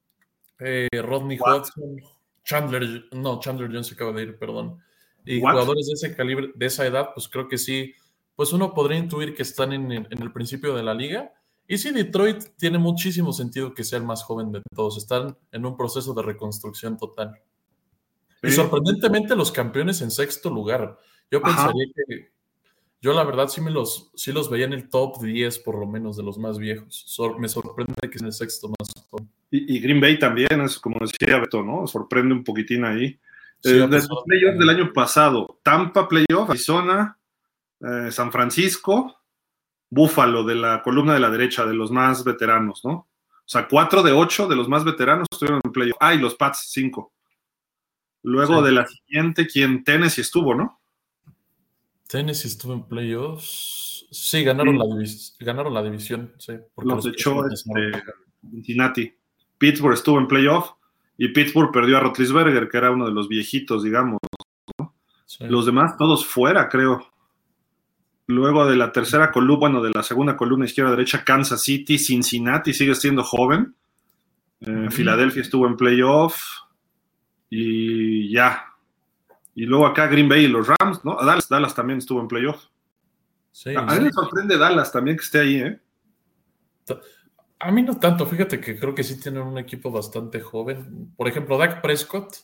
eh, 0.61 0.89
Rodney 1.03 1.39
Hudson, 1.39 2.01
Chandler, 2.45 3.05
no, 3.13 3.41
Chandler 3.41 3.69
Jones 3.69 3.87
se 3.89 3.95
acaba 3.95 4.13
de 4.13 4.23
ir, 4.23 4.39
perdón. 4.39 4.79
Y 5.25 5.41
jugadores 5.41 5.87
de 5.87 5.93
ese 5.95 6.17
calibre, 6.17 6.51
de 6.55 6.67
esa 6.67 6.87
edad, 6.87 7.11
pues 7.15 7.29
creo 7.29 7.49
que 7.49 7.59
sí, 7.59 7.95
pues 8.35 8.53
uno 8.53 8.73
podría 8.73 8.99
intuir 8.99 9.35
que 9.35 9.43
están 9.43 9.73
en, 9.73 9.93
en, 9.93 10.23
el 10.23 10.33
principio 10.33 10.75
de 10.75 10.83
la 10.83 10.95
liga. 10.95 11.33
Y 11.67 11.79
sí, 11.79 11.93
Detroit 11.93 12.57
tiene 12.57 12.79
muchísimo 12.79 13.33
sentido 13.33 13.75
que 13.75 13.85
sea 13.85 13.99
el 13.99 14.05
más 14.05 14.23
joven 14.23 14.51
de 14.51 14.63
todos. 14.75 14.97
Están 14.97 15.37
en 15.53 15.67
un 15.67 15.77
proceso 15.77 16.15
de 16.15 16.23
reconstrucción 16.23 16.97
total. 16.97 17.41
Y 18.43 18.51
sorprendentemente 18.51 19.37
los 19.37 19.53
campeones 19.53 20.01
en 20.01 20.11
sexto 20.11 20.51
lugar. 20.51 20.99
Yo 21.31 21.43
pensaría 21.43 21.85
que, 21.95 22.33
yo 23.01 23.15
la 23.15 23.25
verdad 23.25 23.49
sí 23.49 23.61
me 23.61 23.71
los, 23.71 24.11
sí 24.15 24.33
los 24.33 24.51
veía 24.51 24.67
en 24.67 24.75
el 24.75 24.89
top 24.91 25.23
10 25.23 25.59
por 25.61 25.79
lo 25.79 25.87
menos 25.87 26.17
de 26.17 26.23
los 26.23 26.39
más 26.39 26.59
viejos. 26.59 27.19
me 27.39 27.49
sorprende 27.49 27.95
que 28.03 28.17
es 28.17 28.23
el 28.23 28.33
sexto 28.33 28.69
más 28.69 28.93
joven. 29.09 29.31
Y, 29.51 29.77
y, 29.77 29.81
Green 29.81 30.01
Bay 30.01 30.19
también, 30.19 30.61
es 30.61 30.79
como 30.79 30.99
decía 31.01 31.39
Beto, 31.39 31.63
¿no? 31.63 31.87
Sorprende 31.87 32.35
un 32.35 32.45
poquitín 32.45 32.85
ahí. 32.85 33.19
Sí, 33.63 33.71
eh, 33.71 33.87
los 33.87 34.09
playoffs 34.25 34.59
del 34.59 34.69
año 34.69 34.93
pasado, 34.93 35.61
Tampa 35.63 36.09
playoff, 36.09 36.51
Arizona, 36.51 37.19
eh, 37.81 38.11
San 38.11 38.31
Francisco, 38.31 39.17
Búfalo 39.91 40.45
de 40.45 40.55
la 40.55 40.83
columna 40.83 41.15
de 41.15 41.21
la 41.21 41.31
derecha, 41.31 41.67
de 41.67 41.75
los 41.75 41.91
más 41.91 42.23
veteranos, 42.23 42.83
¿no? 42.85 42.93
O 42.93 43.53
sea, 43.53 43.67
cuatro 43.67 44.03
de 44.03 44.13
ocho 44.13 44.47
de 44.47 44.55
los 44.55 44.69
más 44.69 44.85
veteranos 44.85 45.27
estuvieron 45.31 45.61
en 45.65 45.73
playoff. 45.73 45.97
Ah, 46.01 46.15
y 46.15 46.19
los 46.19 46.37
Pats, 46.37 46.69
cinco. 46.71 47.13
Luego 48.23 48.61
sí. 48.61 48.67
de 48.67 48.73
la 48.73 48.87
siguiente, 48.87 49.47
quien 49.47 49.83
Tennessee 49.83 50.21
estuvo, 50.21 50.55
¿no? 50.55 50.80
Tennessee 52.11 52.49
estuvo 52.49 52.73
en 52.73 52.83
playoffs. 52.83 54.07
Sí, 54.11 54.43
ganaron, 54.43 54.77
La, 54.77 54.85
ganaron 55.39 55.73
la 55.73 55.83
división, 55.83 56.33
sí. 56.39 56.55
Los, 56.79 57.07
echó 57.07 57.47
este, 57.47 57.71
Cincinnati. 58.51 59.15
Pittsburgh 59.57 59.95
estuvo 59.95 60.19
en 60.19 60.27
playoff 60.27 60.73
y 61.17 61.29
Pittsburgh 61.29 61.71
perdió 61.71 61.99
a 61.99 62.01
Rotlisberger, 62.01 62.69
que 62.69 62.79
era 62.79 62.91
uno 62.91 63.07
de 63.07 63.13
los 63.13 63.29
viejitos, 63.29 63.85
digamos. 63.85 64.19
¿no? 64.79 64.97
Sí. 65.27 65.45
Los 65.47 65.67
demás, 65.67 65.97
todos 65.97 66.27
fuera, 66.27 66.69
creo. 66.69 67.07
Luego 68.27 68.67
de 68.67 68.77
la 68.77 68.91
tercera 68.91 69.31
columna, 69.31 69.61
bueno, 69.61 69.83
de 69.83 69.91
la 69.95 70.03
segunda 70.03 70.37
columna 70.37 70.65
izquierda-derecha, 70.65 71.25
Kansas 71.25 71.63
City, 71.63 71.99
Cincinnati 71.99 72.73
sigue 72.73 72.95
siendo 72.97 73.23
joven. 73.23 73.77
Eh. 74.61 74.89
Filadelfia 74.91 75.43
estuvo 75.43 75.69
en 75.69 75.77
playoff. 75.77 76.43
Y 77.49 78.33
ya. 78.33 78.70
Y 79.55 79.67
luego 79.67 79.87
acá 79.87 80.07
Green 80.07 80.29
Bay 80.29 80.45
y 80.45 80.49
los 80.49 80.69
Rams, 80.69 81.05
¿no? 81.05 81.17
Dallas, 81.17 81.49
Dallas 81.49 81.75
también 81.75 81.99
estuvo 81.99 82.21
en 82.21 82.29
playoff. 82.29 82.67
Sí, 83.53 83.75
a, 83.75 83.83
mí 83.83 84.05
me 84.05 84.13
sorprende 84.13 84.57
Dallas 84.57 84.93
también 84.93 85.17
que 85.17 85.25
esté 85.25 85.41
ahí, 85.41 85.57
¿eh? 85.57 85.81
A 87.59 87.71
mí 87.71 87.83
no 87.83 87.99
tanto, 87.99 88.25
fíjate 88.27 88.61
que 88.61 88.79
creo 88.79 88.95
que 88.95 89.05
sí 89.05 89.21
tienen 89.21 89.43
un 89.43 89.59
equipo 89.59 89.91
bastante 89.91 90.41
joven. 90.41 91.13
Por 91.17 91.29
ejemplo, 91.29 91.59
Dak 91.59 91.83
Prescott, 91.83 92.35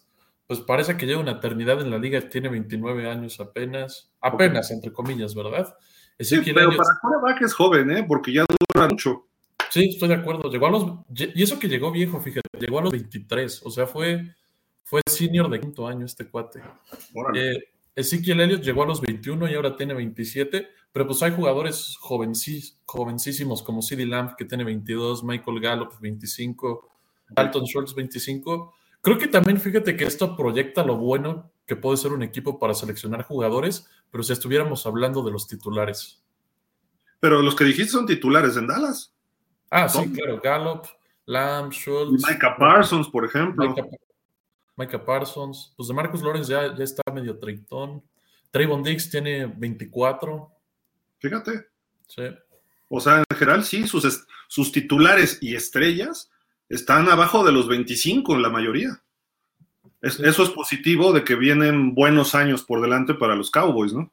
pues 0.46 0.60
parece 0.60 0.96
que 0.96 1.06
lleva 1.06 1.22
una 1.22 1.32
eternidad 1.32 1.80
en 1.80 1.90
la 1.90 1.98
liga, 1.98 2.28
tiene 2.28 2.48
29 2.48 3.08
años 3.08 3.40
apenas, 3.40 4.12
apenas, 4.20 4.70
entre 4.70 4.92
comillas, 4.92 5.34
¿verdad? 5.34 5.74
Sí, 6.18 6.40
pero 6.44 6.70
para 6.76 6.98
quarterback 7.00 7.42
es 7.42 7.54
joven, 7.54 7.90
¿eh? 7.90 8.04
Porque 8.06 8.32
ya 8.32 8.44
dura 8.74 8.88
mucho. 8.88 9.26
Sí, 9.70 9.90
estoy 9.90 10.08
de 10.08 10.14
acuerdo. 10.14 10.50
Llegó 10.50 10.66
a 10.66 10.70
los. 10.70 10.86
Y 11.14 11.42
eso 11.42 11.58
que 11.58 11.68
llegó 11.68 11.90
viejo, 11.90 12.20
fíjate, 12.20 12.48
llegó 12.58 12.78
a 12.78 12.82
los 12.82 12.92
23. 12.92 13.62
O 13.64 13.70
sea, 13.70 13.86
fue, 13.86 14.34
fue 14.86 15.00
senior 15.04 15.50
de 15.50 15.58
quinto 15.58 15.88
año 15.88 16.06
este 16.06 16.28
cuate. 16.28 16.62
Eh, 17.34 17.58
Ezequiel 17.96 18.40
Elliott 18.40 18.62
llegó 18.62 18.84
a 18.84 18.86
los 18.86 19.00
21 19.00 19.50
y 19.50 19.54
ahora 19.54 19.74
tiene 19.74 19.94
27. 19.94 20.68
Pero 20.92 21.08
pues 21.08 21.22
hay 21.24 21.32
jugadores 21.32 21.96
jovencí, 21.98 22.62
jovencísimos 22.84 23.64
como 23.64 23.82
CeeDee 23.82 24.06
Lamb, 24.06 24.36
que 24.36 24.44
tiene 24.44 24.62
22, 24.62 25.24
Michael 25.24 25.60
Gallup, 25.60 25.98
25, 26.00 26.88
Dalton 27.30 27.64
Schultz, 27.66 27.94
25. 27.96 28.72
Creo 29.00 29.18
que 29.18 29.26
también 29.26 29.60
fíjate 29.60 29.96
que 29.96 30.04
esto 30.04 30.36
proyecta 30.36 30.84
lo 30.84 30.96
bueno 30.96 31.50
que 31.66 31.74
puede 31.74 31.96
ser 31.96 32.12
un 32.12 32.22
equipo 32.22 32.60
para 32.60 32.72
seleccionar 32.72 33.24
jugadores, 33.24 33.88
pero 34.10 34.22
si 34.22 34.32
estuviéramos 34.32 34.86
hablando 34.86 35.22
de 35.22 35.32
los 35.32 35.48
titulares. 35.48 36.22
Pero 37.18 37.42
los 37.42 37.56
que 37.56 37.64
dijiste 37.64 37.90
son 37.90 38.06
titulares 38.06 38.56
en 38.56 38.68
Dallas. 38.68 39.12
Ah, 39.68 39.88
sí, 39.88 40.12
claro, 40.12 40.40
Gallup, 40.40 40.86
Lamb, 41.24 41.72
Schultz. 41.72 42.24
Micah 42.26 42.56
Parsons, 42.56 43.08
por 43.08 43.24
ejemplo. 43.24 43.68
Micah, 43.68 43.84
Micah 44.76 45.04
Parsons. 45.04 45.72
Pues 45.76 45.88
de 45.88 45.94
Marcus 45.94 46.22
Lawrence 46.22 46.50
ya, 46.50 46.76
ya 46.76 46.84
está 46.84 47.02
medio 47.12 47.38
treintón. 47.38 48.02
Trayvon 48.50 48.82
Diggs 48.82 49.10
tiene 49.10 49.46
24. 49.46 50.50
Fíjate. 51.18 51.66
Sí. 52.06 52.22
O 52.88 53.00
sea, 53.00 53.18
en 53.28 53.36
general, 53.36 53.64
sí, 53.64 53.86
sus, 53.86 54.26
sus 54.48 54.72
titulares 54.72 55.38
y 55.40 55.54
estrellas 55.54 56.30
están 56.68 57.08
abajo 57.08 57.44
de 57.44 57.52
los 57.52 57.68
25 57.68 58.34
en 58.34 58.42
la 58.42 58.50
mayoría. 58.50 59.02
Es, 60.02 60.14
sí. 60.14 60.22
Eso 60.24 60.44
es 60.44 60.50
positivo 60.50 61.12
de 61.12 61.24
que 61.24 61.34
vienen 61.34 61.94
buenos 61.94 62.34
años 62.34 62.62
por 62.62 62.80
delante 62.80 63.14
para 63.14 63.34
los 63.34 63.50
Cowboys, 63.50 63.92
¿no? 63.92 64.12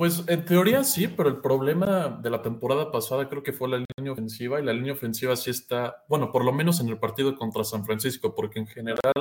Pues 0.00 0.24
en 0.28 0.46
teoría 0.46 0.82
sí, 0.82 1.08
pero 1.08 1.28
el 1.28 1.42
problema 1.42 2.08
de 2.22 2.30
la 2.30 2.40
temporada 2.40 2.90
pasada 2.90 3.28
creo 3.28 3.42
que 3.42 3.52
fue 3.52 3.68
la 3.68 3.84
línea 3.98 4.12
ofensiva 4.12 4.58
y 4.58 4.64
la 4.64 4.72
línea 4.72 4.94
ofensiva 4.94 5.36
sí 5.36 5.50
está, 5.50 6.04
bueno, 6.08 6.32
por 6.32 6.42
lo 6.42 6.54
menos 6.54 6.80
en 6.80 6.88
el 6.88 6.96
partido 6.96 7.36
contra 7.36 7.64
San 7.64 7.84
Francisco, 7.84 8.34
porque 8.34 8.60
en 8.60 8.66
general 8.66 9.12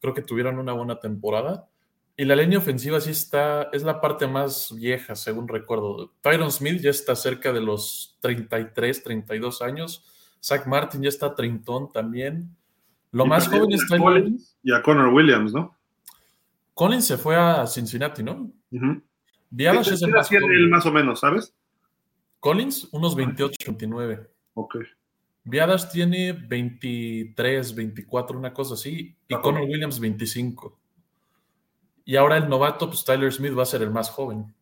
creo 0.00 0.14
que 0.14 0.22
tuvieron 0.22 0.58
una 0.58 0.72
buena 0.72 1.00
temporada, 1.00 1.68
y 2.16 2.24
la 2.24 2.34
línea 2.34 2.56
ofensiva 2.56 2.98
sí 2.98 3.10
está, 3.10 3.64
es 3.74 3.82
la 3.82 4.00
parte 4.00 4.26
más 4.26 4.74
vieja, 4.74 5.14
según 5.16 5.48
recuerdo. 5.48 6.14
Tyron 6.22 6.50
Smith 6.50 6.80
ya 6.80 6.88
está 6.88 7.14
cerca 7.14 7.52
de 7.52 7.60
los 7.60 8.16
33, 8.22 9.02
32 9.02 9.60
años. 9.60 10.02
Zach 10.42 10.66
Martin 10.66 11.02
ya 11.02 11.10
está 11.10 11.34
trintón 11.34 11.92
también. 11.92 12.56
Lo 13.12 13.26
y 13.26 13.28
más 13.28 13.48
joven 13.48 13.70
es 13.70 13.86
Tyler 13.86 14.00
Collins 14.00 14.56
y 14.62 14.72
a 14.72 14.80
Connor 14.80 15.12
Williams, 15.12 15.52
¿no? 15.52 15.76
Collins 16.72 17.04
se 17.04 17.18
fue 17.18 17.36
a 17.36 17.66
Cincinnati, 17.66 18.22
¿no? 18.22 18.50
Uh 18.70 18.78
-huh. 18.78 19.02
Viadas 19.50 19.88
es 19.88 20.02
el 20.02 20.10
más. 20.10 20.30
Él 20.30 20.68
más 20.68 20.86
o 20.86 20.92
menos, 20.92 21.20
¿sabes? 21.20 21.54
Collins, 22.40 22.88
unos 22.92 23.14
28, 23.14 23.56
29. 23.66 24.30
Ok. 24.54 24.76
Viadas 25.44 25.90
tiene 25.90 26.32
23, 26.32 27.74
24, 27.74 28.38
una 28.38 28.52
cosa 28.52 28.74
así. 28.74 29.16
Y. 29.28 29.34
Connor 29.36 29.62
Williams, 29.62 30.00
25. 30.00 30.78
Y 32.04 32.16
ahora 32.16 32.36
el 32.36 32.48
novato, 32.48 32.88
pues 32.88 33.04
Tyler 33.04 33.32
Smith 33.32 33.56
va 33.56 33.62
a 33.62 33.66
ser 33.66 33.82
el 33.82 33.90
más 33.90 34.10
joven. 34.10 34.54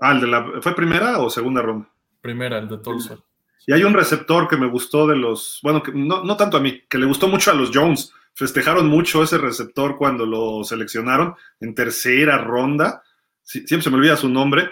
Ah, 0.00 0.12
el 0.12 0.20
de 0.20 0.26
la, 0.26 0.60
¿fue 0.60 0.74
primera 0.74 1.18
o 1.18 1.30
segunda 1.30 1.62
ronda? 1.62 1.88
Primera, 2.20 2.58
el 2.58 2.68
de 2.68 2.78
Tulsa. 2.78 3.18
Y 3.66 3.72
hay 3.72 3.84
un 3.84 3.94
receptor 3.94 4.48
que 4.48 4.56
me 4.56 4.68
gustó 4.68 5.06
de 5.06 5.16
los, 5.16 5.60
bueno, 5.62 5.82
que 5.82 5.92
no, 5.92 6.24
no 6.24 6.36
tanto 6.36 6.56
a 6.56 6.60
mí, 6.60 6.82
que 6.88 6.98
le 6.98 7.06
gustó 7.06 7.28
mucho 7.28 7.50
a 7.50 7.54
los 7.54 7.70
Jones. 7.72 8.12
Festejaron 8.34 8.88
mucho 8.88 9.22
ese 9.22 9.38
receptor 9.38 9.96
cuando 9.96 10.26
lo 10.26 10.64
seleccionaron 10.64 11.34
en 11.60 11.74
tercera 11.74 12.38
ronda. 12.38 13.02
Siempre 13.42 13.82
se 13.82 13.90
me 13.90 13.96
olvida 13.96 14.16
su 14.16 14.28
nombre. 14.28 14.70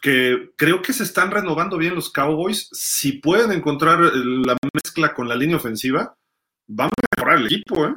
Que 0.00 0.50
creo 0.56 0.82
que 0.82 0.92
se 0.92 1.04
están 1.04 1.30
renovando 1.30 1.78
bien 1.78 1.94
los 1.94 2.10
Cowboys. 2.10 2.68
Si 2.72 3.12
pueden 3.12 3.52
encontrar 3.52 4.00
la 4.00 4.56
mezcla 4.74 5.14
con 5.14 5.28
la 5.28 5.36
línea 5.36 5.56
ofensiva, 5.56 6.16
van 6.66 6.88
a 6.88 7.16
mejorar 7.16 7.38
el 7.38 7.46
equipo, 7.46 7.86
¿eh? 7.86 7.94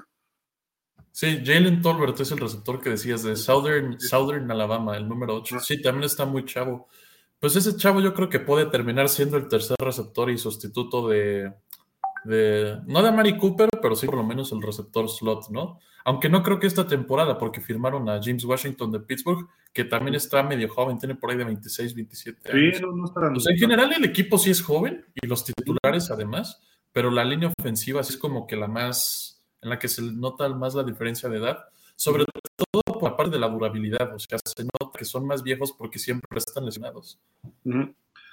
Sí, 1.12 1.42
Jalen 1.46 1.82
Tolbert 1.82 2.20
es 2.20 2.32
el 2.32 2.40
receptor 2.40 2.82
que 2.82 2.90
decías 2.90 3.24
de 3.24 3.38
Southern, 3.38 4.00
Southern 4.02 4.52
Alabama, 4.52 4.98
el 4.98 5.08
número 5.08 5.36
8. 5.36 5.62
Sí, 5.62 5.82
también 5.82 6.04
está 6.04 6.26
muy 6.26 6.44
chavo. 6.44 6.90
Pues 7.40 7.56
ese 7.56 7.78
chavo 7.78 8.02
yo 8.02 8.14
creo 8.14 8.28
que 8.28 8.42
puede 8.42 8.66
terminar 8.66 9.08
siendo 9.08 9.38
el 9.38 9.48
tercer 9.48 9.78
receptor 9.80 10.30
y 10.30 10.38
sustituto 10.38 11.08
de, 11.08 11.54
de 12.26 12.80
no 12.88 13.02
de 13.02 13.12
Mari 13.12 13.38
Cooper, 13.38 13.70
pero 13.82 13.96
sí 13.96 14.06
por 14.06 14.16
lo 14.16 14.24
menos 14.24 14.52
el 14.52 14.62
receptor 14.62 15.10
slot, 15.10 15.50
¿no? 15.50 15.80
Aunque 16.04 16.30
no 16.30 16.44
creo 16.44 16.60
que 16.60 16.68
esta 16.68 16.88
temporada, 16.88 17.38
porque 17.38 17.62
firmaron 17.62 18.08
a 18.10 18.20
James 18.22 18.46
Washington 18.46 18.92
de 18.92 19.00
Pittsburgh, 19.00 19.48
que 19.74 19.86
también 19.86 20.16
está 20.16 20.44
medio 20.44 20.70
joven, 20.70 21.00
tiene 21.00 21.16
por 21.16 21.32
ahí 21.32 21.38
de 21.38 21.46
26, 21.46 21.96
27 21.96 22.52
años. 22.52 22.78
Sí, 22.78 22.84
no, 22.84 22.92
no 22.92 23.06
estarán. 23.06 23.36
O 23.36 23.40
sea, 23.40 23.54
en 23.54 23.60
general 23.60 23.94
el 23.94 24.06
equipo 24.06 24.38
sí 24.38 24.52
es 24.52 24.62
joven 24.62 25.06
y 25.16 25.26
los 25.26 25.44
titulares 25.44 26.12
además, 26.12 26.62
pero 26.92 27.10
la 27.10 27.26
línea 27.26 27.52
ofensiva 27.58 28.04
sí 28.04 28.14
es 28.14 28.20
como 28.20 28.46
que 28.46 28.56
la 28.56 28.68
más 28.68 29.36
en 29.66 29.70
la 29.70 29.80
que 29.80 29.88
se 29.88 30.02
nota 30.04 30.48
más 30.50 30.76
la 30.76 30.84
diferencia 30.84 31.28
de 31.28 31.38
edad, 31.38 31.58
sobre 31.96 32.24
todo 32.24 32.82
por 33.00 33.12
la 33.12 33.18
parte 33.18 33.32
de 33.32 33.40
la 33.40 33.50
durabilidad, 33.50 34.14
o 34.14 34.20
sea, 34.20 34.38
se 34.38 34.64
nota 34.64 34.98
que 34.98 35.06
son 35.06 35.26
más 35.26 35.42
viejos 35.42 35.74
porque 35.74 35.98
siempre 35.98 36.38
están 36.38 36.66
lesionados. 36.66 37.20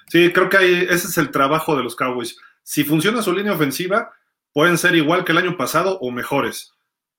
Sí, 0.09 0.31
creo 0.31 0.49
que 0.49 0.57
ahí, 0.57 0.73
ese 0.89 1.07
es 1.07 1.17
el 1.17 1.31
trabajo 1.31 1.75
de 1.75 1.83
los 1.83 1.95
Cowboys. 1.95 2.37
Si 2.63 2.83
funciona 2.83 3.21
su 3.21 3.33
línea 3.33 3.53
ofensiva, 3.53 4.11
pueden 4.53 4.77
ser 4.77 4.95
igual 4.95 5.25
que 5.25 5.33
el 5.33 5.37
año 5.37 5.57
pasado 5.57 5.99
o 5.99 6.11
mejores. 6.11 6.71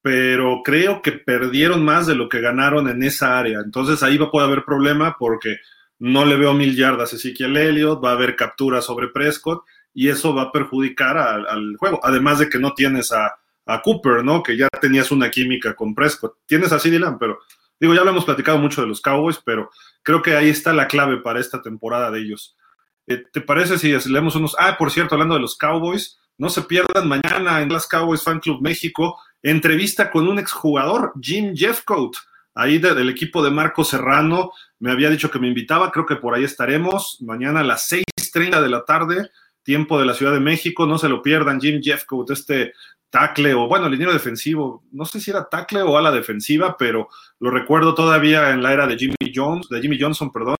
pero 0.03 0.61
creo 0.63 1.01
que 1.01 1.13
perdieron 1.13 1.83
más 1.83 2.07
de 2.07 2.15
lo 2.15 2.29
que 2.29 2.43
ganaron 2.43 2.89
en 2.91 3.03
esa 3.03 3.39
área. 3.39 3.61
Entonces 3.65 4.03
ahí 4.03 4.19
va 4.19 4.31
poder 4.31 4.49
haber 4.49 4.65
problema 4.67 5.17
porque 5.19 5.57
no 5.99 6.27
le 6.27 6.37
veo 6.37 6.53
mil 6.53 6.77
yardas 6.77 7.15
a 7.15 7.17
Ezekiel 7.17 7.57
Elliott, 7.57 8.05
va 8.05 8.11
a 8.11 8.13
haber 8.13 8.37
captura 8.37 8.83
sobre 8.83 9.09
Prescott 9.09 9.65
y 9.95 10.11
eso 10.11 10.35
va 10.35 10.43
a 10.43 10.53
perjudicar 10.53 11.17
al, 11.17 11.77
juego. 11.79 12.01
Además 12.03 12.39
de 12.41 12.51
que 12.51 12.59
no 12.59 12.75
tienes 12.75 13.13
a, 13.13 13.39
Cooper, 13.83 14.23
¿no? 14.23 14.43
Que 14.43 14.59
ya 14.59 14.69
tenías 14.69 15.11
una 15.11 15.31
química 15.31 15.75
con 15.75 15.95
Prescott. 15.95 16.37
Tienes 16.45 16.71
a 16.73 16.79
CeeDee 16.79 17.01
pero 17.19 17.39
digo, 17.81 17.95
ya 17.95 18.05
lo 18.05 18.11
hemos 18.11 18.27
platicado 18.27 18.59
mucho 18.59 18.83
de 18.83 18.89
los 18.89 19.01
Cowboys, 19.01 19.41
pero 19.43 19.71
creo 20.03 20.21
que 20.21 20.37
ahí 20.37 20.51
está 20.51 20.75
la 20.75 20.87
clave 20.87 21.17
para 21.17 21.41
esta 21.41 21.63
temporada 21.63 22.11
de 22.11 22.21
ellos. 22.21 22.59
Eh, 23.07 23.25
¿Te 23.33 23.41
parece 23.41 23.79
si 23.79 23.93
leemos 24.11 24.37
unos? 24.37 24.57
Ah, 24.59 24.77
por 24.79 24.91
cierto, 24.91 25.15
hablando 25.15 25.35
de 25.35 25.41
los 25.41 25.57
Cowboys, 25.57 26.19
no 26.39 26.49
se 26.49 26.63
pierdan 26.63 27.09
mañana 27.09 27.63
en 27.63 27.73
las 27.73 27.87
Cowboys 27.87 28.23
Fan 28.23 28.41
Club 28.41 28.61
México, 28.61 29.19
entrevista 29.43 30.11
con 30.11 30.27
un 30.27 30.39
exjugador, 30.39 31.13
Jim 31.21 31.55
Jeffcoat, 31.55 32.13
ahí 32.55 32.79
del 32.79 33.11
equipo 33.11 33.45
de 33.45 33.51
Marco 33.51 33.85
Serrano. 33.85 34.53
Me 34.79 34.91
había 34.91 35.11
dicho 35.11 35.31
que 35.31 35.39
me 35.39 35.49
invitaba, 35.49 35.93
creo 35.93 36.07
que 36.07 36.17
por 36.17 36.35
ahí 36.35 36.45
estaremos. 36.45 37.19
Mañana 37.21 37.61
a 37.61 37.65
las 37.65 37.89
6:30 37.89 38.61
de 38.61 38.69
la 38.69 38.85
tarde, 38.85 39.31
tiempo 39.63 39.99
de 39.99 40.07
la 40.07 40.15
Ciudad 40.15 40.33
de 40.33 40.41
México, 40.41 40.87
no 40.87 40.99
se 40.99 41.09
lo 41.09 41.23
pierdan. 41.23 41.61
Jim 41.61 41.81
Jeffcoat, 41.83 42.31
este 42.31 42.73
tackle 43.11 43.55
o 43.55 43.69
bueno, 43.69 43.89
línea 43.89 44.11
defensivo, 44.11 44.83
no 44.91 45.05
sé 45.05 45.21
si 45.21 45.31
era 45.31 45.49
tackle 45.49 45.83
o 45.83 45.97
ala 45.97 46.11
defensiva, 46.11 46.77
pero 46.77 47.09
lo 47.39 47.51
recuerdo 47.51 47.95
todavía 47.95 48.51
en 48.51 48.61
la 48.61 48.73
era 48.73 48.89
de 48.89 48.99
Jimmy 48.99 49.33
Jones, 49.33 49.69
de 49.69 49.81
Jimmy 49.81 50.01
Johnson, 50.01 50.33
perdón, 50.33 50.57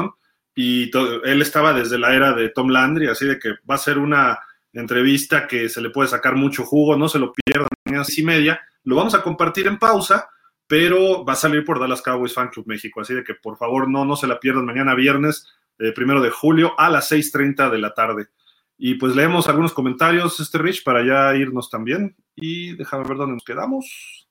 y 0.55 0.91
él 1.25 1.43
estaba 1.43 1.73
desde 1.73 1.99
la 1.99 2.15
era 2.15 2.33
de 2.33 2.49
Tom 2.51 2.69
Landry, 2.69 3.09
así 3.09 3.27
de 3.27 3.39
que 3.39 3.55
va 3.69 3.75
a 3.75 3.79
ser 3.79 3.99
una 3.99 4.39
entrevista 4.73 5.47
que 5.47 5.69
se 5.69 5.81
le 5.81 5.91
puede 5.91 6.09
sacar 6.09 6.35
mucho 6.37 6.65
jugo, 6.65 6.97
no 6.97 7.09
se 7.09 7.19
lo 7.19 7.33
pierdan, 7.33 7.69
así 7.99 8.23
media, 8.23 8.61
lo 8.85 8.97
vamos 8.97 9.15
a 9.15 9.23
compartir 9.23 9.67
en 9.67 9.79
pausa, 9.79 10.29
pero 10.67 11.25
va 11.25 11.35
a 11.35 11.37
salir 11.37 11.65
por 11.65 11.79
Dallas 11.79 12.03
Cowboys 12.03 12.35
Fan 12.35 12.49
Club 12.49 12.67
México, 12.67 13.01
así 13.01 13.15
de 13.15 13.25
que 13.25 13.35
por 13.35 13.57
favor 13.57 13.89
no, 13.89 14.05
no 14.05 14.17
se 14.17 14.27
la 14.27 14.41
pierdan 14.41 14.67
mañana 14.67 14.95
viernes, 14.95 15.47
eh, 15.79 15.93
primero 15.93 16.21
de 16.21 16.31
julio 16.31 16.75
a 16.79 16.91
las 16.91 17.11
6.30 17.11 17.71
de 17.71 17.79
la 17.79 17.95
tarde. 17.95 18.29
Y 18.77 18.95
pues 18.95 19.15
leemos 19.15 19.49
algunos 19.49 19.73
comentarios, 19.73 20.41
este 20.41 20.59
Rich, 20.59 20.83
para 20.83 21.05
ya 21.05 21.37
irnos 21.37 21.71
también. 21.71 22.17
Y 22.35 22.75
déjame 22.77 23.07
ver 23.07 23.17
dónde 23.17 23.35
nos 23.35 23.45
quedamos. 23.45 24.29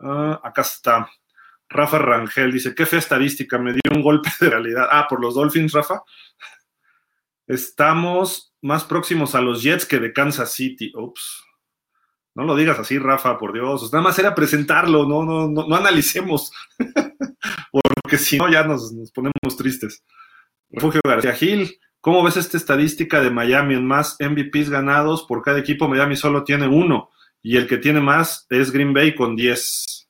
Uh, 0.00 0.36
acá 0.42 0.62
está. 0.62 1.08
Rafa 1.72 1.98
Rangel 1.98 2.52
dice, 2.52 2.74
qué 2.74 2.86
fea 2.86 2.98
estadística, 2.98 3.58
me 3.58 3.72
dio 3.72 3.80
un 3.94 4.02
golpe 4.02 4.30
de 4.40 4.50
realidad. 4.50 4.88
Ah, 4.90 5.06
por 5.08 5.20
los 5.20 5.34
Dolphins, 5.34 5.72
Rafa. 5.72 6.02
Estamos 7.46 8.54
más 8.62 8.84
próximos 8.84 9.34
a 9.34 9.40
los 9.40 9.62
Jets 9.62 9.86
que 9.86 9.98
de 9.98 10.12
Kansas 10.12 10.52
City. 10.52 10.92
Ups. 10.94 11.44
No 12.34 12.44
lo 12.44 12.56
digas 12.56 12.78
así, 12.78 12.98
Rafa, 12.98 13.38
por 13.38 13.52
Dios. 13.52 13.92
Nada 13.92 14.04
más 14.04 14.18
era 14.18 14.34
presentarlo, 14.34 15.06
no, 15.06 15.24
no, 15.24 15.48
no, 15.48 15.66
no 15.66 15.76
analicemos. 15.76 16.52
Porque 17.72 18.18
si 18.18 18.38
no, 18.38 18.50
ya 18.50 18.64
nos, 18.64 18.92
nos, 18.92 19.10
ponemos 19.10 19.56
tristes. 19.56 20.02
Refugio 20.70 21.00
García 21.04 21.34
Gil, 21.34 21.78
¿cómo 22.00 22.22
ves 22.22 22.36
esta 22.36 22.56
estadística 22.56 23.20
de 23.20 23.30
Miami 23.30 23.74
en 23.74 23.86
más 23.86 24.16
MVPs 24.18 24.70
ganados 24.70 25.24
por 25.24 25.42
cada 25.42 25.58
equipo? 25.58 25.88
Miami 25.88 26.16
solo 26.16 26.44
tiene 26.44 26.66
uno 26.66 27.10
y 27.42 27.56
el 27.56 27.66
que 27.66 27.78
tiene 27.78 28.00
más 28.00 28.46
es 28.48 28.70
Green 28.70 28.94
Bay 28.94 29.14
con 29.14 29.36
10. 29.36 30.01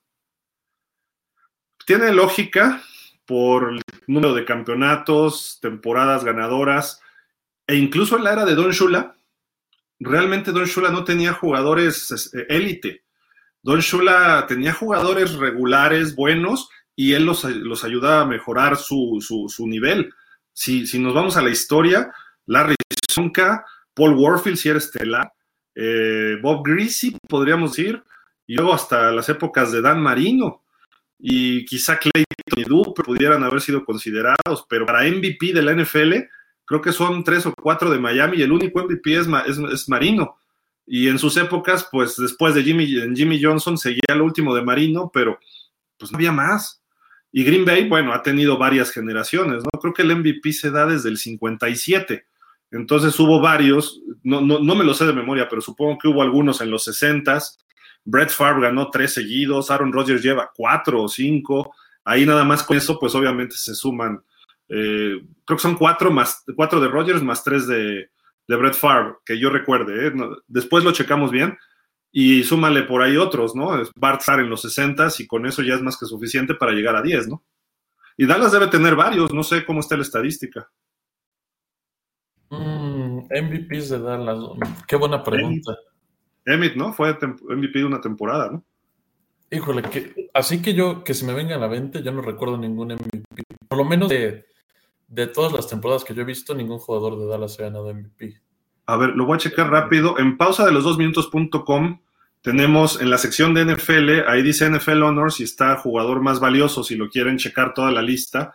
Tiene 1.86 2.12
lógica 2.12 2.82
por 3.26 3.72
el 3.72 3.82
número 4.06 4.34
de 4.34 4.44
campeonatos, 4.44 5.59
temporadas 5.60 6.24
ganadoras 6.24 7.00
e 7.66 7.76
incluso 7.76 8.16
en 8.16 8.24
la 8.24 8.32
era 8.32 8.44
de 8.44 8.54
Don 8.54 8.70
Shula, 8.70 9.16
realmente 9.98 10.52
Don 10.52 10.64
Shula 10.64 10.90
no 10.90 11.04
tenía 11.04 11.32
jugadores 11.32 12.32
eh, 12.34 12.46
élite. 12.48 13.04
Don 13.62 13.80
Shula 13.80 14.44
tenía 14.48 14.72
jugadores 14.72 15.34
regulares, 15.34 16.16
buenos, 16.16 16.68
y 16.96 17.12
él 17.12 17.24
los, 17.24 17.44
los 17.44 17.84
ayudaba 17.84 18.22
a 18.22 18.26
mejorar 18.26 18.76
su, 18.76 19.18
su, 19.20 19.66
nivel. 19.66 20.12
Si, 20.52 20.86
si, 20.86 20.98
nos 20.98 21.14
vamos 21.14 21.36
a 21.36 21.42
la 21.42 21.50
historia, 21.50 22.12
Larry 22.46 22.74
Sonka, 23.09 23.64
Paul 23.94 24.14
Warfield, 24.14 24.59
si 24.59 24.68
era 24.68 24.78
estelar, 24.78 25.32
eh, 25.74 26.36
Bob 26.42 26.66
Greasy, 26.66 27.16
podríamos 27.28 27.72
decir, 27.72 28.02
y 28.46 28.56
luego 28.56 28.74
hasta 28.74 29.12
las 29.12 29.28
épocas 29.28 29.70
de 29.70 29.80
Dan 29.80 30.00
Marino, 30.00 30.61
y 31.24 31.64
quizá 31.64 32.00
Clayton 32.00 32.24
y 32.56 32.64
Duper 32.64 33.04
pudieran 33.04 33.44
haber 33.44 33.60
sido 33.60 33.84
considerados, 33.84 34.66
pero 34.68 34.84
para 34.84 35.04
MVP 35.04 35.52
de 35.52 35.62
la 35.62 35.72
NFL, 35.72 36.14
creo 36.64 36.80
que 36.82 36.90
son 36.90 37.22
tres 37.22 37.46
o 37.46 37.54
cuatro 37.54 37.90
de 37.92 38.00
Miami 38.00 38.38
y 38.38 38.42
el 38.42 38.50
único 38.50 38.82
MVP 38.82 39.18
es, 39.18 39.28
es, 39.72 39.88
Marino. 39.88 40.36
Y 40.84 41.06
en 41.06 41.20
sus 41.20 41.36
épocas, 41.36 41.88
pues 41.92 42.16
después 42.16 42.56
de 42.56 42.64
Jimmy, 42.64 42.88
Jimmy 43.14 43.40
Johnson 43.40 43.78
seguía 43.78 44.02
el 44.08 44.20
último 44.20 44.52
de 44.52 44.62
Marino, 44.62 45.12
pero 45.14 45.38
pues 45.96 46.10
no 46.10 46.16
había 46.16 46.32
más. 46.32 46.82
Y 47.30 47.44
Green 47.44 47.64
Bay, 47.64 47.88
bueno, 47.88 48.12
ha 48.12 48.24
tenido 48.24 48.58
varias 48.58 48.90
generaciones, 48.90 49.62
¿no? 49.62 49.80
Creo 49.80 49.94
que 49.94 50.02
el 50.02 50.16
MVP 50.16 50.52
se 50.52 50.72
da 50.72 50.86
desde 50.86 51.08
el 51.08 51.18
57. 51.18 52.26
Entonces 52.72 53.18
hubo 53.20 53.40
varios, 53.40 54.02
no, 54.24 54.40
no, 54.40 54.58
no 54.58 54.74
me 54.74 54.82
lo 54.82 54.92
sé 54.92 55.06
de 55.06 55.12
memoria, 55.12 55.48
pero 55.48 55.62
supongo 55.62 55.98
que 55.98 56.08
hubo 56.08 56.20
algunos 56.20 56.60
en 56.60 56.72
los 56.72 56.82
60. 56.82 57.38
Brett 58.04 58.30
Favre 58.30 58.62
ganó 58.62 58.90
tres 58.90 59.14
seguidos, 59.14 59.70
Aaron 59.70 59.92
Rodgers 59.92 60.22
lleva 60.22 60.50
cuatro 60.54 61.02
o 61.02 61.08
cinco. 61.08 61.74
Ahí 62.04 62.26
nada 62.26 62.44
más 62.44 62.62
con 62.62 62.76
eso, 62.76 62.98
pues 62.98 63.14
obviamente 63.14 63.56
se 63.56 63.74
suman 63.74 64.22
eh, 64.74 65.22
creo 65.44 65.56
que 65.58 65.62
son 65.62 65.76
cuatro, 65.76 66.10
más, 66.10 66.44
cuatro 66.56 66.80
de 66.80 66.88
Rogers 66.88 67.22
más 67.22 67.44
tres 67.44 67.66
de, 67.66 68.10
de 68.48 68.56
Brett 68.56 68.74
Favre, 68.74 69.16
que 69.24 69.38
yo 69.38 69.50
recuerde. 69.50 70.08
¿eh? 70.08 70.12
después 70.46 70.82
lo 70.82 70.92
checamos 70.92 71.30
bien 71.30 71.58
y 72.10 72.42
súmale 72.42 72.82
por 72.84 73.02
ahí 73.02 73.18
otros, 73.18 73.54
¿no? 73.54 73.70
Bart 73.94 74.22
Starr 74.22 74.40
en 74.40 74.48
los 74.48 74.62
60 74.62 75.08
y 75.18 75.26
con 75.26 75.44
eso 75.44 75.62
ya 75.62 75.74
es 75.74 75.82
más 75.82 75.98
que 75.98 76.06
suficiente 76.06 76.54
para 76.54 76.72
llegar 76.72 76.96
a 76.96 77.02
10, 77.02 77.28
¿no? 77.28 77.44
Y 78.16 78.26
Dallas 78.26 78.52
debe 78.52 78.68
tener 78.68 78.96
varios, 78.96 79.32
no 79.32 79.42
sé 79.42 79.64
cómo 79.64 79.80
está 79.80 79.96
la 79.96 80.02
estadística. 80.02 80.70
Mm, 82.48 83.26
MVPs 83.30 83.90
de 83.90 83.98
Dallas, 83.98 84.38
qué 84.86 84.96
buena 84.96 85.22
pregunta. 85.22 85.76
Emmett, 86.44 86.77
¿no? 86.77 86.93
Fue 86.93 87.12
MVP 87.12 87.78
de 87.78 87.85
una 87.85 88.01
temporada, 88.01 88.51
¿no? 88.51 88.64
Híjole, 89.51 89.82
que, 89.82 90.31
así 90.32 90.62
que 90.62 90.73
yo, 90.73 91.05
que 91.05 91.12
se 91.12 91.27
me 91.27 91.35
venga 91.35 91.56
a 91.56 91.59
la 91.59 91.69
mente, 91.69 92.02
yo 92.02 92.10
no 92.10 92.23
recuerdo 92.23 92.56
ningún 92.56 92.89
MVP. 92.89 93.43
Por 93.69 93.78
lo 93.78 93.85
menos 93.85 94.09
de, 94.09 94.47
de 95.09 95.27
todas 95.27 95.52
las 95.52 95.69
temporadas 95.69 96.05
que 96.05 96.14
yo 96.14 96.23
he 96.23 96.24
visto, 96.24 96.55
ningún 96.55 96.78
jugador 96.78 97.19
de 97.19 97.27
Dallas 97.27 97.60
ha 97.60 97.64
ganado 97.64 97.93
MVP. 97.93 98.40
A 98.86 98.97
ver, 98.97 99.10
lo 99.10 99.27
voy 99.27 99.36
a 99.36 99.39
checar 99.39 99.70
rápido. 99.70 100.19
En 100.19 100.39
pausa 100.39 100.64
de 100.64 100.73
los 100.73 100.85
dos 100.85 100.97
minutos.com 100.97 102.01
tenemos 102.40 103.01
en 103.01 103.10
la 103.10 103.19
sección 103.19 103.52
de 103.52 103.64
NFL, 103.64 104.27
ahí 104.27 104.43
dice 104.43 104.69
NFL 104.69 105.02
Honors 105.02 105.39
y 105.40 105.44
está 105.44 105.77
jugador 105.77 106.23
más 106.23 106.40
valioso, 106.40 106.82
si 106.82 106.97
lo 106.97 107.09
quieren 107.09 107.36
checar 107.36 107.74
toda 107.74 107.93
la 107.93 108.02
lista. 108.02 108.55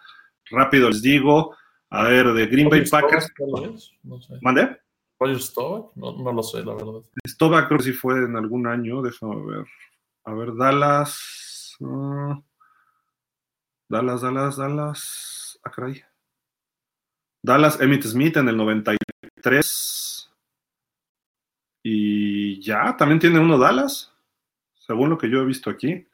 Rápido 0.49 0.89
les 0.89 1.01
digo. 1.01 1.55
A 1.89 2.03
ver, 2.03 2.33
de 2.33 2.47
Green 2.47 2.69
Bay 2.69 2.83
Packers. 2.85 3.31
No 4.03 4.19
sé. 4.19 4.33
¿Mandé? 4.41 4.77
¿Roger 5.19 5.41
Stovak? 5.41 5.95
No, 5.95 6.17
no, 6.17 6.31
lo 6.31 6.43
sé, 6.43 6.63
la 6.63 6.73
verdad. 6.75 7.01
Stovak 7.27 7.67
creo 7.67 7.77
que 7.79 7.85
sí 7.85 7.93
fue 7.93 8.23
en 8.23 8.35
algún 8.35 8.67
año, 8.67 9.01
déjame 9.01 9.43
ver. 9.45 9.65
A 10.25 10.33
ver, 10.33 10.55
Dallas. 10.55 11.75
Uh, 11.79 12.35
Dallas, 13.89 14.21
Dallas, 14.21 14.57
Dallas. 14.57 15.59
Ah, 15.63 15.71
caray. 15.71 16.03
Dallas, 17.41 17.79
Emmett 17.79 18.03
Smith 18.03 18.37
en 18.37 18.49
el 18.49 18.57
93. 18.57 20.29
Y 21.83 22.61
ya, 22.61 22.97
también 22.97 23.19
tiene 23.19 23.39
uno 23.39 23.57
Dallas, 23.57 24.13
según 24.75 25.09
lo 25.09 25.17
que 25.17 25.29
yo 25.29 25.41
he 25.41 25.45
visto 25.45 25.69
aquí. 25.69 26.05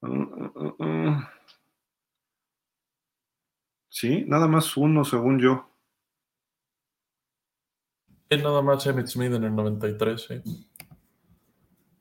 Uh, 0.00 0.08
uh, 0.08 1.22
sí, 3.88 4.24
nada 4.26 4.48
más 4.48 4.76
uno, 4.76 5.04
según 5.04 5.38
yo. 5.38 5.68
Es 8.28 8.42
nada 8.42 8.60
más 8.62 8.86
Emmett 8.86 9.06
Smith 9.06 9.32
en 9.32 9.44
el 9.44 9.54
93, 9.54 10.20
sí. 10.20 10.66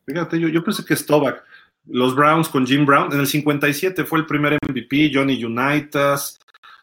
Fíjate, 0.05 0.39
yo, 0.39 0.47
yo 0.47 0.63
pensé 0.63 0.83
que 0.85 0.95
Stovak. 0.95 1.43
Los 1.85 2.15
Browns 2.15 2.49
con 2.49 2.65
Jim 2.65 2.85
Brown. 2.85 3.13
En 3.13 3.19
el 3.19 3.27
57 3.27 4.03
fue 4.03 4.19
el 4.19 4.25
primer 4.25 4.57
MVP, 4.67 5.11
Johnny 5.13 5.41
Unitas. 5.43 6.39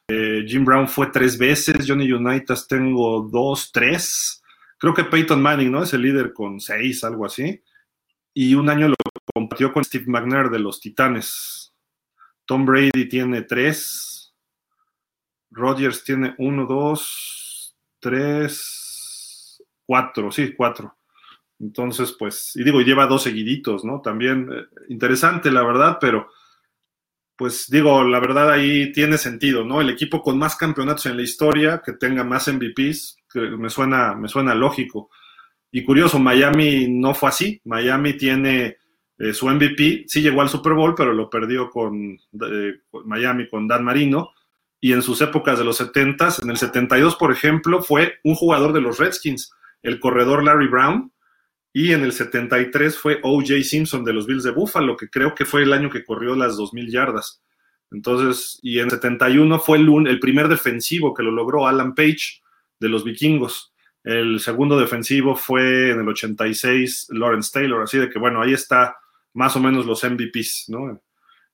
Eh, 0.09 0.45
Jim 0.47 0.65
Brown 0.65 0.89
fue 0.89 1.09
tres 1.09 1.37
veces, 1.37 1.87
Johnny 1.87 2.11
Unitas 2.11 2.66
tengo 2.66 3.21
dos, 3.31 3.71
tres. 3.73 4.43
Creo 4.79 4.95
que 4.95 5.05
Peyton 5.05 5.41
Manning, 5.41 5.71
¿no? 5.71 5.83
Es 5.83 5.93
el 5.95 6.03
líder 6.03 6.33
con 6.33 6.61
seis, 6.61 7.05
algo 7.05 7.27
así. 7.27 7.62
Y 8.33 8.55
un 8.55 8.69
año 8.69 8.89
lo 8.89 8.95
compartió 9.33 9.73
con 9.73 9.85
Steve 9.85 10.05
McNair 10.07 10.51
de 10.51 10.59
los 10.59 10.81
Titanes. 10.81 11.73
Tom 12.47 12.66
Brady 12.66 13.09
tiene 13.09 13.43
tres. 13.43 14.35
Rodgers 15.51 16.03
tiene 16.03 16.35
uno, 16.39 16.66
dos, 16.66 17.77
tres, 18.01 18.84
cuatro, 19.86 20.31
sí, 20.31 20.55
cuatro. 20.55 20.97
Entonces, 21.61 22.15
pues, 22.19 22.52
y 22.56 22.65
digo, 22.65 22.81
lleva 22.81 23.06
dos 23.06 23.23
seguiditos, 23.23 23.85
¿no? 23.85 24.01
También 24.01 24.48
eh, 24.52 24.65
interesante, 24.89 25.51
la 25.51 25.62
verdad, 25.62 25.98
pero 26.01 26.28
pues 27.36 27.69
digo, 27.69 28.05
la 28.05 28.20
verdad 28.20 28.51
ahí 28.51 28.93
tiene 28.93 29.19
sentido, 29.19 29.65
¿no? 29.65 29.81
El 29.81 29.90
equipo 29.90 30.23
con 30.23 30.39
más 30.39 30.56
campeonatos 30.56 31.06
en 31.06 31.16
la 31.16 31.23
historia, 31.23 31.82
que 31.85 31.93
tenga 31.93 32.23
más 32.23 32.48
MVPs, 32.48 33.16
que 33.32 33.40
me 33.40 33.70
suena, 33.70 34.15
me 34.15 34.28
suena 34.28 34.55
lógico. 34.55 35.11
Y 35.73 35.82
curioso, 35.82 36.20
Miami 36.20 36.86
no 36.89 37.15
fue 37.15 37.31
así. 37.31 37.61
Miami 37.65 38.12
tiene 38.16 38.77
eh, 39.19 39.32
su 39.32 39.48
MVP, 39.48 40.05
sí 40.06 40.23
llegó 40.23 40.43
al 40.43 40.48
Super 40.48 40.74
Bowl, 40.74 40.94
pero 40.94 41.12
lo 41.12 41.28
perdió 41.28 41.70
con, 41.70 42.16
con 42.90 43.09
Miami, 43.09 43.48
con 43.48 43.66
Dan 43.66 43.85
Marino. 43.85 44.31
Y 44.81 44.93
en 44.93 45.02
sus 45.02 45.20
épocas 45.20 45.59
de 45.59 45.65
los 45.65 45.78
70, 45.78 46.28
en 46.43 46.51
el 46.51 46.56
72, 46.59 47.16
por 47.16 47.32
ejemplo, 47.32 47.82
fue 47.82 48.19
un 48.23 48.35
jugador 48.35 48.73
de 48.73 48.82
los 48.82 48.98
Redskins, 48.98 49.51
el 49.85 50.01
corredor 50.01 50.43
Larry 50.43 50.66
Brown, 50.66 51.12
y 51.73 51.93
en 51.93 52.05
el 52.05 52.12
73 52.12 52.97
fue 52.97 53.20
O.J. 53.23 53.62
Simpson 53.62 54.05
de 54.05 54.12
los 54.12 54.27
Bills 54.27 54.44
de 54.44 54.52
Buffalo, 54.52 54.97
que 54.97 55.09
creo 55.09 55.35
que 55.35 55.44
fue 55.44 55.62
el 55.62 55.73
año 55.73 55.90
que 55.90 56.05
corrió 56.05 56.35
las 56.36 56.56
2.000 56.56 56.90
yardas. 56.90 57.43
Entonces, 57.90 58.61
y 58.62 58.78
en 58.78 58.86
el 58.86 58.90
71 58.93 59.59
fue 59.59 59.78
el, 59.78 60.06
el, 60.06 60.20
primer 60.20 60.48
defensivo 60.48 61.12
que 61.12 61.23
lo 61.23 61.32
logró 61.32 61.66
Alan 61.66 61.94
Page 61.94 62.40
de 62.78 62.89
los 62.89 63.05
vikingos. 63.05 63.73
El 64.05 64.39
segundo 64.39 64.78
defensivo 64.78 65.35
fue 65.35 65.90
en 65.90 66.01
el 66.01 66.09
86 66.09 67.09
Lawrence 67.11 67.51
Taylor, 67.52 67.82
así 67.82 67.98
de 67.98 68.09
que 68.09 68.19
bueno, 68.19 68.40
ahí 68.40 68.52
está 68.52 68.97
más 69.32 69.56
o 69.56 69.61
menos 69.61 69.85
los 69.85 70.05
MVPs, 70.05 70.66
¿no? 70.69 71.01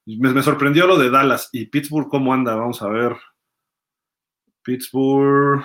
Me, 0.05 0.32
me 0.35 0.43
sorprendió 0.43 0.86
lo 0.86 0.98
de 0.98 1.11
Dallas 1.11 1.48
y 1.52 1.66
Pittsburgh, 1.66 2.09
¿cómo 2.09 2.35
anda? 2.35 2.55
Vamos 2.57 2.82
a 2.82 2.89
ver. 2.89 3.16
Pittsburgh. 4.62 5.65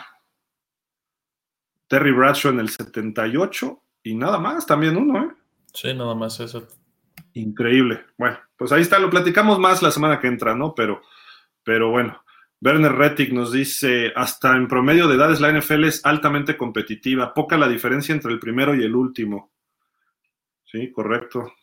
Terry 1.88 2.12
Bradshaw 2.12 2.52
en 2.52 2.60
el 2.60 2.70
78 2.70 3.82
y 4.04 4.16
nada 4.16 4.40
más, 4.40 4.66
también 4.66 4.98
uno, 4.98 5.24
¿eh? 5.24 5.30
Sí, 5.74 5.94
nada 5.94 6.16
más 6.16 6.40
eso. 6.40 6.68
Increíble. 7.34 8.06
Bueno, 8.18 8.38
pues 8.58 8.72
ahí 8.72 8.82
está, 8.82 9.00
lo 9.00 9.10
platicamos 9.10 9.60
más 9.60 9.82
la 9.82 9.92
semana 9.92 10.20
que 10.20 10.28
entra, 10.28 10.56
¿no? 10.56 10.74
Pero, 10.74 11.02
pero 11.64 11.92
bueno. 11.92 12.22
Werner 12.62 12.94
Rettig 12.94 13.34
nos 13.34 13.52
dice, 13.52 14.12
hasta 14.16 14.56
en 14.56 14.68
promedio 14.68 15.08
de 15.08 15.16
edades 15.16 15.40
la 15.40 15.52
NFL 15.52 15.84
es 15.84 16.06
altamente 16.06 16.58
competitiva, 16.58 17.34
poca 17.34 17.58
la 17.58 17.68
diferencia 17.68 18.14
entre 18.14 18.32
el 18.32 18.40
primero 18.40 18.74
y 18.74 18.84
el 18.84 18.96
último. 18.96 19.52
Sí, 20.64 20.92
correcto. 20.92 21.54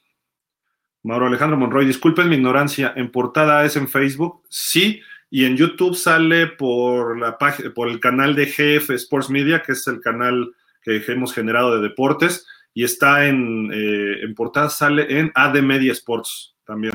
Mauro 1.02 1.26
Alejandro 1.26 1.56
Monroy, 1.56 1.86
disculpen 1.86 2.28
mi 2.28 2.36
ignorancia, 2.36 2.92
¿en 2.94 3.10
portada 3.10 3.64
es 3.64 3.74
en 3.76 3.88
Facebook? 3.88 4.44
Sí, 4.48 5.00
y 5.34 5.46
en 5.46 5.56
YouTube 5.56 5.96
sale 5.96 6.46
por, 6.46 7.18
la 7.18 7.38
por 7.74 7.88
el 7.88 8.00
canal 8.00 8.34
de 8.34 8.44
GF 8.44 8.90
Sports 8.90 9.30
Media, 9.30 9.62
que 9.62 9.72
es 9.72 9.88
el 9.88 9.98
canal 9.98 10.54
que 10.82 11.02
hemos 11.08 11.32
generado 11.32 11.74
de 11.74 11.88
deportes, 11.88 12.46
y 12.74 12.84
está 12.84 13.26
en, 13.26 13.70
eh, 13.72 14.24
en 14.24 14.34
portada, 14.34 14.68
sale 14.68 15.18
en 15.18 15.32
AD 15.34 15.62
Media 15.62 15.92
Sports 15.92 16.54
también. 16.66 16.92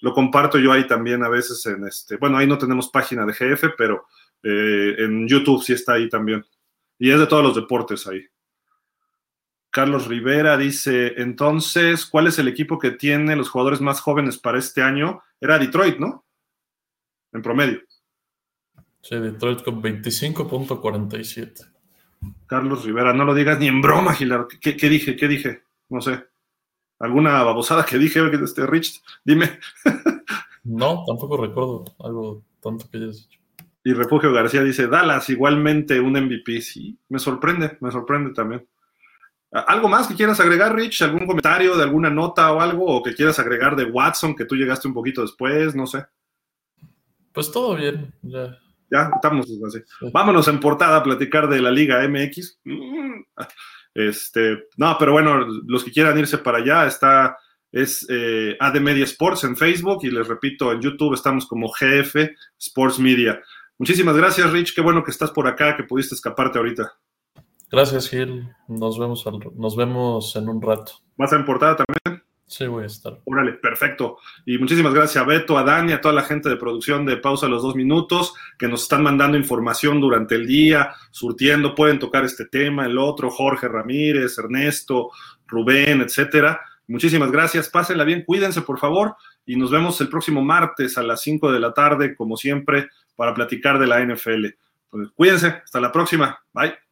Lo 0.00 0.14
comparto 0.14 0.58
yo 0.58 0.72
ahí 0.72 0.86
también 0.86 1.22
a 1.22 1.28
veces 1.28 1.66
en 1.66 1.86
este, 1.86 2.16
bueno, 2.16 2.38
ahí 2.38 2.46
no 2.46 2.56
tenemos 2.56 2.88
página 2.88 3.26
de 3.26 3.34
GF, 3.34 3.74
pero 3.76 4.06
eh, 4.42 4.94
en 5.00 5.28
YouTube 5.28 5.62
sí 5.62 5.74
está 5.74 5.92
ahí 5.92 6.08
también. 6.08 6.42
Y 6.98 7.10
es 7.10 7.18
de 7.18 7.26
todos 7.26 7.44
los 7.44 7.54
deportes 7.54 8.06
ahí. 8.06 8.24
Carlos 9.68 10.06
Rivera 10.06 10.56
dice, 10.56 11.12
entonces, 11.18 12.06
¿cuál 12.06 12.26
es 12.26 12.38
el 12.38 12.48
equipo 12.48 12.78
que 12.78 12.92
tiene 12.92 13.36
los 13.36 13.50
jugadores 13.50 13.82
más 13.82 14.00
jóvenes 14.00 14.38
para 14.38 14.58
este 14.58 14.80
año? 14.80 15.22
Era 15.42 15.58
Detroit, 15.58 15.98
¿no? 15.98 16.23
En 17.34 17.42
promedio. 17.42 17.80
Sí, 19.02 19.16
Detroit 19.16 19.62
con 19.62 19.82
25.47. 19.82 21.70
Carlos 22.46 22.84
Rivera, 22.84 23.12
no 23.12 23.24
lo 23.24 23.34
digas 23.34 23.58
ni 23.58 23.66
en 23.66 23.82
broma, 23.82 24.14
Gilar. 24.14 24.46
¿Qué, 24.60 24.76
¿Qué, 24.76 24.88
dije? 24.88 25.16
¿Qué 25.16 25.28
dije? 25.28 25.62
No 25.90 26.00
sé. 26.00 26.24
¿Alguna 26.98 27.42
babosada 27.42 27.84
que 27.84 27.98
dije, 27.98 28.20
este 28.42 28.66
Rich? 28.66 29.02
Dime. 29.24 29.58
no, 30.64 31.04
tampoco 31.06 31.36
recuerdo 31.36 31.84
algo 31.98 32.44
tanto 32.62 32.88
que 32.88 32.98
hayas 32.98 33.16
dicho. 33.16 33.40
Y 33.82 33.92
Refugio 33.92 34.32
García 34.32 34.62
dice, 34.62 34.86
Dallas, 34.86 35.28
igualmente 35.28 36.00
un 36.00 36.12
MVP. 36.12 36.62
Sí, 36.62 36.98
me 37.10 37.18
sorprende, 37.18 37.76
me 37.80 37.90
sorprende 37.90 38.32
también. 38.32 38.66
¿Algo 39.50 39.88
más 39.88 40.08
que 40.08 40.14
quieras 40.14 40.40
agregar, 40.40 40.74
Rich? 40.74 41.02
¿Algún 41.02 41.26
comentario 41.26 41.76
de 41.76 41.82
alguna 41.82 42.10
nota 42.10 42.52
o 42.52 42.60
algo? 42.60 42.86
¿O 42.86 43.02
que 43.02 43.14
quieras 43.14 43.38
agregar 43.38 43.76
de 43.76 43.84
Watson, 43.84 44.34
que 44.34 44.46
tú 44.46 44.54
llegaste 44.54 44.88
un 44.88 44.94
poquito 44.94 45.20
después? 45.20 45.74
No 45.74 45.86
sé. 45.86 46.06
Pues 47.34 47.50
todo 47.50 47.74
bien, 47.74 48.14
ya. 48.22 48.58
Ya, 48.90 49.10
estamos 49.14 49.46
así. 49.66 49.80
Vámonos 50.12 50.46
en 50.46 50.60
portada 50.60 50.98
a 50.98 51.02
platicar 51.02 51.48
de 51.48 51.60
la 51.60 51.70
Liga 51.70 52.06
MX. 52.08 52.60
Este, 53.92 54.64
no, 54.76 54.96
pero 54.98 55.12
bueno, 55.12 55.46
los 55.66 55.84
que 55.84 55.92
quieran 55.92 56.18
irse 56.18 56.38
para 56.38 56.58
allá, 56.58 56.86
está, 56.86 57.36
es 57.70 58.06
eh, 58.08 58.56
AD 58.58 58.80
Media 58.80 59.04
Sports 59.04 59.44
en 59.44 59.56
Facebook 59.56 60.00
y 60.02 60.10
les 60.10 60.26
repito, 60.26 60.72
en 60.72 60.80
YouTube 60.80 61.14
estamos 61.14 61.46
como 61.46 61.68
GF 61.68 62.16
Sports 62.58 62.98
Media. 62.98 63.40
Muchísimas 63.78 64.16
gracias, 64.16 64.52
Rich. 64.52 64.74
Qué 64.74 64.80
bueno 64.80 65.02
que 65.02 65.10
estás 65.10 65.30
por 65.30 65.46
acá, 65.46 65.76
que 65.76 65.84
pudiste 65.84 66.14
escaparte 66.14 66.58
ahorita. 66.58 66.92
Gracias, 67.70 68.08
Gil. 68.08 68.48
Nos 68.68 68.98
vemos, 68.98 69.26
al, 69.26 69.38
nos 69.56 69.76
vemos 69.76 70.36
en 70.36 70.48
un 70.48 70.62
rato. 70.62 70.92
¿Vas 71.16 71.32
a 71.32 71.36
en 71.36 71.44
portada 71.44 71.76
también? 71.76 72.03
Sí, 72.56 72.68
voy 72.68 72.84
a 72.84 72.86
estar. 72.86 73.18
Órale, 73.24 73.54
perfecto. 73.54 74.18
Y 74.46 74.58
muchísimas 74.58 74.94
gracias 74.94 75.20
a 75.20 75.26
Beto, 75.26 75.58
a 75.58 75.64
Dani, 75.64 75.92
a 75.92 76.00
toda 76.00 76.14
la 76.14 76.22
gente 76.22 76.48
de 76.48 76.56
producción 76.56 77.04
de 77.04 77.16
Pausa 77.16 77.48
los 77.48 77.64
dos 77.64 77.74
minutos, 77.74 78.32
que 78.56 78.68
nos 78.68 78.84
están 78.84 79.02
mandando 79.02 79.36
información 79.36 80.00
durante 80.00 80.36
el 80.36 80.46
día, 80.46 80.94
surtiendo, 81.10 81.74
pueden 81.74 81.98
tocar 81.98 82.24
este 82.24 82.44
tema, 82.44 82.86
el 82.86 82.96
otro, 82.96 83.28
Jorge 83.28 83.66
Ramírez, 83.66 84.38
Ernesto, 84.38 85.10
Rubén, 85.48 86.00
etcétera. 86.00 86.60
Muchísimas 86.86 87.32
gracias, 87.32 87.68
pásenla 87.68 88.04
bien, 88.04 88.22
cuídense 88.24 88.60
por 88.60 88.78
favor, 88.78 89.16
y 89.44 89.56
nos 89.56 89.72
vemos 89.72 90.00
el 90.00 90.08
próximo 90.08 90.40
martes 90.40 90.96
a 90.96 91.02
las 91.02 91.22
5 91.22 91.50
de 91.50 91.58
la 91.58 91.74
tarde, 91.74 92.14
como 92.14 92.36
siempre, 92.36 92.88
para 93.16 93.34
platicar 93.34 93.80
de 93.80 93.88
la 93.88 94.00
NFL. 94.00 94.46
Pues, 94.90 95.08
cuídense, 95.16 95.48
hasta 95.64 95.80
la 95.80 95.90
próxima, 95.90 96.38
bye. 96.52 96.83